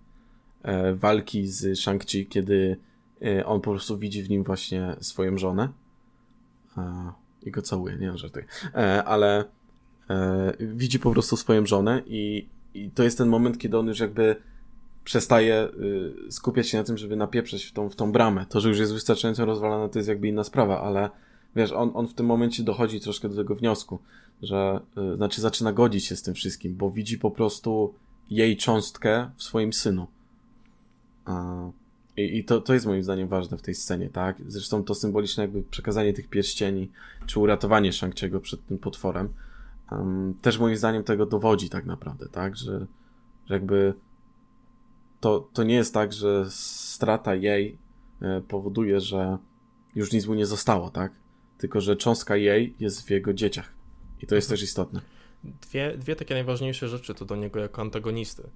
e, 0.64 0.94
walki 0.94 1.48
z 1.48 1.80
Shang-Chi, 1.80 2.28
kiedy 2.28 2.78
e, 3.22 3.46
on 3.46 3.62
po 3.62 3.72
prostu 3.72 3.98
widzi 3.98 4.24
w 4.24 4.30
nim 4.30 4.44
właśnie 4.44 4.96
swoją 5.00 5.38
żonę. 5.38 5.70
E, 6.78 7.12
I 7.46 7.52
go 7.52 7.62
całuje, 7.62 7.96
nie 7.98 8.18
żartuję. 8.18 8.46
E, 8.76 9.04
ale 9.04 9.46
e, 10.10 10.54
widzi 10.60 11.00
po 11.00 11.12
prostu 11.12 11.38
swoją 11.38 11.66
żonę 11.66 12.02
i, 12.08 12.48
i 12.74 12.90
to 12.90 13.04
jest 13.04 13.18
ten 13.18 13.28
moment, 13.28 13.58
kiedy 13.58 13.78
on 13.78 13.88
już 13.88 14.00
jakby 14.00 14.36
przestaje 15.06 15.70
y, 16.28 16.32
skupiać 16.32 16.70
się 16.70 16.78
na 16.78 16.84
tym, 16.84 16.98
żeby 16.98 17.16
napieprzeć 17.16 17.66
w 17.66 17.72
tą, 17.72 17.90
w 17.90 17.96
tą 17.96 18.12
bramę. 18.12 18.46
To, 18.50 18.62
że 18.62 18.70
już 18.70 18.80
jest 18.80 18.94
wystarczająco 18.94 19.46
rozwalona, 19.46 19.90
to 19.90 20.00
jest 20.00 20.10
jakby 20.10 20.28
inna 20.28 20.44
sprawa, 20.44 20.82
ale 20.82 21.10
wiesz, 21.56 21.72
on, 21.72 21.92
on 21.94 22.08
w 22.08 22.14
tym 22.14 22.26
momencie 22.26 22.64
dochodzi 22.64 23.00
troszkę 23.00 23.30
do 23.30 23.36
tego 23.36 23.56
wniosku, 23.56 24.00
że 24.42 24.80
y, 25.14 25.16
znaczy 25.16 25.42
zaczyna 25.42 25.74
godzić 25.74 26.06
się 26.06 26.16
z 26.16 26.22
tym 26.22 26.34
wszystkim, 26.34 26.76
bo 26.76 26.92
widzi 26.92 27.18
po 27.18 27.32
prostu 27.32 27.94
jej 28.30 28.58
cząstkę 28.58 29.30
w 29.38 29.44
swoim 29.44 29.74
synu. 29.74 30.08
I, 32.18 32.38
i 32.38 32.44
to, 32.44 32.62
to 32.62 32.74
jest 32.74 32.86
moim 32.86 33.04
zdaniem 33.04 33.28
ważne 33.28 33.58
w 33.58 33.62
tej 33.62 33.76
scenie, 33.76 34.10
tak? 34.10 34.38
Zresztą 34.48 34.84
to 34.84 34.96
symboliczne 34.96 35.44
jakby 35.44 35.64
przekazanie 35.64 36.14
tych 36.14 36.28
pierścieni, 36.28 36.92
czy 37.26 37.40
uratowanie 37.40 37.92
Shang-Chi'ego 37.92 38.40
przed 38.40 38.66
tym 38.66 38.78
potworem, 38.78 39.34
um, 39.92 40.34
też 40.42 40.60
moim 40.60 40.78
zdaniem 40.78 41.04
tego 41.04 41.26
dowodzi 41.26 41.70
tak 41.70 41.86
naprawdę, 41.86 42.30
tak? 42.30 42.58
Że, 42.58 42.88
że 43.46 43.54
jakby 43.54 43.94
to, 45.20 45.50
to 45.54 45.64
nie 45.64 45.76
jest 45.76 45.94
tak, 45.94 46.14
że 46.14 46.46
strata 46.50 47.36
jej 47.36 47.78
e, 48.22 48.42
powoduje, 48.42 49.00
że 49.00 49.38
już 49.96 50.12
nic 50.12 50.28
mu 50.28 50.34
nie 50.34 50.46
zostało, 50.46 50.90
tak? 50.90 51.12
Tylko, 51.58 51.82
że 51.82 51.96
cząstka 51.96 52.36
jej 52.36 52.76
jest 52.80 53.08
w 53.08 53.10
jego 53.10 53.34
dzieciach. 53.34 53.74
I 54.22 54.28
to 54.28 54.36
jest 54.36 54.50
też 54.50 54.64
istotne. 54.64 55.02
Dwie, 55.44 55.98
dwie 55.98 56.16
takie 56.16 56.34
najważniejsze 56.34 56.90
rzeczy 56.90 57.14
to 57.14 57.26
do 57.26 57.36
niego 57.36 57.60
jako 57.60 57.82
antagonisty. 57.82 58.50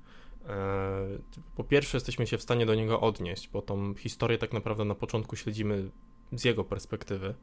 E, 0.49 1.07
po 1.55 1.63
pierwsze, 1.63 1.97
jesteśmy 1.97 2.27
się 2.27 2.37
w 2.37 2.41
stanie 2.41 2.65
do 2.65 2.75
niego 2.75 3.01
odnieść, 3.01 3.49
bo 3.49 3.61
tą 3.61 3.93
historię 3.93 4.37
tak 4.37 4.53
naprawdę 4.53 4.85
na 4.85 4.95
początku 4.95 5.35
śledzimy 5.35 5.89
z 6.31 6.43
jego 6.43 6.63
perspektywy. 6.63 7.33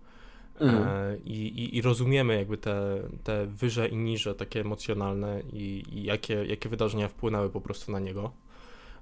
Mhm. 0.61 0.89
E, 0.89 1.17
I, 1.25 1.47
i, 1.47 1.77
I, 1.77 1.83
rozumiemy 1.83 2.37
jakby 2.37 2.57
te, 2.57 3.03
te 3.25 3.47
wyże 3.47 3.89
i 3.89 3.97
niże 3.97 4.35
takie 4.35 4.61
emocjonalne 4.61 5.43
i, 5.53 5.85
i 5.93 6.03
jakie, 6.03 6.45
jakie 6.45 6.69
wydarzenia 6.69 7.09
wpłynęły 7.09 7.51
po 7.51 7.61
prostu 7.61 7.93
na 7.93 7.99
niego. 7.99 8.33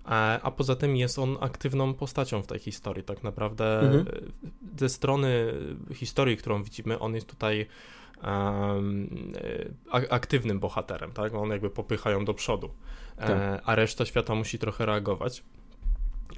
E, 0.07 0.11
a 0.43 0.51
poza 0.51 0.77
tym 0.77 0.97
jest 0.97 1.19
on 1.19 1.37
aktywną 1.41 1.95
postacią 1.95 2.43
w 2.43 2.47
tej 2.47 2.59
historii. 2.59 3.05
Tak 3.05 3.23
naprawdę 3.23 3.81
mhm. 3.81 4.33
ze 4.79 4.89
strony 4.89 5.53
historii, 5.95 6.37
którą 6.37 6.63
widzimy, 6.63 6.99
on 6.99 7.15
jest 7.15 7.27
tutaj 7.27 7.67
aktywnym 10.11 10.61
bohaterem, 10.61 11.13
tak? 11.13 11.35
On 11.35 11.51
jakby 11.51 11.71
popycha 11.71 12.11
ją 12.11 12.25
do 12.25 12.35
przodu, 12.35 12.71
tak. 13.17 13.63
a 13.65 13.75
reszta 13.75 14.05
świata 14.05 14.35
musi 14.35 14.59
trochę 14.59 14.87
reagować. 14.87 15.43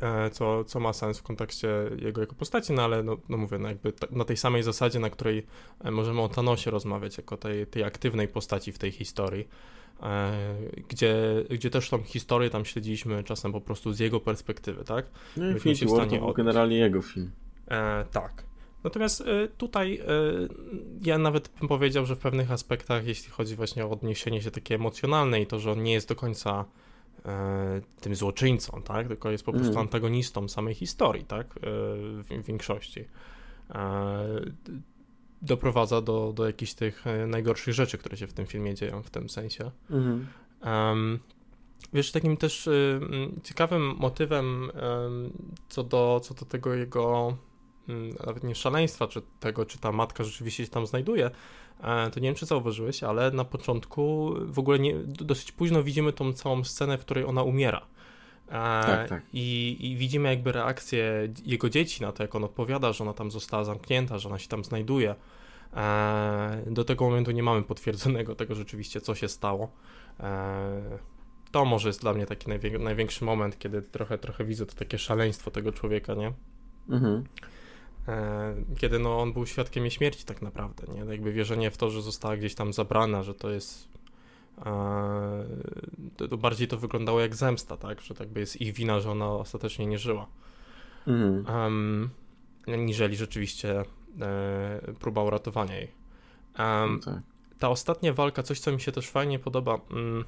E, 0.03 0.31
co, 0.31 0.65
co 0.65 0.81
ma 0.81 0.93
sens 0.93 1.19
w 1.19 1.23
kontekście 1.23 1.69
jego 1.99 2.21
jako 2.21 2.35
postaci, 2.35 2.73
no 2.73 2.83
ale 2.83 3.03
no, 3.03 3.17
no 3.29 3.37
mówię, 3.37 3.59
no 3.59 3.69
jakby 3.69 3.93
na 4.11 4.25
tej 4.25 4.37
samej 4.37 4.63
zasadzie, 4.63 4.99
na 4.99 5.11
której 5.11 5.47
e, 5.85 5.91
możemy 5.91 6.21
o 6.21 6.29
Thanosie 6.29 6.71
rozmawiać, 6.71 7.17
jako 7.17 7.37
tej, 7.37 7.67
tej 7.67 7.85
aktywnej 7.85 8.29
postaci 8.29 8.73
w 8.73 8.79
tej 8.79 8.93
historii, 8.93 9.49
e, 10.03 10.33
gdzie, 10.89 11.15
gdzie 11.51 11.71
też 11.71 11.91
tą 11.91 12.03
historię 12.03 12.51
tam 12.51 12.65
śledziliśmy 12.65 13.25
czasem 13.25 13.53
po 13.53 13.61
prostu 13.61 13.93
z 13.93 13.99
jego 13.99 14.21
perspektywy, 14.21 14.85
tak? 14.85 15.07
No 15.37 15.51
Infinity 15.51 15.87
War 15.87 16.09
to 16.09 16.17
był 16.17 16.33
generalnie 16.33 16.79
jego 16.79 17.03
film. 17.03 17.31
E, 17.69 18.05
tak. 18.13 18.45
Natomiast 18.87 19.21
e, 19.21 19.49
tutaj 19.49 20.01
e, 20.01 20.05
ja 21.05 21.19
nawet 21.19 21.51
bym 21.59 21.69
powiedział, 21.69 22.07
że 22.07 22.17
w 22.17 22.19
pewnych 22.19 22.53
aspektach, 22.53 23.07
jeśli 23.07 23.31
chodzi 23.31 23.57
właśnie 23.57 23.87
o 23.87 23.91
odniesienie 23.91 24.43
się 24.43 24.51
takie 24.51 24.75
emocjonalne 24.75 25.41
i 25.41 25.47
to, 25.47 25.59
że 25.59 25.73
on 25.73 25.83
nie 25.83 25.93
jest 25.93 26.09
do 26.09 26.17
końca 26.17 26.65
E, 27.27 27.81
tym 28.01 28.15
złoczyńcą, 28.15 28.83
tak? 28.83 29.09
Tylko 29.09 29.31
jest 29.31 29.45
po 29.45 29.53
prostu 29.53 29.71
mm. 29.71 29.81
antagonistą 29.81 30.49
samej 30.49 30.75
historii, 30.75 31.25
tak? 31.25 31.47
E, 31.47 31.61
w, 32.23 32.47
większości. 32.47 33.05
E, 33.71 34.27
doprowadza 35.43 36.01
do, 36.01 36.33
do 36.33 36.47
jakichś 36.47 36.75
tych 36.75 37.05
najgorszych 37.27 37.75
rzeczy, 37.75 37.99
które 37.99 38.17
się 38.17 38.27
w 38.27 38.33
tym 38.33 38.47
filmie 38.47 38.75
dzieją 38.75 39.03
w 39.03 39.11
tym 39.11 39.29
sensie. 39.29 39.71
Mm. 39.91 40.27
Um, 40.65 41.19
wiesz, 41.93 42.13
takim 42.13 42.37
też 42.37 42.69
ciekawym 43.43 43.95
motywem 43.99 44.71
co, 45.69 45.85
do, 45.85 46.21
co 46.23 46.35
do 46.35 46.45
tego 46.45 46.75
jego 46.75 47.37
nawet 48.27 48.45
nie 48.45 48.55
szaleństwa, 48.55 49.09
czy 49.09 49.23
tego, 49.41 49.67
czy 49.67 49.79
ta 49.79 49.93
matka 49.93 50.25
rzeczywiście 50.25 50.65
się 50.65 50.71
tam 50.71 50.87
znajduje, 50.87 51.31
E, 51.81 52.11
to 52.11 52.21
nie 52.21 52.29
wiem, 52.29 52.35
czy 52.35 52.47
zauważyłeś, 52.47 53.03
ale 53.03 53.31
na 53.31 53.45
początku 53.45 54.35
w 54.47 54.59
ogóle 54.59 54.79
nie, 54.79 54.95
dosyć 55.05 55.53
późno 55.53 55.83
widzimy 55.83 56.13
tą 56.13 56.33
całą 56.33 56.65
scenę, 56.65 56.99
w 56.99 57.01
której 57.01 57.25
ona 57.25 57.43
umiera. 57.43 57.87
E, 58.49 58.51
tak, 58.87 59.09
tak. 59.09 59.23
I, 59.33 59.77
I, 59.81 59.97
widzimy 59.97 60.29
jakby 60.29 60.53
reakcję 60.53 61.33
jego 61.45 61.71
dzieci 61.71 62.03
na 62.03 62.13
to, 62.13 62.23
jak 62.23 62.35
on 62.35 62.45
odpowiada, 62.45 62.93
że 62.93 63.05
ona 63.05 63.13
tam 63.13 63.31
została 63.31 63.65
zamknięta, 63.65 64.19
że 64.19 64.29
ona 64.29 64.39
się 64.39 64.49
tam 64.49 64.65
znajduje. 64.65 65.15
E, 65.77 66.63
do 66.67 66.85
tego 66.85 67.05
momentu 67.05 67.31
nie 67.31 67.43
mamy 67.43 67.63
potwierdzonego 67.63 68.35
tego 68.35 68.55
rzeczywiście, 68.55 69.01
co 69.01 69.15
się 69.15 69.29
stało. 69.29 69.73
To 71.51 71.65
może 71.65 71.89
jest 71.89 72.01
dla 72.01 72.15
mnie 72.15 72.27
taki 72.27 72.51
największy 72.79 73.25
moment, 73.25 73.59
kiedy 73.59 73.83
trochę, 73.83 74.19
trochę 74.19 74.45
widzę 74.45 74.67
to 74.67 74.75
takie 74.75 74.99
szaleństwo 74.99 75.51
tego 75.51 75.73
człowieka, 75.73 76.15
nie? 76.15 76.33
Mhm. 76.89 77.25
E, 78.09 78.55
kiedy 78.79 78.99
no, 78.99 79.21
on 79.21 79.33
był 79.33 79.47
świadkiem 79.47 79.85
jej 79.85 79.91
śmierci 79.91 80.25
tak 80.25 80.43
naprawdę, 80.43 80.87
nie? 80.95 81.13
Jakby 81.13 81.33
wierzenie 81.33 81.71
w 81.71 81.77
to, 81.77 81.91
że 81.91 82.03
została 82.03 82.37
gdzieś 82.37 82.55
tam 82.55 82.73
zabrana, 82.73 83.23
że 83.23 83.35
to 83.35 83.51
jest 83.51 83.89
e, 84.67 85.45
to 86.29 86.39
bardziej 86.39 86.69
to 86.69 86.79
wyglądało 86.79 87.21
jak 87.21 87.35
zemsta, 87.35 87.77
tak? 87.77 88.01
Że 88.01 88.15
tak 88.15 88.29
by 88.29 88.41
jest 88.41 88.61
ich 88.61 88.75
wina, 88.75 89.01
że 89.01 89.11
ona 89.11 89.29
ostatecznie 89.29 89.87
nie 89.87 89.99
żyła. 89.99 90.27
Mhm. 91.07 91.47
Um, 91.63 92.11
niżeli 92.67 93.17
rzeczywiście 93.17 93.85
e, 94.21 94.93
próba 95.01 95.23
uratowania 95.23 95.77
jej. 95.77 95.93
Um, 96.59 97.01
tak. 97.01 97.19
Ta 97.59 97.69
ostatnia 97.69 98.13
walka, 98.13 98.43
coś 98.43 98.61
co 98.61 98.73
mi 98.73 98.81
się 98.81 98.93
też 98.93 99.11
fajnie 99.11 99.39
podoba, 99.39 99.75
um, 99.75 100.25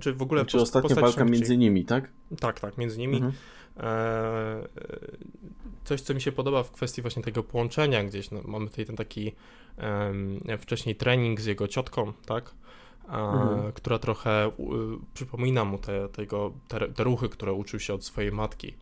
czy 0.00 0.12
w 0.14 0.22
ogóle... 0.22 0.46
Czy 0.46 0.60
ostatnia 0.60 0.96
walka 0.96 1.24
między 1.24 1.56
nimi, 1.56 1.84
tak? 1.84 2.10
Tak, 2.40 2.60
tak, 2.60 2.78
między 2.78 2.98
nimi. 2.98 3.16
Mhm. 3.16 3.32
E, 3.76 4.68
coś, 5.84 6.00
co 6.00 6.14
mi 6.14 6.20
się 6.20 6.32
podoba 6.32 6.62
w 6.62 6.70
kwestii 6.70 7.02
właśnie 7.02 7.22
tego 7.22 7.42
połączenia 7.42 8.04
gdzieś, 8.04 8.30
no, 8.30 8.40
mamy 8.44 8.68
tutaj 8.68 8.86
ten 8.86 8.96
taki 8.96 9.32
wcześniej 10.58 10.96
trening 10.96 11.40
z 11.40 11.46
jego 11.46 11.68
ciotką, 11.68 12.12
tak, 12.26 12.54
mhm. 13.08 13.72
która 13.72 13.98
trochę 13.98 14.50
przypomina 15.14 15.64
mu 15.64 15.78
te, 15.78 16.08
tego, 16.08 16.52
te, 16.68 16.88
te, 16.88 17.04
ruchy, 17.04 17.28
które 17.28 17.52
uczył 17.52 17.80
się 17.80 17.94
od 17.94 18.04
swojej 18.04 18.32
matki, 18.32 18.74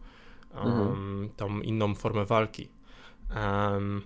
um, 0.54 0.66
mhm. 0.66 1.28
tą 1.36 1.60
inną 1.60 1.94
formę 1.94 2.24
walki. 2.24 2.68
Um, 3.36 4.02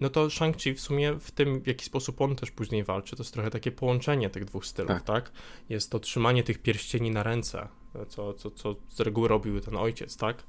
no 0.00 0.10
to 0.10 0.26
Shang-Chi 0.26 0.74
w 0.74 0.80
sumie 0.80 1.14
w 1.20 1.30
tym, 1.30 1.60
w 1.60 1.66
jaki 1.66 1.84
sposób 1.84 2.20
on 2.20 2.36
też 2.36 2.50
później 2.50 2.84
walczy, 2.84 3.16
to 3.16 3.22
jest 3.22 3.34
trochę 3.34 3.50
takie 3.50 3.72
połączenie 3.72 4.30
tych 4.30 4.44
dwóch 4.44 4.66
stylów, 4.66 4.90
tak? 4.90 5.02
tak? 5.02 5.32
Jest 5.68 5.90
to 5.90 5.98
trzymanie 5.98 6.42
tych 6.42 6.58
pierścieni 6.58 7.10
na 7.10 7.22
ręce, 7.22 7.68
co, 8.08 8.34
co, 8.34 8.50
co 8.50 8.76
z 8.88 9.00
reguły 9.00 9.28
robił 9.28 9.60
ten 9.60 9.76
ojciec, 9.76 10.16
tak? 10.16 10.42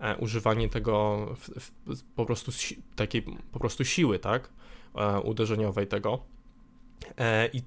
E, 0.00 0.16
używanie 0.16 0.68
tego 0.68 1.26
w, 1.36 1.48
w, 1.94 2.02
po 2.16 2.26
prostu 2.26 2.52
si 2.52 2.82
takiej 2.96 3.22
po 3.52 3.58
prostu 3.58 3.84
siły, 3.84 4.18
tak? 4.18 4.48
E, 4.94 5.20
uderzeniowej 5.20 5.86
tego. 5.86 6.18
E, 7.18 7.48
I 7.52 7.62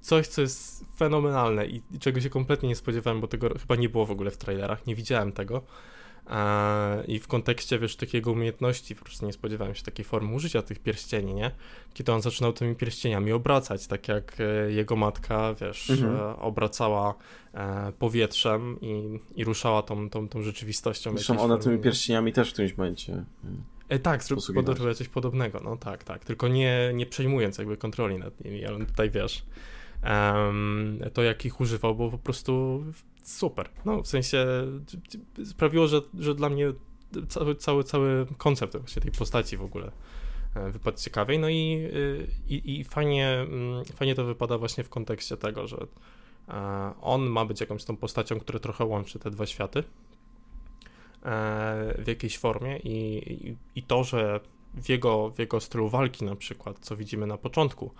coś, 0.00 0.26
co 0.26 0.40
jest 0.40 0.84
fenomenalne 0.96 1.66
i, 1.66 1.82
i 1.90 1.98
czego 1.98 2.20
się 2.20 2.30
kompletnie 2.30 2.68
nie 2.68 2.76
spodziewałem, 2.76 3.20
bo 3.20 3.28
tego 3.28 3.48
chyba 3.58 3.76
nie 3.76 3.88
było 3.88 4.06
w 4.06 4.10
ogóle 4.10 4.30
w 4.30 4.36
trailerach, 4.36 4.86
nie 4.86 4.94
widziałem 4.94 5.32
tego 5.32 5.62
i 7.08 7.18
w 7.18 7.26
kontekście, 7.26 7.78
wiesz, 7.78 7.96
takiego 7.96 8.32
umiejętności, 8.32 8.94
po 8.94 9.04
prostu 9.04 9.26
nie 9.26 9.32
spodziewałem 9.32 9.74
się 9.74 9.82
takiej 9.82 10.04
formy 10.04 10.34
użycia 10.34 10.62
tych 10.62 10.78
pierścieni, 10.78 11.34
nie? 11.34 11.50
Kiedy 11.94 12.12
on 12.12 12.22
zaczynał 12.22 12.52
tymi 12.52 12.74
pierścieniami 12.74 13.32
obracać, 13.32 13.86
tak 13.86 14.08
jak 14.08 14.36
e, 14.40 14.72
jego 14.72 14.96
matka, 14.96 15.54
wiesz, 15.54 15.90
mhm. 15.90 16.16
E, 16.16 16.36
obracała 16.36 17.14
e, 17.54 17.92
powietrzem 17.98 18.78
i, 18.80 19.20
i 19.36 19.44
ruszała 19.44 19.82
tą, 19.82 20.10
tą, 20.10 20.28
tą 20.28 20.42
rzeczywistością. 20.42 21.12
Zresztą 21.12 21.40
ona 21.40 21.58
tymi 21.58 21.78
pierścieniami 21.78 22.32
też 22.32 22.50
w 22.50 22.52
którymś 22.52 22.76
momencie 22.76 23.24
E, 23.88 23.98
tak, 23.98 24.24
zrobił 24.24 24.94
coś 24.94 25.08
podobnego, 25.08 25.60
no 25.64 25.76
tak, 25.76 26.04
tak, 26.04 26.24
tylko 26.24 26.48
nie, 26.48 26.90
nie 26.94 27.06
przejmując 27.06 27.58
jakby 27.58 27.76
kontroli 27.76 28.18
nad 28.18 28.44
nimi, 28.44 28.64
ale 28.64 28.86
tutaj 28.86 29.10
wiesz, 29.10 29.44
um, 30.04 31.00
to 31.12 31.22
jak 31.22 31.44
ich 31.44 31.60
używał, 31.60 31.94
bo 31.94 32.10
po 32.10 32.18
prostu 32.18 32.84
super. 33.24 33.68
No, 33.84 34.02
w 34.02 34.08
sensie 34.08 34.46
sprawiło, 35.44 35.86
że, 35.86 36.00
że 36.18 36.34
dla 36.34 36.48
mnie 36.48 36.72
cały, 37.28 37.54
cały, 37.54 37.84
cały 37.84 38.26
koncept 38.38 38.76
właśnie 38.76 39.02
tej 39.02 39.12
postaci 39.12 39.56
w 39.56 39.62
ogóle 39.62 39.92
e, 40.54 40.70
wypadł 40.70 40.98
ciekawej. 40.98 41.38
No 41.38 41.48
i, 41.48 41.88
y, 41.94 42.26
i, 42.48 42.80
i 42.80 42.84
fajnie, 42.84 43.28
mm, 43.28 43.84
fajnie 43.84 44.14
to 44.14 44.24
wypada 44.24 44.58
właśnie 44.58 44.84
w 44.84 44.88
kontekście 44.88 45.36
tego, 45.36 45.66
że 45.66 45.76
e, 46.48 46.92
on 47.00 47.22
ma 47.22 47.44
być 47.44 47.60
jakąś 47.60 47.84
tą 47.84 47.96
postacią, 47.96 48.40
która 48.40 48.58
trochę 48.58 48.84
łączy 48.84 49.18
te 49.18 49.30
dwa 49.30 49.46
światy 49.46 49.78
e, 49.78 49.84
w 51.98 52.04
jakiejś 52.06 52.38
formie 52.38 52.78
i, 52.78 53.32
i, 53.48 53.56
i 53.74 53.82
to, 53.82 54.04
że 54.04 54.40
w 54.74 54.88
jego, 54.88 55.30
w 55.30 55.38
jego 55.38 55.60
stylu 55.60 55.88
walki 55.88 56.24
na 56.24 56.36
przykład, 56.36 56.78
co 56.78 56.96
widzimy 56.96 57.26
na 57.26 57.38
początku, 57.38 57.90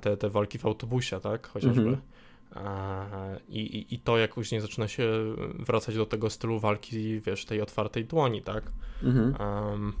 te, 0.00 0.16
te 0.16 0.30
walki 0.30 0.58
w 0.58 0.66
autobusie, 0.66 1.20
tak, 1.20 1.46
chociażby, 1.46 1.82
-hmm. 1.82 1.96
I, 3.48 3.60
i, 3.60 3.94
I 3.94 3.98
to 3.98 4.18
jak 4.18 4.34
później 4.34 4.60
zaczyna 4.60 4.88
się 4.88 5.08
wracać 5.58 5.96
do 5.96 6.06
tego 6.06 6.30
stylu 6.30 6.60
walki, 6.60 7.20
wiesz, 7.20 7.44
tej 7.44 7.60
otwartej 7.60 8.04
dłoni, 8.04 8.42
tak? 8.42 8.72
Mhm. 9.02 9.34
Um, 9.40 9.92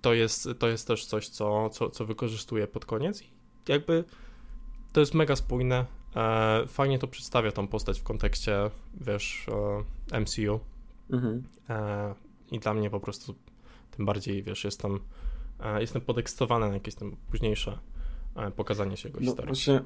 to, 0.00 0.14
jest, 0.14 0.48
to 0.58 0.68
jest 0.68 0.88
też 0.88 1.06
coś, 1.06 1.28
co, 1.28 1.70
co, 1.70 1.90
co 1.90 2.06
wykorzystuję 2.06 2.66
pod 2.66 2.84
koniec 2.84 3.22
i 3.22 3.30
jakby 3.68 4.04
to 4.92 5.00
jest 5.00 5.14
mega 5.14 5.36
spójne. 5.36 5.84
E, 6.16 6.64
fajnie 6.66 6.98
to 6.98 7.08
przedstawia 7.08 7.52
tą 7.52 7.68
postać 7.68 8.00
w 8.00 8.02
kontekście, 8.02 8.70
wiesz, 9.00 9.46
e, 10.12 10.20
MCU. 10.20 10.60
Mhm. 11.10 11.42
E, 11.68 12.14
I 12.50 12.58
dla 12.58 12.74
mnie 12.74 12.90
po 12.90 13.00
prostu 13.00 13.34
tym 13.90 14.06
bardziej, 14.06 14.42
wiesz, 14.42 14.64
jestem, 14.64 15.00
e, 15.60 15.80
jestem 15.80 16.02
podekscytowany 16.02 16.68
na 16.68 16.74
jakieś 16.74 16.94
tam 16.94 17.16
późniejsze 17.30 17.78
e, 18.36 18.50
pokazanie 18.50 18.96
się 18.96 19.08
jego 19.08 19.20
no, 19.20 19.26
historii. 19.26 19.54
Właśnie 19.54 19.82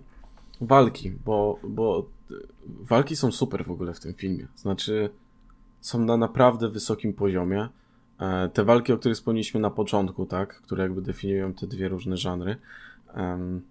walki, 0.60 1.10
bo, 1.10 1.59
bo 1.68 2.09
walki 2.80 3.16
są 3.16 3.32
super 3.32 3.64
w 3.64 3.70
ogóle 3.70 3.94
w 3.94 4.01
tym 4.01 4.14
filmie. 4.14 4.47
Znaczy, 4.56 5.10
są 5.80 6.05
na 6.05 6.16
naprawdę 6.16 6.68
wysokim 6.68 7.12
poziomie. 7.12 7.68
E, 8.20 8.48
te 8.48 8.64
walki, 8.64 8.93
o 8.93 8.98
których 8.98 9.16
wspomnieliśmy 9.16 9.60
na 9.60 9.70
początku, 9.70 10.26
tak, 10.26 10.55
które 10.62 10.82
jakby 10.82 11.02
definiują 11.02 11.55
te 11.55 11.66
dwie 11.66 11.89
różne 11.89 12.16
żanry, 12.16 12.56
um, 13.16 13.62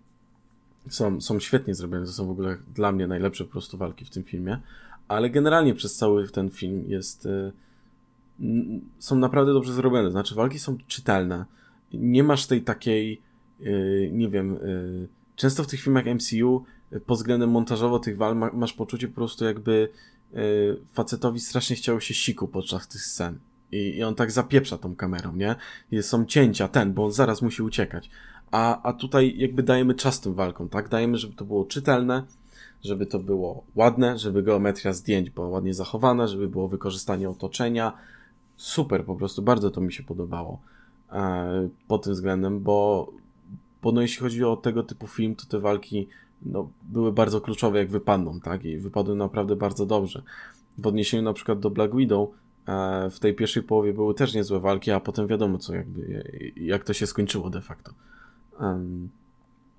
są, 0.90 1.22
są 1.22 1.40
świetnie 1.40 1.76
zrobione. 1.76 2.06
To 2.06 2.12
są 2.12 2.28
w 2.28 2.32
ogóle 2.32 2.58
dla 2.76 2.92
mnie 2.92 3.08
najlepsze 3.08 3.46
po 3.46 3.52
prostu 3.52 3.78
walki 3.78 4.06
w 4.06 4.10
tym 4.10 4.24
filmie. 4.24 4.60
Ale 5.08 5.30
generalnie 5.30 5.74
przez 5.74 5.96
cały 5.96 6.28
ten 6.28 6.50
film 6.50 6.84
jest. 6.88 7.26
Y, 7.26 7.52
są 9.00 9.16
naprawdę 9.16 9.54
dobrze 9.54 9.74
zrobione. 9.74 10.12
Znaczy, 10.12 10.36
walki 10.36 10.60
są 10.60 10.78
czytelne. 10.88 11.46
Nie 11.94 12.24
masz 12.24 12.48
tej 12.48 12.62
takiej, 12.62 13.22
y, 13.62 14.10
nie 14.14 14.30
wiem, 14.30 14.60
często 15.36 15.64
w 15.64 15.68
tych 15.68 15.82
filmach 15.82 16.06
MCU 16.06 16.64
pod 17.06 17.18
względem 17.18 17.52
montażowo 17.52 18.00
tych 18.00 18.18
wal 18.18 18.36
masz 18.54 18.74
poczucie 18.74 19.08
po 19.08 19.16
prostu 19.16 19.46
jakby 19.46 19.90
yy, 20.34 20.40
facetowi 20.94 21.40
strasznie 21.40 21.76
chciało 21.76 22.00
się 22.00 22.14
siku 22.14 22.48
podczas 22.48 22.88
tych 22.88 23.02
scen. 23.02 23.40
I, 23.72 23.78
I 23.78 24.04
on 24.04 24.16
tak 24.16 24.32
zapieprza 24.32 24.78
tą 24.78 24.96
kamerą, 24.96 25.36
nie? 25.36 25.56
Są 26.02 26.26
cięcia, 26.26 26.68
ten, 26.68 26.94
bo 26.94 27.06
on 27.06 27.12
zaraz 27.12 27.42
musi 27.42 27.64
uciekać. 27.64 28.10
A, 28.52 28.82
a 28.82 28.94
tutaj 28.94 29.38
jakby 29.38 29.64
dajemy 29.64 29.96
czas 29.96 30.22
tym 30.22 30.34
walkom, 30.34 30.70
tak? 30.70 30.90
Dajemy, 30.90 31.18
żeby 31.18 31.36
to 31.36 31.46
było 31.46 31.66
czytelne, 31.66 32.24
żeby 32.84 33.06
to 33.06 33.20
było 33.20 33.64
ładne, 33.76 34.18
żeby 34.18 34.44
geometria 34.44 34.94
zdjęć 34.94 35.30
była 35.30 35.48
ładnie 35.48 35.74
zachowana, 35.74 36.28
żeby 36.28 36.48
było 36.48 36.68
wykorzystanie 36.68 37.30
otoczenia. 37.30 37.94
Super, 38.58 39.06
po 39.06 39.16
prostu 39.16 39.42
bardzo 39.42 39.72
to 39.72 39.82
mi 39.82 39.94
się 39.94 40.04
podobało 40.04 40.60
e, 41.12 41.70
pod 41.88 42.04
tym 42.04 42.14
względem, 42.14 42.60
bo 42.60 43.08
bo 43.82 43.92
no 43.92 44.02
jeśli 44.02 44.20
chodzi 44.20 44.44
o 44.44 44.56
tego 44.58 44.84
typu 44.84 45.08
film, 45.08 45.36
to 45.36 45.46
te 45.46 45.60
walki 45.60 46.08
no, 46.42 46.70
były 46.84 47.12
bardzo 47.12 47.42
kluczowe, 47.42 47.80
jak 47.80 47.90
wypadną, 47.90 48.40
tak? 48.40 48.66
I 48.66 48.78
wypadły 48.78 49.16
naprawdę 49.16 49.56
bardzo 49.56 49.86
dobrze. 49.86 50.22
W 50.78 50.88
odniesieniu 50.88 51.24
na 51.24 51.34
przykład 51.34 51.60
do 51.60 51.70
Black 51.70 51.96
Widow, 51.96 52.30
e, 52.68 53.10
w 53.10 53.20
tej 53.20 53.34
pierwszej 53.34 53.64
połowie 53.64 53.94
były 53.94 54.14
też 54.14 54.34
niezłe 54.34 54.60
walki, 54.60 54.92
a 54.92 55.00
potem 55.00 55.28
wiadomo, 55.28 55.58
co 55.58 55.76
jakby, 55.76 56.24
jak 56.56 56.84
to 56.84 56.94
się 56.94 57.08
skończyło 57.08 57.50
de 57.50 57.62
facto. 57.62 57.94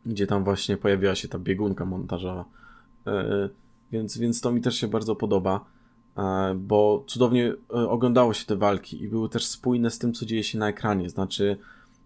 Gdzie 0.07 0.27
tam 0.27 0.45
właśnie 0.45 0.77
pojawiła 0.77 1.15
się 1.15 1.29
ta 1.29 1.39
biegunka 1.39 1.85
montażowa. 1.85 2.45
E, 3.07 3.49
więc, 3.93 4.19
więc 4.19 4.41
to 4.41 4.53
mi 4.53 4.61
też 4.61 4.75
się 4.77 4.89
bardzo 4.89 5.17
podoba, 5.17 5.65
e, 6.17 6.55
bo 6.55 7.05
cudownie 7.07 7.55
oglądało 7.69 8.35
się 8.35 8.47
te 8.47 8.57
walki 8.57 9.03
i 9.03 9.09
były 9.09 9.29
też 9.29 9.47
spójne 9.47 9.91
z 9.91 9.99
tym, 9.99 10.13
co 10.13 10.27
dzieje 10.27 10.45
się 10.45 10.59
na 10.59 10.69
ekranie. 10.69 11.11
Znaczy, 11.11 11.57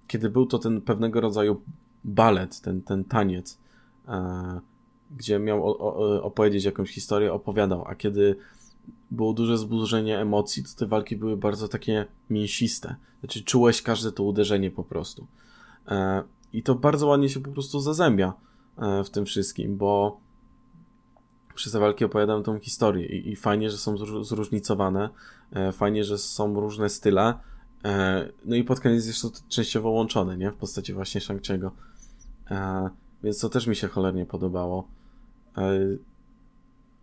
kiedy 0.08 0.30
był 0.30 0.46
to 0.46 0.58
ten 0.58 0.80
pewnego 0.80 1.20
rodzaju 1.20 1.60
balet, 2.04 2.60
ten, 2.60 2.82
ten 2.82 3.04
taniec, 3.04 3.58
gdzie 5.16 5.38
miał 5.38 5.66
o, 5.66 6.22
opowiedzieć 6.22 6.64
jakąś 6.64 6.90
historię, 6.90 7.32
opowiadał, 7.32 7.84
a 7.86 7.94
kiedy 7.94 8.36
było 9.10 9.32
duże 9.32 9.58
zburzenie 9.58 10.20
emocji, 10.20 10.64
to 10.64 10.68
te 10.78 10.86
walki 10.86 11.16
były 11.16 11.36
bardzo 11.36 11.68
takie 11.68 12.06
mięsiste. 12.30 12.96
Znaczy 13.20 13.44
czułeś 13.44 13.82
każde 13.82 14.12
to 14.12 14.22
uderzenie 14.22 14.70
po 14.70 14.84
prostu. 14.84 15.26
E, 15.88 16.22
I 16.52 16.62
to 16.62 16.74
bardzo 16.74 17.06
ładnie 17.06 17.28
się 17.28 17.40
po 17.40 17.50
prostu 17.50 17.80
zazębia 17.80 18.32
e, 18.78 19.04
w 19.04 19.10
tym 19.10 19.24
wszystkim, 19.24 19.76
bo 19.76 20.20
przez 21.54 21.72
te 21.72 21.78
walki 21.78 22.04
opowiadam 22.04 22.42
tą 22.42 22.58
historię 22.58 23.06
i, 23.06 23.32
i 23.32 23.36
fajnie, 23.36 23.70
że 23.70 23.78
są 23.78 23.96
zróżnicowane, 24.24 25.10
e, 25.52 25.72
fajnie, 25.72 26.04
że 26.04 26.18
są 26.18 26.60
różne 26.60 26.88
style, 26.88 27.34
e, 27.84 28.28
no 28.44 28.56
i 28.56 28.64
pod 28.64 28.80
koniec 28.80 29.06
jest 29.06 29.22
to 29.22 29.30
częściowo 29.48 29.90
łączone, 29.90 30.36
nie? 30.36 30.50
W 30.50 30.56
postaci 30.56 30.92
właśnie 30.92 31.20
Shang-Chi'ego. 31.20 31.70
E, 32.50 32.90
więc 33.24 33.40
to 33.40 33.48
też 33.48 33.66
mi 33.66 33.76
się 33.76 33.88
cholernie 33.88 34.26
podobało. 34.26 34.88
E, 35.56 35.78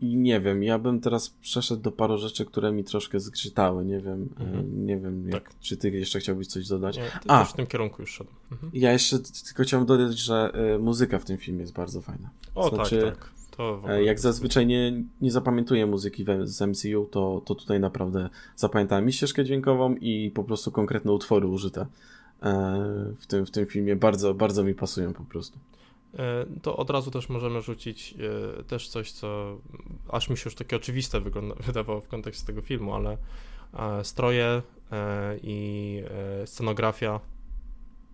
I 0.02 0.18
nie 0.18 0.40
wiem, 0.40 0.64
ja 0.64 0.80
bym 0.80 1.00
teraz 1.00 1.30
przeszedł 1.30 1.82
do 1.82 1.92
paru 1.92 2.18
rzeczy, 2.18 2.46
które 2.46 2.72
mi 2.72 2.84
troszkę 2.84 3.20
zgrzytały. 3.20 3.86
Nie 3.86 4.00
wiem, 4.00 4.30
e, 4.40 4.44
mhm. 4.44 4.86
nie 4.86 4.98
wiem, 4.98 5.30
jak, 5.30 5.44
tak. 5.44 5.60
czy 5.60 5.78
ty 5.78 5.90
jeszcze 5.90 6.20
chciałbyś 6.20 6.48
coś 6.48 6.68
dodać. 6.68 6.98
Nie, 6.98 7.12
A, 7.28 7.44
w 7.44 7.54
tym 7.54 7.68
kierunku 7.68 8.02
już 8.02 8.12
szedł. 8.12 8.32
Mhm. 8.52 8.72
Ja 8.76 8.92
jeszcze 8.92 9.20
tylko 9.46 9.64
chciałem 9.64 9.86
dodać, 9.86 10.18
że 10.18 10.54
muzyka 10.80 11.20
w 11.20 11.26
tym 11.26 11.38
filmie 11.38 11.62
jest 11.62 11.74
bardzo 11.74 12.02
fajna. 12.02 12.30
O, 12.56 12.64
tak, 12.64 12.74
znaczy, 12.74 13.02
tak, 13.02 13.32
tak. 13.58 14.04
Jak 14.04 14.20
zazwyczaj 14.20 14.68
nie, 14.68 15.04
nie 15.22 15.32
zapamiętuję 15.32 15.86
muzyki 15.86 16.26
z 16.44 16.62
MCU, 16.62 17.06
to, 17.12 17.42
to 17.46 17.56
tutaj 17.56 17.80
naprawdę 17.80 18.30
zapamiętałem 18.56 19.10
i 19.10 19.14
ścieżkę 19.14 19.46
dźwiękową 19.46 19.96
i 19.96 20.32
po 20.32 20.44
prostu 20.44 20.72
konkretne 20.72 21.12
utwory 21.12 21.48
użyte 21.48 21.86
w 23.20 23.26
tym, 23.28 23.46
w 23.46 23.52
tym 23.52 23.66
filmie. 23.66 23.96
Bardzo, 23.96 24.34
bardzo 24.34 24.64
mi 24.64 24.74
pasują 24.74 25.14
po 25.14 25.24
prostu. 25.24 25.60
E, 26.18 26.46
to 26.62 26.78
od 26.78 26.90
razu 26.90 27.12
też 27.12 27.30
możemy 27.30 27.62
rzucić 27.62 28.16
e, 28.60 28.64
też 28.64 28.88
coś, 28.88 29.12
co 29.12 29.58
aż 30.10 30.30
mi 30.30 30.38
się 30.38 30.44
już 30.46 30.56
takie 30.56 30.76
oczywiste 30.76 31.22
wygląda, 31.22 31.56
wydawało 31.68 32.02
w 32.02 32.08
kontekście 32.08 32.46
tego 32.46 32.62
filmu, 32.62 32.94
ale 32.94 33.18
e, 33.74 34.04
stroje 34.04 34.62
i 35.44 36.04
scenografia 36.46 37.20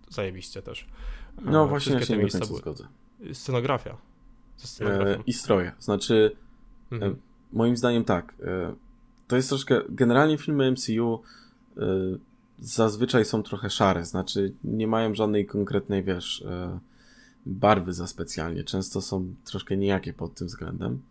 zajebiście 0.09 0.61
też. 0.61 0.87
No 1.41 1.67
właśnie, 1.67 1.93
ja 1.93 2.05
się 2.05 2.13
nie 2.13 2.19
miejsca 2.19 2.45
były. 2.45 2.59
zgodzę. 2.59 2.87
Scenografia. 3.33 3.97
I 5.25 5.33
stroje. 5.33 5.71
Znaczy, 5.79 6.35
mhm. 6.91 7.15
moim 7.53 7.77
zdaniem 7.77 8.03
tak. 8.03 8.33
To 9.27 9.35
jest 9.35 9.49
troszkę, 9.49 9.81
generalnie 9.89 10.37
filmy 10.37 10.71
MCU 10.71 11.21
zazwyczaj 12.59 13.25
są 13.25 13.43
trochę 13.43 13.69
szare, 13.69 14.05
znaczy 14.05 14.53
nie 14.63 14.87
mają 14.87 15.15
żadnej 15.15 15.45
konkretnej, 15.45 16.03
wiesz 16.03 16.43
barwy 17.45 17.93
za 17.93 18.07
specjalnie. 18.07 18.63
Często 18.63 19.01
są 19.01 19.33
troszkę 19.45 19.77
nijakie 19.77 20.13
pod 20.13 20.33
tym 20.33 20.47
względem. 20.47 21.01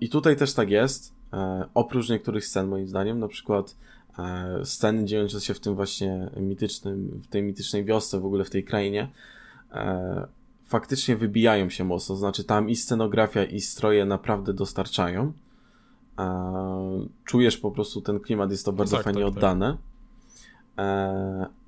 I 0.00 0.08
tutaj 0.08 0.36
też 0.36 0.54
tak 0.54 0.70
jest. 0.70 1.12
E, 1.32 1.64
oprócz 1.74 2.08
niektórych 2.08 2.46
scen, 2.46 2.68
moim 2.68 2.88
zdaniem, 2.88 3.18
na 3.18 3.28
przykład 3.28 3.76
e, 4.18 4.60
sceny 4.64 5.04
dziejące 5.04 5.40
się 5.40 5.54
w 5.54 5.60
tym 5.60 5.74
właśnie 5.74 6.30
mitycznym, 6.36 7.20
w 7.22 7.26
tej 7.26 7.42
mitycznej 7.42 7.84
wiosce, 7.84 8.20
w 8.20 8.26
ogóle 8.26 8.44
w 8.44 8.50
tej 8.50 8.64
krainie, 8.64 9.08
e, 9.72 10.26
faktycznie 10.64 11.16
wybijają 11.16 11.70
się 11.70 11.84
mocno. 11.84 12.16
Znaczy, 12.16 12.44
tam 12.44 12.70
i 12.70 12.76
scenografia, 12.76 13.44
i 13.44 13.60
stroje 13.60 14.04
naprawdę 14.04 14.54
dostarczają. 14.54 15.32
Czujesz 17.24 17.58
po 17.58 17.70
prostu 17.70 18.00
ten 18.00 18.20
klimat, 18.20 18.50
jest 18.50 18.64
to 18.64 18.72
bardzo 18.72 18.96
tak, 18.96 19.04
fajnie 19.04 19.22
tak, 19.22 19.28
tak. 19.28 19.36
oddane. 19.36 19.76
Tak 20.76 21.61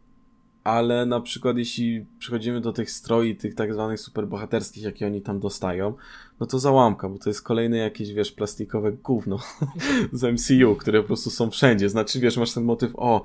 ale 0.65 1.07
na 1.07 1.21
przykład 1.21 1.57
jeśli 1.57 2.07
przychodzimy 2.19 2.61
do 2.61 2.73
tych 2.73 2.91
stroi, 2.91 3.37
tych 3.37 3.55
tak 3.55 3.73
zwanych 3.73 4.01
superbohaterskich, 4.01 4.83
jakie 4.83 5.07
oni 5.07 5.23
tam 5.23 5.41
dostają, 5.41 5.95
no 6.41 6.47
to 6.47 6.59
załamka, 6.59 7.09
bo 7.09 7.19
to 7.19 7.31
jest 7.31 7.43
kolejne 7.43 7.77
jakieś, 7.77 8.13
wiesz, 8.13 8.33
plastikowe 8.33 8.93
gówno 8.93 9.39
z 10.13 10.23
MCU, 10.23 10.77
które 10.77 11.01
po 11.01 11.07
prostu 11.07 11.31
są 11.31 11.51
wszędzie. 11.51 11.89
Znaczy, 11.89 12.21
wiesz, 12.21 12.37
masz 12.37 12.53
ten 12.53 12.65
motyw, 12.65 12.93
o, 12.97 13.25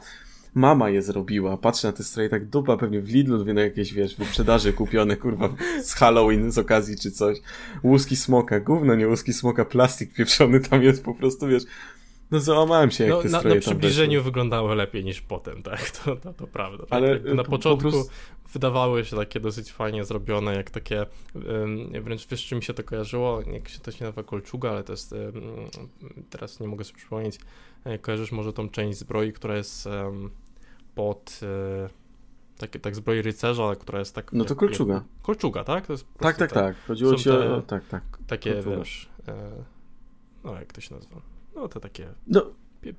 mama 0.54 0.90
je 0.90 1.02
zrobiła, 1.02 1.58
patrzę 1.58 1.88
na 1.88 1.92
te 1.92 2.04
stroje, 2.04 2.30
tak 2.30 2.46
dupa 2.46 2.78
pewnie 2.78 3.02
w 3.02 3.10
Lidlu, 3.10 3.54
na 3.54 3.62
jakieś, 3.62 3.94
wiesz, 3.94 4.16
wyprzedaży 4.16 4.74
kupione, 4.74 5.18
kurwa, 5.18 5.50
z 5.84 5.94
Halloween 5.94 6.52
z 6.52 6.58
okazji 6.58 6.98
czy 6.98 7.12
coś. 7.12 7.38
Łuski 7.84 8.16
smoka, 8.16 8.60
gówno, 8.60 8.96
nie 8.96 9.08
łuski 9.08 9.34
smoka, 9.34 9.66
plastik 9.66 10.14
pieprzony 10.14 10.60
tam 10.60 10.84
jest 10.84 11.04
po 11.04 11.14
prostu, 11.14 11.48
wiesz, 11.48 11.64
no 12.32 12.40
załamałem 12.40 12.92
się, 12.92 13.04
jak 13.04 13.14
no, 13.14 13.22
te 13.22 13.30
na, 13.30 13.42
na 13.42 13.62
przybliżeniu 13.62 14.24
wyglądały 14.24 14.76
lepiej 14.76 15.04
niż 15.04 15.22
potem, 15.22 15.62
tak, 15.72 15.90
to, 15.90 16.16
to, 16.16 16.34
to 16.34 16.48
prawda. 16.48 16.84
Tak, 16.84 16.92
Ale 16.92 17.20
tak, 17.20 17.34
na 17.34 17.44
początku 17.44 17.92
po 17.92 17.92
prostu... 17.92 18.14
wydawały 18.54 19.06
się 19.06 19.16
takie 19.16 19.40
dosyć 19.40 19.72
fajnie 19.72 20.06
zrobione, 20.06 20.56
jak 20.56 20.70
takie, 20.70 21.06
um, 21.36 22.04
wręcz 22.04 22.28
wiesz, 22.28 22.46
czym 22.46 22.58
mi 22.58 22.64
się 22.64 22.74
to 22.74 22.84
kojarzyło, 22.84 23.42
jak 23.42 23.70
się 23.70 23.80
to 23.80 23.92
się 23.92 24.06
nazywa 24.06 24.24
kolczuga, 24.24 24.70
ale 24.70 24.84
to 24.84 24.94
jest, 24.94 25.12
um, 25.12 25.42
teraz 26.30 26.60
nie 26.60 26.68
mogę 26.68 26.84
sobie 26.84 26.98
przypomnieć, 26.98 27.40
e, 27.84 28.00
kojarzysz 28.00 28.32
może 28.32 28.54
tą 28.54 28.70
część 28.70 29.00
zbroi, 29.00 29.34
która 29.34 29.58
jest 29.58 29.86
um, 29.86 30.30
pod... 30.96 31.40
E, 31.44 31.90
tak, 32.58 32.78
tak 32.82 32.96
zbroi 32.96 33.22
rycerza, 33.22 33.76
która 33.76 34.00
jest 34.00 34.16
tak... 34.16 34.34
No 34.34 34.46
to 34.46 34.56
kolczuga. 34.56 34.94
Jak, 34.94 35.04
kolczuga, 35.22 35.64
tak? 35.64 35.90
Jest 35.90 36.06
tak, 36.18 36.38
tak, 36.38 36.52
tak. 36.52 36.76
Chodziło 36.88 37.16
ci 37.16 37.30
o... 37.30 37.62
Tak, 37.62 37.88
tak. 37.88 38.04
Takie, 38.28 38.54
kolczuga. 38.54 38.78
wiesz... 38.78 39.10
E, 39.28 39.64
no, 40.44 40.60
jak 40.60 40.74
to 40.74 40.82
się 40.82 40.96
nazywa? 40.96 41.22
No 41.60 41.68
to 41.68 41.80
takie 41.80 42.08
no, 42.28 42.42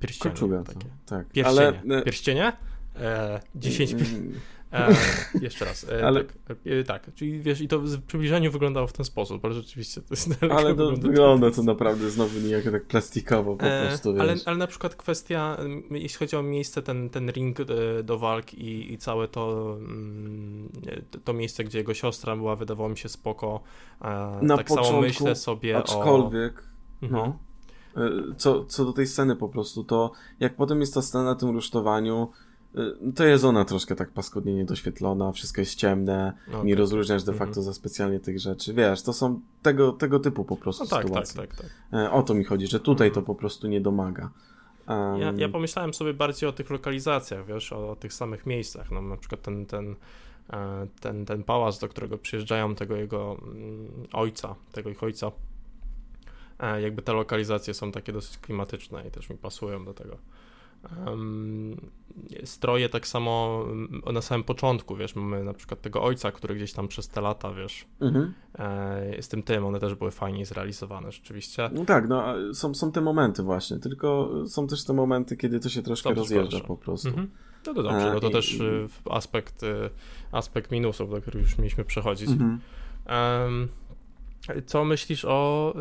pierścienie. 0.00 0.34
Koczuga, 0.34 0.62
takie. 0.62 0.86
tak. 1.06 1.28
Pierścienie. 1.28 1.82
Ale... 1.90 2.02
Pierścienie? 2.02 2.52
E, 2.96 3.40
10... 3.54 3.92
Mm. 3.92 4.32
E, 4.72 4.94
jeszcze 5.40 5.64
raz. 5.64 5.86
E, 5.88 6.04
ale... 6.06 6.24
tak, 6.24 6.56
e, 6.66 6.84
tak, 6.84 7.14
czyli 7.14 7.40
wiesz, 7.40 7.60
i 7.60 7.68
to 7.68 7.78
w 7.78 8.02
przybliżeniu 8.02 8.50
wyglądało 8.50 8.86
w 8.86 8.92
ten 8.92 9.04
sposób, 9.04 9.44
ale 9.44 9.54
rzeczywiście 9.54 10.00
to 10.00 10.06
jest... 10.10 10.30
Ale 10.50 10.74
to 10.74 10.90
wygląda 10.90 11.50
to 11.50 11.62
naprawdę 11.62 12.10
znowu 12.10 12.40
niejako 12.40 12.70
tak 12.70 12.84
plastikowo 12.84 13.56
po 13.56 13.66
e, 13.66 13.88
prostu, 13.88 14.14
ale, 14.18 14.34
ale 14.46 14.56
na 14.56 14.66
przykład 14.66 14.94
kwestia, 14.94 15.56
jeśli 15.90 16.18
chodzi 16.18 16.36
o 16.36 16.42
miejsce, 16.42 16.82
ten, 16.82 17.10
ten 17.10 17.30
ring 17.30 17.60
e, 17.60 17.64
do 18.02 18.18
walk 18.18 18.54
i, 18.54 18.92
i 18.92 18.98
całe 18.98 19.28
to, 19.28 19.76
mm, 19.78 20.68
to 21.24 21.32
miejsce, 21.32 21.64
gdzie 21.64 21.78
jego 21.78 21.94
siostra 21.94 22.36
była, 22.36 22.56
wydawało 22.56 22.88
mi 22.88 22.98
się 22.98 23.08
spoko. 23.08 23.60
Na 24.42 24.56
tak 24.56 24.66
początku, 24.66 24.90
samo 24.90 25.00
myślę 25.00 25.36
sobie 25.36 25.76
aczkolwiek, 25.76 26.64
o... 27.02 27.06
Mhm. 27.06 27.22
no 27.22 27.38
E, 27.38 27.49
co, 28.36 28.64
co 28.64 28.84
do 28.84 28.92
tej 28.92 29.06
sceny 29.06 29.36
po 29.36 29.48
prostu, 29.48 29.84
to 29.84 30.12
jak 30.40 30.56
potem 30.56 30.80
jest 30.80 30.94
ta 30.94 31.02
scena 31.02 31.24
na 31.24 31.34
tym 31.34 31.50
rusztowaniu, 31.50 32.28
e, 32.74 33.12
to 33.14 33.24
jest 33.24 33.44
ona 33.44 33.64
troszkę 33.64 33.96
tak 33.96 34.10
paskudnie 34.10 34.54
niedoświetlona, 34.54 35.32
wszystko 35.32 35.60
jest 35.60 35.74
ciemne, 35.74 36.32
okay. 36.48 36.64
nie 36.64 36.74
rozróżniasz 36.74 37.24
de 37.24 37.32
facto 37.32 37.44
mm 37.44 37.62
-hmm. 37.62 37.64
za 37.64 37.72
specjalnie 37.72 38.20
tych 38.20 38.40
rzeczy. 38.40 38.74
Wiesz, 38.74 39.02
to 39.02 39.12
są 39.12 39.40
tego, 39.62 39.92
tego 39.92 40.20
typu 40.20 40.44
po 40.44 40.56
prostu 40.56 40.84
no 40.84 40.90
tak, 40.90 41.02
sytuacje. 41.02 41.40
Tak, 41.40 41.56
tak, 41.56 41.70
tak. 41.90 42.12
O 42.12 42.22
to 42.22 42.34
mi 42.34 42.44
chodzi, 42.44 42.66
że 42.66 42.80
tutaj 42.80 43.10
-hmm. 43.10 43.14
to 43.14 43.22
po 43.22 43.34
prostu 43.34 43.68
nie 43.68 43.80
domaga. 43.80 44.30
Um... 44.88 45.20
Ja, 45.20 45.32
ja, 45.36 45.48
pomyślałem 45.48 45.94
sobie 45.94 46.14
bardziej 46.14 46.48
o 46.48 46.52
tych 46.52 46.70
lokalizacjach, 46.70 47.46
wiesz, 47.46 47.72
o, 47.72 47.90
o 47.90 47.96
tych 47.96 48.12
samych 48.12 48.46
miejscach. 48.46 48.90
No, 48.90 49.02
na 49.02 49.16
przykład 49.16 49.42
ten, 49.42 49.66
ten, 49.66 49.96
ten, 51.00 51.26
ten 51.26 51.42
pałac, 51.44 51.78
do 51.78 51.88
którego 51.88 52.18
przyjeżdżają 52.18 52.74
tego 52.74 52.96
jego 52.96 53.36
mm, 53.42 53.88
ojca, 54.12 54.54
tego 54.72 54.90
ich 54.90 55.02
ojca 55.02 55.30
E, 55.30 55.49
jakby 56.82 57.02
te 57.02 57.12
lokalizacje 57.12 57.74
są 57.74 57.92
takie 57.92 58.12
dosyć 58.12 58.38
klimatyczne 58.38 59.08
i 59.08 59.10
też 59.10 59.30
mi 59.30 59.36
pasują 59.36 59.84
do 59.84 59.94
tego. 59.94 60.16
Um, 61.06 61.76
stroje 62.44 62.88
tak 62.88 63.06
samo 63.06 63.64
mm, 63.70 64.02
na 64.12 64.22
samym 64.22 64.44
początku, 64.44 64.96
wiesz, 64.96 65.16
mamy 65.16 65.44
na 65.44 65.54
przykład 65.54 65.80
tego 65.80 66.02
ojca, 66.02 66.32
który 66.32 66.54
gdzieś 66.54 66.72
tam 66.72 66.88
przez 66.88 67.08
te 67.08 67.20
lata, 67.20 67.52
wiesz, 67.52 67.86
mhm. 68.00 68.34
e, 68.58 69.22
z 69.22 69.28
tym 69.28 69.42
tym, 69.42 69.64
one 69.64 69.80
też 69.80 69.94
były 69.94 70.10
fajnie 70.10 70.46
zrealizowane 70.46 71.12
rzeczywiście. 71.12 71.70
No 71.72 71.84
tak, 71.84 72.08
no 72.08 72.34
są, 72.54 72.74
są 72.74 72.92
te 72.92 73.00
momenty 73.00 73.42
właśnie, 73.42 73.78
tylko 73.78 74.30
są 74.46 74.66
też 74.66 74.84
te 74.84 74.92
momenty, 74.92 75.36
kiedy 75.36 75.60
to 75.60 75.68
się 75.68 75.82
troszkę 75.82 76.08
dobrze, 76.08 76.20
rozjeżdża 76.20 76.58
dobrze. 76.58 76.68
po 76.68 76.76
prostu. 76.76 77.08
Mhm. 77.08 77.30
No 77.66 77.74
to 77.74 77.82
dobrze, 77.82 78.12
no 78.14 78.20
to 78.20 78.30
też 78.30 78.54
i... 78.54 78.60
Aspekt, 79.10 79.62
aspekt 80.32 80.70
minusów, 80.70 81.10
do 81.10 81.20
których 81.20 81.42
już 81.42 81.58
mieliśmy 81.58 81.84
przechodzić. 81.84 82.28
Mhm. 82.28 82.60
Um, 83.08 83.68
co 84.66 84.84
myślisz 84.84 85.24
o, 85.24 85.74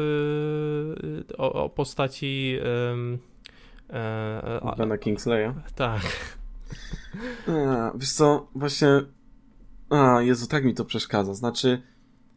yy, 1.03 1.23
o, 1.37 1.53
o, 1.53 1.69
postaci. 1.69 2.51
Yy, 2.51 3.19
Bena 4.77 4.97
Kingsleya? 4.97 5.53
Tak. 5.75 6.01
A, 7.47 7.91
wiesz 7.95 8.11
co, 8.11 8.47
właśnie 8.55 9.01
A, 9.89 10.21
Jezu, 10.21 10.47
tak 10.47 10.65
mi 10.65 10.73
to 10.73 10.85
przeszkadza. 10.85 11.33
Znaczy, 11.33 11.81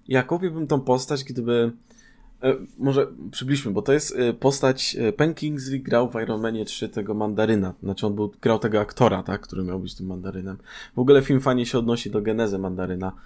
ja 0.08 0.22
kupiłbym 0.22 0.66
tą 0.66 0.80
postać, 0.80 1.24
gdyby... 1.24 1.72
E, 2.42 2.56
może 2.78 3.06
przybliżmy, 3.30 3.72
bo 3.72 3.82
to 3.82 3.92
jest 3.92 4.16
e, 4.16 4.32
postać... 4.32 4.96
E, 5.00 5.12
Pen 5.12 5.34
Kingsley 5.34 5.80
grał 5.80 6.10
w 6.10 6.14
Iron 6.14 6.40
Manie 6.40 6.64
3 6.64 6.88
tego 6.88 7.14
mandaryna. 7.14 7.74
Znaczy, 7.82 8.06
on 8.06 8.14
był, 8.14 8.32
grał 8.40 8.58
tego 8.58 8.80
aktora, 8.80 9.22
tak? 9.22 9.40
Który 9.40 9.64
miał 9.64 9.80
być 9.80 9.94
tym 9.94 10.06
mandarynem. 10.06 10.56
W 10.96 10.98
ogóle 10.98 11.22
film 11.22 11.40
fajnie 11.40 11.66
się 11.66 11.78
odnosi 11.78 12.10
do 12.10 12.22
genezy 12.22 12.58
mandaryna, 12.58 13.08
e, 13.08 13.16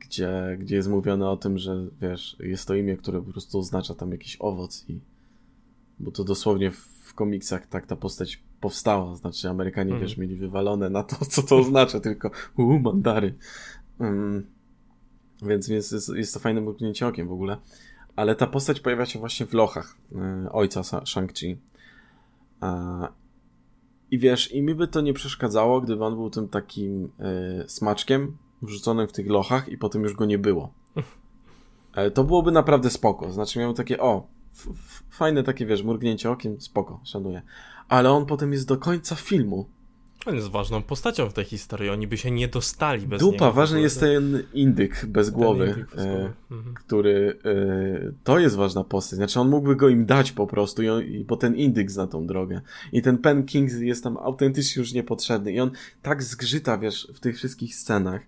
gdzie, 0.00 0.56
gdzie 0.60 0.76
jest 0.76 0.88
mówione 0.88 1.30
o 1.30 1.36
tym, 1.36 1.58
że 1.58 1.86
wiesz, 2.00 2.36
jest 2.40 2.68
to 2.68 2.74
imię, 2.74 2.96
które 2.96 3.22
po 3.22 3.32
prostu 3.32 3.58
oznacza 3.58 3.94
tam 3.94 4.12
jakiś 4.12 4.36
owoc 4.40 4.84
i... 4.88 5.00
Bo 6.00 6.10
to 6.10 6.24
dosłownie 6.24 6.70
w, 6.70 6.96
komiksach 7.16 7.66
tak 7.66 7.86
ta 7.86 7.96
postać 7.96 8.42
powstała. 8.60 9.16
Znaczy, 9.16 9.48
Amerykanie, 9.48 9.90
mm. 9.90 10.02
wiesz, 10.02 10.16
mieli 10.16 10.36
wywalone 10.36 10.90
na 10.90 11.02
to, 11.02 11.24
co 11.32 11.42
to 11.42 11.56
oznacza, 11.56 12.00
tylko 12.00 12.30
uuu, 12.56 12.78
mandary. 12.78 13.34
Um, 13.98 14.46
więc 15.42 15.68
jest, 15.68 15.92
jest, 16.16 16.34
to 16.34 16.40
fajne 16.40 16.60
mrugnięcie 16.60 17.06
okiem 17.06 17.28
w 17.28 17.32
ogóle. 17.32 17.56
Ale 18.16 18.34
ta 18.34 18.46
postać 18.46 18.80
pojawia 18.80 19.06
się 19.06 19.18
właśnie 19.18 19.46
w 19.46 19.52
lochach 19.52 19.96
e, 20.14 20.52
ojca 20.52 20.80
Shang-Chi. 20.80 21.56
E, 22.62 23.08
I 24.10 24.18
wiesz, 24.18 24.52
i 24.52 24.62
mi 24.62 24.74
by 24.74 24.88
to 24.88 25.00
nie 25.00 25.12
przeszkadzało, 25.12 25.80
gdyby 25.80 26.04
on 26.04 26.14
był 26.14 26.30
tym 26.30 26.48
takim 26.48 27.10
e, 27.18 27.68
smaczkiem 27.68 28.36
wrzuconym 28.62 29.08
w 29.08 29.12
tych 29.12 29.26
lochach 29.26 29.68
i 29.68 29.78
potem 29.78 30.02
już 30.02 30.14
go 30.14 30.24
nie 30.24 30.38
było. 30.38 30.72
E, 31.94 32.10
to 32.10 32.24
byłoby 32.24 32.52
naprawdę 32.52 32.90
spoko. 32.90 33.32
Znaczy 33.32 33.58
miał 33.58 33.74
takie, 33.74 34.00
o, 34.00 34.26
fajne 35.10 35.42
takie, 35.42 35.66
wiesz, 35.66 35.82
mrugnięcie 35.82 36.30
okiem, 36.30 36.60
spoko, 36.60 37.00
szanuję 37.04 37.42
ale 37.88 38.10
on 38.10 38.26
potem 38.26 38.52
jest 38.52 38.68
do 38.68 38.76
końca 38.76 39.14
filmu. 39.14 39.68
On 40.26 40.34
jest 40.34 40.48
ważną 40.48 40.82
postacią 40.82 41.30
w 41.30 41.32
tej 41.32 41.44
historii, 41.44 41.90
oni 41.90 42.06
by 42.06 42.18
się 42.18 42.30
nie 42.30 42.48
dostali 42.48 43.06
bez 43.06 43.20
Dupa, 43.20 43.32
niego. 43.32 43.52
ważny 43.52 43.80
jest 43.80 44.00
ten 44.00 44.42
indyk 44.54 45.06
bez 45.06 45.30
głowy, 45.30 45.66
indyk 45.66 45.90
bez 45.94 46.04
głowy. 46.04 46.32
E, 46.50 46.54
mhm. 46.54 46.74
który 46.74 47.38
e, 47.44 48.12
to 48.24 48.38
jest 48.38 48.56
ważna 48.56 48.84
postać. 48.84 49.16
Znaczy 49.16 49.40
on 49.40 49.48
mógłby 49.48 49.76
go 49.76 49.88
im 49.88 50.06
dać 50.06 50.32
po 50.32 50.46
prostu 50.46 50.82
i, 50.82 50.88
on, 50.88 51.02
i 51.02 51.24
bo 51.24 51.36
ten 51.36 51.56
indyk 51.56 51.90
zna 51.90 52.06
tą 52.06 52.26
drogę. 52.26 52.60
I 52.92 53.02
ten 53.02 53.18
Pen 53.18 53.44
King 53.44 53.72
jest 53.72 54.04
tam 54.04 54.16
autentycznie 54.16 54.80
już 54.80 54.92
niepotrzebny 54.92 55.52
i 55.52 55.60
on 55.60 55.70
tak 56.02 56.22
zgrzyta, 56.22 56.78
wiesz, 56.78 57.08
w 57.14 57.20
tych 57.20 57.36
wszystkich 57.36 57.74
scenach. 57.74 58.20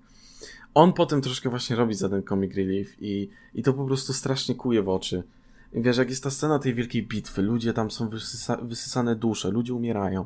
On 0.78 0.92
potem 0.92 1.20
troszkę 1.20 1.50
właśnie 1.50 1.76
robi 1.76 1.94
za 1.94 2.08
ten 2.08 2.22
comic 2.22 2.54
relief 2.54 2.96
i, 3.00 3.28
i 3.54 3.62
to 3.62 3.72
po 3.72 3.84
prostu 3.84 4.12
strasznie 4.12 4.54
kuje 4.54 4.82
w 4.82 4.88
oczy. 4.88 5.22
Wiesz, 5.72 5.96
jak 5.96 6.10
jest 6.10 6.24
ta 6.24 6.30
scena 6.30 6.58
tej 6.58 6.74
wielkiej 6.74 7.02
bitwy, 7.02 7.42
ludzie 7.42 7.72
tam 7.72 7.90
są 7.90 8.08
wysysa 8.08 8.56
wysysane 8.56 9.16
dusze, 9.16 9.50
ludzie 9.50 9.74
umierają. 9.74 10.24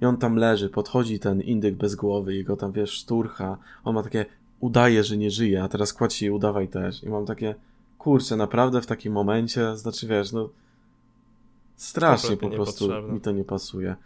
I 0.00 0.04
on 0.04 0.16
tam 0.16 0.36
leży, 0.36 0.68
podchodzi 0.68 1.18
ten 1.18 1.40
indyk 1.40 1.76
bez 1.76 1.94
głowy, 1.94 2.34
jego 2.34 2.56
tam, 2.56 2.72
wiesz, 2.72 2.90
szturcha. 2.90 3.58
On 3.84 3.94
ma 3.94 4.02
takie, 4.02 4.26
udaje, 4.60 5.04
że 5.04 5.16
nie 5.16 5.30
żyje, 5.30 5.62
a 5.62 5.68
teraz 5.68 5.92
kładź 5.92 6.14
się 6.14 6.26
i 6.26 6.30
udawaj 6.30 6.68
też. 6.68 7.02
I 7.02 7.08
mam 7.08 7.26
takie, 7.26 7.54
kurczę, 7.98 8.36
naprawdę 8.36 8.82
w 8.82 8.86
takim 8.86 9.12
momencie, 9.12 9.76
znaczy, 9.76 10.06
wiesz, 10.06 10.32
no, 10.32 10.48
strasznie 11.76 12.36
po 12.36 12.50
prostu 12.50 12.88
mi 13.12 13.20
to 13.20 13.32
nie 13.32 13.44
pasuje. 13.44 13.96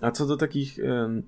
A 0.00 0.10
co 0.10 0.26
do 0.26 0.36
takich 0.36 0.78
um, 0.88 1.22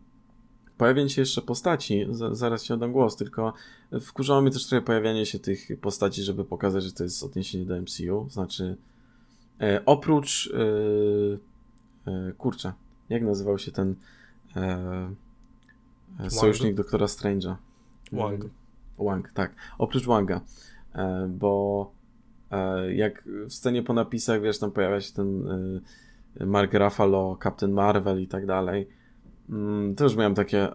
pojawień 0.78 1.08
się 1.08 1.22
jeszcze 1.22 1.42
postaci, 1.42 2.06
zaraz 2.32 2.64
ci 2.64 2.72
oddam 2.72 2.92
głos, 2.92 3.16
tylko 3.16 3.52
wkurzało 4.00 4.40
mnie 4.42 4.50
też 4.50 4.66
trochę 4.66 4.84
pojawianie 4.84 5.26
się 5.26 5.38
tych 5.38 5.68
postaci, 5.80 6.22
żeby 6.22 6.44
pokazać, 6.44 6.84
że 6.84 6.92
to 6.92 7.04
jest 7.04 7.22
odniesienie 7.22 7.64
do 7.64 7.80
MCU, 7.80 8.26
znaczy 8.30 8.76
e, 9.60 9.82
oprócz 9.86 10.52
e, 12.06 12.10
e, 12.10 12.32
kurczę, 12.32 12.72
jak 13.08 13.22
nazywał 13.22 13.58
się 13.58 13.72
ten 13.72 13.94
e, 14.56 15.10
e 16.20 16.30
sojusznik 16.30 16.74
doktora 16.74 17.06
Strange'a? 17.06 17.54
Wang. 18.12 18.44
Wang, 18.98 19.30
tak. 19.34 19.54
Oprócz 19.78 20.04
Wanga, 20.04 20.40
e, 20.94 21.28
bo 21.28 21.92
jak 22.94 23.24
w 23.46 23.52
scenie 23.52 23.82
po 23.82 23.92
napisach, 23.92 24.42
wiesz, 24.42 24.58
tam 24.58 24.70
pojawia 24.70 25.00
się 25.00 25.12
ten 25.12 25.48
Mark 26.40 26.74
Ruffalo, 26.74 27.38
Captain 27.42 27.72
Marvel 27.72 28.22
i 28.22 28.28
tak 28.28 28.46
dalej, 28.46 28.88
mm, 29.50 29.94
też 29.94 30.16
miałem 30.16 30.34
takie 30.34 30.68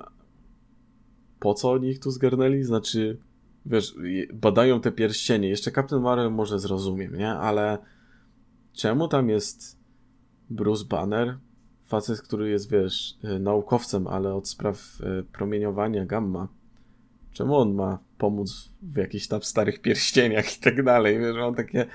po 1.40 1.54
co 1.54 1.72
oni 1.72 1.90
ich 1.90 2.00
tu 2.00 2.12
zgarnęli? 2.12 2.64
Znaczy, 2.64 3.18
wiesz, 3.66 3.96
badają 4.34 4.82
te 4.82 4.92
pierścienie. 4.92 5.50
Jeszcze 5.50 5.72
Captain 5.72 6.02
Marvel 6.02 6.32
może 6.32 6.60
zrozumiem, 6.60 7.16
nie? 7.16 7.30
Ale 7.30 7.78
czemu 8.74 9.08
tam 9.08 9.30
jest 9.30 9.80
Bruce 10.50 10.86
Banner? 10.86 11.38
Facet, 11.86 12.22
który 12.22 12.50
jest, 12.50 12.72
wiesz, 12.72 13.18
y, 13.24 13.40
naukowcem, 13.40 14.08
ale 14.08 14.34
od 14.34 14.50
spraw 14.50 15.02
y, 15.20 15.24
promieniowania 15.24 16.06
gamma. 16.06 16.48
Czemu 17.34 17.56
on 17.56 17.74
ma 17.74 18.00
pomóc 18.18 18.70
w 18.82 18.98
jakichś 18.98 19.28
tam 19.28 19.42
starych 19.42 19.82
pierścieniach 19.82 20.58
i 20.58 20.60
tak 20.60 20.84
dalej? 20.84 21.20
Wiesz, 21.20 21.36
on 21.38 21.56
takie 21.56 21.88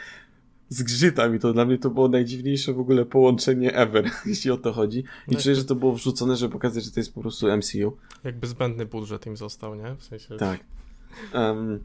zgrzyta 0.68 1.28
mi 1.28 1.38
to. 1.38 1.52
Dla 1.52 1.64
mnie 1.64 1.78
to 1.78 1.90
było 1.90 2.08
najdziwniejsze 2.08 2.72
w 2.72 2.80
ogóle 2.80 3.04
połączenie 3.04 3.74
ever, 3.74 4.10
jeśli 4.26 4.50
o 4.50 4.56
to 4.56 4.72
chodzi. 4.72 4.98
I 4.98 5.32
no 5.32 5.40
czuję, 5.40 5.54
że 5.54 5.64
to 5.64 5.74
było 5.74 5.92
wrzucone, 5.92 6.36
żeby 6.36 6.52
pokazać, 6.52 6.84
że 6.84 6.90
to 6.90 7.00
jest 7.00 7.14
po 7.14 7.20
prostu 7.20 7.56
MCU. 7.56 7.96
Jakby 8.24 8.46
zbędny 8.46 8.86
budżet 8.86 9.26
im 9.26 9.36
został, 9.36 9.74
nie? 9.74 9.94
W 9.94 10.02
sensie... 10.02 10.36
Tak. 10.36 10.60
Um, 11.34 11.84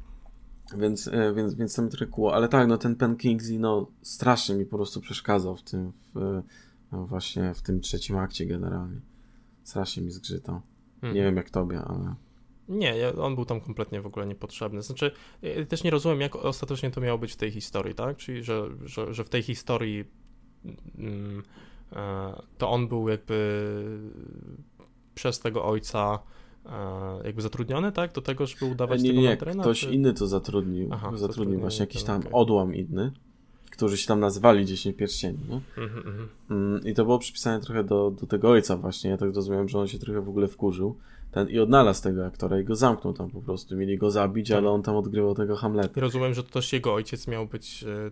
więc, 0.78 1.08
e, 1.08 1.34
więc, 1.34 1.56
więc 1.56 1.76
to 1.76 1.82
mi 1.82 1.90
trochę 1.90 2.08
kło. 2.08 2.36
Ale 2.36 2.48
tak, 2.48 2.68
no 2.68 2.78
ten 2.78 2.96
Pen 2.96 3.16
Kingsley, 3.16 3.60
no 3.60 3.88
strasznie 4.02 4.56
mi 4.56 4.66
po 4.66 4.78
prostu 4.78 5.02
przeszkadzał 5.02 5.56
w 5.56 5.64
tym, 5.64 5.92
w, 6.16 6.42
no 6.92 7.06
właśnie 7.06 7.54
w 7.54 7.62
tym 7.62 7.82
trzecim 7.82 8.18
akcie 8.18 8.46
generalnie. 8.46 9.02
Strasznie 9.64 10.04
mi 10.04 10.12
zgrzytał. 10.12 10.62
Hmm. 11.02 11.16
Nie 11.16 11.24
wiem 11.24 11.36
jak 11.36 11.50
tobie, 11.50 11.82
ale... 11.82 12.16
Nie, 12.70 13.14
on 13.18 13.36
był 13.36 13.46
tam 13.46 13.62
kompletnie 13.62 14.02
w 14.02 14.06
ogóle 14.06 14.28
niepotrzebny. 14.28 14.82
Znaczy, 14.82 15.12
też 15.70 15.84
nie 15.84 15.92
rozumiem, 15.92 16.22
jak 16.22 16.36
ostatecznie 16.36 16.92
to 16.92 17.02
miało 17.02 17.18
być 17.18 17.34
w 17.34 17.36
tej 17.36 17.52
historii, 17.52 17.96
tak? 17.96 18.18
Czyli, 18.18 18.44
że, 18.44 18.70
że, 18.86 19.14
że 19.14 19.24
w 19.24 19.30
tej 19.30 19.44
historii 19.44 20.06
mm, 20.98 21.44
e, 21.92 22.42
to 22.58 22.70
on 22.70 22.88
był 22.88 23.10
jakby 23.10 23.74
przez 25.16 25.40
tego 25.40 25.66
ojca 25.66 26.20
e, 26.66 26.70
jakby 27.26 27.42
zatrudniony, 27.42 27.92
tak? 27.92 28.14
Do 28.14 28.22
tego, 28.22 28.46
żeby 28.46 28.66
udawać 28.66 29.02
nie, 29.02 29.10
tego 29.10 29.22
nie, 29.22 29.38
ktoś 29.62 29.80
czy... 29.80 29.92
inny 29.92 30.14
to 30.14 30.28
zatrudnił. 30.28 30.90
Aha, 30.92 31.12
zatrudnił, 31.16 31.60
właśnie 31.60 31.84
jakiś 31.84 32.04
tam 32.04 32.20
okay. 32.22 32.32
odłam 32.32 32.76
inny, 32.76 33.12
którzy 33.72 33.98
się 33.98 34.08
tam 34.08 34.20
nazywali 34.20 34.66
10 34.66 34.98
pierścieni, 34.98 35.40
nie? 35.50 35.62
Mm 35.78 35.90
-hmm. 36.50 36.88
I 36.90 36.94
to 36.94 37.06
było 37.06 37.20
przypisane 37.20 37.60
trochę 37.60 37.84
do, 37.84 38.12
do 38.12 38.28
tego 38.28 38.50
ojca 38.50 38.78
właśnie. 38.78 39.10
Ja 39.10 39.18
tak 39.18 39.36
rozumiem, 39.36 39.70
że 39.70 39.80
on 39.80 39.88
się 39.88 40.00
trochę 40.00 40.22
w 40.22 40.30
ogóle 40.30 40.48
wkurzył 40.48 40.98
ten, 41.34 41.50
i 41.50 41.60
odnalazł 41.60 42.04
tego 42.04 42.26
aktora 42.26 42.60
i 42.60 42.64
go 42.64 42.76
zamknął 42.76 43.14
tam 43.14 43.30
po 43.30 43.42
prostu. 43.42 43.76
Mieli 43.76 43.98
go 43.98 44.12
zabić, 44.12 44.50
tak. 44.50 44.58
ale 44.58 44.70
on 44.70 44.84
tam 44.84 44.96
odgrywał 44.96 45.36
tego 45.36 45.56
Hamleta. 45.56 46.02
Rozumiem, 46.02 46.34
że 46.34 46.44
to 46.44 46.50
też 46.50 46.74
jego 46.74 46.94
ojciec 46.94 47.28
miał 47.28 47.48
być 47.48 47.84
e, 47.84 47.88
e, 47.88 48.10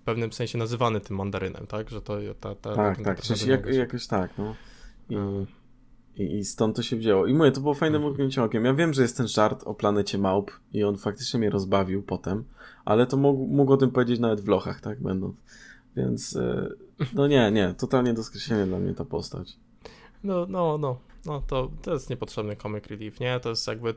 w 0.00 0.04
pewnym 0.04 0.32
sensie 0.32 0.58
nazywany 0.58 1.00
tym 1.00 1.16
mandarynem, 1.16 1.66
tak? 1.66 1.90
Że 1.90 2.00
to 2.00 2.18
ta, 2.40 2.54
ta, 2.54 2.74
tak, 2.74 3.02
tak, 3.02 3.20
tak. 3.20 3.46
Jak, 3.46 3.66
jakoś 3.66 4.06
tak, 4.06 4.30
no. 4.38 4.54
I, 5.10 5.16
i, 6.22 6.36
I 6.36 6.44
stąd 6.44 6.76
to 6.76 6.82
się 6.82 6.96
wzięło. 6.96 7.26
I 7.26 7.34
mówię, 7.34 7.52
to 7.52 7.60
było 7.60 7.74
fajne 7.74 7.96
mhm. 7.96 8.04
mrugnięcie 8.04 8.42
okiem. 8.42 8.64
Ja 8.64 8.74
wiem, 8.74 8.94
że 8.94 9.02
jest 9.02 9.16
ten 9.16 9.28
żart 9.28 9.62
o 9.64 9.74
planecie 9.74 10.18
małp 10.18 10.50
i 10.72 10.84
on 10.84 10.96
faktycznie 10.96 11.40
mnie 11.40 11.50
rozbawił 11.50 12.02
potem, 12.02 12.44
ale 12.84 13.06
to 13.06 13.16
mógł, 13.16 13.46
mógł 13.46 13.72
o 13.72 13.76
tym 13.76 13.90
powiedzieć 13.90 14.20
nawet 14.20 14.40
w 14.40 14.48
lochach, 14.48 14.80
tak 14.80 15.02
będąc. 15.02 15.36
Więc 15.96 16.36
e, 16.36 16.68
no 17.14 17.26
nie, 17.26 17.52
nie, 17.52 17.74
totalnie 17.78 18.14
do 18.14 18.22
skreślenia 18.22 18.66
dla 18.66 18.78
mnie 18.78 18.94
ta 18.94 19.04
postać. 19.04 19.56
No, 20.24 20.46
no, 20.48 20.78
no 20.78 21.06
no 21.26 21.40
to, 21.40 21.70
to 21.82 21.92
jest 21.92 22.10
niepotrzebny 22.10 22.56
comic 22.56 22.86
relief, 22.86 23.20
nie? 23.20 23.40
To 23.40 23.48
jest 23.48 23.66
jakby 23.66 23.94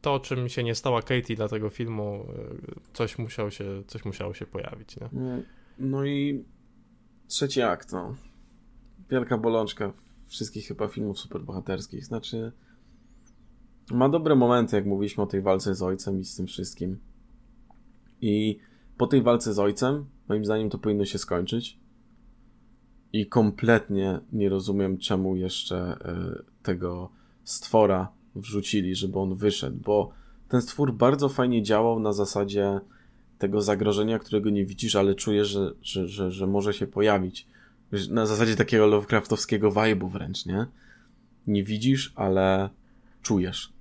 to, 0.00 0.20
czym 0.20 0.48
się 0.48 0.64
nie 0.64 0.74
stała 0.74 1.02
Katie 1.02 1.36
dla 1.36 1.48
tego 1.48 1.70
filmu, 1.70 2.26
y, 2.68 2.80
coś 2.92 3.18
musiało 3.18 3.50
się, 3.50 3.64
coś 3.86 4.04
musiało 4.04 4.34
się 4.34 4.46
pojawić, 4.46 4.96
nie? 5.00 5.08
No, 5.12 5.42
no 5.78 6.04
i 6.04 6.44
trzeci 7.28 7.62
akt, 7.62 7.92
no. 7.92 8.14
Wielka 9.10 9.38
bolączka 9.38 9.92
wszystkich 10.26 10.66
chyba 10.66 10.88
filmów 10.88 11.18
superbohaterskich, 11.18 12.04
znaczy 12.04 12.52
ma 13.90 14.08
dobre 14.08 14.34
momenty, 14.34 14.76
jak 14.76 14.86
mówiliśmy 14.86 15.22
o 15.22 15.26
tej 15.26 15.42
walce 15.42 15.74
z 15.74 15.82
ojcem 15.82 16.20
i 16.20 16.24
z 16.24 16.36
tym 16.36 16.46
wszystkim. 16.46 16.98
I 18.20 18.58
po 18.96 19.06
tej 19.06 19.22
walce 19.22 19.54
z 19.54 19.58
ojcem, 19.58 20.06
moim 20.28 20.44
zdaniem 20.44 20.70
to 20.70 20.78
powinno 20.78 21.04
się 21.04 21.18
skończyć. 21.18 21.78
I 23.12 23.26
kompletnie 23.26 24.20
nie 24.32 24.48
rozumiem, 24.48 24.98
czemu 24.98 25.36
jeszcze 25.36 25.96
y, 26.40 26.62
tego 26.62 27.10
stwora 27.44 28.12
wrzucili, 28.34 28.94
żeby 28.94 29.18
on 29.18 29.34
wyszedł, 29.34 29.76
bo 29.76 30.10
ten 30.48 30.62
stwór 30.62 30.94
bardzo 30.94 31.28
fajnie 31.28 31.62
działał 31.62 32.00
na 32.00 32.12
zasadzie 32.12 32.80
tego 33.38 33.62
zagrożenia, 33.62 34.18
którego 34.18 34.50
nie 34.50 34.64
widzisz, 34.64 34.96
ale 34.96 35.14
czujesz, 35.14 35.48
że, 35.48 35.72
że, 35.82 36.08
że, 36.08 36.30
że 36.30 36.46
może 36.46 36.74
się 36.74 36.86
pojawić. 36.86 37.46
Na 38.10 38.26
zasadzie 38.26 38.56
takiego 38.56 38.86
Lovecraftowskiego 38.86 39.70
vibe'u 39.70 40.10
wręcz, 40.10 40.46
nie? 40.46 40.66
Nie 41.46 41.64
widzisz, 41.64 42.12
ale 42.16 42.70
czujesz. 43.22 43.72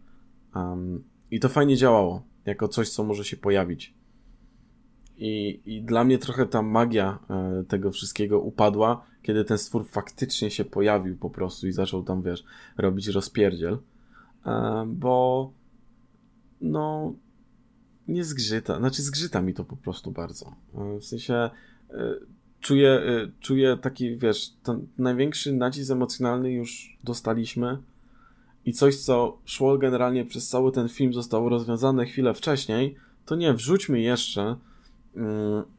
Um, 0.56 1.04
I 1.32 1.40
to 1.40 1.50
fajnie 1.50 1.78
działało, 1.78 2.24
jako 2.46 2.68
coś, 2.68 2.90
co 2.90 3.04
może 3.04 3.26
się 3.26 3.38
pojawić. 3.38 3.94
I, 5.18 5.60
I 5.66 5.82
dla 5.82 6.04
mnie 6.04 6.18
trochę 6.18 6.46
ta 6.46 6.62
magia 6.62 7.20
e, 7.30 7.64
tego 7.68 7.92
wszystkiego 7.92 8.40
upadła, 8.40 9.06
kiedy 9.22 9.46
ten 9.46 9.58
stwór 9.58 9.86
faktycznie 9.88 10.52
się 10.52 10.66
pojawił 10.66 11.18
po 11.18 11.30
prostu 11.30 11.68
i 11.68 11.72
zaczął 11.72 12.04
tam, 12.04 12.22
wiesz, 12.22 12.44
robić 12.78 13.08
rozpierdziel. 13.08 13.78
E, 14.46 14.86
bo 14.88 15.52
no, 16.62 17.14
nie 18.08 18.24
zgrzyta. 18.24 18.78
Znaczy, 18.78 19.02
zgrzyta 19.02 19.42
mi 19.42 19.54
to 19.54 19.64
po 19.64 19.76
prostu 19.76 20.12
bardzo. 20.12 20.56
W 20.74 21.04
sensie, 21.04 21.50
czuję, 22.60 23.02
czuję 23.40 23.78
taki, 23.82 24.18
wiesz, 24.18 24.54
ten 24.64 24.88
największy 24.98 25.54
nacisk 25.54 25.92
emocjonalny 25.92 26.52
już 26.52 26.98
dostaliśmy 27.04 27.78
i 28.68 28.74
coś, 28.74 28.96
co 28.96 29.38
szło 29.46 29.78
generalnie 29.78 30.26
przez 30.26 30.50
cały 30.50 30.72
ten 30.72 30.90
film, 30.90 31.14
zostało 31.14 31.50
rozwiązane 31.50 32.06
chwilę 32.06 32.34
wcześniej, 32.34 32.96
to 33.26 33.36
nie, 33.36 33.54
wrzućmy 33.54 34.02
jeszcze 34.02 34.56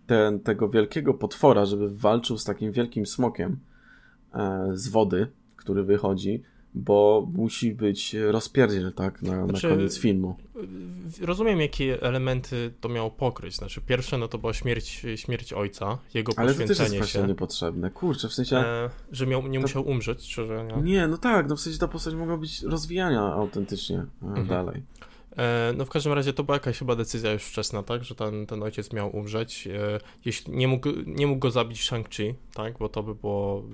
ten, 0.06 0.40
tego 0.40 0.68
wielkiego 0.68 1.14
potwora, 1.14 1.64
żeby 1.64 1.90
walczył 1.90 2.38
z 2.38 2.44
takim 2.44 2.72
wielkim 2.72 3.06
smokiem 3.06 3.58
e, 4.34 4.68
z 4.72 4.88
wody, 4.88 5.26
który 5.56 5.82
wychodzi, 5.82 6.42
bo 6.74 7.28
musi 7.34 7.74
być 7.74 8.14
rozpierdziel, 8.14 8.92
tak, 8.92 9.22
na, 9.22 9.46
znaczy, 9.46 9.68
na 9.68 9.74
koniec 9.74 9.98
filmu. 9.98 10.36
Rozumiem, 11.20 11.60
jakie 11.60 12.02
elementy 12.02 12.74
to 12.80 12.88
miało 12.88 13.10
pokryć. 13.10 13.56
Znaczy, 13.56 13.80
pierwsze, 13.80 14.18
no 14.18 14.28
to 14.28 14.38
była 14.38 14.52
śmierć, 14.52 15.06
śmierć 15.16 15.52
ojca, 15.52 15.98
jego 16.14 16.32
Ale 16.36 16.48
poświęcenie 16.48 16.88
to 16.88 16.92
też 16.92 17.00
jest 17.00 17.10
się. 17.10 17.26
niepotrzebne. 17.26 17.90
Kurczę, 17.90 18.28
w 18.28 18.32
sensie... 18.32 18.56
E, 18.56 18.90
że 19.12 19.26
miał, 19.26 19.46
nie 19.46 19.58
to... 19.58 19.62
musiał 19.62 19.88
umrzeć, 19.88 20.28
czy 20.28 20.46
że 20.46 20.64
nie? 20.64 20.82
Nie, 20.82 21.08
no 21.08 21.18
tak, 21.18 21.48
no 21.48 21.56
w 21.56 21.60
sensie 21.60 21.78
ta 21.78 21.88
postać 21.88 22.14
mogła 22.14 22.36
być 22.36 22.62
rozwijana 22.62 23.32
autentycznie 23.32 23.96
e, 23.96 24.26
mhm. 24.26 24.46
dalej. 24.46 24.82
E, 25.36 25.72
no 25.76 25.84
w 25.84 25.90
każdym 25.90 26.12
razie 26.12 26.32
to 26.32 26.44
była 26.44 26.56
jakaś 26.56 26.78
chyba 26.78 26.96
decyzja 26.96 27.32
już 27.32 27.42
wczesna, 27.42 27.82
tak, 27.82 28.04
że 28.04 28.14
ten, 28.14 28.46
ten 28.46 28.62
ojciec 28.62 28.92
miał 28.92 29.16
umrzeć. 29.16 29.66
E, 29.66 30.00
jeśli 30.24 30.52
nie 30.52 30.68
mógł, 30.68 30.88
nie 31.06 31.26
mógł 31.26 31.38
go 31.38 31.50
zabić 31.50 31.90
Shang-Chi, 31.90 32.34
tak, 32.54 32.78
bo 32.78 32.88
to 32.88 33.02
by 33.02 33.14
było, 33.14 33.64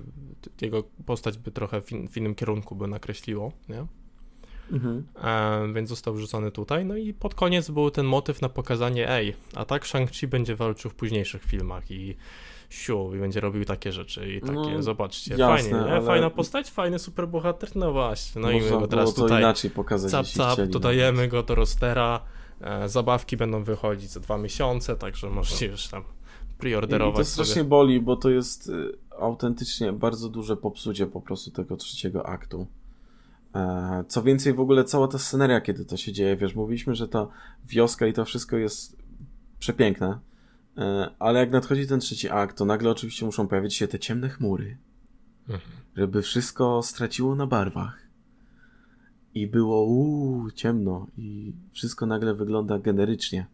jego 0.61 0.83
postać 1.05 1.37
by 1.37 1.51
trochę 1.51 1.81
w, 1.81 1.91
in, 1.91 2.07
w 2.07 2.17
innym 2.17 2.35
kierunku 2.35 2.75
by 2.75 2.87
nakreśliło, 2.87 3.51
nie? 3.69 3.85
Mhm. 4.71 5.05
E, 5.23 5.73
więc 5.73 5.89
został 5.89 6.13
wrzucony 6.13 6.51
tutaj. 6.51 6.85
No 6.85 6.97
i 6.97 7.13
pod 7.13 7.35
koniec 7.35 7.71
był 7.71 7.91
ten 7.91 8.05
motyw 8.05 8.41
na 8.41 8.49
pokazanie, 8.49 9.09
ej, 9.09 9.35
a 9.55 9.65
tak 9.65 9.83
Shang-Chi 9.83 10.27
będzie 10.27 10.55
walczył 10.55 10.91
w 10.91 10.95
późniejszych 10.95 11.43
filmach 11.43 11.91
i 11.91 12.15
siu 12.69 13.15
i 13.15 13.19
będzie 13.19 13.39
robił 13.39 13.65
takie 13.65 13.91
rzeczy 13.91 14.33
i 14.33 14.41
takie, 14.41 14.53
no, 14.53 14.83
zobaczcie, 14.83 15.35
jasne, 15.35 15.69
fajnie, 15.69 15.91
ale... 15.91 16.01
fajna 16.01 16.29
postać, 16.29 16.71
fajny 16.71 16.99
superbohater, 16.99 17.75
no 17.75 17.91
właśnie, 17.91 18.41
no 18.41 18.51
i 18.51 18.61
my 18.61 18.69
go 18.69 18.87
teraz 18.87 19.13
tutaj 19.13 19.39
inaczej 19.39 19.71
pokazać, 19.71 20.11
cap, 20.11 20.25
cap, 20.25 20.53
chcieli, 20.53 20.71
dodajemy 20.71 21.23
no. 21.23 21.31
go 21.31 21.43
do 21.43 21.55
rostera, 21.55 22.19
e, 22.61 22.89
zabawki 22.89 23.37
będą 23.37 23.63
wychodzić 23.63 24.09
za 24.09 24.19
dwa 24.19 24.37
miesiące, 24.37 24.95
także 24.95 25.29
możecie 25.29 25.65
już 25.65 25.87
tam 25.87 26.03
preorderować 26.57 27.21
I 27.21 27.29
to 27.29 27.31
strasznie 27.31 27.53
sobie. 27.53 27.65
boli, 27.65 28.01
bo 28.01 28.15
to 28.15 28.29
jest 28.29 28.69
y, 28.69 28.97
autentycznie 29.19 29.93
bardzo 29.93 30.29
duże 30.29 30.57
popsucie 30.57 31.07
po 31.07 31.21
prostu 31.21 31.51
tego 31.51 31.77
trzeciego 31.77 32.25
aktu. 32.25 32.67
E, 33.55 34.03
co 34.07 34.23
więcej, 34.23 34.53
w 34.53 34.59
ogóle 34.59 34.83
cała 34.83 35.07
ta 35.07 35.17
sceneria, 35.17 35.61
kiedy 35.61 35.85
to 35.85 35.97
się 35.97 36.13
dzieje, 36.13 36.35
wiesz, 36.35 36.55
mówiliśmy, 36.55 36.95
że 36.95 37.07
ta 37.07 37.27
wioska 37.65 38.07
i 38.07 38.13
to 38.13 38.25
wszystko 38.25 38.57
jest 38.57 38.97
przepiękne, 39.59 40.19
ale 41.19 41.39
jak 41.39 41.51
nadchodzi 41.51 41.87
ten 41.87 41.99
trzeci 41.99 42.29
akt, 42.29 42.57
to 42.57 42.65
nagle 42.65 42.89
oczywiście 42.89 43.25
muszą 43.25 43.47
pojawić 43.47 43.73
się 43.73 43.87
te 43.87 43.99
ciemne 43.99 44.29
chmury, 44.29 44.77
mhm. 45.49 45.71
żeby 45.97 46.21
wszystko 46.21 46.83
straciło 46.83 47.35
na 47.35 47.47
barwach. 47.47 48.05
I 49.33 49.47
było 49.47 49.85
uuu, 49.85 50.51
ciemno 50.51 51.07
i 51.17 51.53
wszystko 51.71 52.05
nagle 52.05 52.33
wygląda 52.33 52.79
generycznie. 52.79 53.45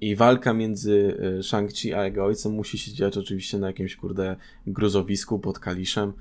I 0.00 0.16
walka 0.16 0.52
między 0.52 1.18
e, 1.38 1.42
Shang-Chi 1.42 1.94
a 1.94 2.04
jego 2.04 2.24
ojcem 2.24 2.52
musi 2.52 2.78
się 2.78 2.92
dziać 2.92 3.16
oczywiście 3.16 3.58
na 3.58 3.66
jakimś 3.66 3.96
kurde 3.96 4.36
gruzowisku 4.66 5.38
pod 5.38 5.58
Kaliszem, 5.58 6.12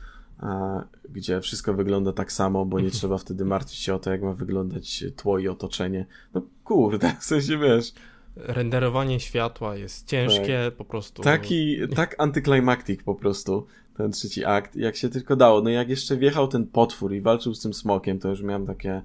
gdzie 1.09 1.41
wszystko 1.41 1.73
wygląda 1.73 2.13
tak 2.13 2.31
samo, 2.31 2.65
bo 2.65 2.79
nie 2.79 2.85
mhm. 2.85 2.99
trzeba 2.99 3.17
wtedy 3.17 3.45
martwić 3.45 3.79
się 3.79 3.95
o 3.95 3.99
to, 3.99 4.11
jak 4.11 4.21
ma 4.21 4.33
wyglądać 4.33 5.03
tło 5.15 5.39
i 5.39 5.47
otoczenie. 5.47 6.05
No 6.33 6.41
kurde, 6.63 7.15
w 7.19 7.23
sensie 7.23 7.57
wiesz, 7.57 7.93
renderowanie 8.35 9.19
światła 9.19 9.75
jest 9.75 10.07
ciężkie, 10.07 10.61
tak. 10.65 10.75
po 10.75 10.85
prostu. 10.85 11.21
Taki, 11.21 11.77
tak 11.95 12.15
antyklimaktik 12.17 13.03
po 13.03 13.15
prostu, 13.15 13.67
ten 13.97 14.11
trzeci 14.11 14.45
akt, 14.45 14.75
jak 14.75 14.95
się 14.95 15.09
tylko 15.09 15.35
dało. 15.35 15.61
No 15.61 15.69
jak 15.69 15.89
jeszcze 15.89 16.17
wjechał 16.17 16.47
ten 16.47 16.67
potwór 16.67 17.13
i 17.13 17.21
walczył 17.21 17.53
z 17.53 17.61
tym 17.61 17.73
smokiem, 17.73 18.19
to 18.19 18.29
już 18.29 18.41
miałem 18.41 18.65
takie, 18.65 19.01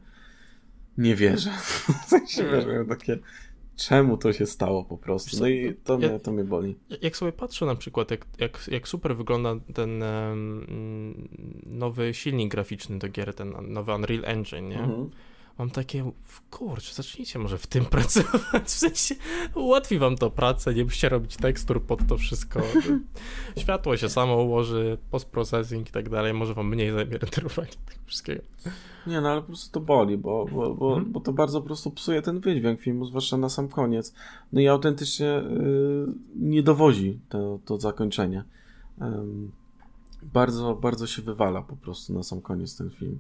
nie 0.99 1.17
wierzę. 1.17 1.51
W 2.07 2.09
sensie, 2.09 2.45
wiesz, 2.45 2.67
miałem 2.67 2.87
takie, 2.87 3.19
czemu 3.77 4.17
to 4.17 4.33
się 4.33 4.47
stało 4.47 4.85
po 4.85 4.99
prostu. 4.99 5.37
No 5.41 5.49
i 5.49 5.75
to 5.85 5.99
mnie, 5.99 6.21
to 6.21 6.33
mnie 6.33 6.45
boli. 6.45 6.77
Jak 7.03 7.17
sobie 7.17 7.33
patrzę 7.33 7.67
na 7.67 7.75
przykład, 7.75 8.11
jak, 8.11 8.27
jak, 8.39 8.69
jak 8.71 8.89
super 8.89 9.17
wygląda 9.17 9.55
ten 9.75 10.03
um, 10.03 11.29
nowy 11.67 12.15
silnik 12.15 12.51
graficzny 12.51 12.99
do 12.99 13.09
gier, 13.09 13.35
ten 13.35 13.55
nowy 13.69 13.95
Unreal 13.95 14.25
Engine, 14.25 14.69
nie? 14.69 14.79
Mhm 14.79 15.11
mam 15.59 15.71
takie, 15.71 16.13
kurczę, 16.51 16.95
zacznijcie 16.95 17.39
może 17.39 17.59
w 17.59 17.67
tym 17.67 17.85
pracować, 17.95 18.65
w 18.65 18.71
sensie 18.71 19.15
ułatwi 19.55 19.99
wam 19.99 20.17
to 20.17 20.31
pracę, 20.31 20.75
nie 20.75 20.85
musicie 20.85 21.09
robić 21.09 21.37
tekstur 21.37 21.83
pod 21.83 22.07
to 22.07 22.17
wszystko, 22.17 22.63
światło 23.59 23.97
się 23.97 24.09
samo 24.09 24.37
ułoży, 24.37 24.99
postprocessing 25.11 25.89
i 25.89 25.93
tak 25.93 26.09
dalej, 26.09 26.35
może 26.35 26.55
wam 26.55 26.69
mniej 26.69 26.93
zajmie 26.93 27.19
renderowanie 27.19 27.69
tego 27.69 28.01
wszystkiego. 28.07 28.43
Nie, 29.07 29.21
no 29.21 29.29
ale 29.29 29.41
po 29.41 29.47
prostu 29.47 29.73
to 29.73 29.81
boli, 29.81 30.19
bo, 30.19 30.47
bo, 30.53 30.75
bo, 30.75 30.95
hmm. 30.95 31.13
bo 31.13 31.21
to 31.21 31.33
bardzo 31.33 31.61
po 31.61 31.67
prostu 31.67 31.91
psuje 31.91 32.23
ten 32.23 32.41
wydźwięk 32.41 32.81
filmu, 32.81 33.05
zwłaszcza 33.05 33.37
na 33.37 33.49
sam 33.49 33.69
koniec. 33.69 34.15
No 34.53 34.61
i 34.61 34.69
autentycznie 34.69 35.27
yy, 35.27 36.07
nie 36.37 36.63
dowozi 36.63 37.21
to, 37.29 37.59
to 37.65 37.81
zakończenie. 37.81 38.45
Yy, 39.01 39.07
bardzo, 40.23 40.75
bardzo 40.75 41.07
się 41.07 41.23
wywala 41.23 41.63
po 41.63 41.77
prostu 41.77 42.13
na 42.13 42.23
sam 42.23 42.41
koniec 42.41 42.77
ten 42.77 42.91
film. 42.91 43.19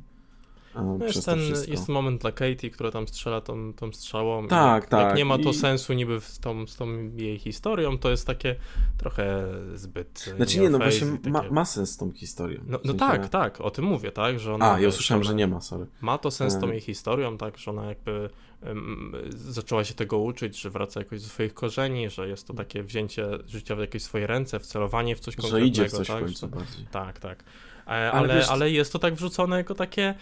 No 0.83 1.07
jest, 1.07 1.25
ten, 1.25 1.39
jest 1.69 1.89
moment 1.89 2.21
dla 2.21 2.33
Katie, 2.33 2.71
która 2.71 2.91
tam 2.91 3.09
strzela 3.09 3.41
tą, 3.41 3.73
tą 3.73 3.93
strzałą. 3.93 4.49
Tak, 4.49 4.83
jak, 4.83 4.91
tak. 4.91 5.01
Jak 5.07 5.17
nie 5.17 5.25
ma 5.25 5.39
to 5.39 5.51
I... 5.51 5.55
sensu 5.55 5.93
niby 5.93 6.21
z 6.21 6.39
tą, 6.39 6.67
z 6.67 6.77
tą 6.77 6.87
jej 7.17 7.39
historią, 7.39 7.99
to 7.99 8.11
jest 8.11 8.27
takie 8.27 8.57
trochę 8.99 9.49
zbyt. 9.75 10.35
Znaczy 10.37 10.61
nie, 10.61 10.71
no 10.71 10.79
właśnie 10.79 11.07
takie... 11.07 11.31
ma, 11.31 11.43
ma 11.51 11.65
sens 11.65 11.91
z 11.91 11.97
tą 11.97 12.13
historią. 12.13 12.61
No, 12.67 12.79
no 12.85 12.95
tak, 12.95 13.29
tak, 13.29 13.61
o 13.61 13.71
tym 13.71 13.85
mówię, 13.85 14.13
tak, 14.13 14.41
że 14.41 14.55
ona. 14.55 14.73
A, 14.73 14.81
ja 14.81 14.89
usłyszałem, 14.89 15.25
że 15.25 15.35
nie 15.35 15.47
ma, 15.47 15.61
sorry. 15.61 15.87
Ma 16.01 16.19
to 16.19 16.31
sens 16.31 16.53
z 16.53 16.61
tą 16.61 16.71
jej 16.71 16.81
historią, 16.81 17.39
tak, 17.39 17.59
że 17.59 17.71
ona 17.71 17.85
jakby 17.85 18.31
um, 18.63 19.13
zaczęła 19.29 19.85
się 19.85 19.95
tego 19.95 20.19
uczyć, 20.19 20.61
że 20.61 20.71
wraca 20.71 21.01
jakoś 21.01 21.23
do 21.23 21.29
swoich 21.29 21.55
korzeni, 21.55 22.11
że 22.11 22.29
jest 22.29 22.47
to 22.47 22.55
takie 22.55 22.83
wzięcie 22.83 23.27
życia 23.47 23.77
w 23.77 23.79
jakieś 23.79 24.03
swoje 24.03 24.27
ręce, 24.27 24.61
wcelowanie 24.61 25.17
w 25.17 25.21
coś 25.21 25.37
konkretnego. 25.37 25.65
Że 25.65 25.69
idzie 25.69 25.89
w 25.89 25.93
coś 25.93 26.09
tak, 26.09 26.19
w 26.19 26.25
końcu 26.25 26.49
bardziej. 26.49 26.87
Tak, 26.91 27.19
tak. 27.19 27.45
E, 27.87 27.91
ale, 27.91 28.13
ale, 28.13 28.35
wiesz... 28.35 28.49
ale 28.49 28.71
jest 28.71 28.93
to 28.93 28.99
tak 28.99 29.15
wrzucone 29.15 29.57
jako 29.57 29.75
takie 29.75 30.15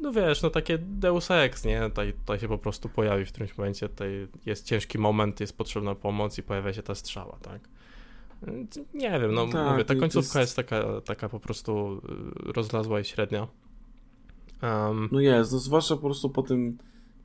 no 0.00 0.12
wiesz, 0.12 0.42
no 0.42 0.50
takie 0.50 0.78
Deus 0.78 1.30
Ex, 1.30 1.64
nie? 1.64 1.80
Tutaj, 1.80 2.12
tutaj 2.12 2.38
się 2.38 2.48
po 2.48 2.58
prostu 2.58 2.88
pojawi 2.88 3.24
w 3.24 3.28
którymś 3.28 3.58
momencie, 3.58 3.88
tutaj 3.88 4.28
jest 4.46 4.66
ciężki 4.66 4.98
moment, 4.98 5.40
jest 5.40 5.58
potrzebna 5.58 5.94
pomoc 5.94 6.38
i 6.38 6.42
pojawia 6.42 6.72
się 6.72 6.82
ta 6.82 6.94
strzała, 6.94 7.38
tak? 7.42 7.60
Nie 8.94 9.20
wiem, 9.20 9.34
no 9.34 9.48
tak, 9.48 9.72
mówię, 9.72 9.84
ta 9.84 9.94
końcówka 9.94 10.40
jest... 10.40 10.50
jest, 10.50 10.56
taka, 10.56 11.00
taka 11.00 11.28
po 11.28 11.40
prostu 11.40 12.00
y, 12.48 12.52
rozlazła 12.52 13.00
i 13.00 13.04
średnia. 13.04 13.46
Um, 14.62 15.08
no 15.12 15.20
jest, 15.20 15.52
no 15.52 15.58
zwłaszcza 15.58 15.96
po 15.96 16.02
prostu 16.02 16.30
po 16.30 16.42
tym 16.42 16.78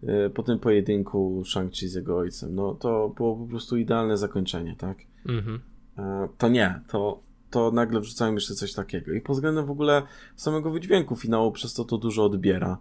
y, 0.03 0.29
po 0.29 0.43
tym 0.43 0.59
pojedynku 0.59 1.43
Shang-Chi 1.45 1.87
z 1.87 1.95
jego 1.95 2.17
ojcem, 2.17 2.55
no 2.55 2.75
to 2.75 3.09
było 3.09 3.35
po 3.35 3.45
prostu 3.45 3.77
idealne 3.77 4.17
zakończenie, 4.17 4.75
tak? 4.77 4.97
Mhm. 5.25 5.59
E, 5.97 6.27
to 6.37 6.49
nie, 6.49 6.81
to 6.87 7.19
to 7.49 7.71
nagle 7.71 7.99
wrzucają 7.99 8.33
jeszcze 8.33 8.53
coś 8.53 8.73
takiego. 8.73 9.13
I 9.13 9.21
pod 9.21 9.35
względem 9.35 9.65
w 9.65 9.71
ogóle 9.71 10.01
samego 10.35 10.71
wydźwięku 10.71 11.15
finału 11.15 11.51
przez 11.51 11.73
to 11.73 11.85
to 11.85 11.97
dużo 11.97 12.25
odbiera. 12.25 12.77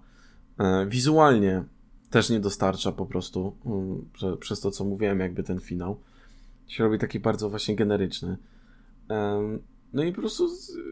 E, 0.58 0.86
wizualnie 0.86 1.64
też 2.10 2.30
nie 2.30 2.40
dostarcza 2.40 2.92
po 2.92 3.06
prostu, 3.06 3.56
um, 3.64 4.38
przez 4.40 4.60
to 4.60 4.70
co 4.70 4.84
mówiłem, 4.84 5.20
jakby 5.20 5.42
ten 5.42 5.60
finał 5.60 6.00
się 6.68 6.84
robi 6.84 6.98
taki 6.98 7.20
bardzo 7.20 7.50
właśnie 7.50 7.76
generyczny. 7.76 8.36
No 9.92 10.02
i 10.02 10.12
po 10.12 10.20
prostu 10.20 10.48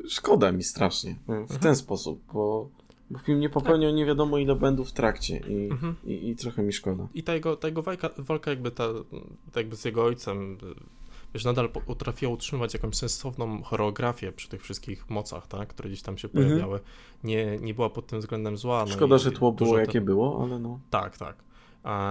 szkoda 0.09 0.53
mi 0.53 0.62
strasznie 0.62 1.16
w 1.27 1.31
mhm. 1.31 1.61
ten 1.61 1.77
sposób, 1.77 2.20
bo, 2.32 2.70
bo 3.11 3.19
film 3.19 3.40
nie 3.40 3.51
popełniał 3.51 3.90
tak. 3.90 3.97
nie 3.97 4.07
wiadomo 4.07 4.39
ile 4.39 4.55
błędów 4.55 4.89
w 4.89 4.93
trakcie 4.93 5.36
i, 5.36 5.70
mhm. 5.70 5.94
i, 6.05 6.28
i, 6.28 6.36
trochę 6.36 6.62
mi 6.62 6.73
szkoda. 6.73 7.09
I 7.15 7.23
ta 7.23 7.35
jego, 7.35 7.57
ta 7.57 7.69
jego 7.69 7.82
walka, 7.82 8.11
walka 8.19 8.51
jakby, 8.51 8.70
ta, 8.70 8.85
jakby 9.57 9.77
z 9.77 9.85
jego 9.85 10.05
ojcem 10.05 10.59
wiesz, 11.35 11.45
nadal 11.45 11.69
potrafiła 11.69 12.33
utrzymywać 12.33 12.75
jakąś 12.75 12.97
sensowną 12.97 13.63
choreografię 13.63 14.33
przy 14.33 14.49
tych 14.49 14.63
wszystkich 14.63 15.11
mocach, 15.11 15.47
tak, 15.47 15.69
które 15.69 15.89
gdzieś 15.89 16.03
tam 16.03 16.19
się 16.19 16.29
mhm. 16.29 16.47
pojawiały. 16.47 16.81
Nie, 17.25 17.59
nie 17.59 17.75
była 17.75 17.91
pod 17.91 18.07
tym 18.07 18.21
względem 18.21 18.57
zła. 18.57 18.85
No 18.89 18.93
Szkoda, 18.93 19.19
że 19.19 19.33
tło 19.33 19.53
było 19.53 19.79
jakie 19.79 20.01
było, 20.01 20.43
ale 20.43 20.59
no. 20.59 20.81
Tak, 20.91 21.19
tak. 21.19 21.37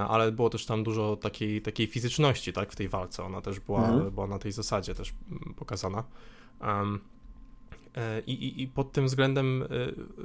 Ale 0.07 0.31
było 0.31 0.49
też 0.49 0.65
tam 0.65 0.83
dużo 0.83 1.15
takiej, 1.15 1.61
takiej 1.61 1.87
fizyczności, 1.87 2.53
tak, 2.53 2.71
w 2.71 2.75
tej 2.75 2.89
walce. 2.89 3.23
Ona 3.23 3.41
też 3.41 3.59
była, 3.59 3.89
mhm. 3.89 4.11
była 4.11 4.27
na 4.27 4.39
tej 4.39 4.51
zasadzie 4.51 4.95
też 4.95 5.13
mm, 5.31 5.53
pokazana. 5.53 6.03
Um, 6.61 6.99
i, 8.27 8.31
i, 8.31 8.61
I 8.61 8.67
pod 8.67 8.91
tym 8.91 9.05
względem 9.05 9.63
e, 9.63 9.67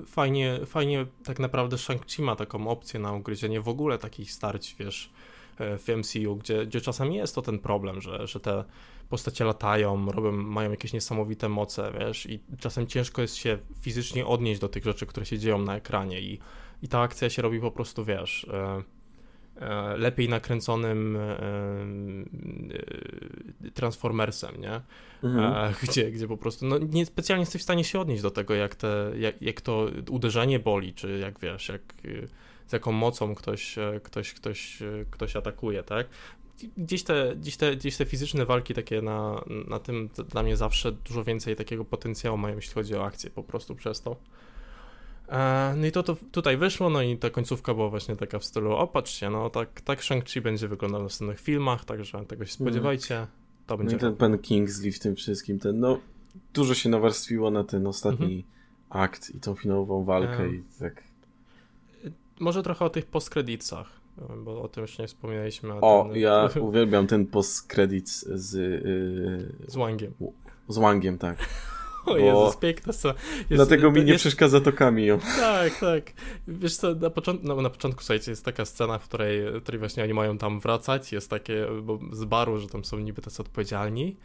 fajnie, 0.07 0.61
fajnie 0.67 1.07
tak 1.25 1.39
naprawdę 1.39 1.77
Shang-Chi 1.77 2.23
ma 2.23 2.37
taką 2.37 2.69
opcję 2.69 3.01
na 3.01 3.13
ugryzienie 3.13 3.61
w 3.61 3.69
ogóle 3.69 3.99
takich 3.99 4.33
starć, 4.33 4.77
wiesz, 4.79 5.13
w 5.59 5.89
MCU, 5.97 6.37
gdzie, 6.37 6.67
gdzie 6.67 6.81
czasami 6.81 7.17
jest 7.17 7.35
to 7.35 7.43
ten 7.43 7.59
problem, 7.59 8.01
że, 8.01 8.27
że 8.27 8.41
te 8.41 8.65
postacie 9.09 9.45
latają, 9.45 10.07
robią, 10.07 10.33
mają 10.33 10.71
jakieś 10.71 10.93
niesamowite 10.93 11.49
moce, 11.49 11.93
wiesz, 12.01 12.27
i 12.27 12.41
czasem 12.59 12.87
ciężko 12.87 13.23
jest 13.23 13.37
się 13.37 13.59
fizycznie 13.81 14.27
odnieść 14.27 14.61
do 14.61 14.69
tych 14.69 14.85
rzeczy, 14.85 15.07
które 15.07 15.27
się 15.27 15.39
dzieją 15.39 15.59
na 15.59 15.77
ekranie 15.77 16.21
i, 16.21 16.39
i 16.83 16.89
ta 16.89 17.01
akcja 17.01 17.31
się 17.31 17.43
robi 17.43 17.61
po 17.61 17.71
prostu, 17.71 18.05
wiesz, 18.05 18.47
e, 18.53 18.83
e, 19.61 19.97
lepiej 19.97 20.29
nakręconym 20.29 21.19
Transformersem, 23.75 24.61
nie? 24.61 24.81
Mhm. 25.23 25.75
Gdzie, 25.83 26.11
gdzie 26.11 26.29
po 26.29 26.37
prostu 26.37 26.67
no, 26.67 26.79
nie 26.79 27.07
specjalnie 27.07 27.43
jesteś 27.43 27.61
w 27.61 27.65
stanie 27.65 27.85
się 27.85 28.01
odnieść 28.01 28.23
do 28.23 28.31
tego, 28.31 28.55
jak, 28.55 28.75
te, 28.75 29.13
jak, 29.19 29.43
jak 29.43 29.61
to 29.61 29.91
uderzenie 30.11 30.59
boli, 30.59 30.95
czy 30.95 31.19
jak 31.19 31.41
wiesz, 31.41 31.69
jak 31.69 31.83
z 32.67 32.73
jaką 32.73 32.93
mocą 32.93 33.35
ktoś, 33.35 33.77
ktoś, 34.03 34.35
ktoś, 34.35 34.83
ktoś 35.11 35.37
atakuje, 35.37 35.83
tak? 35.83 36.07
gdzieś 36.77 37.03
te, 37.03 37.37
gdzieś, 37.37 37.57
te, 37.57 37.77
gdzieś 37.77 37.97
te 37.97 38.05
fizyczne 38.05 38.47
walki 38.47 38.75
takie 38.75 39.03
na, 39.03 39.45
na 39.69 39.79
tym 39.79 40.09
dla 40.29 40.43
mnie 40.43 40.57
zawsze 40.57 40.93
dużo 40.93 41.25
więcej 41.25 41.57
takiego 41.57 41.85
potencjału 41.85 42.39
mają, 42.39 42.57
jeśli 42.57 42.75
chodzi 42.75 42.95
o 42.95 43.05
akcję 43.05 43.31
po 43.31 43.43
prostu 43.43 43.75
przez 43.75 44.01
to. 44.01 44.17
E, 45.29 45.75
no 45.77 45.87
i 45.87 45.93
to, 45.93 46.03
to 46.03 46.17
tutaj 46.31 46.57
wyszło, 46.57 46.91
no 46.91 47.03
i 47.03 47.19
ta 47.19 47.31
końcówka 47.31 47.75
była 47.75 47.89
właśnie 47.89 48.17
taka 48.17 48.39
w 48.39 48.45
stylu, 48.45 48.73
o 48.73 48.87
patrzcie, 48.87 49.31
no 49.31 49.51
tak, 49.51 49.81
tak 49.81 50.01
Shang-Chi 50.01 50.41
będzie 50.41 50.69
wyglądał 50.69 51.01
w 51.01 51.05
następnych 51.05 51.41
filmach, 51.41 51.85
także 51.85 52.13
tego 52.13 52.45
się 52.45 52.53
mhm. 52.53 52.71
spodziewajcie, 52.71 53.27
to 53.67 53.79
będzie... 53.79 53.93
No 53.93 53.99
i 53.99 54.01
ten 54.01 54.17
Pen 54.17 54.39
Kingsley 54.39 54.93
w 54.93 54.99
tym 54.99 55.17
wszystkim, 55.17 55.59
ten, 55.59 55.81
no 55.81 55.99
dużo 56.55 56.75
się 56.75 56.89
nawarstwiło 56.89 57.51
na 57.51 57.65
ten 57.65 57.87
ostatni 57.87 58.45
mhm. 58.91 59.03
akt 59.05 59.35
i 59.35 59.41
tą 59.41 59.55
finałową 59.55 60.05
walkę 60.05 60.43
e... 60.43 60.49
i 60.49 60.63
tak... 60.81 61.03
Może 62.41 62.63
trochę 62.63 62.85
o 62.85 62.91
tych 62.91 63.07
postcreditsach 63.07 64.07
bo 64.39 64.63
o 64.63 64.69
tym 64.69 64.83
już 64.83 64.99
nie 64.99 65.07
wspominaliśmy. 65.07 65.75
O, 65.75 66.09
ten... 66.09 66.21
ja 66.21 66.49
uwielbiam 66.61 67.07
ten 67.07 67.27
post-credit 67.27 68.09
z... 68.09 68.55
Yy... 68.55 69.69
Z 69.69 69.77
Wangiem. 69.77 70.15
Z 70.69 70.79
Wangiem, 70.79 71.19
tak. 71.19 71.39
O 72.07 72.11
bo... 72.11 72.19
Jezus, 72.19 72.57
piękna 72.57 72.93
scena. 72.93 73.15
Jest, 73.39 73.49
Dlatego 73.51 73.91
mi 73.91 74.05
nie 74.05 74.13
jest... 74.13 74.23
przeszkadza 74.23 74.61
to 74.61 74.73
Cameo. 74.73 75.19
Tak, 75.37 75.81
tak. 75.81 76.13
Wiesz 76.49 76.77
co, 76.77 76.95
na, 76.95 77.11
początku, 77.11 77.47
no, 77.47 77.57
na 77.57 77.71
początku, 77.71 78.01
słuchajcie, 78.01 78.31
jest 78.31 78.45
taka 78.45 78.65
scena, 78.65 78.99
w 78.99 79.05
której, 79.05 79.61
w 79.61 79.63
której 79.63 79.79
właśnie 79.79 80.03
oni 80.05 80.15
mają 80.15 80.39
tam 80.39 80.61
wracać, 80.61 81.13
jest 81.13 81.31
takie 81.31 81.67
bo 81.83 81.99
z 82.13 82.25
baru, 82.25 82.59
że 82.59 82.69
tam 82.69 82.85
są 82.85 82.99
niby 82.99 83.23
tacy 83.23 83.43
odpowiedzialni, 83.43 84.17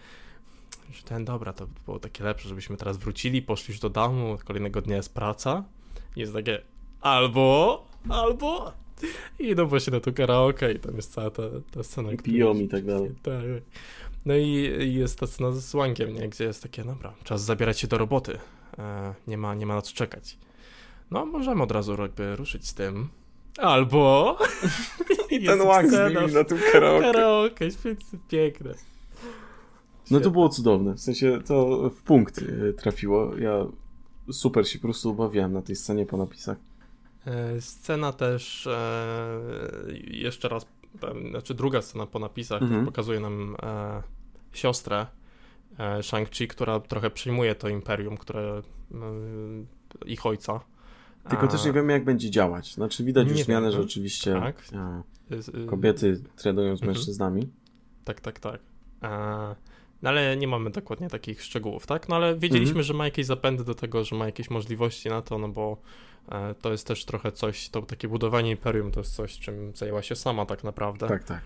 że 0.92 1.04
ten, 1.04 1.26
dobra, 1.26 1.54
to 1.54 1.68
było 1.86 2.00
takie 2.00 2.24
lepsze, 2.24 2.50
żebyśmy 2.50 2.78
teraz 2.78 2.98
wrócili, 2.98 3.42
poszli 3.42 3.72
już 3.72 3.80
do 3.80 3.90
domu, 3.90 4.38
kolejnego 4.46 4.82
dnia 4.82 4.96
jest 4.96 5.14
praca, 5.14 5.64
jest 6.16 6.34
takie 6.34 6.62
albo, 7.02 7.86
albo 8.10 8.74
i 9.40 9.50
idą 9.50 9.66
właśnie 9.66 9.94
na 9.94 10.00
to 10.00 10.14
karaoke 10.14 10.74
i 10.74 10.80
tam 10.80 10.96
jest 10.96 11.14
cała 11.14 11.30
ta, 11.30 11.44
ta 11.72 11.84
scena. 11.84 12.12
I 12.12 12.18
piją 12.18 12.54
i 12.56 12.68
tak 12.68 12.86
dalej. 12.86 13.12
Tak. 13.24 13.44
No 14.26 14.36
i 14.36 14.72
jest 14.94 15.20
ta 15.20 15.28
scena 15.28 15.52
z 15.52 15.74
Łankiem, 15.74 16.14
nie? 16.14 16.30
gdzie 16.30 16.44
jest 16.44 16.64
takie, 16.64 16.84
dobra, 16.84 17.14
czas 17.24 17.44
zabierać 17.44 17.80
się 17.80 17.88
do 17.88 17.98
roboty. 17.98 18.38
E, 18.80 19.14
nie, 19.28 19.38
ma, 19.38 19.56
nie 19.56 19.66
ma 19.66 19.76
na 19.76 19.82
co 19.82 19.94
czekać. 19.94 20.38
No, 21.12 21.26
możemy 21.26 21.64
od 21.64 21.72
razu 21.72 22.02
jakby 22.02 22.36
ruszyć 22.36 22.68
z 22.68 22.74
tym. 22.74 23.10
Albo... 23.58 24.38
I 25.32 25.46
ten 25.46 25.62
Łank 25.62 25.90
z 25.90 26.34
na 26.34 26.44
tym 26.44 26.58
karaoke. 26.72 27.12
Karaoke, 27.12 27.68
piękne. 28.28 28.74
No 30.12 30.20
to 30.20 30.32
było 30.32 30.50
cudowne. 30.50 30.94
W 30.94 31.00
sensie 31.00 31.40
to 31.46 31.90
w 31.90 32.02
punkt 32.02 32.38
e, 32.38 32.74
trafiło. 32.74 33.38
Ja 33.38 33.66
super 34.32 34.68
się 34.68 34.80
po 34.80 34.84
prostu 34.84 35.10
obawiałem 35.10 35.54
na 35.54 35.62
tej 35.62 35.76
scenie 35.76 36.06
po 36.06 36.18
napisach. 36.18 36.58
E, 37.26 37.62
scena 37.62 38.14
też 38.14 38.68
e, 38.68 39.42
jeszcze 40.04 40.50
raz, 40.50 40.66
znaczy 41.30 41.54
druga 41.54 41.82
scena 41.82 42.06
po 42.06 42.20
napisach 42.20 42.62
mhm. 42.62 42.86
pokazuje 42.86 43.20
nam 43.20 43.56
e, 43.64 44.02
siostrę 44.54 45.08
Shang-Chi, 46.02 46.48
która 46.48 46.80
trochę 46.80 47.10
przyjmuje 47.10 47.56
to 47.56 47.70
imperium, 47.70 48.18
które 48.18 48.62
ich 50.06 50.26
ojca. 50.26 50.60
Tylko 51.30 51.48
też 51.48 51.66
nie 51.66 51.74
wiemy, 51.74 51.94
jak 51.94 52.06
będzie 52.06 52.30
działać. 52.30 52.74
Znaczy, 52.74 53.04
widać 53.04 53.30
już 53.30 53.40
zmianę, 53.40 53.72
że 53.72 53.82
oczywiście 53.82 54.34
tak. 54.34 54.64
kobiety 55.68 56.24
tradują 56.36 56.78
z 56.78 56.82
mhm. 56.82 56.96
mężczyznami. 56.96 57.50
Tak, 58.04 58.22
tak, 58.22 58.40
tak. 58.40 58.62
No 60.02 60.10
ale 60.10 60.38
nie 60.38 60.48
mamy 60.48 60.70
dokładnie 60.70 61.10
takich 61.10 61.44
szczegółów, 61.44 61.88
tak? 61.88 62.10
No 62.10 62.16
ale 62.16 62.38
wiedzieliśmy, 62.38 62.70
mhm. 62.70 62.84
że 62.84 62.94
ma 62.94 63.06
jakieś 63.06 63.26
zapędy 63.26 63.64
do 63.64 63.76
tego, 63.76 64.04
że 64.04 64.16
ma 64.16 64.26
jakieś 64.26 64.50
możliwości 64.50 65.10
na 65.10 65.22
to, 65.22 65.38
no 65.38 65.50
bo 65.50 65.82
to 66.62 66.72
jest 66.72 66.88
też 66.88 67.06
trochę 67.06 67.32
coś, 67.32 67.70
to 67.70 67.82
takie 67.82 68.08
budowanie 68.08 68.52
imperium 68.52 68.92
to 68.92 69.00
jest 69.00 69.16
coś, 69.16 69.40
czym 69.40 69.76
zajęła 69.76 70.02
się 70.02 70.16
sama 70.16 70.46
tak 70.46 70.64
naprawdę. 70.64 71.08
Tak, 71.08 71.24
tak. 71.24 71.42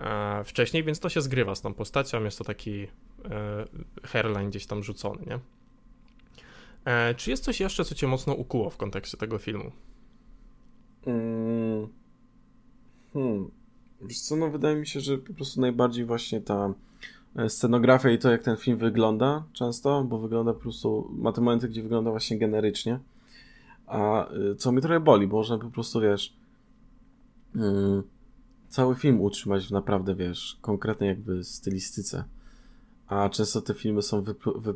E, 0.00 0.44
wcześniej, 0.44 0.84
więc 0.84 1.00
to 1.00 1.08
się 1.08 1.20
zgrywa 1.20 1.54
z 1.54 1.60
tą 1.60 1.74
postacią, 1.74 2.24
jest 2.24 2.38
to 2.38 2.44
taki 2.44 2.82
e, 2.82 2.88
hairline 4.04 4.50
gdzieś 4.50 4.66
tam 4.66 4.82
rzucony, 4.82 5.24
nie? 5.26 5.38
Czy 7.16 7.30
jest 7.30 7.44
coś 7.44 7.60
jeszcze, 7.60 7.84
co 7.84 7.94
cię 7.94 8.06
mocno 8.06 8.34
ukuło 8.34 8.70
w 8.70 8.76
kontekście 8.76 9.16
tego 9.16 9.38
filmu? 9.38 9.70
Mm. 11.06 11.88
Hmm. 13.12 13.50
Wiesz 14.02 14.20
co, 14.20 14.36
no 14.36 14.50
wydaje 14.50 14.76
mi 14.76 14.86
się, 14.86 15.00
że 15.00 15.18
po 15.18 15.34
prostu 15.34 15.60
najbardziej 15.60 16.04
właśnie 16.04 16.40
ta 16.40 16.74
scenografia 17.48 18.10
i 18.10 18.18
to, 18.18 18.30
jak 18.30 18.42
ten 18.42 18.56
film 18.56 18.78
wygląda 18.78 19.44
często, 19.52 20.04
bo 20.04 20.18
wygląda 20.18 20.52
po 20.52 20.60
prostu, 20.60 21.10
ma 21.12 21.32
te 21.32 21.40
momenty, 21.40 21.68
gdzie 21.68 21.82
wygląda 21.82 22.10
właśnie 22.10 22.38
generycznie. 22.38 22.98
A 23.86 24.32
y, 24.32 24.56
co 24.56 24.72
mnie 24.72 24.80
trochę 24.80 25.00
boli, 25.00 25.26
bo 25.26 25.36
można 25.36 25.58
po 25.58 25.70
prostu, 25.70 26.00
wiesz, 26.00 26.36
yy, 27.54 28.02
cały 28.68 28.94
film 28.94 29.20
utrzymać 29.20 29.66
w 29.66 29.70
naprawdę, 29.70 30.14
wiesz, 30.14 30.58
konkretnej 30.60 31.08
jakby 31.08 31.44
stylistyce. 31.44 32.24
A 33.06 33.28
często 33.28 33.60
te 33.60 33.74
filmy 33.74 34.02
są 34.02 34.22
wyplu, 34.22 34.60
wy, 34.60 34.74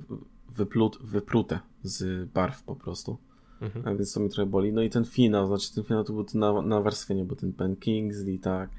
wyplut, 0.48 0.98
wyprute 1.02 1.60
z 1.82 2.28
barw 2.30 2.62
po 2.62 2.76
prostu. 2.76 3.18
Mhm. 3.60 3.88
A 3.88 3.94
więc 3.94 4.12
to 4.12 4.20
mnie 4.20 4.28
trochę 4.28 4.50
boli. 4.50 4.72
No 4.72 4.82
i 4.82 4.90
ten 4.90 5.04
finał, 5.04 5.46
znaczy 5.46 5.74
ten 5.74 5.84
finał 5.84 6.04
to 6.04 6.12
był 6.12 6.24
to 6.24 6.38
na, 6.38 6.62
nawarstwienie, 6.62 7.24
bo 7.24 7.36
ten 7.36 7.52
Ben 7.52 7.76
Kingsley, 7.76 8.38
tak, 8.38 8.70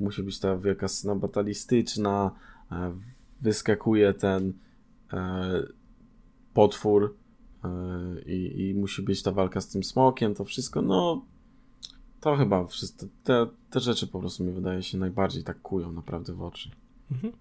musi 0.00 0.22
być 0.22 0.38
ta 0.38 0.56
wielka 0.56 0.88
scena 0.88 1.14
batalistyczna, 1.14 2.30
e, 2.72 2.92
wyskakuje 3.40 4.12
ten 4.12 4.52
e, 5.12 5.62
potwór, 6.54 7.14
i, 8.26 8.68
i 8.68 8.74
musi 8.74 9.02
być 9.02 9.22
ta 9.22 9.32
walka 9.32 9.60
z 9.60 9.68
tym 9.68 9.84
smokiem, 9.84 10.34
to 10.34 10.44
wszystko, 10.44 10.82
no 10.82 11.24
to 12.20 12.36
chyba 12.36 12.66
wszystko, 12.66 13.06
te, 13.24 13.46
te 13.70 13.80
rzeczy 13.80 14.06
po 14.06 14.20
prostu 14.20 14.44
mi 14.44 14.52
wydaje 14.52 14.82
się 14.82 14.98
najbardziej 14.98 15.44
tak 15.44 15.62
kują 15.62 15.92
naprawdę 15.92 16.32
w 16.32 16.42
oczy. 16.42 16.70
Mhm. 17.12 17.32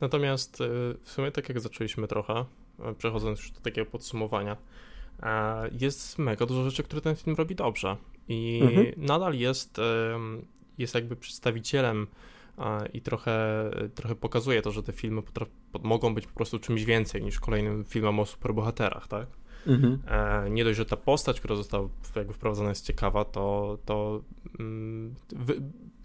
Natomiast 0.00 0.60
e, 0.60 0.64
w 1.02 1.10
sumie 1.10 1.32
tak 1.32 1.48
jak 1.48 1.60
zaczęliśmy 1.60 2.08
trochę, 2.08 2.44
e, 2.78 2.94
przechodząc 2.94 3.38
już 3.38 3.50
do 3.50 3.60
takiego 3.60 3.90
podsumowania, 3.90 4.56
jest 5.80 6.18
mega 6.18 6.46
dużo 6.46 6.64
rzeczy, 6.70 6.82
które 6.82 7.02
ten 7.02 7.16
film 7.16 7.36
robi 7.36 7.54
dobrze 7.54 7.96
i 8.28 8.60
mhm. 8.62 8.86
nadal 8.96 9.34
jest, 9.34 9.80
jest 10.78 10.94
jakby 10.94 11.16
przedstawicielem 11.16 12.06
i 12.92 13.00
trochę, 13.00 13.70
trochę 13.94 14.14
pokazuje 14.14 14.62
to, 14.62 14.70
że 14.70 14.82
te 14.82 14.92
filmy 14.92 15.22
mogą 15.82 16.14
być 16.14 16.26
po 16.26 16.34
prostu 16.34 16.58
czymś 16.58 16.84
więcej 16.84 17.22
niż 17.22 17.40
kolejnym 17.40 17.84
filmem 17.84 18.20
o 18.20 18.26
superbohaterach, 18.26 19.08
tak? 19.08 19.26
Mhm. 19.66 19.98
E, 20.06 20.50
nie 20.50 20.64
dość, 20.64 20.76
że 20.76 20.84
ta 20.84 20.96
postać, 20.96 21.40
która 21.40 21.56
została 21.56 21.88
jakby 22.16 22.32
wprowadzona 22.32 22.68
jest 22.68 22.86
ciekawa, 22.86 23.24
to, 23.24 23.78
to 23.84 24.20
mm, 24.60 25.14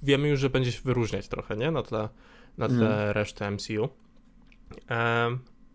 wiemy 0.03 0.27
już, 0.27 0.39
że 0.39 0.49
będzie 0.49 0.71
się 0.71 0.81
wyróżniać 0.85 1.27
trochę, 1.27 1.57
nie? 1.57 1.71
Na 1.71 1.83
tle, 1.83 2.09
na 2.57 2.67
tle 2.67 2.87
mhm. 2.89 3.11
reszty 3.11 3.51
MCU. 3.51 3.89
E, 4.89 5.29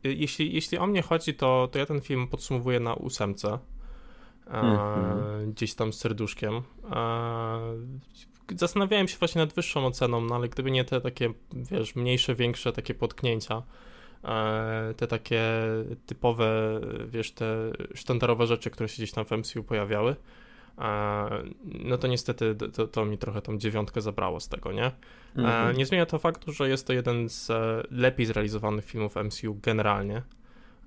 jeśli, 0.05 0.55
jeśli 0.55 0.79
o 0.79 0.87
mnie 0.87 1.03
chodzi, 1.03 1.35
to, 1.35 1.69
to 1.73 1.79
ja 1.79 1.87
ten 1.87 2.01
film 2.01 2.29
podsumowuję 2.29 2.81
na 2.81 2.95
ósemce. 2.95 3.59
E, 4.47 4.51
mhm. 4.51 5.53
Gdzieś 5.53 5.75
tam 5.75 5.93
z 5.93 5.99
serduszkiem. 5.99 6.63
Zastanawiałem 8.57 9.09
się 9.09 9.19
właśnie 9.19 9.41
nad 9.41 9.53
wyższą 9.53 9.87
oceną, 9.87 10.21
no 10.21 10.35
ale 10.35 10.49
gdyby 10.49 10.71
nie 10.71 10.85
te 10.85 11.01
takie, 11.01 11.33
wiesz, 11.53 11.97
mniejsze, 11.97 12.35
większe 12.35 12.73
takie 12.73 12.95
potknięcia, 12.95 13.63
te 14.97 15.07
takie 15.07 15.43
typowe, 16.07 16.81
wiesz, 17.09 17.33
te 17.33 17.73
sztandarowe 17.95 18.47
rzeczy, 18.47 18.71
które 18.71 18.89
się 18.89 18.97
gdzieś 18.97 19.13
tam 19.13 19.25
w 19.25 19.31
MCU 19.31 19.65
pojawiały, 19.65 20.17
e, 20.79 21.29
no 21.65 21.99
to 21.99 22.09
niestety 22.09 22.55
to, 22.55 22.87
to 22.87 23.05
mi 23.05 23.19
trochę 23.19 23.43
tą 23.43 23.59
dziewiątkę 23.59 24.01
zabrało 24.01 24.41
z 24.41 24.49
tego, 24.49 24.73
nie? 24.73 24.87
E, 24.87 24.93
mhm. 25.37 25.77
Nie 25.77 25.87
zmienia 25.87 26.07
to 26.07 26.19
faktu, 26.19 26.53
że 26.53 26.69
jest 26.69 26.87
to 26.87 26.93
jeden 26.93 27.29
z 27.29 27.51
lepiej 27.91 28.27
zrealizowanych 28.27 28.85
filmów 28.85 29.17
MCU 29.17 29.59
generalnie. 29.63 30.23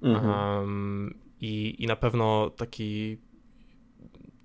Mhm. 0.02 0.30
Um, 0.30 1.14
i, 1.42 1.84
I 1.84 1.88
na 1.88 1.96
pewno 1.96 2.50
taki 2.50 3.18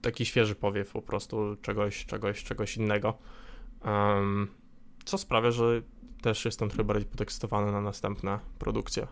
taki 0.03 0.27
świeży 0.27 0.55
powiew 0.55 0.93
po 0.93 1.03
prostu 1.03 1.57
czegoś, 1.63 2.07
czegoś, 2.07 2.45
czegoś 2.45 2.77
innego. 2.77 3.19
Um, 3.85 4.49
co 5.05 5.19
sprawia, 5.19 5.51
że 5.51 5.83
też 6.27 6.45
jestem 6.45 6.69
trochę 6.69 6.85
bardziej 6.85 7.09
podekscytowany 7.09 7.73
na 7.73 7.81
następne 7.81 8.39
produkcje. 8.59 9.07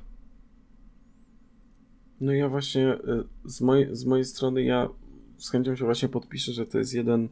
No 2.20 2.32
ja 2.32 2.48
właśnie 2.48 2.94
y, 2.94 3.24
z 3.44 3.60
mojej, 3.60 3.96
z 3.96 4.04
mojej 4.04 4.24
strony 4.24 4.62
ja 4.62 4.88
z 5.38 5.50
chęcią 5.50 5.76
się 5.76 5.84
właśnie 5.84 6.08
podpiszę, 6.08 6.52
że 6.52 6.66
to 6.66 6.78
jest 6.78 6.94
jeden 6.94 7.28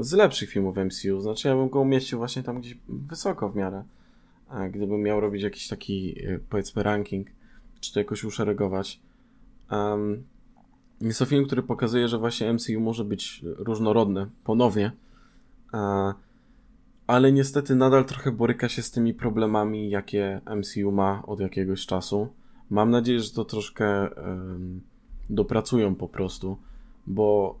z 0.00 0.12
lepszych 0.12 0.50
filmów 0.50 0.76
MCU. 0.76 1.20
Znaczy 1.20 1.48
ja 1.48 1.56
bym 1.56 1.68
go 1.68 1.80
umieścił 1.80 2.18
właśnie 2.18 2.42
tam 2.42 2.60
gdzieś 2.60 2.78
wysoko 2.88 3.48
w 3.48 3.56
miarę. 3.56 3.84
A 4.48 4.68
gdybym 4.68 5.02
miał 5.02 5.20
robić 5.20 5.42
jakiś 5.42 5.68
taki 5.68 6.26
y, 6.28 6.40
powiedzmy 6.48 6.82
ranking, 6.82 7.28
czy 7.80 7.92
to 7.92 8.00
jakoś 8.00 8.24
uszeregować. 8.24 9.00
Um, 9.70 10.24
jest 11.00 11.18
to 11.18 11.26
film, 11.26 11.46
który 11.46 11.62
pokazuje, 11.62 12.08
że 12.08 12.18
właśnie 12.18 12.52
MCU 12.52 12.80
może 12.80 13.04
być 13.04 13.40
różnorodne 13.44 14.26
ponownie. 14.44 14.92
Uh, 15.72 16.14
ale 17.10 17.32
niestety 17.32 17.74
nadal 17.74 18.04
trochę 18.04 18.32
boryka 18.32 18.68
się 18.68 18.82
z 18.82 18.90
tymi 18.90 19.14
problemami, 19.14 19.90
jakie 19.90 20.40
MCU 20.56 20.92
ma 20.92 21.22
od 21.26 21.40
jakiegoś 21.40 21.86
czasu. 21.86 22.28
Mam 22.70 22.90
nadzieję, 22.90 23.20
że 23.20 23.30
to 23.30 23.44
troszkę 23.44 24.08
dopracują 25.30 25.94
po 25.94 26.08
prostu, 26.08 26.56
bo 27.06 27.58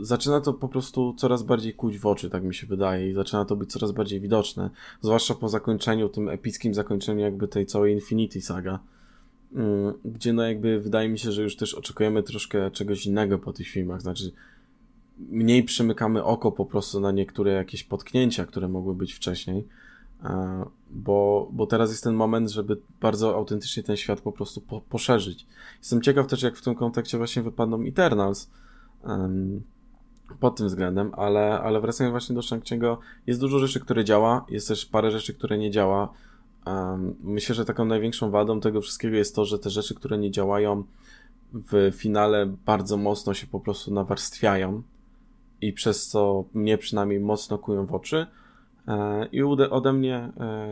y, 0.00 0.04
zaczyna 0.04 0.40
to 0.40 0.52
po 0.52 0.68
prostu 0.68 1.14
coraz 1.14 1.42
bardziej 1.42 1.74
kuć 1.74 1.98
w 1.98 2.06
oczy, 2.06 2.30
tak 2.30 2.42
mi 2.42 2.54
się 2.54 2.66
wydaje, 2.66 3.10
i 3.10 3.12
zaczyna 3.12 3.44
to 3.44 3.56
być 3.56 3.72
coraz 3.72 3.92
bardziej 3.92 4.20
widoczne, 4.20 4.70
zwłaszcza 5.00 5.34
po 5.34 5.48
zakończeniu, 5.48 6.08
tym 6.08 6.28
epickim 6.28 6.74
zakończeniu 6.74 7.20
jakby 7.20 7.48
tej 7.48 7.66
całej 7.66 7.94
Infinity 7.94 8.40
Saga, 8.40 8.78
y, 9.52 9.56
gdzie 10.04 10.32
no 10.32 10.42
jakby 10.42 10.80
wydaje 10.80 11.08
mi 11.08 11.18
się, 11.18 11.32
że 11.32 11.42
już 11.42 11.56
też 11.56 11.74
oczekujemy 11.74 12.22
troszkę 12.22 12.70
czegoś 12.70 13.06
innego 13.06 13.38
po 13.38 13.52
tych 13.52 13.68
filmach, 13.68 14.02
znaczy 14.02 14.32
mniej 15.18 15.62
przymykamy 15.62 16.24
oko 16.24 16.52
po 16.52 16.64
prostu 16.66 17.00
na 17.00 17.12
niektóre 17.12 17.52
jakieś 17.52 17.84
potknięcia, 17.84 18.46
które 18.46 18.68
mogły 18.68 18.94
być 18.94 19.14
wcześniej, 19.14 19.66
e, 20.24 20.64
bo, 20.90 21.48
bo 21.52 21.66
teraz 21.66 21.90
jest 21.90 22.04
ten 22.04 22.14
moment, 22.14 22.50
żeby 22.50 22.76
bardzo 23.00 23.34
autentycznie 23.34 23.82
ten 23.82 23.96
świat 23.96 24.20
po 24.20 24.32
prostu 24.32 24.60
po, 24.60 24.80
poszerzyć. 24.80 25.46
Jestem 25.78 26.02
ciekaw 26.02 26.26
też, 26.26 26.42
jak 26.42 26.56
w 26.56 26.62
tym 26.62 26.74
kontekście 26.74 27.18
właśnie 27.18 27.42
wypadną 27.42 27.82
Eternals 27.82 28.50
um, 29.04 29.62
pod 30.40 30.56
tym 30.56 30.66
względem, 30.66 31.12
ale, 31.16 31.60
ale 31.60 31.80
wracając 31.80 32.12
właśnie 32.12 32.34
do 32.34 32.40
Shang-Chi'ego, 32.40 32.96
jest 33.26 33.40
dużo 33.40 33.58
rzeczy, 33.58 33.80
które 33.80 34.04
działa, 34.04 34.44
jest 34.48 34.68
też 34.68 34.86
parę 34.86 35.10
rzeczy, 35.10 35.34
które 35.34 35.58
nie 35.58 35.70
działa. 35.70 36.12
Um, 36.66 37.14
myślę, 37.22 37.54
że 37.54 37.64
taką 37.64 37.84
największą 37.84 38.30
wadą 38.30 38.60
tego 38.60 38.80
wszystkiego 38.80 39.16
jest 39.16 39.34
to, 39.34 39.44
że 39.44 39.58
te 39.58 39.70
rzeczy, 39.70 39.94
które 39.94 40.18
nie 40.18 40.30
działają 40.30 40.84
w 41.52 41.92
finale 41.94 42.46
bardzo 42.46 42.96
mocno 42.96 43.34
się 43.34 43.46
po 43.46 43.60
prostu 43.60 43.94
nawarstwiają 43.94 44.82
i 45.60 45.72
przez 45.72 46.08
co 46.08 46.44
mnie 46.54 46.78
przynajmniej 46.78 47.20
mocno 47.20 47.58
kują 47.58 47.86
w 47.86 47.94
oczy. 47.94 48.26
E, 48.88 49.26
I 49.32 49.42
ode 49.42 49.92
mnie, 49.92 50.16
e, 50.16 50.68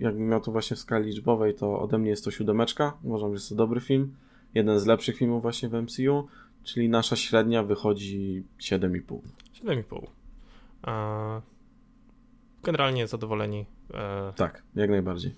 jakbym 0.00 0.28
miał 0.28 0.40
to 0.40 0.52
właśnie 0.52 0.76
w 0.76 0.80
skali 0.80 1.06
liczbowej, 1.06 1.54
to 1.54 1.80
ode 1.80 1.98
mnie 1.98 2.10
jest 2.10 2.24
to 2.24 2.30
siódemeczka. 2.30 2.96
Uważam, 3.02 3.28
że 3.28 3.34
jest 3.34 3.48
to 3.48 3.54
dobry 3.54 3.80
film. 3.80 4.14
Jeden 4.54 4.80
z 4.80 4.86
lepszych 4.86 5.16
filmów 5.16 5.42
właśnie 5.42 5.68
w 5.68 5.74
MCU, 5.74 6.28
czyli 6.64 6.88
nasza 6.88 7.16
średnia 7.16 7.62
wychodzi 7.62 8.44
7,5. 8.58 9.18
7,5. 9.64 11.40
Generalnie 12.62 13.06
zadowoleni. 13.06 13.66
E, 13.94 14.32
tak, 14.36 14.62
jak 14.74 14.90
najbardziej. 14.90 15.34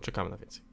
Czekamy 0.00 0.30
na 0.30 0.36
więcej. 0.36 0.69